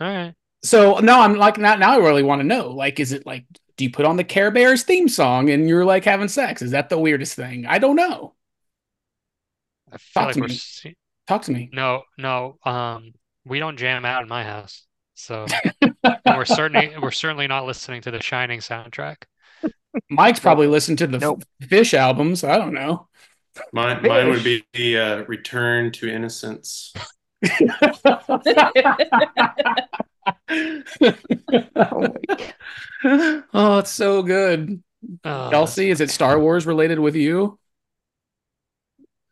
All 0.00 0.06
right. 0.08 0.34
So 0.62 0.98
now 0.98 1.20
I'm 1.22 1.36
like 1.36 1.56
now 1.56 1.76
now 1.76 1.92
I 1.94 1.96
really 1.98 2.22
want 2.22 2.40
to 2.40 2.46
know. 2.46 2.70
Like, 2.72 3.00
is 3.00 3.12
it 3.12 3.24
like 3.24 3.46
do 3.76 3.84
you 3.84 3.90
put 3.90 4.04
on 4.04 4.16
the 4.16 4.24
Care 4.24 4.50
Bears 4.50 4.82
theme 4.82 5.08
song 5.08 5.48
and 5.50 5.68
you're 5.68 5.84
like 5.84 6.04
having 6.04 6.28
sex? 6.28 6.60
Is 6.62 6.72
that 6.72 6.88
the 6.90 6.98
weirdest 6.98 7.34
thing? 7.36 7.64
I 7.64 7.78
don't 7.78 7.96
know. 7.96 8.34
I 9.90 9.96
feel 9.98 10.22
Talk 10.22 10.26
like 10.26 10.34
to 10.34 10.40
we're 10.40 10.48
me. 10.48 10.54
se- 10.54 10.96
Talk 11.26 11.42
to 11.42 11.52
me. 11.52 11.70
no 11.72 12.02
no 12.18 12.58
um 12.64 13.12
we 13.44 13.58
don't 13.60 13.78
jam 13.78 14.04
out 14.04 14.22
in 14.22 14.28
my 14.28 14.44
house. 14.44 14.84
So 15.18 15.46
we're 16.26 16.44
certainly 16.44 16.92
we're 17.02 17.10
certainly 17.10 17.48
not 17.48 17.66
listening 17.66 18.02
to 18.02 18.12
the 18.12 18.22
Shining 18.22 18.60
soundtrack. 18.60 19.24
Mike's 20.08 20.38
probably 20.38 20.68
listened 20.68 20.98
to 20.98 21.08
the 21.08 21.18
Nope. 21.18 21.42
Phish 21.60 21.92
albums. 21.92 22.44
I 22.44 22.56
don't 22.56 22.72
know. 22.72 23.08
Mine, 23.72 24.00
mine 24.02 24.28
would 24.28 24.44
be 24.44 24.64
the 24.72 24.98
uh, 24.98 25.24
Return 25.24 25.90
to 25.92 26.08
Innocence. 26.08 26.94
Oh 27.44 28.28
my 28.28 28.52
God. 33.04 33.44
oh, 33.54 33.78
it's 33.78 33.90
so 33.90 34.22
good. 34.22 34.82
Uh, 35.24 35.50
Kelsey, 35.50 35.90
is 35.90 36.00
it 36.00 36.10
Star 36.10 36.38
Wars 36.38 36.66
related 36.66 36.98
with 37.00 37.16
you 37.16 37.58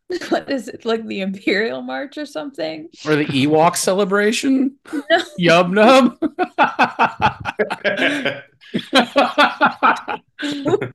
what 0.28 0.50
is 0.50 0.68
it 0.68 0.84
like 0.84 1.04
the 1.06 1.20
Imperial 1.20 1.82
March 1.82 2.16
or 2.18 2.26
something? 2.26 2.88
or 3.06 3.16
the 3.16 3.24
Ewok 3.26 3.76
celebration? 3.76 4.76
No. 4.92 5.02
Yub 5.40 5.72
nub. 5.72 6.16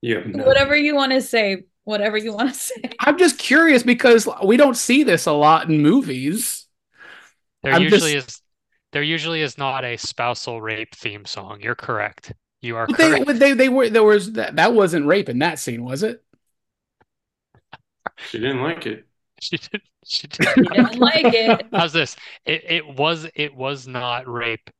Yeah. 0.00 0.22
no. 0.26 0.44
Whatever 0.44 0.76
you 0.76 0.94
want 0.94 1.12
to 1.12 1.20
say. 1.22 1.64
Whatever 1.84 2.16
you 2.16 2.32
want 2.32 2.52
to 2.52 2.58
say. 2.58 2.82
I'm 3.00 3.18
just 3.18 3.38
curious 3.38 3.82
because 3.82 4.28
we 4.44 4.56
don't 4.56 4.76
see 4.76 5.02
this 5.02 5.26
a 5.26 5.32
lot 5.32 5.68
in 5.68 5.80
movies. 5.82 6.66
there 7.62 7.72
I'm 7.72 7.82
usually 7.82 8.12
just- 8.14 8.28
is 8.28 8.38
there 8.92 9.02
usually 9.02 9.40
is 9.40 9.56
not 9.56 9.84
a 9.84 9.96
spousal 9.96 10.60
rape 10.60 10.94
theme 10.94 11.24
song. 11.24 11.60
You're 11.62 11.74
correct. 11.74 12.32
You 12.60 12.76
are 12.76 12.86
But 12.86 12.98
they, 12.98 13.10
correct. 13.20 13.38
they, 13.40 13.52
they 13.54 13.68
were 13.68 13.88
there 13.88 14.02
was 14.04 14.32
that, 14.32 14.56
that 14.56 14.74
wasn't 14.74 15.06
rape 15.06 15.28
in 15.28 15.38
that 15.38 15.58
scene, 15.58 15.82
was 15.84 16.02
it? 16.02 16.22
She 18.30 18.38
didn't 18.38 18.62
like 18.62 18.86
it. 18.86 19.06
She 19.40 19.56
did 19.56 19.82
she 20.04 20.28
did 20.28 20.46
You 20.56 20.62
didn't 20.64 20.98
like 21.00 21.34
it. 21.34 21.66
How's 21.72 21.92
this? 21.92 22.14
It 22.44 22.62
it 22.68 22.86
was 22.96 23.26
it 23.34 23.52
was 23.56 23.88
not 23.88 24.28
rape 24.28 24.70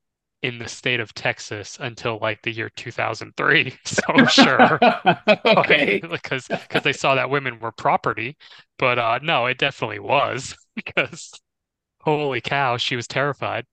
in 0.43 0.59
the 0.59 0.69
state 0.69 1.01
of 1.01 1.13
Texas 1.15 1.79
until 1.81 2.21
like 2.23 2.43
the 2.43 2.53
year 2.53 2.71
2003. 2.77 3.75
So 3.85 4.03
sure. 4.27 4.79
okay. 5.47 6.01
because 6.09 6.47
because 6.47 6.83
they 6.85 6.93
saw 6.93 7.17
that 7.17 7.29
women 7.29 7.59
were 7.59 7.73
property, 7.73 8.37
but 8.79 9.01
uh 9.01 9.19
no, 9.21 9.47
it 9.47 9.59
definitely 9.59 9.99
was 9.99 10.55
because 10.77 11.33
holy 12.03 12.41
cow, 12.41 12.77
she 12.77 12.95
was 12.95 13.09
terrified. 13.09 13.65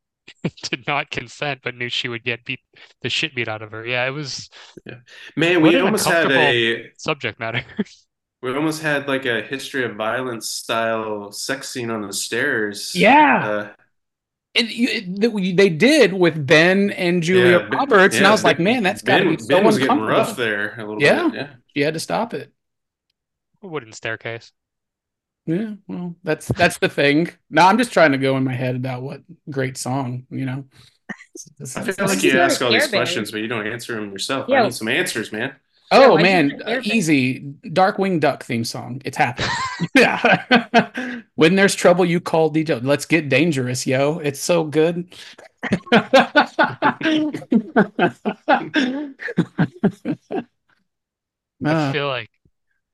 Did 0.63 0.87
not 0.87 1.11
consent, 1.11 1.59
but 1.63 1.75
knew 1.75 1.89
she 1.89 2.07
would 2.07 2.23
get 2.23 2.45
beat 2.45 2.59
the 3.03 3.09
shit 3.09 3.35
beat 3.35 3.47
out 3.47 3.61
of 3.61 3.69
her. 3.71 3.85
Yeah, 3.85 4.07
it 4.07 4.11
was 4.11 4.49
Man, 5.35 5.61
What 5.61 5.69
we 5.69 5.75
an 5.75 5.85
almost 5.85 6.07
had 6.07 6.25
uncomfortable- 6.31 6.85
a 6.85 6.91
subject 6.97 7.39
matter. 7.39 7.63
We 8.41 8.53
almost 8.55 8.81
had 8.81 9.07
like 9.07 9.25
a 9.25 9.41
history 9.41 9.83
of 9.83 9.95
violence 9.95 10.47
style 10.47 11.31
sex 11.31 11.69
scene 11.69 11.89
on 11.91 12.01
the 12.01 12.13
stairs. 12.13 12.95
Yeah. 12.95 13.47
Uh, 13.47 13.73
And 14.55 14.69
you, 14.71 14.87
it- 14.89 15.57
they 15.57 15.69
did 15.69 16.13
with 16.13 16.45
Ben 16.47 16.89
and 16.91 17.21
Julia 17.23 17.59
yeah, 17.59 17.69
Ben- 17.69 17.79
Roberts, 17.79 18.17
and 18.17 18.25
I 18.25 18.29
yeah, 18.29 18.33
was 18.33 18.43
like, 18.43 18.59
man, 18.59 18.83
that's 18.83 19.01
got 19.01 19.19
to 19.19 19.25
Ben, 19.25 19.35
be 19.35 19.41
so 19.41 19.47
Ben 19.47 19.65
was 19.65 19.77
getting 19.77 19.99
rough 19.99 20.35
there 20.35 20.73
a 20.79 20.85
little 20.87 21.01
Yeah. 21.01 21.27
bit. 21.27 21.33
Yeah. 21.35 21.49
She 21.75 21.81
had 21.81 21.93
to 21.93 21.99
stop 21.99 22.33
it. 22.33 22.51
Wooden 23.61 23.93
staircase. 23.93 24.51
Yeah, 25.45 25.75
well, 25.87 26.15
that's 26.23 26.47
that's 26.49 26.77
the 26.77 26.89
thing. 26.89 27.29
Now 27.49 27.67
I'm 27.67 27.77
just 27.77 27.91
trying 27.91 28.11
to 28.11 28.17
go 28.19 28.37
in 28.37 28.43
my 28.43 28.53
head 28.53 28.75
about 28.75 29.01
what 29.01 29.21
great 29.49 29.77
song, 29.77 30.27
you 30.29 30.45
know. 30.45 30.65
I 31.61 31.65
feel 31.91 32.05
like 32.05 32.21
you 32.21 32.39
ask 32.39 32.61
all 32.61 32.71
these 32.71 32.87
questions, 32.87 33.31
but 33.31 33.41
you 33.41 33.47
don't 33.47 33.65
answer 33.65 33.95
them 33.95 34.11
yourself. 34.11 34.45
Yeah. 34.47 34.61
I 34.61 34.63
need 34.65 34.75
some 34.75 34.87
answers, 34.87 35.31
man. 35.31 35.55
Oh 35.91 36.17
why'd 36.17 36.19
man, 36.19 36.51
say 36.51 36.57
Care 36.65 36.83
Bears? 36.83 36.83
easy. 36.83 37.39
Darkwing 37.65 38.19
Duck 38.19 38.43
theme 38.43 38.63
song. 38.63 39.01
It's 39.05 39.17
happening. 39.17 39.57
yeah. 39.95 41.21
when 41.35 41.55
there's 41.55 41.73
trouble, 41.73 42.05
you 42.05 42.19
call 42.19 42.49
DJ. 42.51 42.75
Let's 42.75 43.05
get 43.05 43.27
dangerous, 43.29 43.87
yo. 43.87 44.19
It's 44.19 44.39
so 44.39 44.63
good. 44.65 45.11
I 45.91 46.55
Uh, 51.63 51.93
feel 51.93 52.07
like 52.07 52.29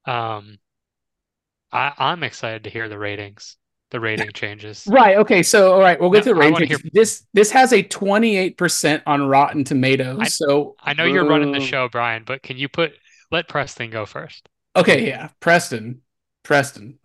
um 0.05 0.59
I 1.71 1.93
I'm 1.99 2.23
excited 2.23 2.63
to 2.63 2.71
hear 2.71 2.89
the 2.89 2.97
ratings, 2.97 3.57
the 3.95 3.99
rating 4.01 4.29
changes. 4.33 4.85
right. 4.87 5.15
Okay. 5.17 5.41
So, 5.41 5.71
all 5.73 5.79
right. 5.79 5.99
We'll 5.99 6.09
get 6.11 6.23
to 6.25 6.33
the 6.33 6.39
I 6.41 6.49
wanna 6.49 6.65
ratings. 6.65 6.81
hear- 6.81 6.91
This 6.93 7.25
this 7.33 7.51
has 7.51 7.71
a 7.71 7.81
28% 7.81 9.01
on 9.05 9.27
Rotten 9.27 9.63
Tomatoes. 9.63 10.17
I- 10.19 10.27
so, 10.27 10.75
I 10.81 10.93
know 10.93 11.05
you're 11.05 11.25
running 11.27 11.53
the 11.53 11.61
show, 11.61 11.87
Brian, 11.87 12.23
but 12.25 12.43
can 12.43 12.57
you 12.57 12.67
put 12.67 12.93
let 13.31 13.47
Preston 13.47 13.89
go 13.89 14.05
first? 14.05 14.47
okay. 14.75 15.07
Yeah. 15.07 15.29
Preston. 15.39 16.01
Preston. 16.43 16.99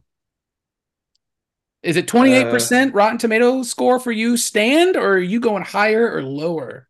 Is 1.83 1.97
it 1.97 2.07
28% 2.09 2.93
Rotten 2.93 3.17
Tomato 3.19 3.63
score 3.63 3.99
for 4.01 4.13
you, 4.13 4.37
stand, 4.37 4.97
or 4.97 5.13
are 5.15 5.19
you 5.19 5.41
going 5.41 5.63
higher 5.63 6.13
or 6.15 6.23
lower? 6.23 6.89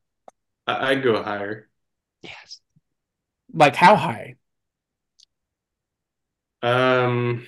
I, 0.66 0.90
I'd 0.92 1.02
go 1.04 1.22
higher. 1.22 1.68
Yes. 2.22 2.60
Like 3.52 3.76
how 3.76 3.94
high? 3.96 4.34
Um, 6.62 7.46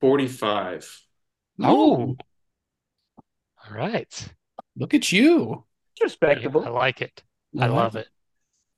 45. 0.00 1.02
Oh. 1.62 2.16
All 3.68 3.76
right. 3.76 4.28
Look 4.76 4.94
at 4.94 5.12
you. 5.12 5.64
It's 5.96 6.02
respectable. 6.04 6.64
I 6.64 6.70
like 6.70 7.02
it. 7.02 7.22
I 7.58 7.66
love 7.66 7.96
it. 7.96 8.08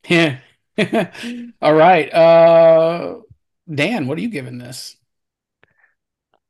Yeah. 0.09 0.39
All 1.63 1.75
right. 1.75 2.13
Uh 2.13 3.17
Dan, 3.73 4.07
what 4.07 4.19
are 4.19 4.23
you 4.23 4.29
giving 4.31 4.59
this? 4.59 4.97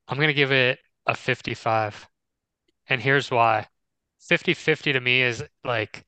I'm 0.08 0.18
gonna 0.18 0.32
give 0.32 0.52
it 0.52 0.78
a 1.06 1.14
55. 1.14 2.08
And 2.88 3.00
here's 3.00 3.30
why. 3.30 3.66
50-50 4.30 4.92
to 4.92 5.00
me 5.00 5.22
is 5.22 5.42
like, 5.64 6.04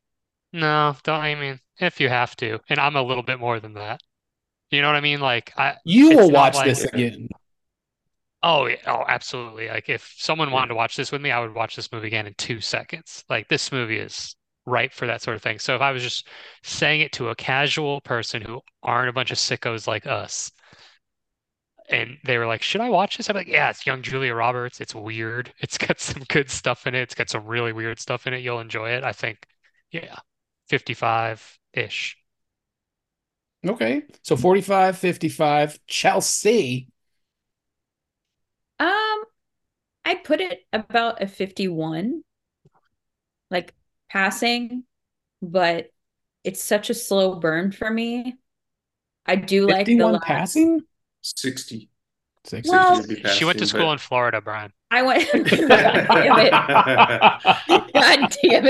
no, 0.53 0.97
don't 1.03 1.21
I 1.21 1.35
mean 1.35 1.59
if 1.79 2.01
you 2.01 2.09
have 2.09 2.35
to. 2.37 2.61
And 2.69 2.79
I'm 2.79 2.97
a 2.97 3.03
little 3.03 3.23
bit 3.25 3.41
more 3.41 3.61
than 3.61 3.75
that. 3.75 4.01
You 4.71 4.81
know 4.83 4.89
what 4.89 4.97
I 4.97 5.01
mean? 5.01 5.21
Like 5.21 5.53
I 5.59 5.75
You 5.85 6.17
will 6.17 6.31
watch 6.31 6.55
like- 6.55 6.67
this 6.67 6.85
again. 6.85 7.29
Oh, 8.45 8.67
yeah. 8.67 8.77
Oh, 8.87 9.05
absolutely. 9.09 9.69
Like 9.69 9.89
if 9.89 10.15
someone 10.19 10.51
wanted 10.53 10.69
to 10.69 10.75
watch 10.77 10.97
this 10.97 11.11
with 11.11 11.21
me, 11.23 11.31
I 11.33 11.41
would 11.41 11.55
watch 11.55 11.75
this 11.77 11.91
movie 11.91 12.07
again 12.09 12.27
in 12.27 12.35
two 12.35 12.61
seconds. 12.61 13.25
Like 13.29 13.49
this 13.49 13.73
movie 13.73 13.99
is 13.99 14.37
ripe 14.67 14.93
for 14.93 15.07
that 15.07 15.23
sort 15.23 15.37
of 15.37 15.43
thing. 15.43 15.59
So 15.59 15.75
if 15.75 15.81
I 15.81 15.91
was 15.93 16.03
just 16.03 16.29
saying 16.63 17.01
it 17.01 17.13
to 17.13 17.31
a 17.31 17.35
casual 17.37 18.01
person 18.03 18.43
who 18.43 18.61
aren't 18.83 19.09
a 19.09 19.13
bunch 19.13 19.31
of 19.31 19.39
sickos 19.39 19.87
like 19.87 20.07
us, 20.07 20.53
and 21.89 22.19
they 22.25 22.39
were 22.39 22.47
like, 22.47 22.63
"Should 22.63 22.81
I 22.81 22.89
watch 22.91 23.17
this?" 23.17 23.29
I'm 23.29 23.37
like, 23.37 23.47
"Yeah, 23.49 23.71
it's 23.71 23.87
young 23.87 24.03
Julia 24.03 24.35
Roberts. 24.35 24.81
It's 24.81 24.95
weird. 24.95 25.53
It's 25.61 25.79
got 25.79 26.01
some 26.01 26.23
good 26.29 26.51
stuff 26.51 26.87
in 26.87 26.95
it. 26.95 27.01
It's 27.03 27.15
got 27.15 27.31
some 27.31 27.47
really 27.47 27.73
weird 27.73 28.01
stuff 28.01 28.27
in 28.27 28.35
it. 28.35 28.41
You'll 28.43 28.61
enjoy 28.61 28.91
it." 28.91 29.05
I 29.05 29.13
think, 29.13 29.47
yeah, 29.91 30.17
55-ish. 30.69 32.17
Okay. 33.67 34.03
So 34.23 34.37
45, 34.37 34.99
55. 34.99 35.79
Chelsea. 35.87 36.89
Um, 38.81 39.23
I 40.05 40.15
put 40.23 40.41
it 40.41 40.61
about 40.73 41.23
a 41.23 41.27
51, 41.27 42.23
like 43.51 43.75
passing, 44.11 44.85
but 45.41 45.91
it's 46.43 46.63
such 46.63 46.91
a 46.91 46.95
slow 46.95 47.37
burn 47.37 47.73
for 47.73 47.89
me. 47.91 48.37
I 49.27 49.37
do 49.37 49.67
like 49.67 49.87
the 49.87 49.97
last. 49.99 50.25
passing? 50.25 50.83
60. 51.23 51.89
60. 52.45 52.71
Well, 52.71 52.97
would 53.01 53.09
be 53.09 53.23
She 53.31 53.45
went 53.47 53.59
to 53.61 53.67
school 53.67 53.87
but- 53.87 53.93
in 53.93 53.99
Florida, 53.99 54.41
Brian. 54.41 54.73
I 54.91 55.03
went. 55.03 55.29
God 55.33 55.49
damn 56.09 56.39
it! 56.39 56.53
God 57.95 58.37
damn 58.43 58.67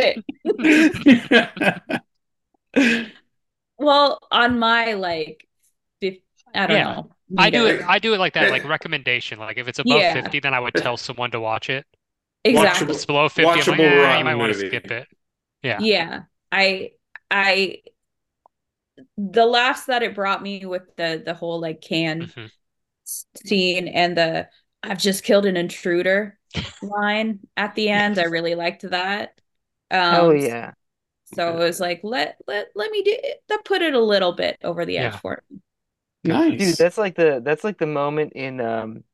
it! 2.75 3.05
Well, 3.77 4.21
on 4.31 4.59
my 4.61 4.93
like, 4.95 5.47
fif- 6.01 6.21
I 6.55 6.67
don't 6.69 6.77
Yeah. 6.77 6.85
know. 6.95 7.11
I 7.37 7.51
do 7.51 7.67
it. 7.67 7.83
I 7.87 7.99
do 7.99 8.15
it 8.15 8.19
like 8.19 8.35
that, 8.35 8.51
like 8.51 8.65
recommendation. 8.69 9.39
Like 9.39 9.57
if 9.59 9.69
it's 9.69 9.79
above 9.79 9.89
Yeah. 9.91 10.15
50, 10.15 10.41
then 10.41 10.55
I 10.55 10.61
would 10.61 10.77
tell 10.77 10.97
someone 10.97 11.31
to 11.33 11.41
watch 11.41 11.71
it. 11.71 11.87
Exactly. 12.45 12.87
If 12.87 12.97
it's 12.97 13.07
below 13.07 13.29
50, 13.29 13.61
I'm 13.61 13.69
like, 13.69 13.83
eh, 13.83 14.17
you 14.19 14.25
rotten 14.25 14.25
might 14.25 14.37
want 14.37 14.53
to 14.53 14.59
skip 14.59 14.91
it. 14.91 15.09
Yeah. 15.63 15.81
Yeah, 15.81 16.25
I 16.53 16.93
I 17.31 17.83
the 19.17 19.47
laughs 19.47 19.87
that 19.87 20.03
it 20.03 20.15
brought 20.15 20.43
me 20.43 20.65
with 20.67 20.83
the 20.97 21.23
the 21.25 21.35
whole 21.35 21.61
like 21.61 21.81
can 21.81 22.33
Mhm. 22.37 22.51
scene 23.47 23.89
and 23.89 24.17
the 24.17 24.49
I've 24.83 24.99
just 24.99 25.25
killed 25.25 25.47
an 25.47 25.57
intruder 25.57 26.39
line 26.83 27.41
at 27.57 27.75
the 27.75 27.89
end. 27.91 28.19
I 28.19 28.25
really 28.25 28.55
liked 28.55 28.83
that. 28.91 29.41
Um 29.91 30.15
Hell 30.15 30.35
yeah. 30.35 30.73
So 31.27 31.55
it 31.55 31.59
was 31.59 31.81
like 31.81 32.01
let 32.05 32.39
let 32.47 32.69
let 32.75 32.91
me 32.91 33.03
do 33.03 33.13
it. 33.13 33.43
That 33.49 33.65
put 33.65 33.83
it 33.83 33.95
a 33.95 34.01
little 34.01 34.33
bit 34.33 34.59
over 34.65 34.85
the 34.87 34.99
edge 34.99 35.15
Yeah. 35.15 35.21
for 35.21 35.43
me. 35.51 35.61
Nice. 36.25 36.51
Dude, 36.57 36.79
that's 36.79 36.99
like 36.99 37.15
the 37.17 37.41
that's 37.45 37.65
like 37.65 37.79
the 37.79 37.87
moment 37.87 38.33
in 38.35 38.61
um 38.61 39.05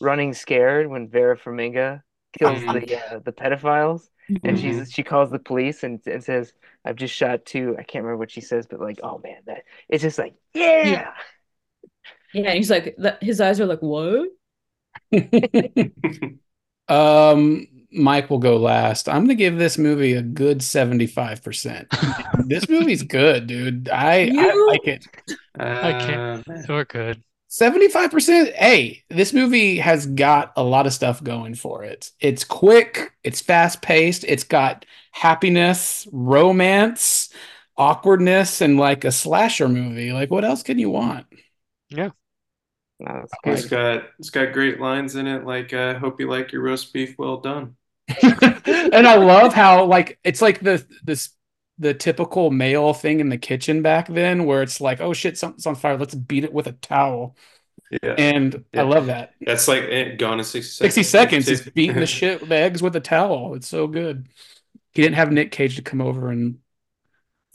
Running 0.00 0.34
Scared 0.34 0.88
when 0.88 1.08
Vera 1.08 1.38
Farmiga 1.38 2.02
kills 2.38 2.64
Mhm. 2.64 2.82
the 2.84 2.96
uh, 2.96 3.20
the 3.20 3.32
pedophiles 3.32 4.08
and 4.44 4.58
Mm-hmm. 4.58 4.58
she's 4.58 4.92
she 4.92 5.02
calls 5.04 5.30
the 5.30 5.38
police 5.40 5.84
and, 5.84 6.00
and 6.06 6.24
says, 6.24 6.52
I've 6.84 6.96
just 6.96 7.14
shot 7.14 7.46
two. 7.46 7.76
I 7.78 7.84
can't 7.84 8.04
remember 8.04 8.18
what 8.18 8.30
she 8.32 8.40
says, 8.42 8.66
but 8.68 8.80
like, 8.80 9.00
oh 9.02 9.18
man, 9.24 9.42
that 9.46 9.64
it's 9.88 10.02
just 10.02 10.18
like, 10.18 10.34
yeah. 10.54 10.82
Yeah. 10.82 11.12
Yeah, 12.32 12.48
and 12.48 12.56
he's 12.56 12.70
like 12.70 12.94
the, 12.96 13.18
his 13.20 13.40
eyes 13.40 13.60
are 13.60 13.66
like 13.66 13.80
"Whoa." 13.80 14.26
um, 16.88 17.66
Mike 17.92 18.30
will 18.30 18.38
go 18.38 18.56
last. 18.56 19.08
I'm 19.08 19.24
gonna 19.24 19.34
give 19.34 19.58
this 19.58 19.78
movie 19.78 20.14
a 20.14 20.22
good 20.22 20.58
75%. 20.58 22.46
this 22.48 22.68
movie's 22.68 23.02
good, 23.02 23.46
dude. 23.46 23.88
I, 23.88 24.30
I 24.36 24.54
like 24.66 24.86
it. 24.86 25.06
I 25.58 25.92
can't- 25.92 26.48
Uh, 26.48 26.62
We're 26.68 26.84
good. 26.84 27.22
75%. 27.50 28.54
Hey, 28.54 29.04
this 29.10 29.34
movie 29.34 29.76
has 29.76 30.06
got 30.06 30.52
a 30.56 30.62
lot 30.62 30.86
of 30.86 30.94
stuff 30.94 31.22
going 31.22 31.54
for 31.54 31.84
it. 31.84 32.10
It's 32.18 32.44
quick, 32.44 33.12
it's 33.24 33.42
fast 33.42 33.82
paced, 33.82 34.24
it's 34.24 34.44
got 34.44 34.86
happiness, 35.10 36.08
romance, 36.12 37.28
awkwardness, 37.76 38.62
and 38.62 38.78
like 38.78 39.04
a 39.04 39.12
slasher 39.12 39.68
movie. 39.68 40.12
Like, 40.12 40.30
what 40.30 40.44
else 40.46 40.62
can 40.62 40.78
you 40.78 40.88
want? 40.88 41.26
No, 43.00 43.26
that's 43.44 43.62
It's 43.62 43.68
good. 43.68 43.70
got 44.00 44.10
it's 44.18 44.30
got 44.30 44.52
great 44.52 44.80
lines 44.80 45.16
in 45.16 45.26
it, 45.26 45.44
like 45.44 45.72
uh, 45.74 45.98
"Hope 45.98 46.20
you 46.20 46.30
like 46.30 46.52
your 46.52 46.62
roast 46.62 46.92
beef 46.92 47.16
well 47.18 47.38
done." 47.38 47.76
and 48.22 49.06
I 49.06 49.16
love 49.16 49.54
how 49.54 49.84
like 49.84 50.18
it's 50.24 50.42
like 50.42 50.60
the 50.60 50.84
this 51.04 51.30
the 51.78 51.94
typical 51.94 52.50
male 52.50 52.92
thing 52.94 53.20
in 53.20 53.28
the 53.28 53.38
kitchen 53.38 53.82
back 53.82 54.06
then 54.08 54.44
where 54.44 54.62
it's 54.62 54.80
like, 54.80 55.00
oh 55.00 55.12
shit, 55.12 55.38
something's 55.38 55.66
on 55.66 55.74
fire. 55.74 55.96
Let's 55.96 56.14
beat 56.14 56.44
it 56.44 56.52
with 56.52 56.66
a 56.66 56.72
towel. 56.72 57.36
Yeah, 58.02 58.14
And 58.16 58.64
I 58.74 58.82
love 58.82 59.06
that. 59.06 59.34
that's 59.40 59.68
like 59.68 59.82
eh, 59.84 60.14
gone 60.16 60.38
in 60.38 60.44
sixty 60.44 60.70
seconds. 60.72 60.94
60 60.94 61.02
seconds 61.02 61.48
is 61.48 61.62
beating 61.74 61.98
the 62.00 62.06
shit 62.06 62.46
the 62.48 62.54
eggs 62.56 62.82
with 62.82 62.96
a 62.96 63.00
towel. 63.00 63.54
It's 63.54 63.68
so 63.68 63.86
good. 63.86 64.28
He 64.92 65.02
didn't 65.02 65.16
have 65.16 65.32
Nick 65.32 65.52
Cage 65.52 65.76
to 65.76 65.82
come 65.82 66.00
over 66.00 66.30
and 66.30 66.58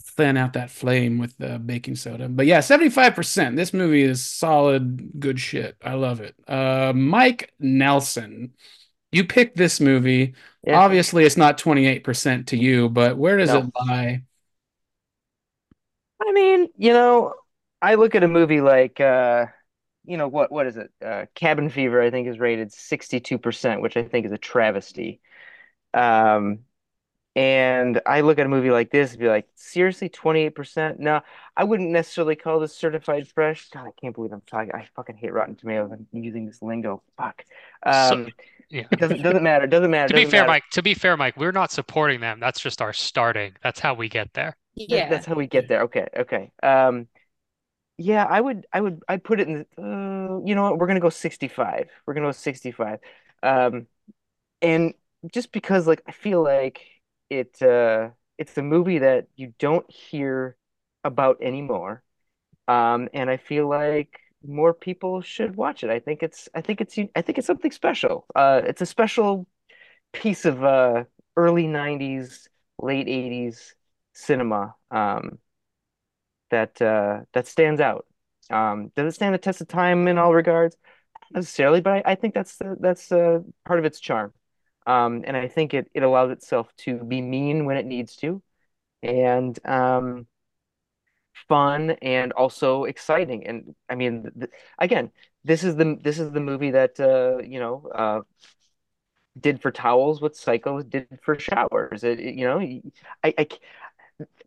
thin 0.02 0.36
out 0.36 0.54
that 0.54 0.70
flame 0.70 1.18
with 1.18 1.36
the 1.38 1.58
baking 1.58 1.96
soda. 1.96 2.28
But 2.28 2.46
yeah, 2.46 2.60
75%. 2.60 3.56
This 3.56 3.72
movie 3.72 4.02
is 4.02 4.24
solid, 4.24 5.12
good 5.20 5.38
shit. 5.38 5.76
I 5.82 5.94
love 5.94 6.20
it. 6.20 6.34
Uh 6.46 6.92
Mike 6.94 7.52
Nelson. 7.58 8.54
You 9.12 9.24
picked 9.24 9.56
this 9.56 9.80
movie. 9.80 10.34
Yeah. 10.62 10.80
Obviously, 10.80 11.24
it's 11.24 11.36
not 11.36 11.58
28% 11.58 12.48
to 12.48 12.56
you, 12.56 12.88
but 12.90 13.16
where 13.16 13.36
does 13.38 13.54
No. 13.54 13.54
it 13.54 13.70
lie? 13.86 14.22
I 16.20 16.32
mean, 16.32 16.68
you 16.76 16.92
know, 16.92 17.34
I 17.80 17.94
look 17.94 18.14
at 18.14 18.24
a 18.24 18.28
movie 18.28 18.60
like 18.60 19.00
uh 19.00 19.46
you 20.04 20.16
know 20.16 20.28
what 20.28 20.50
what 20.52 20.66
is 20.66 20.76
it? 20.76 20.90
Uh 21.04 21.26
Cabin 21.34 21.70
Fever 21.70 22.02
I 22.02 22.10
think 22.10 22.28
is 22.28 22.38
rated 22.38 22.72
62%, 22.72 23.82
which 23.82 23.96
I 23.96 24.04
think 24.04 24.26
is 24.26 24.32
a 24.32 24.38
travesty. 24.38 25.20
Um 25.94 26.60
and 27.36 28.00
I 28.06 28.22
look 28.22 28.38
at 28.40 28.46
a 28.46 28.48
movie 28.50 28.70
like 28.72 28.90
this 28.90 29.12
and 29.12 29.20
be 29.20 29.28
like, 29.28 29.48
seriously, 29.56 30.08
28%? 30.10 31.00
No, 31.00 31.22
I 31.56 31.64
wouldn't 31.64 31.90
necessarily 31.90 32.36
call 32.36 32.60
this 32.60 32.76
certified 32.76 33.28
fresh. 33.28 33.70
God, 33.70 33.86
I 33.88 33.92
can't 34.00 34.14
believe 34.14 34.32
I'm 34.32 34.42
talking. 34.42 34.72
I 34.74 34.88
fucking 34.96 35.16
hate 35.16 35.32
Rotten 35.32 35.56
Tomatoes. 35.56 35.92
I'm 35.92 36.06
using 36.12 36.46
this 36.46 36.62
lingo. 36.62 37.02
Fuck. 37.18 37.44
Um, 37.84 38.32
Yeah. 38.70 38.86
it 38.90 38.98
doesn't 38.98 39.22
doesn't 39.22 39.42
matter. 39.42 39.66
Doesn't 39.66 39.90
matter. 39.90 40.08
To 40.08 40.14
be 40.14 40.24
doesn't 40.24 40.30
fair, 40.30 40.44
matter. 40.44 40.46
Mike, 40.46 40.64
to 40.72 40.82
be 40.82 40.94
fair, 40.94 41.16
Mike, 41.16 41.36
we're 41.36 41.52
not 41.52 41.70
supporting 41.70 42.20
them. 42.20 42.40
That's 42.40 42.60
just 42.60 42.80
our 42.82 42.92
starting. 42.92 43.56
That's 43.62 43.78
how 43.80 43.94
we 43.94 44.08
get 44.08 44.32
there. 44.34 44.56
Yeah. 44.74 45.06
that's 45.08 45.26
how 45.26 45.34
we 45.34 45.46
get 45.46 45.68
there. 45.68 45.82
Okay, 45.82 46.06
okay. 46.16 46.52
Um, 46.62 47.08
Yeah, 47.98 48.24
I 48.26 48.40
would, 48.40 48.66
I 48.72 48.80
would, 48.80 49.02
I'd 49.08 49.24
put 49.24 49.40
it 49.40 49.48
in. 49.48 49.66
Uh, 49.78 50.40
you 50.46 50.54
know 50.54 50.64
what? 50.64 50.78
We're 50.78 50.86
gonna 50.88 51.00
go 51.00 51.10
65. 51.10 51.90
We're 52.06 52.14
gonna 52.14 52.28
go 52.28 52.32
65. 52.32 53.00
Um, 53.42 53.88
and 54.62 54.94
just 55.32 55.52
because, 55.52 55.86
like, 55.88 56.02
I 56.06 56.12
feel 56.12 56.42
like 56.44 56.82
it, 57.30 57.62
uh, 57.62 58.10
it's 58.38 58.58
a 58.58 58.62
movie 58.62 58.98
that 59.00 59.28
you 59.36 59.54
don't 59.58 59.90
hear 59.92 60.56
about 61.04 61.38
anymore. 61.42 62.02
Um, 62.68 63.08
and 63.14 63.30
I 63.30 63.36
feel 63.38 63.68
like 63.68 64.20
more 64.46 64.74
people 64.74 65.20
should 65.22 65.56
watch 65.56 65.84
it. 65.84 65.90
I 65.90 65.98
think 66.00 66.22
it's, 66.22 66.48
I 66.54 66.60
think 66.60 66.80
it's, 66.80 66.98
I 67.16 67.22
think 67.22 67.38
it's 67.38 67.46
something 67.46 67.70
special. 67.72 68.26
Uh, 68.34 68.62
it's 68.64 68.82
a 68.82 68.86
special 68.86 69.46
piece 70.12 70.44
of 70.46 70.64
uh 70.64 71.04
early 71.36 71.66
90s, 71.68 72.48
late 72.80 73.08
80s 73.08 73.74
cinema. 74.14 74.74
Um, 74.90 75.38
that 76.50 76.80
uh, 76.80 77.20
that 77.32 77.46
stands 77.46 77.80
out. 77.80 78.06
Um, 78.50 78.90
does 78.96 79.12
it 79.12 79.16
stand 79.16 79.34
the 79.34 79.38
test 79.38 79.60
of 79.60 79.68
time 79.68 80.08
in 80.08 80.18
all 80.18 80.34
regards? 80.34 80.76
Not 81.32 81.40
necessarily, 81.40 81.80
but 81.80 81.92
I, 82.06 82.12
I 82.12 82.14
think 82.14 82.34
that's 82.34 82.56
that's 82.80 83.12
uh, 83.12 83.40
part 83.64 83.78
of 83.78 83.84
its 83.84 84.00
charm. 84.00 84.32
Um, 84.86 85.22
and 85.26 85.36
I 85.36 85.48
think 85.48 85.74
it 85.74 85.90
it 85.94 86.02
allows 86.02 86.30
itself 86.30 86.74
to 86.78 86.96
be 87.04 87.20
mean 87.20 87.66
when 87.66 87.76
it 87.76 87.86
needs 87.86 88.16
to, 88.16 88.42
and 89.02 89.58
um, 89.66 90.26
fun 91.48 91.90
and 92.02 92.32
also 92.32 92.84
exciting. 92.84 93.46
And 93.46 93.74
I 93.88 93.94
mean, 93.94 94.30
th 94.38 94.50
again, 94.78 95.10
this 95.44 95.64
is 95.64 95.76
the 95.76 95.96
this 96.02 96.18
is 96.18 96.32
the 96.32 96.40
movie 96.40 96.72
that 96.72 96.98
uh, 97.00 97.38
you 97.44 97.60
know 97.60 97.86
uh, 97.94 98.20
did 99.38 99.60
for 99.62 99.70
towels 99.70 100.20
what 100.20 100.36
Psycho 100.36 100.82
did 100.82 101.06
for 101.22 101.38
showers. 101.38 102.04
It, 102.04 102.20
it- 102.20 102.34
you 102.34 102.44
know, 102.46 102.58
I, 103.22 103.34
I 103.38 103.46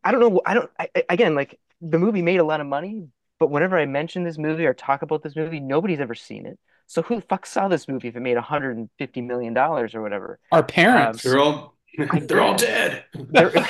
I 0.04 0.12
don't 0.12 0.22
know. 0.22 0.42
I 0.46 0.54
don't. 0.54 0.70
I, 0.80 0.90
again, 1.10 1.36
like 1.36 1.60
the 1.82 2.00
movie 2.00 2.22
made 2.22 2.40
a 2.40 2.44
lot 2.44 2.62
of 2.62 2.68
money, 2.68 3.08
but 3.40 3.50
whenever 3.52 3.78
I 3.78 3.86
mention 3.86 4.24
this 4.24 4.38
movie 4.38 4.66
or 4.66 4.74
talk 4.74 5.02
about 5.02 5.24
this 5.24 5.36
movie, 5.36 5.60
nobody's 5.60 6.00
ever 6.00 6.16
seen 6.16 6.46
it. 6.46 6.60
So 6.88 7.02
who 7.04 7.16
the 7.16 7.22
fuck 7.22 7.46
saw 7.46 7.68
this 7.68 7.88
movie 7.88 8.10
if 8.10 8.16
it 8.16 8.22
made 8.22 8.36
150 8.36 9.22
million 9.22 9.54
dollars 9.54 9.96
or 9.96 10.02
whatever? 10.02 10.40
Our 10.52 10.64
parents. 10.64 11.24
They're 11.24 11.40
all 11.40 11.76
they're 11.98 12.42
all 12.42 12.56
dead. 12.58 13.06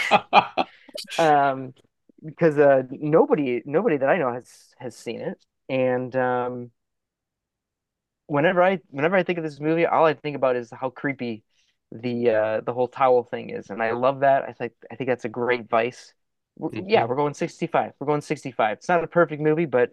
um, 1.18 1.74
because 2.24 2.58
uh, 2.58 2.84
nobody 2.92 3.62
nobody 3.66 3.98
that 3.98 4.10
I 4.10 4.18
know 4.18 4.32
has 4.34 4.50
has 4.80 4.96
seen 4.96 5.22
it, 5.22 5.44
and 5.70 6.16
um, 6.16 6.72
whenever 8.28 8.62
I 8.64 8.80
whenever 8.90 9.16
I 9.16 9.24
think 9.24 9.38
of 9.38 9.44
this 9.44 9.60
movie, 9.60 9.86
all 9.86 10.06
I 10.06 10.14
think 10.14 10.36
about 10.36 10.56
is 10.56 10.70
how 10.72 10.90
creepy 10.90 11.44
the 11.92 12.30
uh, 12.30 12.62
the 12.62 12.74
whole 12.74 12.88
towel 12.88 13.24
thing 13.24 13.50
is, 13.50 13.70
and 13.70 13.82
I 13.82 13.92
love 13.92 14.22
that. 14.22 14.44
I 14.44 14.54
think 14.54 14.74
I 14.92 14.96
think 14.96 15.10
that's 15.10 15.26
a 15.26 15.30
great 15.30 15.70
vice. 15.70 16.14
Mhm. 16.60 16.86
Yeah, 16.88 17.06
we're 17.06 17.16
going 17.16 17.34
65. 17.34 17.94
We're 18.00 18.08
going 18.08 18.22
65. 18.22 18.78
It's 18.78 18.90
not 18.90 19.04
a 19.04 19.08
perfect 19.08 19.42
movie, 19.42 19.66
but 19.66 19.92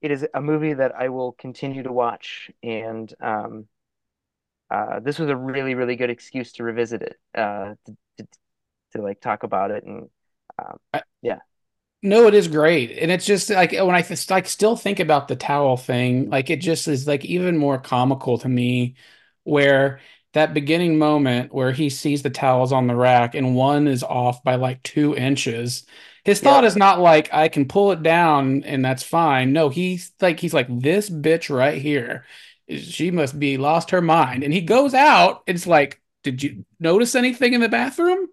it 0.00 0.10
is 0.10 0.26
a 0.34 0.40
movie 0.40 0.74
that 0.74 0.94
I 0.94 1.08
will 1.08 1.32
continue 1.32 1.82
to 1.82 1.92
watch, 1.92 2.50
and 2.62 3.12
um, 3.20 3.66
uh, 4.70 5.00
this 5.00 5.18
was 5.18 5.28
a 5.28 5.36
really 5.36 5.74
really 5.74 5.96
good 5.96 6.10
excuse 6.10 6.52
to 6.52 6.64
revisit 6.64 7.02
it, 7.02 7.16
uh, 7.34 7.74
to, 7.86 7.96
to, 8.18 8.26
to 8.92 9.02
like 9.02 9.20
talk 9.20 9.42
about 9.42 9.70
it, 9.70 9.84
and 9.84 10.08
um, 10.58 10.78
yeah. 11.22 11.38
No, 12.02 12.26
it 12.28 12.34
is 12.34 12.48
great. 12.48 12.92
And 12.98 13.10
it's 13.10 13.26
just 13.26 13.50
like 13.50 13.72
when 13.72 13.90
I 13.94 14.00
th 14.02 14.30
like 14.30 14.48
still 14.48 14.74
think 14.76 15.00
about 15.00 15.28
the 15.28 15.36
towel 15.36 15.76
thing, 15.76 16.30
like 16.30 16.48
it 16.48 16.60
just 16.60 16.88
is 16.88 17.06
like 17.06 17.24
even 17.26 17.58
more 17.58 17.78
comical 17.78 18.38
to 18.38 18.48
me 18.48 18.94
where 19.44 20.00
that 20.32 20.54
beginning 20.54 20.98
moment 20.98 21.52
where 21.52 21.72
he 21.72 21.90
sees 21.90 22.22
the 22.22 22.30
towels 22.30 22.72
on 22.72 22.86
the 22.86 22.94
rack 22.96 23.34
and 23.34 23.54
one 23.54 23.86
is 23.86 24.02
off 24.02 24.42
by 24.42 24.54
like 24.54 24.82
two 24.82 25.14
inches. 25.14 25.84
His 26.24 26.40
thought 26.40 26.64
Yeah. 26.64 26.68
is 26.68 26.76
not 26.76 27.00
like 27.00 27.32
I 27.34 27.48
can 27.48 27.66
pull 27.68 27.92
it 27.92 28.02
down 28.02 28.64
and 28.64 28.82
that's 28.84 29.02
fine. 29.02 29.52
No, 29.52 29.68
he's 29.68 30.12
like 30.22 30.40
he's 30.40 30.54
like 30.54 30.68
this 30.70 31.10
bitch 31.10 31.54
right 31.54 31.80
here. 31.82 32.24
She 32.68 33.10
must 33.10 33.38
be 33.38 33.58
lost 33.58 33.90
her 33.90 34.00
mind. 34.00 34.42
And 34.44 34.52
he 34.54 34.60
goes 34.62 34.94
out. 34.94 35.42
It's 35.46 35.66
like, 35.66 36.00
did 36.22 36.42
you 36.42 36.64
notice 36.78 37.14
anything 37.14 37.52
in 37.52 37.60
the 37.60 37.68
bathroom? 37.68 38.28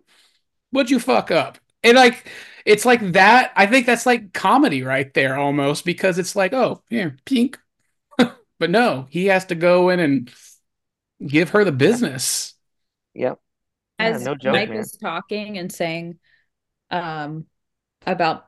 What'd 0.72 0.92
you 0.92 1.00
fuck 1.00 1.32
up? 1.32 1.58
And 1.84 1.96
like 1.96 2.30
it's 2.68 2.86
like 2.86 3.14
that. 3.14 3.52
I 3.56 3.66
think 3.66 3.86
that's 3.86 4.06
like 4.06 4.34
comedy 4.34 4.84
right 4.84 5.12
there 5.14 5.38
almost 5.38 5.86
because 5.86 6.20
it's 6.20 6.36
like, 6.36 6.54
oh, 6.54 6.84
yeah, 6.90 7.12
pink. 7.26 7.58
But 8.60 8.72
no, 8.72 9.06
he 9.12 9.28
has 9.28 9.46
to 9.46 9.56
go 9.56 9.90
in 9.90 10.00
and 10.00 10.32
give 11.26 11.52
her 11.52 11.64
the 11.64 11.72
business. 11.72 12.56
Yep. 13.14 13.40
Yeah, 14.00 14.06
As 14.08 14.26
no 14.26 14.36
joke, 14.36 14.54
Mike 14.54 14.70
man. 14.70 14.80
was 14.80 14.92
talking 14.94 15.60
and 15.60 15.72
saying 15.72 16.18
um 16.90 17.46
about 18.06 18.48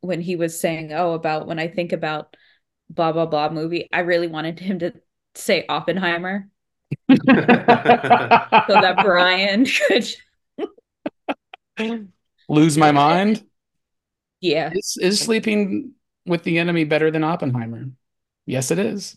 when 0.00 0.22
he 0.22 0.36
was 0.36 0.58
saying, 0.58 0.94
oh, 0.94 1.12
about 1.12 1.46
when 1.46 1.58
I 1.58 1.68
think 1.68 1.92
about 1.92 2.34
blah 2.88 3.12
blah 3.12 3.26
blah 3.26 3.50
movie, 3.50 3.86
I 3.92 4.00
really 4.00 4.28
wanted 4.28 4.58
him 4.58 4.78
to 4.78 4.94
say 5.34 5.66
Oppenheimer 5.68 6.48
so 7.10 7.16
that 7.26 9.00
Brian 9.02 9.66
could 11.76 12.08
Lose 12.48 12.78
my 12.78 12.92
mind. 12.92 13.44
yeah. 14.40 14.70
Is, 14.74 14.96
is 15.00 15.20
sleeping 15.20 15.92
with 16.26 16.42
the 16.44 16.58
enemy 16.58 16.84
better 16.84 17.10
than 17.10 17.24
Oppenheimer? 17.24 17.86
Yes, 18.46 18.70
it 18.70 18.78
is. 18.78 19.16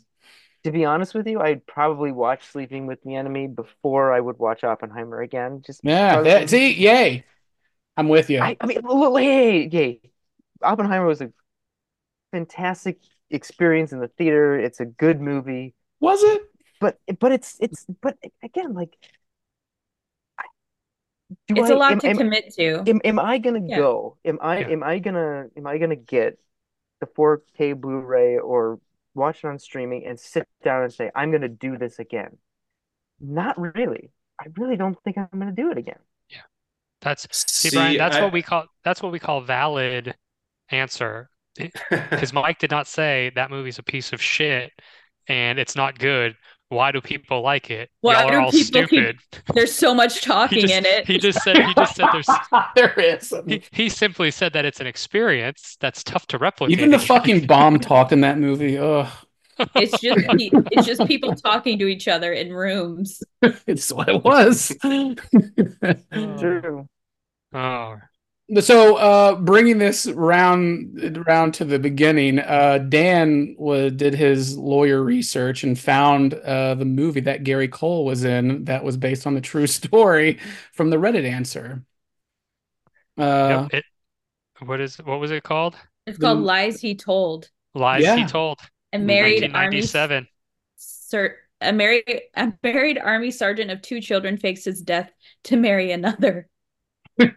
To 0.63 0.71
be 0.71 0.85
honest 0.85 1.15
with 1.15 1.27
you, 1.27 1.39
I'd 1.41 1.65
probably 1.65 2.11
watch 2.11 2.43
Sleeping 2.45 2.85
with 2.85 3.01
the 3.03 3.15
Enemy 3.15 3.47
before 3.47 4.13
I 4.13 4.19
would 4.19 4.37
watch 4.37 4.63
Oppenheimer 4.63 5.21
again. 5.21 5.63
Just 5.65 5.81
Yeah. 5.83 6.17
because 6.21 6.25
that- 6.25 6.49
see, 6.49 6.73
yay. 6.73 7.23
I'm 7.97 8.09
with 8.09 8.29
you. 8.29 8.41
I, 8.41 8.57
I 8.61 8.67
mean, 8.67 8.81
l- 8.85 9.03
l- 9.05 9.15
hey, 9.15 9.67
hey, 9.69 10.01
Oppenheimer 10.61 11.05
was 11.05 11.21
a 11.21 11.31
fantastic 12.31 12.99
experience 13.29 13.91
in 13.91 13.99
the 13.99 14.07
theater. 14.07 14.57
It's 14.59 14.79
a 14.79 14.85
good 14.85 15.19
movie, 15.19 15.73
Was 15.99 16.21
it? 16.23 16.41
but 16.79 16.99
but 17.19 17.31
it's 17.31 17.57
it's 17.59 17.85
but 18.01 18.17
again, 18.43 18.73
like, 18.73 18.95
I- 19.01 19.07
do 21.55 21.61
It's 21.61 21.69
I 21.71 21.73
a 21.73 21.77
lot 21.77 21.91
am, 21.93 21.99
to 21.99 22.09
am, 22.09 22.17
commit 22.17 22.53
to. 22.55 22.83
am, 22.89 23.01
am 23.03 23.19
I 23.19 23.37
gonna 23.37 23.61
Yeah. 23.65 23.77
go? 23.77 24.17
Am 24.25 24.39
I 24.41 24.59
Yeah. 24.59 24.67
am 24.69 24.83
I 24.83 24.99
gonna 24.99 25.47
am 25.55 25.67
I 25.67 25.77
gonna 25.77 25.95
get 25.95 26.37
the 26.99 27.07
4K 27.07 27.73
Blu-ray 27.73 28.37
or 28.37 28.79
watch 29.13 29.43
it 29.43 29.47
on 29.47 29.59
streaming 29.59 30.05
and 30.05 30.19
sit 30.19 30.47
down 30.63 30.83
and 30.83 30.93
say, 30.93 31.11
I'm 31.15 31.31
gonna 31.31 31.49
do 31.49 31.77
this 31.77 31.99
again? 31.99 32.37
Not 33.19 33.59
really. 33.59 34.11
I 34.39 34.45
really 34.57 34.77
don't 34.77 34.97
think 35.03 35.17
I'm 35.17 35.27
gonna 35.31 35.51
do 35.51 35.71
it 35.71 35.77
again. 35.77 35.99
Yeah, 36.29 36.41
that's 37.01 37.27
see, 37.31 37.69
See, 37.69 37.75
Brian, 37.75 37.97
that's 37.97 38.17
I- 38.17 38.21
what 38.23 38.33
we 38.33 38.41
call 38.41 38.65
that's 38.83 39.01
what 39.01 39.11
we 39.11 39.19
call 39.19 39.41
valid 39.41 40.15
answer. 40.69 41.29
Because 41.89 42.31
Mike 42.33 42.59
did 42.59 42.71
not 42.71 42.87
say 42.87 43.31
that 43.35 43.49
movie's 43.51 43.77
a 43.77 43.83
piece 43.83 44.13
of 44.13 44.21
shit 44.21 44.71
and 45.27 45.59
it's 45.59 45.75
not 45.75 45.99
good. 45.99 46.35
Why 46.71 46.93
do 46.93 47.01
people 47.01 47.41
like 47.41 47.69
it? 47.69 47.89
Why 47.99 48.13
Y'all 48.13 48.27
are 48.27 48.31
do 48.31 48.37
all 48.45 48.51
people 48.51 48.81
keep- 48.87 48.87
stupid. 48.89 49.17
There's 49.53 49.73
so 49.75 49.93
much 49.93 50.21
talking 50.23 50.61
just, 50.61 50.73
in 50.73 50.85
it. 50.85 51.05
he 51.05 51.17
just 51.17 51.41
said 51.43 51.57
he 51.57 51.73
just 51.73 51.95
said 51.97 52.07
there's 52.13 52.29
there 52.75 52.93
is. 52.97 53.33
he, 53.45 53.61
he 53.71 53.89
simply 53.89 54.31
said 54.31 54.53
that 54.53 54.63
it's 54.63 54.79
an 54.79 54.87
experience 54.87 55.75
that's 55.81 56.01
tough 56.01 56.27
to 56.27 56.37
replicate. 56.37 56.77
Even 56.77 56.91
the 56.91 56.99
fucking 56.99 57.45
bomb 57.45 57.77
talked 57.79 58.13
in 58.13 58.21
that 58.21 58.39
movie. 58.39 58.77
Ugh. 58.77 59.07
It's 59.75 59.91
just 59.99 60.19
it's 60.71 60.87
just 60.87 61.05
people 61.07 61.35
talking 61.35 61.77
to 61.79 61.87
each 61.87 62.07
other 62.07 62.31
in 62.31 62.53
rooms. 62.53 63.21
It's 63.67 63.91
what 63.91 64.07
it 64.07 64.23
was. 64.23 64.75
Oh. 64.83 65.15
True. 66.39 66.87
Oh, 67.53 67.97
So, 68.59 68.97
uh, 68.97 69.35
bringing 69.35 69.77
this 69.77 70.07
round 70.07 71.23
round 71.25 71.53
to 71.55 71.65
the 71.65 71.79
beginning, 71.79 72.39
uh, 72.39 72.79
Dan 72.79 73.55
was 73.57 73.93
did 73.93 74.13
his 74.13 74.57
lawyer 74.57 75.01
research 75.01 75.63
and 75.63 75.79
found 75.79 76.33
uh, 76.33 76.75
the 76.75 76.83
movie 76.83 77.21
that 77.21 77.45
Gary 77.45 77.69
Cole 77.69 78.03
was 78.03 78.25
in 78.25 78.65
that 78.65 78.83
was 78.83 78.97
based 78.97 79.25
on 79.25 79.35
the 79.35 79.41
true 79.41 79.67
story 79.67 80.39
from 80.73 80.89
the 80.89 80.97
Reddit 80.97 81.23
answer. 81.23 81.83
Uh, 83.17 83.67
yep. 83.71 83.73
It, 83.73 83.85
what 84.65 84.81
is 84.81 84.97
what 84.97 85.21
was 85.21 85.31
it 85.31 85.43
called? 85.43 85.75
It's 86.05 86.17
called 86.17 86.39
The- 86.39 86.43
Lies 86.43 86.81
He 86.81 86.95
Told. 86.95 87.49
Lies 87.73 88.03
Yeah. 88.03 88.17
He 88.17 88.25
Told. 88.25 88.59
A 88.91 88.99
married 88.99 89.43
army 89.53 89.77
1997. 89.77 90.27
sir 90.75 91.37
a 91.61 91.71
married 91.71 92.21
a 92.35 92.51
married 92.63 92.97
army 92.97 93.31
sergeant 93.31 93.71
of 93.71 93.81
two 93.81 94.01
children 94.01 94.35
fakes 94.35 94.65
his 94.65 94.81
death 94.81 95.09
to 95.45 95.55
marry 95.55 95.93
another. 95.93 96.49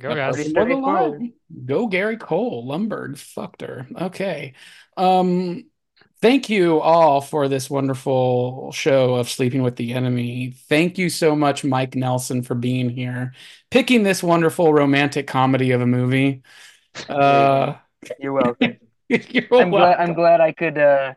Go 0.00 0.14
guys. 0.14 0.34
Pretty 0.36 0.52
More 0.52 0.64
the 0.64 0.74
straightforward. 0.74 1.20
line. 1.20 1.32
Go 1.66 1.86
Gary 1.86 2.16
Cole. 2.16 2.66
Lumbergh 2.66 3.18
fucked 3.18 3.62
her. 3.62 3.86
Okay. 4.00 4.54
Um, 4.96 5.66
thank 6.20 6.48
you 6.48 6.80
all 6.80 7.20
for 7.20 7.48
this 7.48 7.68
wonderful 7.68 8.70
show 8.72 9.14
of 9.16 9.28
Sleeping 9.28 9.62
with 9.62 9.76
the 9.76 9.94
Enemy. 9.94 10.54
Thank 10.68 10.98
you 10.98 11.08
so 11.10 11.34
much, 11.34 11.64
Mike 11.64 11.94
Nelson, 11.96 12.42
for 12.42 12.54
being 12.54 12.90
here, 12.90 13.32
picking 13.70 14.02
this 14.02 14.22
wonderful 14.22 14.72
romantic 14.72 15.26
comedy 15.26 15.72
of 15.72 15.80
a 15.80 15.86
movie. 15.86 16.42
Uh, 17.08 17.74
You're 18.20 18.32
welcome. 18.32 18.78
you're 19.08 19.44
I'm 19.52 19.70
glad 19.70 19.98
I'm 19.98 20.12
glad 20.12 20.40
I 20.40 20.52
could 20.52 20.76
uh 20.76 21.14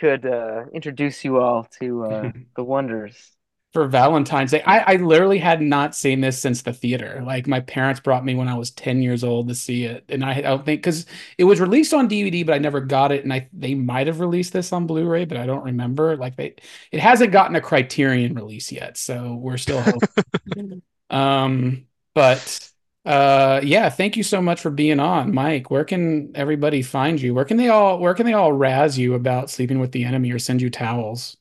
could 0.00 0.26
uh 0.26 0.64
introduce 0.74 1.24
you 1.24 1.40
all 1.40 1.64
to 1.80 2.04
uh 2.04 2.32
the 2.56 2.62
wonders 2.62 3.30
for 3.72 3.86
Valentine's 3.88 4.50
Day. 4.50 4.62
I, 4.62 4.94
I 4.94 4.96
literally 4.96 5.38
had 5.38 5.62
not 5.62 5.94
seen 5.94 6.20
this 6.20 6.38
since 6.38 6.62
the 6.62 6.74
theater. 6.74 7.22
Like 7.24 7.46
my 7.46 7.60
parents 7.60 8.00
brought 8.00 8.24
me 8.24 8.34
when 8.34 8.48
I 8.48 8.54
was 8.56 8.70
10 8.70 9.00
years 9.02 9.24
old 9.24 9.48
to 9.48 9.54
see 9.54 9.84
it. 9.84 10.04
And 10.10 10.22
I, 10.24 10.32
I 10.32 10.40
don't 10.42 10.64
think 10.64 10.82
because 10.82 11.06
it 11.38 11.44
was 11.44 11.60
released 11.60 11.94
on 11.94 12.08
DVD, 12.08 12.44
but 12.44 12.54
I 12.54 12.58
never 12.58 12.80
got 12.80 13.12
it. 13.12 13.24
And 13.24 13.32
I 13.32 13.48
they 13.52 13.74
might 13.74 14.06
have 14.08 14.20
released 14.20 14.52
this 14.52 14.72
on 14.72 14.86
Blu-ray, 14.86 15.24
but 15.24 15.38
I 15.38 15.46
don't 15.46 15.64
remember. 15.64 16.16
Like 16.16 16.36
they 16.36 16.54
it 16.90 17.00
hasn't 17.00 17.32
gotten 17.32 17.56
a 17.56 17.60
criterion 17.62 18.34
release 18.34 18.70
yet. 18.70 18.98
So 18.98 19.34
we're 19.36 19.56
still 19.56 19.80
hoping. 19.82 20.82
um, 21.10 21.86
but 22.14 22.68
uh 23.04 23.60
yeah, 23.64 23.88
thank 23.88 24.16
you 24.16 24.22
so 24.22 24.40
much 24.42 24.60
for 24.60 24.70
being 24.70 25.00
on. 25.00 25.34
Mike, 25.34 25.70
where 25.70 25.84
can 25.84 26.30
everybody 26.36 26.82
find 26.82 27.20
you? 27.20 27.34
Where 27.34 27.44
can 27.44 27.56
they 27.56 27.68
all 27.68 27.98
where 27.98 28.14
can 28.14 28.26
they 28.26 28.34
all 28.34 28.52
razz 28.52 28.98
you 28.98 29.14
about 29.14 29.50
sleeping 29.50 29.80
with 29.80 29.92
the 29.92 30.04
enemy 30.04 30.30
or 30.30 30.38
send 30.38 30.62
you 30.62 30.70
towels? 30.70 31.36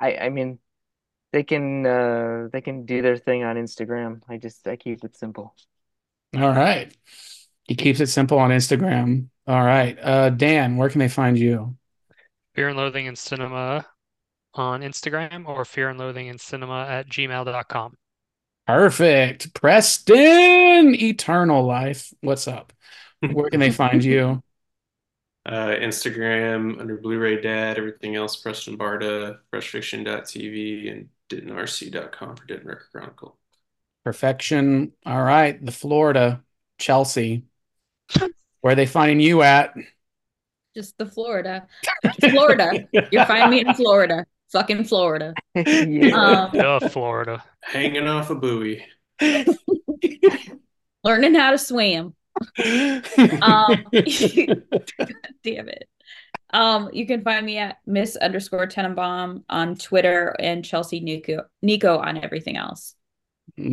I 0.00 0.16
I 0.16 0.28
mean, 0.30 0.58
they 1.32 1.42
can 1.42 1.86
uh 1.86 2.48
they 2.52 2.60
can 2.60 2.86
do 2.86 3.02
their 3.02 3.16
thing 3.16 3.44
on 3.44 3.56
Instagram. 3.56 4.20
I 4.28 4.38
just 4.38 4.66
I 4.66 4.76
keep 4.76 5.04
it 5.04 5.16
simple. 5.16 5.54
All 6.36 6.52
right. 6.52 6.94
He 7.64 7.74
keeps 7.74 8.00
it 8.00 8.08
simple 8.08 8.38
on 8.38 8.50
Instagram. 8.50 9.28
All 9.46 9.64
right. 9.64 9.98
Uh 10.00 10.30
Dan, 10.30 10.76
where 10.76 10.88
can 10.88 10.98
they 10.98 11.08
find 11.08 11.38
you? 11.38 11.76
Fear 12.54 12.68
and 12.68 12.76
Loathing 12.76 13.06
in 13.06 13.16
Cinema 13.16 13.86
on 14.54 14.80
Instagram 14.80 15.46
or 15.46 15.64
Fear 15.64 15.90
and 15.90 15.98
Loathing 15.98 16.28
in 16.28 16.38
Cinema 16.38 16.86
at 16.88 17.08
gmail.com. 17.08 17.94
Perfect. 18.66 19.54
Preston, 19.54 20.94
Eternal 20.94 21.64
Life. 21.64 22.12
What's 22.20 22.48
up? 22.48 22.72
Where 23.20 23.50
can 23.50 23.60
they 23.60 23.70
find 23.70 24.02
you? 24.02 24.42
Uh, 25.46 25.76
Instagram 25.76 26.80
under 26.80 26.96
Blu-ray 26.96 27.40
Dad, 27.40 27.78
everything 27.78 28.16
else 28.16 28.34
Preston 28.34 28.76
Barta, 28.76 29.38
freshfiction.tv, 29.52 30.90
and 30.90 31.08
dentonrc.com 31.30 32.36
for 32.36 32.44
Denton 32.46 32.66
Record 32.66 32.88
Chronicle. 32.90 33.36
Perfection. 34.04 34.92
All 35.04 35.22
right. 35.22 35.64
The 35.64 35.70
Florida, 35.70 36.42
Chelsea. 36.78 37.44
Where 38.60 38.72
are 38.72 38.74
they 38.74 38.86
finding 38.86 39.20
you 39.20 39.42
at? 39.42 39.74
Just 40.74 40.98
the 40.98 41.06
Florida. 41.06 41.68
Florida. 42.20 42.88
You're 43.12 43.26
finding 43.26 43.50
me 43.50 43.60
in 43.60 43.74
Florida. 43.74 44.26
Fucking 44.50 44.84
Florida. 44.84 45.32
Yeah. 45.54 46.48
Um, 46.50 46.50
Duh, 46.52 46.88
Florida. 46.88 47.44
Hanging 47.60 48.08
off 48.08 48.30
a 48.30 48.34
buoy. 48.34 48.84
learning 51.06 51.34
how 51.34 51.52
to 51.52 51.58
swim. 51.58 52.14
Um, 53.42 53.84
Damn 55.42 55.68
it. 55.68 55.88
Um, 56.50 56.90
you 56.92 57.06
can 57.06 57.22
find 57.22 57.44
me 57.44 57.58
at 57.58 57.78
Miss 57.86 58.16
underscore 58.16 58.66
Tenenbaum 58.66 59.42
on 59.48 59.76
Twitter 59.76 60.34
and 60.38 60.64
Chelsea 60.64 61.00
Nico 61.00 61.44
Nico 61.62 61.98
on 61.98 62.22
everything 62.22 62.56
else. 62.56 62.94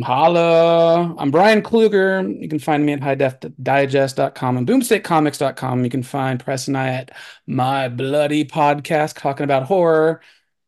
Holla. 0.02 1.14
I'm 1.18 1.30
Bryan 1.30 1.60
Kluger. 1.60 2.40
You 2.40 2.48
can 2.48 2.58
find 2.58 2.86
me 2.86 2.92
at 2.94 3.00
highdefdigest.com 3.00 4.56
and 4.56 4.66
boomstickcomics.com. 4.66 5.84
You 5.84 5.90
can 5.90 6.02
find 6.02 6.40
Press 6.40 6.68
and 6.68 6.76
I 6.76 6.88
at 6.88 7.10
My 7.46 7.88
Bloody 7.88 8.44
Podcast 8.44 9.18
talking 9.18 9.44
about 9.44 9.64
horror. 9.64 10.20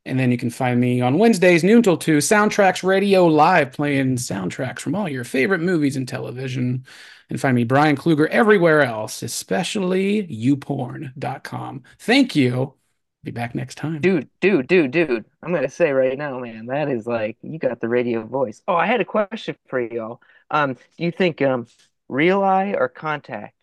And 0.04 0.18
then 0.20 0.30
you 0.30 0.38
can 0.38 0.50
find 0.50 0.78
me 0.80 1.00
on 1.00 1.18
Wednesdays, 1.18 1.64
noon 1.64 1.82
till 1.82 1.96
2, 1.96 2.18
Soundtracks 2.18 2.84
Radio 2.84 3.26
Live, 3.26 3.72
playing 3.72 4.16
soundtracks 4.16 4.80
from 4.80 4.94
all 4.94 5.08
your 5.08 5.24
favorite 5.24 5.60
movies 5.60 5.96
and 5.96 6.06
television. 6.06 6.84
And 7.28 7.40
find 7.40 7.56
me, 7.56 7.64
Bryan 7.64 7.96
Kluger, 7.96 8.28
everywhere 8.28 8.82
else, 8.82 9.22
especially 9.22 10.26
youporn.com. 10.28 11.82
Thank 11.98 12.36
you. 12.36 12.74
Be 13.24 13.32
back 13.32 13.56
next 13.56 13.74
time. 13.74 14.00
Dude, 14.00 14.28
dude, 14.40 14.68
dude, 14.68 14.92
dude. 14.92 15.24
I'm 15.42 15.52
gonna 15.52 15.68
say 15.68 15.90
right 15.90 16.16
now, 16.16 16.38
man, 16.38 16.66
that 16.66 16.88
is 16.88 17.06
like 17.08 17.36
you 17.42 17.58
got 17.58 17.80
the 17.80 17.88
radio 17.88 18.24
voice. 18.24 18.62
Oh, 18.68 18.76
I 18.76 18.86
had 18.86 19.00
a 19.00 19.04
question 19.04 19.56
for 19.66 19.80
y'all. 19.80 20.20
Um, 20.50 20.74
do 20.74 21.04
you 21.04 21.10
think 21.10 21.42
um 21.42 21.66
real 22.08 22.44
eye 22.44 22.74
or 22.78 22.88
contact? 22.88 23.54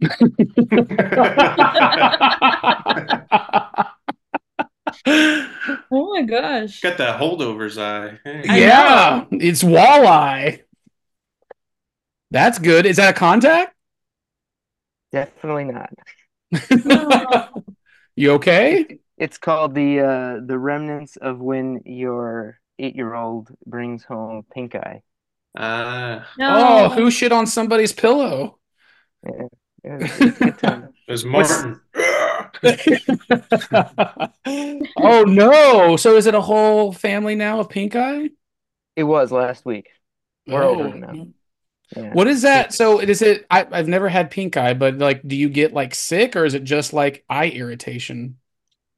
Oh 5.90 6.14
my 6.14 6.22
gosh. 6.22 6.80
Got 6.80 6.98
that 6.98 7.20
holdovers 7.20 7.80
eye. 7.80 8.18
Hey. 8.24 8.42
Yeah, 8.60 9.24
it's 9.32 9.62
walleye. 9.62 10.62
That's 12.30 12.58
good. 12.58 12.86
Is 12.86 12.96
that 12.96 13.10
a 13.10 13.18
contact? 13.18 13.74
Definitely 15.12 15.64
not. 15.64 15.90
You 18.16 18.32
okay? 18.32 18.98
It's 19.16 19.38
called 19.38 19.76
the 19.76 20.00
uh 20.00 20.40
the 20.44 20.58
remnants 20.58 21.14
of 21.16 21.38
when 21.38 21.82
your 21.84 22.58
eight-year-old 22.80 23.48
brings 23.64 24.02
home 24.02 24.44
pink 24.52 24.74
eye. 24.74 25.02
Ah, 25.56 26.26
Oh, 26.40 26.88
who 26.88 27.12
shit 27.12 27.30
on 27.30 27.46
somebody's 27.46 27.92
pillow? 27.92 28.58
It 29.22 29.48
was, 29.84 29.84
it 29.84 30.02
was 30.02 30.20
a 30.20 30.30
good 30.32 30.58
time. 30.58 30.88
it 31.06 31.12
was 31.12 31.24
Martin. 31.24 31.80
oh 34.96 35.22
no! 35.24 35.96
So 35.96 36.16
is 36.16 36.26
it 36.26 36.34
a 36.34 36.40
whole 36.40 36.92
family 36.92 37.36
now 37.36 37.60
of 37.60 37.68
pink 37.68 37.94
eye? 37.94 38.30
It 38.96 39.04
was 39.04 39.30
last 39.30 39.64
week. 39.64 39.90
We're 40.46 40.64
Oh. 40.64 40.80
over 40.82 40.96
now. 40.96 41.28
Yeah. 41.96 42.12
What 42.12 42.26
is 42.26 42.42
that? 42.42 42.74
So 42.74 42.98
is 43.00 43.22
it? 43.22 43.46
I, 43.50 43.66
I've 43.70 43.88
never 43.88 44.08
had 44.08 44.30
pink 44.30 44.56
eye, 44.56 44.74
but 44.74 44.98
like, 44.98 45.26
do 45.26 45.34
you 45.36 45.48
get 45.48 45.72
like 45.72 45.94
sick, 45.94 46.36
or 46.36 46.44
is 46.44 46.54
it 46.54 46.64
just 46.64 46.92
like 46.92 47.24
eye 47.30 47.48
irritation? 47.48 48.38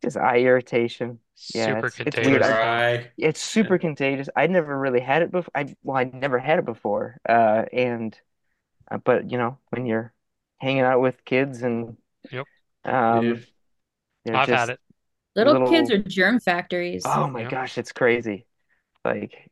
Just 0.03 0.17
eye 0.17 0.39
irritation. 0.41 1.21
Yeah, 1.55 1.67
Super 1.67 1.79
it's- 1.87 2.01
it's 2.01 2.17
contagious. 2.17 2.27
weird. 2.31 2.43
I- 2.43 3.11
It's 3.17 3.41
super 3.41 3.79
contagious. 3.79 4.29
I'd 4.37 4.51
never 4.51 4.77
really 4.79 5.01
had 5.01 5.23
it 5.23 5.31
before. 5.31 5.51
I 5.55 5.75
well, 5.83 5.97
I 5.97 6.05
never 6.05 6.39
had 6.39 6.59
it 6.59 6.65
before. 6.65 7.19
Uh, 7.29 7.65
and 7.73 8.19
uh, 8.91 8.99
but 8.99 9.31
you 9.31 9.39
know, 9.39 9.59
when 9.71 9.87
you're 9.87 10.13
hanging 10.59 10.83
out 10.83 11.01
with 11.01 11.25
kids 11.25 11.63
and 11.63 11.97
Yep. 12.31 12.45
um, 12.85 13.45
I've 14.29 14.49
had 14.49 14.71
it. 14.71 14.81
Little, 15.37 15.53
little- 15.55 15.71
kids 15.71 15.91
are 15.93 15.99
germ 15.99 16.41
factories. 16.41 17.03
oh 17.07 17.29
my 17.29 17.43
Yeah. 17.43 17.51
gosh, 17.51 17.79
it's 17.79 17.93
crazy. 17.93 18.47
Like 19.05 19.49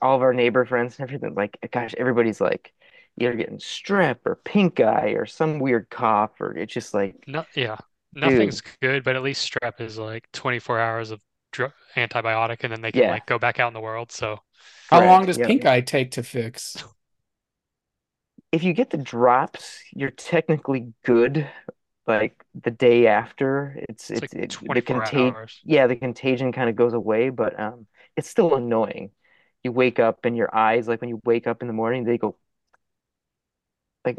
all 0.00 0.16
of 0.16 0.22
our 0.22 0.32
neighbor 0.34 0.64
friends 0.64 0.98
and 0.98 1.08
everything. 1.08 1.34
Like 1.34 1.58
gosh, 1.72 1.94
everybody's 1.98 2.40
like 2.40 2.72
either 3.18 3.34
getting 3.34 3.58
strep 3.58 4.18
or 4.26 4.36
pink 4.44 4.80
eye 4.80 5.10
or 5.10 5.26
some 5.26 5.58
weird 5.60 5.90
cough 5.90 6.40
or 6.40 6.56
it's 6.56 6.72
just 6.72 6.94
like 6.94 7.16
No, 7.26 7.46
yeah, 7.54 7.76
nothing's 8.14 8.60
good, 8.60 9.04
but 9.04 9.16
at 9.16 9.22
least 9.22 9.50
strep 9.50 9.80
is 9.80 9.98
like 9.98 10.30
24 10.32 10.78
hours 10.80 11.10
of 11.10 11.20
dr 11.52 11.74
antibiotic, 11.96 12.58
and 12.64 12.72
then 12.72 12.80
they 12.80 12.92
can 12.92 13.04
Yeah. 13.04 13.06
like 13.06 13.26
go 13.26 13.38
back 13.38 13.60
out 13.60 13.68
in 13.68 13.74
the 13.74 13.80
world. 13.80 14.10
So 14.12 14.40
How 14.88 15.00
Correct, 15.00 15.04
long 15.04 15.26
does 15.26 15.38
yep. 15.38 15.52
pink 15.52 15.64
eye 15.64 15.80
take 15.80 16.12
to 16.12 16.22
fix? 16.22 16.82
if 18.52 18.62
you 18.62 18.72
get 18.72 18.90
the 18.90 18.98
drops, 18.98 19.80
you're 19.92 20.10
technically 20.10 20.92
good. 21.04 21.50
Like 22.06 22.44
the 22.54 22.70
day 22.72 23.06
after, 23.06 23.76
it's 23.88 24.10
it's 24.10 24.22
it's 24.34 24.34
like 24.34 24.34
it, 24.34 24.58
the 24.72 24.82
24 24.82 24.82
contagion. 24.82 25.36
hours. 25.36 25.64
yeah, 25.64 25.86
the 25.86 25.96
contagion 25.96 26.52
kind 26.52 26.68
of 26.68 26.74
goes 26.76 26.94
away, 26.94 27.30
but 27.30 27.58
um, 27.60 27.86
it's 28.16 28.28
still 28.28 28.56
annoying. 28.56 29.12
You 29.64 29.72
wake 29.72 29.98
up 30.00 30.24
and 30.24 30.36
your 30.36 30.54
eyes, 30.54 30.88
like 30.88 31.00
when 31.00 31.10
you 31.10 31.20
wake 31.24 31.46
up 31.46 31.62
in 31.62 31.68
the 31.68 31.74
morning, 31.74 32.04
they 32.04 32.18
go 32.18 32.36
like 34.04 34.18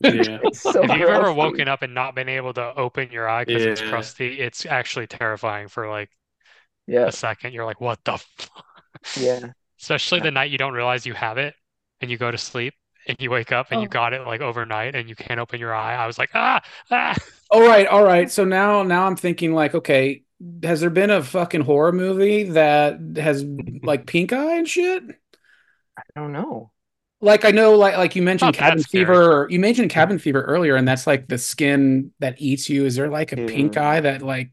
Yeah. 0.00 0.40
so 0.52 0.82
If 0.82 0.92
you've 0.92 1.08
ever 1.08 1.32
gross, 1.32 1.34
dude. 1.40 1.64
woken 1.64 1.68
up 1.68 1.82
and 1.82 1.94
not 1.94 2.14
been 2.14 2.28
able 2.28 2.52
to 2.54 2.74
open 2.76 3.10
your 3.10 3.28
eye 3.28 3.42
because 3.44 3.66
it's 3.66 3.80
crusty, 3.80 4.40
it's 4.40 4.66
actually 4.66 5.06
terrifying 5.06 5.68
for 5.68 5.88
like 5.88 6.10
Yeah, 6.86 7.08
a 7.08 7.12
second. 7.12 7.54
You're 7.54 7.66
like, 7.66 7.80
what 7.80 8.04
the 8.04 8.18
fuck? 8.18 8.64
yeah, 9.14 9.52
Especially 9.80 10.20
the 10.20 10.30
night 10.30 10.50
you 10.50 10.58
don't 10.58 10.74
realize 10.74 11.06
you 11.06 11.14
have 11.14 11.38
it 11.38 11.54
and 12.00 12.10
you 12.10 12.18
go 12.18 12.30
to 12.30 12.38
sleep 12.38 12.74
and 13.08 13.16
you 13.20 13.30
wake 13.30 13.52
up 13.52 13.72
and 13.72 13.80
you 13.80 13.88
Oh. 13.88 13.90
got 13.90 14.12
it 14.12 14.26
like 14.26 14.40
overnight 14.40 14.94
and 14.94 15.08
you 15.08 15.14
can't 15.16 15.40
open 15.40 15.60
your 15.60 15.74
eye. 15.74 15.94
I 15.96 16.06
was 16.06 16.18
like, 16.18 16.30
ah, 16.34 16.60
ah. 16.90 17.16
All 17.50 17.62
right, 17.62 17.86
all 17.86 18.04
right. 18.04 18.30
So 18.30 18.44
now, 18.44 18.82
now 18.84 19.06
I'm 19.06 19.16
thinking 19.16 19.52
like, 19.54 19.74
okay, 19.74 20.22
has 20.62 20.80
there 20.80 20.90
been 20.90 21.10
a 21.10 21.22
fucking 21.22 21.62
horror 21.62 21.92
movie 21.92 22.44
that 22.44 22.98
has 23.16 23.44
like 23.82 24.06
pink 24.06 24.32
eye 24.32 24.56
and 24.56 24.68
shit? 24.68 25.02
I 25.96 26.02
don't 26.16 26.32
know. 26.32 26.70
Like 27.22 27.44
I 27.44 27.50
know, 27.50 27.76
like 27.76 27.96
like 27.98 28.16
you 28.16 28.22
mentioned 28.22 28.48
Not 28.48 28.54
cabin 28.56 28.82
fever. 28.82 29.46
You 29.50 29.58
mentioned 29.60 29.90
cabin 29.90 30.18
fever 30.18 30.40
earlier, 30.42 30.76
and 30.76 30.88
that's 30.88 31.06
like 31.06 31.28
the 31.28 31.36
skin 31.36 32.12
that 32.20 32.36
eats 32.40 32.70
you. 32.70 32.86
Is 32.86 32.96
there 32.96 33.10
like 33.10 33.32
a 33.32 33.36
pink 33.36 33.76
eye 33.76 34.00
that 34.00 34.22
like? 34.22 34.50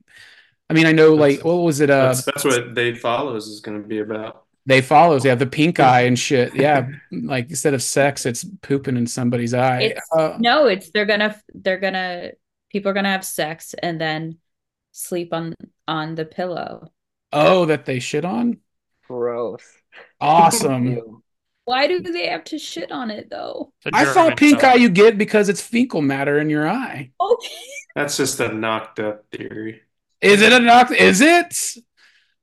I 0.70 0.74
mean, 0.74 0.86
I 0.86 0.92
know 0.92 1.14
like 1.14 1.46
what 1.46 1.54
was 1.54 1.80
it? 1.80 1.90
Uh, 1.90 2.08
That's, 2.08 2.26
that's 2.26 2.44
what 2.44 2.76
They 2.76 2.94
Follows 2.94 3.48
is 3.48 3.62
going 3.62 3.82
to 3.82 3.88
be 3.88 4.00
about. 4.00 4.44
they 4.66 4.82
follows. 4.82 5.24
Yeah, 5.24 5.36
the 5.36 5.46
pink 5.48 5.80
eye 5.80 6.02
and 6.02 6.20
shit. 6.20 6.54
Yeah, 6.56 6.90
like 7.14 7.50
instead 7.50 7.74
of 7.74 7.82
sex, 7.82 8.26
it's 8.26 8.44
pooping 8.44 8.98
in 8.98 9.08
somebody's 9.08 9.54
eye. 9.54 9.84
It's- 9.84 10.04
Uh, 10.12 10.36
No, 10.38 10.66
it's 10.66 10.92
they're 10.92 11.06
gonna 11.06 11.42
they're 11.54 11.80
gonna 11.80 12.32
people 12.70 12.92
are 12.92 12.94
gonna 12.94 13.08
have 13.12 13.24
sex 13.24 13.74
and 13.82 14.02
then 14.02 14.40
sleep 14.92 15.32
on 15.34 15.54
on 15.88 16.16
the 16.16 16.26
pillow. 16.26 16.92
oh, 17.34 17.66
that 17.66 17.86
they 17.86 18.00
shit 18.00 18.26
on. 18.26 18.58
Gross. 19.08 19.64
Awesome. 20.20 21.22
Why 21.66 21.88
do 21.88 22.00
they 22.00 22.28
have 22.28 22.44
to 22.46 22.60
shit 22.60 22.92
on 22.92 23.12
it 23.12 23.30
though? 23.30 23.74
I 23.92 24.06
thought 24.06 24.38
pink 24.38 24.64
eye 24.64 24.76
you 24.76 24.90
get 24.90 25.18
because 25.18 25.50
it's 25.50 25.62
fecal 25.62 26.02
matter 26.02 26.40
in 26.40 26.50
your 26.50 26.68
eye. 26.68 27.12
Okay. 27.20 27.48
That's 27.96 28.16
just 28.18 28.40
a 28.40 28.54
knocked 28.54 29.00
up 29.00 29.26
theory. 29.32 29.82
Is 30.22 30.42
it 30.42 30.54
a 30.54 30.60
knock? 30.60 30.92
Is 30.92 31.22
it? 31.22 31.56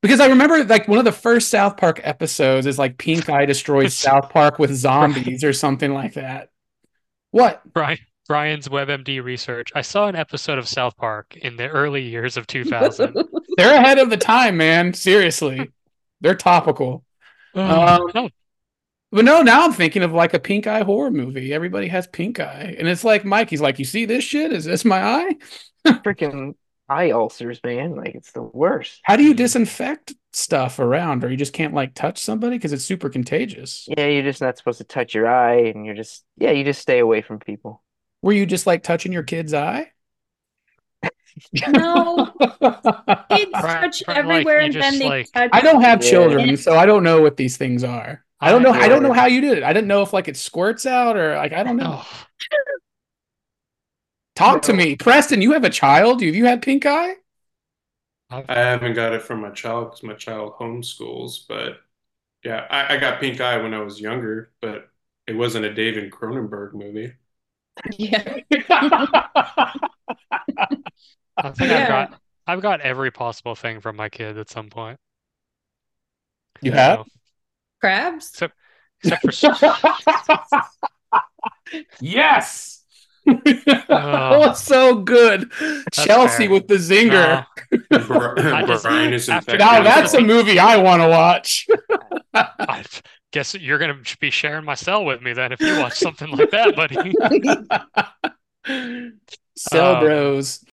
Because 0.03 0.21
I 0.21 0.27
remember 0.27 0.62
like 0.65 0.87
one 0.89 0.99
of 0.99 1.05
the 1.07 1.12
first 1.12 1.49
South 1.49 1.77
Park 1.79 2.01
episodes 2.03 2.66
is 2.66 2.79
like 2.79 2.99
Pink 2.99 3.31
Eye 3.31 3.47
destroys 3.47 3.95
South 3.97 4.31
Park 4.31 4.59
with 4.59 4.75
zombies 4.75 5.43
or 5.43 5.53
something 5.55 5.95
like 5.95 6.15
that. 6.15 6.51
What? 7.31 7.62
Brian, 7.73 7.99
Brian's 8.26 8.68
WebMD 8.68 9.22
research. 9.22 9.70
I 9.74 9.82
saw 9.82 10.09
an 10.09 10.16
episode 10.16 10.59
of 10.59 10.68
South 10.68 10.96
Park 10.96 11.36
in 11.36 11.56
the 11.56 11.68
early 11.68 12.02
years 12.02 12.36
of 12.36 12.46
2000. 12.46 13.14
They're 13.56 13.76
ahead 13.76 13.98
of 13.98 14.10
the 14.10 14.16
time, 14.16 14.56
man. 14.56 14.94
Seriously. 14.94 15.70
They're 16.20 16.34
topical. 16.34 17.05
Um, 17.55 18.10
no, 18.14 18.30
But 19.12 19.24
no, 19.24 19.42
now 19.42 19.64
I'm 19.64 19.72
thinking 19.72 20.02
of 20.02 20.12
like 20.12 20.34
a 20.34 20.40
pink 20.40 20.66
eye 20.66 20.82
horror 20.82 21.10
movie. 21.10 21.52
Everybody 21.52 21.88
has 21.88 22.06
pink 22.06 22.40
eye. 22.40 22.74
And 22.78 22.88
it's 22.88 23.05
like 23.05 23.24
Mike, 23.24 23.51
he's 23.51 23.60
like, 23.60 23.78
You 23.78 23.84
see 23.84 24.06
this 24.06 24.24
shit? 24.24 24.52
Is 24.52 24.64
this 24.64 24.84
my 24.84 25.01
eye? 25.02 25.36
Freaking 25.86 26.55
eye 26.88 27.12
ulcers, 27.12 27.60
man. 27.62 27.94
Like 27.94 28.14
it's 28.14 28.32
the 28.32 28.42
worst. 28.42 29.01
How 29.05 29.16
do 29.16 29.22
you 29.22 29.34
disinfect 29.34 30.14
stuff 30.32 30.80
around? 30.80 31.22
Or 31.24 31.30
you 31.30 31.36
just 31.36 31.52
can't 31.52 31.74
like 31.74 31.94
touch 31.94 32.18
somebody 32.18 32.56
because 32.56 32.72
it's 32.72 32.84
super 32.84 33.09
contagious? 33.09 33.86
Yeah, 33.96 34.06
you're 34.06 34.22
just 34.22 34.40
not 34.40 34.59
supposed 34.59 34.78
to 34.78 34.84
touch 34.84 35.14
your 35.14 35.28
eye, 35.28 35.66
and 35.66 35.86
you're 35.86 35.94
just 35.94 36.24
yeah, 36.38 36.51
you 36.51 36.64
just 36.64 36.82
stay 36.82 36.98
away 36.98 37.22
from 37.22 37.38
people. 37.38 37.84
Were 38.24 38.32
you 38.32 38.46
just 38.46 38.66
like 38.66 38.82
touching 38.82 39.12
your 39.12 39.22
kid's 39.22 39.52
eye? 39.52 39.92
No. 41.68 42.32
Kids 42.40 43.51
Right, 43.52 43.52
touch 43.52 44.02
right, 44.09 44.16
everywhere 44.16 44.60
you 44.60 44.64
and 44.66 44.74
then 44.74 44.98
they 44.98 45.09
like- 45.09 45.32
touch. 45.32 45.51
I 45.52 45.60
don't 45.60 45.82
have 45.82 46.02
Yeah. 46.02 46.10
children, 46.10 46.56
so 46.56 46.74
I 46.74 46.86
don't 46.86 47.02
know 47.02 47.20
what 47.20 47.36
these 47.36 47.59
things 47.59 47.84
are. 47.84 48.24
I 48.40 48.51
don't 48.51 48.62
know. 48.62 48.70
I 48.72 48.88
don't 48.88 49.02
know 49.02 49.12
how 49.12 49.26
you 49.26 49.42
did 49.42 49.59
it. 49.59 49.62
I 49.64 49.74
didn't 49.74 49.88
know 49.88 50.01
if 50.01 50.14
like 50.14 50.26
it 50.28 50.38
squirts 50.38 50.86
out 50.86 51.18
or 51.18 51.36
like 51.36 51.52
I 51.52 51.64
don't 51.64 51.76
know. 51.76 52.01
Talk 54.34 54.62
to 54.62 54.72
me, 54.72 54.96
Preston. 54.96 55.42
You 55.42 55.52
have 55.52 55.64
a 55.64 55.70
child. 55.70 56.22
Have 56.22 56.34
you 56.34 56.46
had 56.46 56.62
pink 56.62 56.86
eye? 56.86 57.16
I've- 58.30 58.46
I 58.48 58.59
haven't 58.59 58.94
got 58.94 59.12
it 59.12 59.20
from 59.20 59.42
my 59.42 59.51
child 59.51 59.90
because 59.90 60.02
my 60.02 60.14
child 60.14 60.55
homeschools, 60.59 61.46
but 61.46 61.80
yeah, 62.42 62.66
I, 62.70 62.94
I 62.94 62.96
got 62.98 63.20
pink 63.20 63.42
eye 63.42 63.59
when 63.59 63.74
I 63.74 63.80
was 63.80 64.01
younger, 64.01 64.51
but 64.62 64.88
it 65.26 65.34
wasn't 65.36 65.66
a 65.66 65.74
David 65.74 66.10
Cronenberg 66.10 66.72
movie. 66.72 67.12
Yeah. 67.98 68.38
I 71.36 71.51
think 71.51 71.70
Yeah. 71.70 71.82
I've 71.82 71.88
got 71.88 72.20
I've 72.46 72.60
got 72.62 72.80
every 72.82 73.10
possible 73.10 73.55
thing 73.55 73.80
from 73.80 73.96
my 73.96 74.09
kid 74.09 74.38
at 74.38 74.51
some 74.51 74.68
point. 74.70 74.98
you 76.62 76.72
have. 76.72 76.98
So, 77.01 77.05
Crabs? 77.80 78.30
except 78.30 78.55
except 79.24 79.59
for 79.59 79.82
yes. 82.01 82.82
oh, 83.88 84.52
so 84.56 84.96
good. 84.96 85.51
Chelsea 85.92 86.44
fair. 86.46 86.51
with 86.51 86.68
the 86.68 86.74
zinger. 86.76 87.46
No, 87.90 87.98
Bri- 87.98 88.66
just- 88.66 88.84
Brian 88.84 89.12
is 89.12 89.28
after- 89.28 89.52
infected. 89.55 89.60
Now 89.60 89.82
that's 89.82 90.14
a 90.14 90.20
movie 90.20 90.59
I 90.59 90.76
want 90.76 91.02
to 91.02 91.09
watch. 91.09 91.66
I 92.34 92.84
guess 93.35 93.52
you're 93.52 93.78
gonna 93.78 93.98
be 94.20 94.31
sharing 94.31 94.65
my 94.65 94.74
cell 94.74 95.05
with 95.05 95.20
me 95.20 95.32
then 95.32 95.51
if 95.51 95.61
you 95.61 95.77
watch 95.81 95.98
something 95.98 96.31
like 96.31 96.51
that, 96.52 96.77
buddy. 96.77 97.12
Cell 99.56 99.97
Um, 99.97 100.05
Bros. 100.05 100.65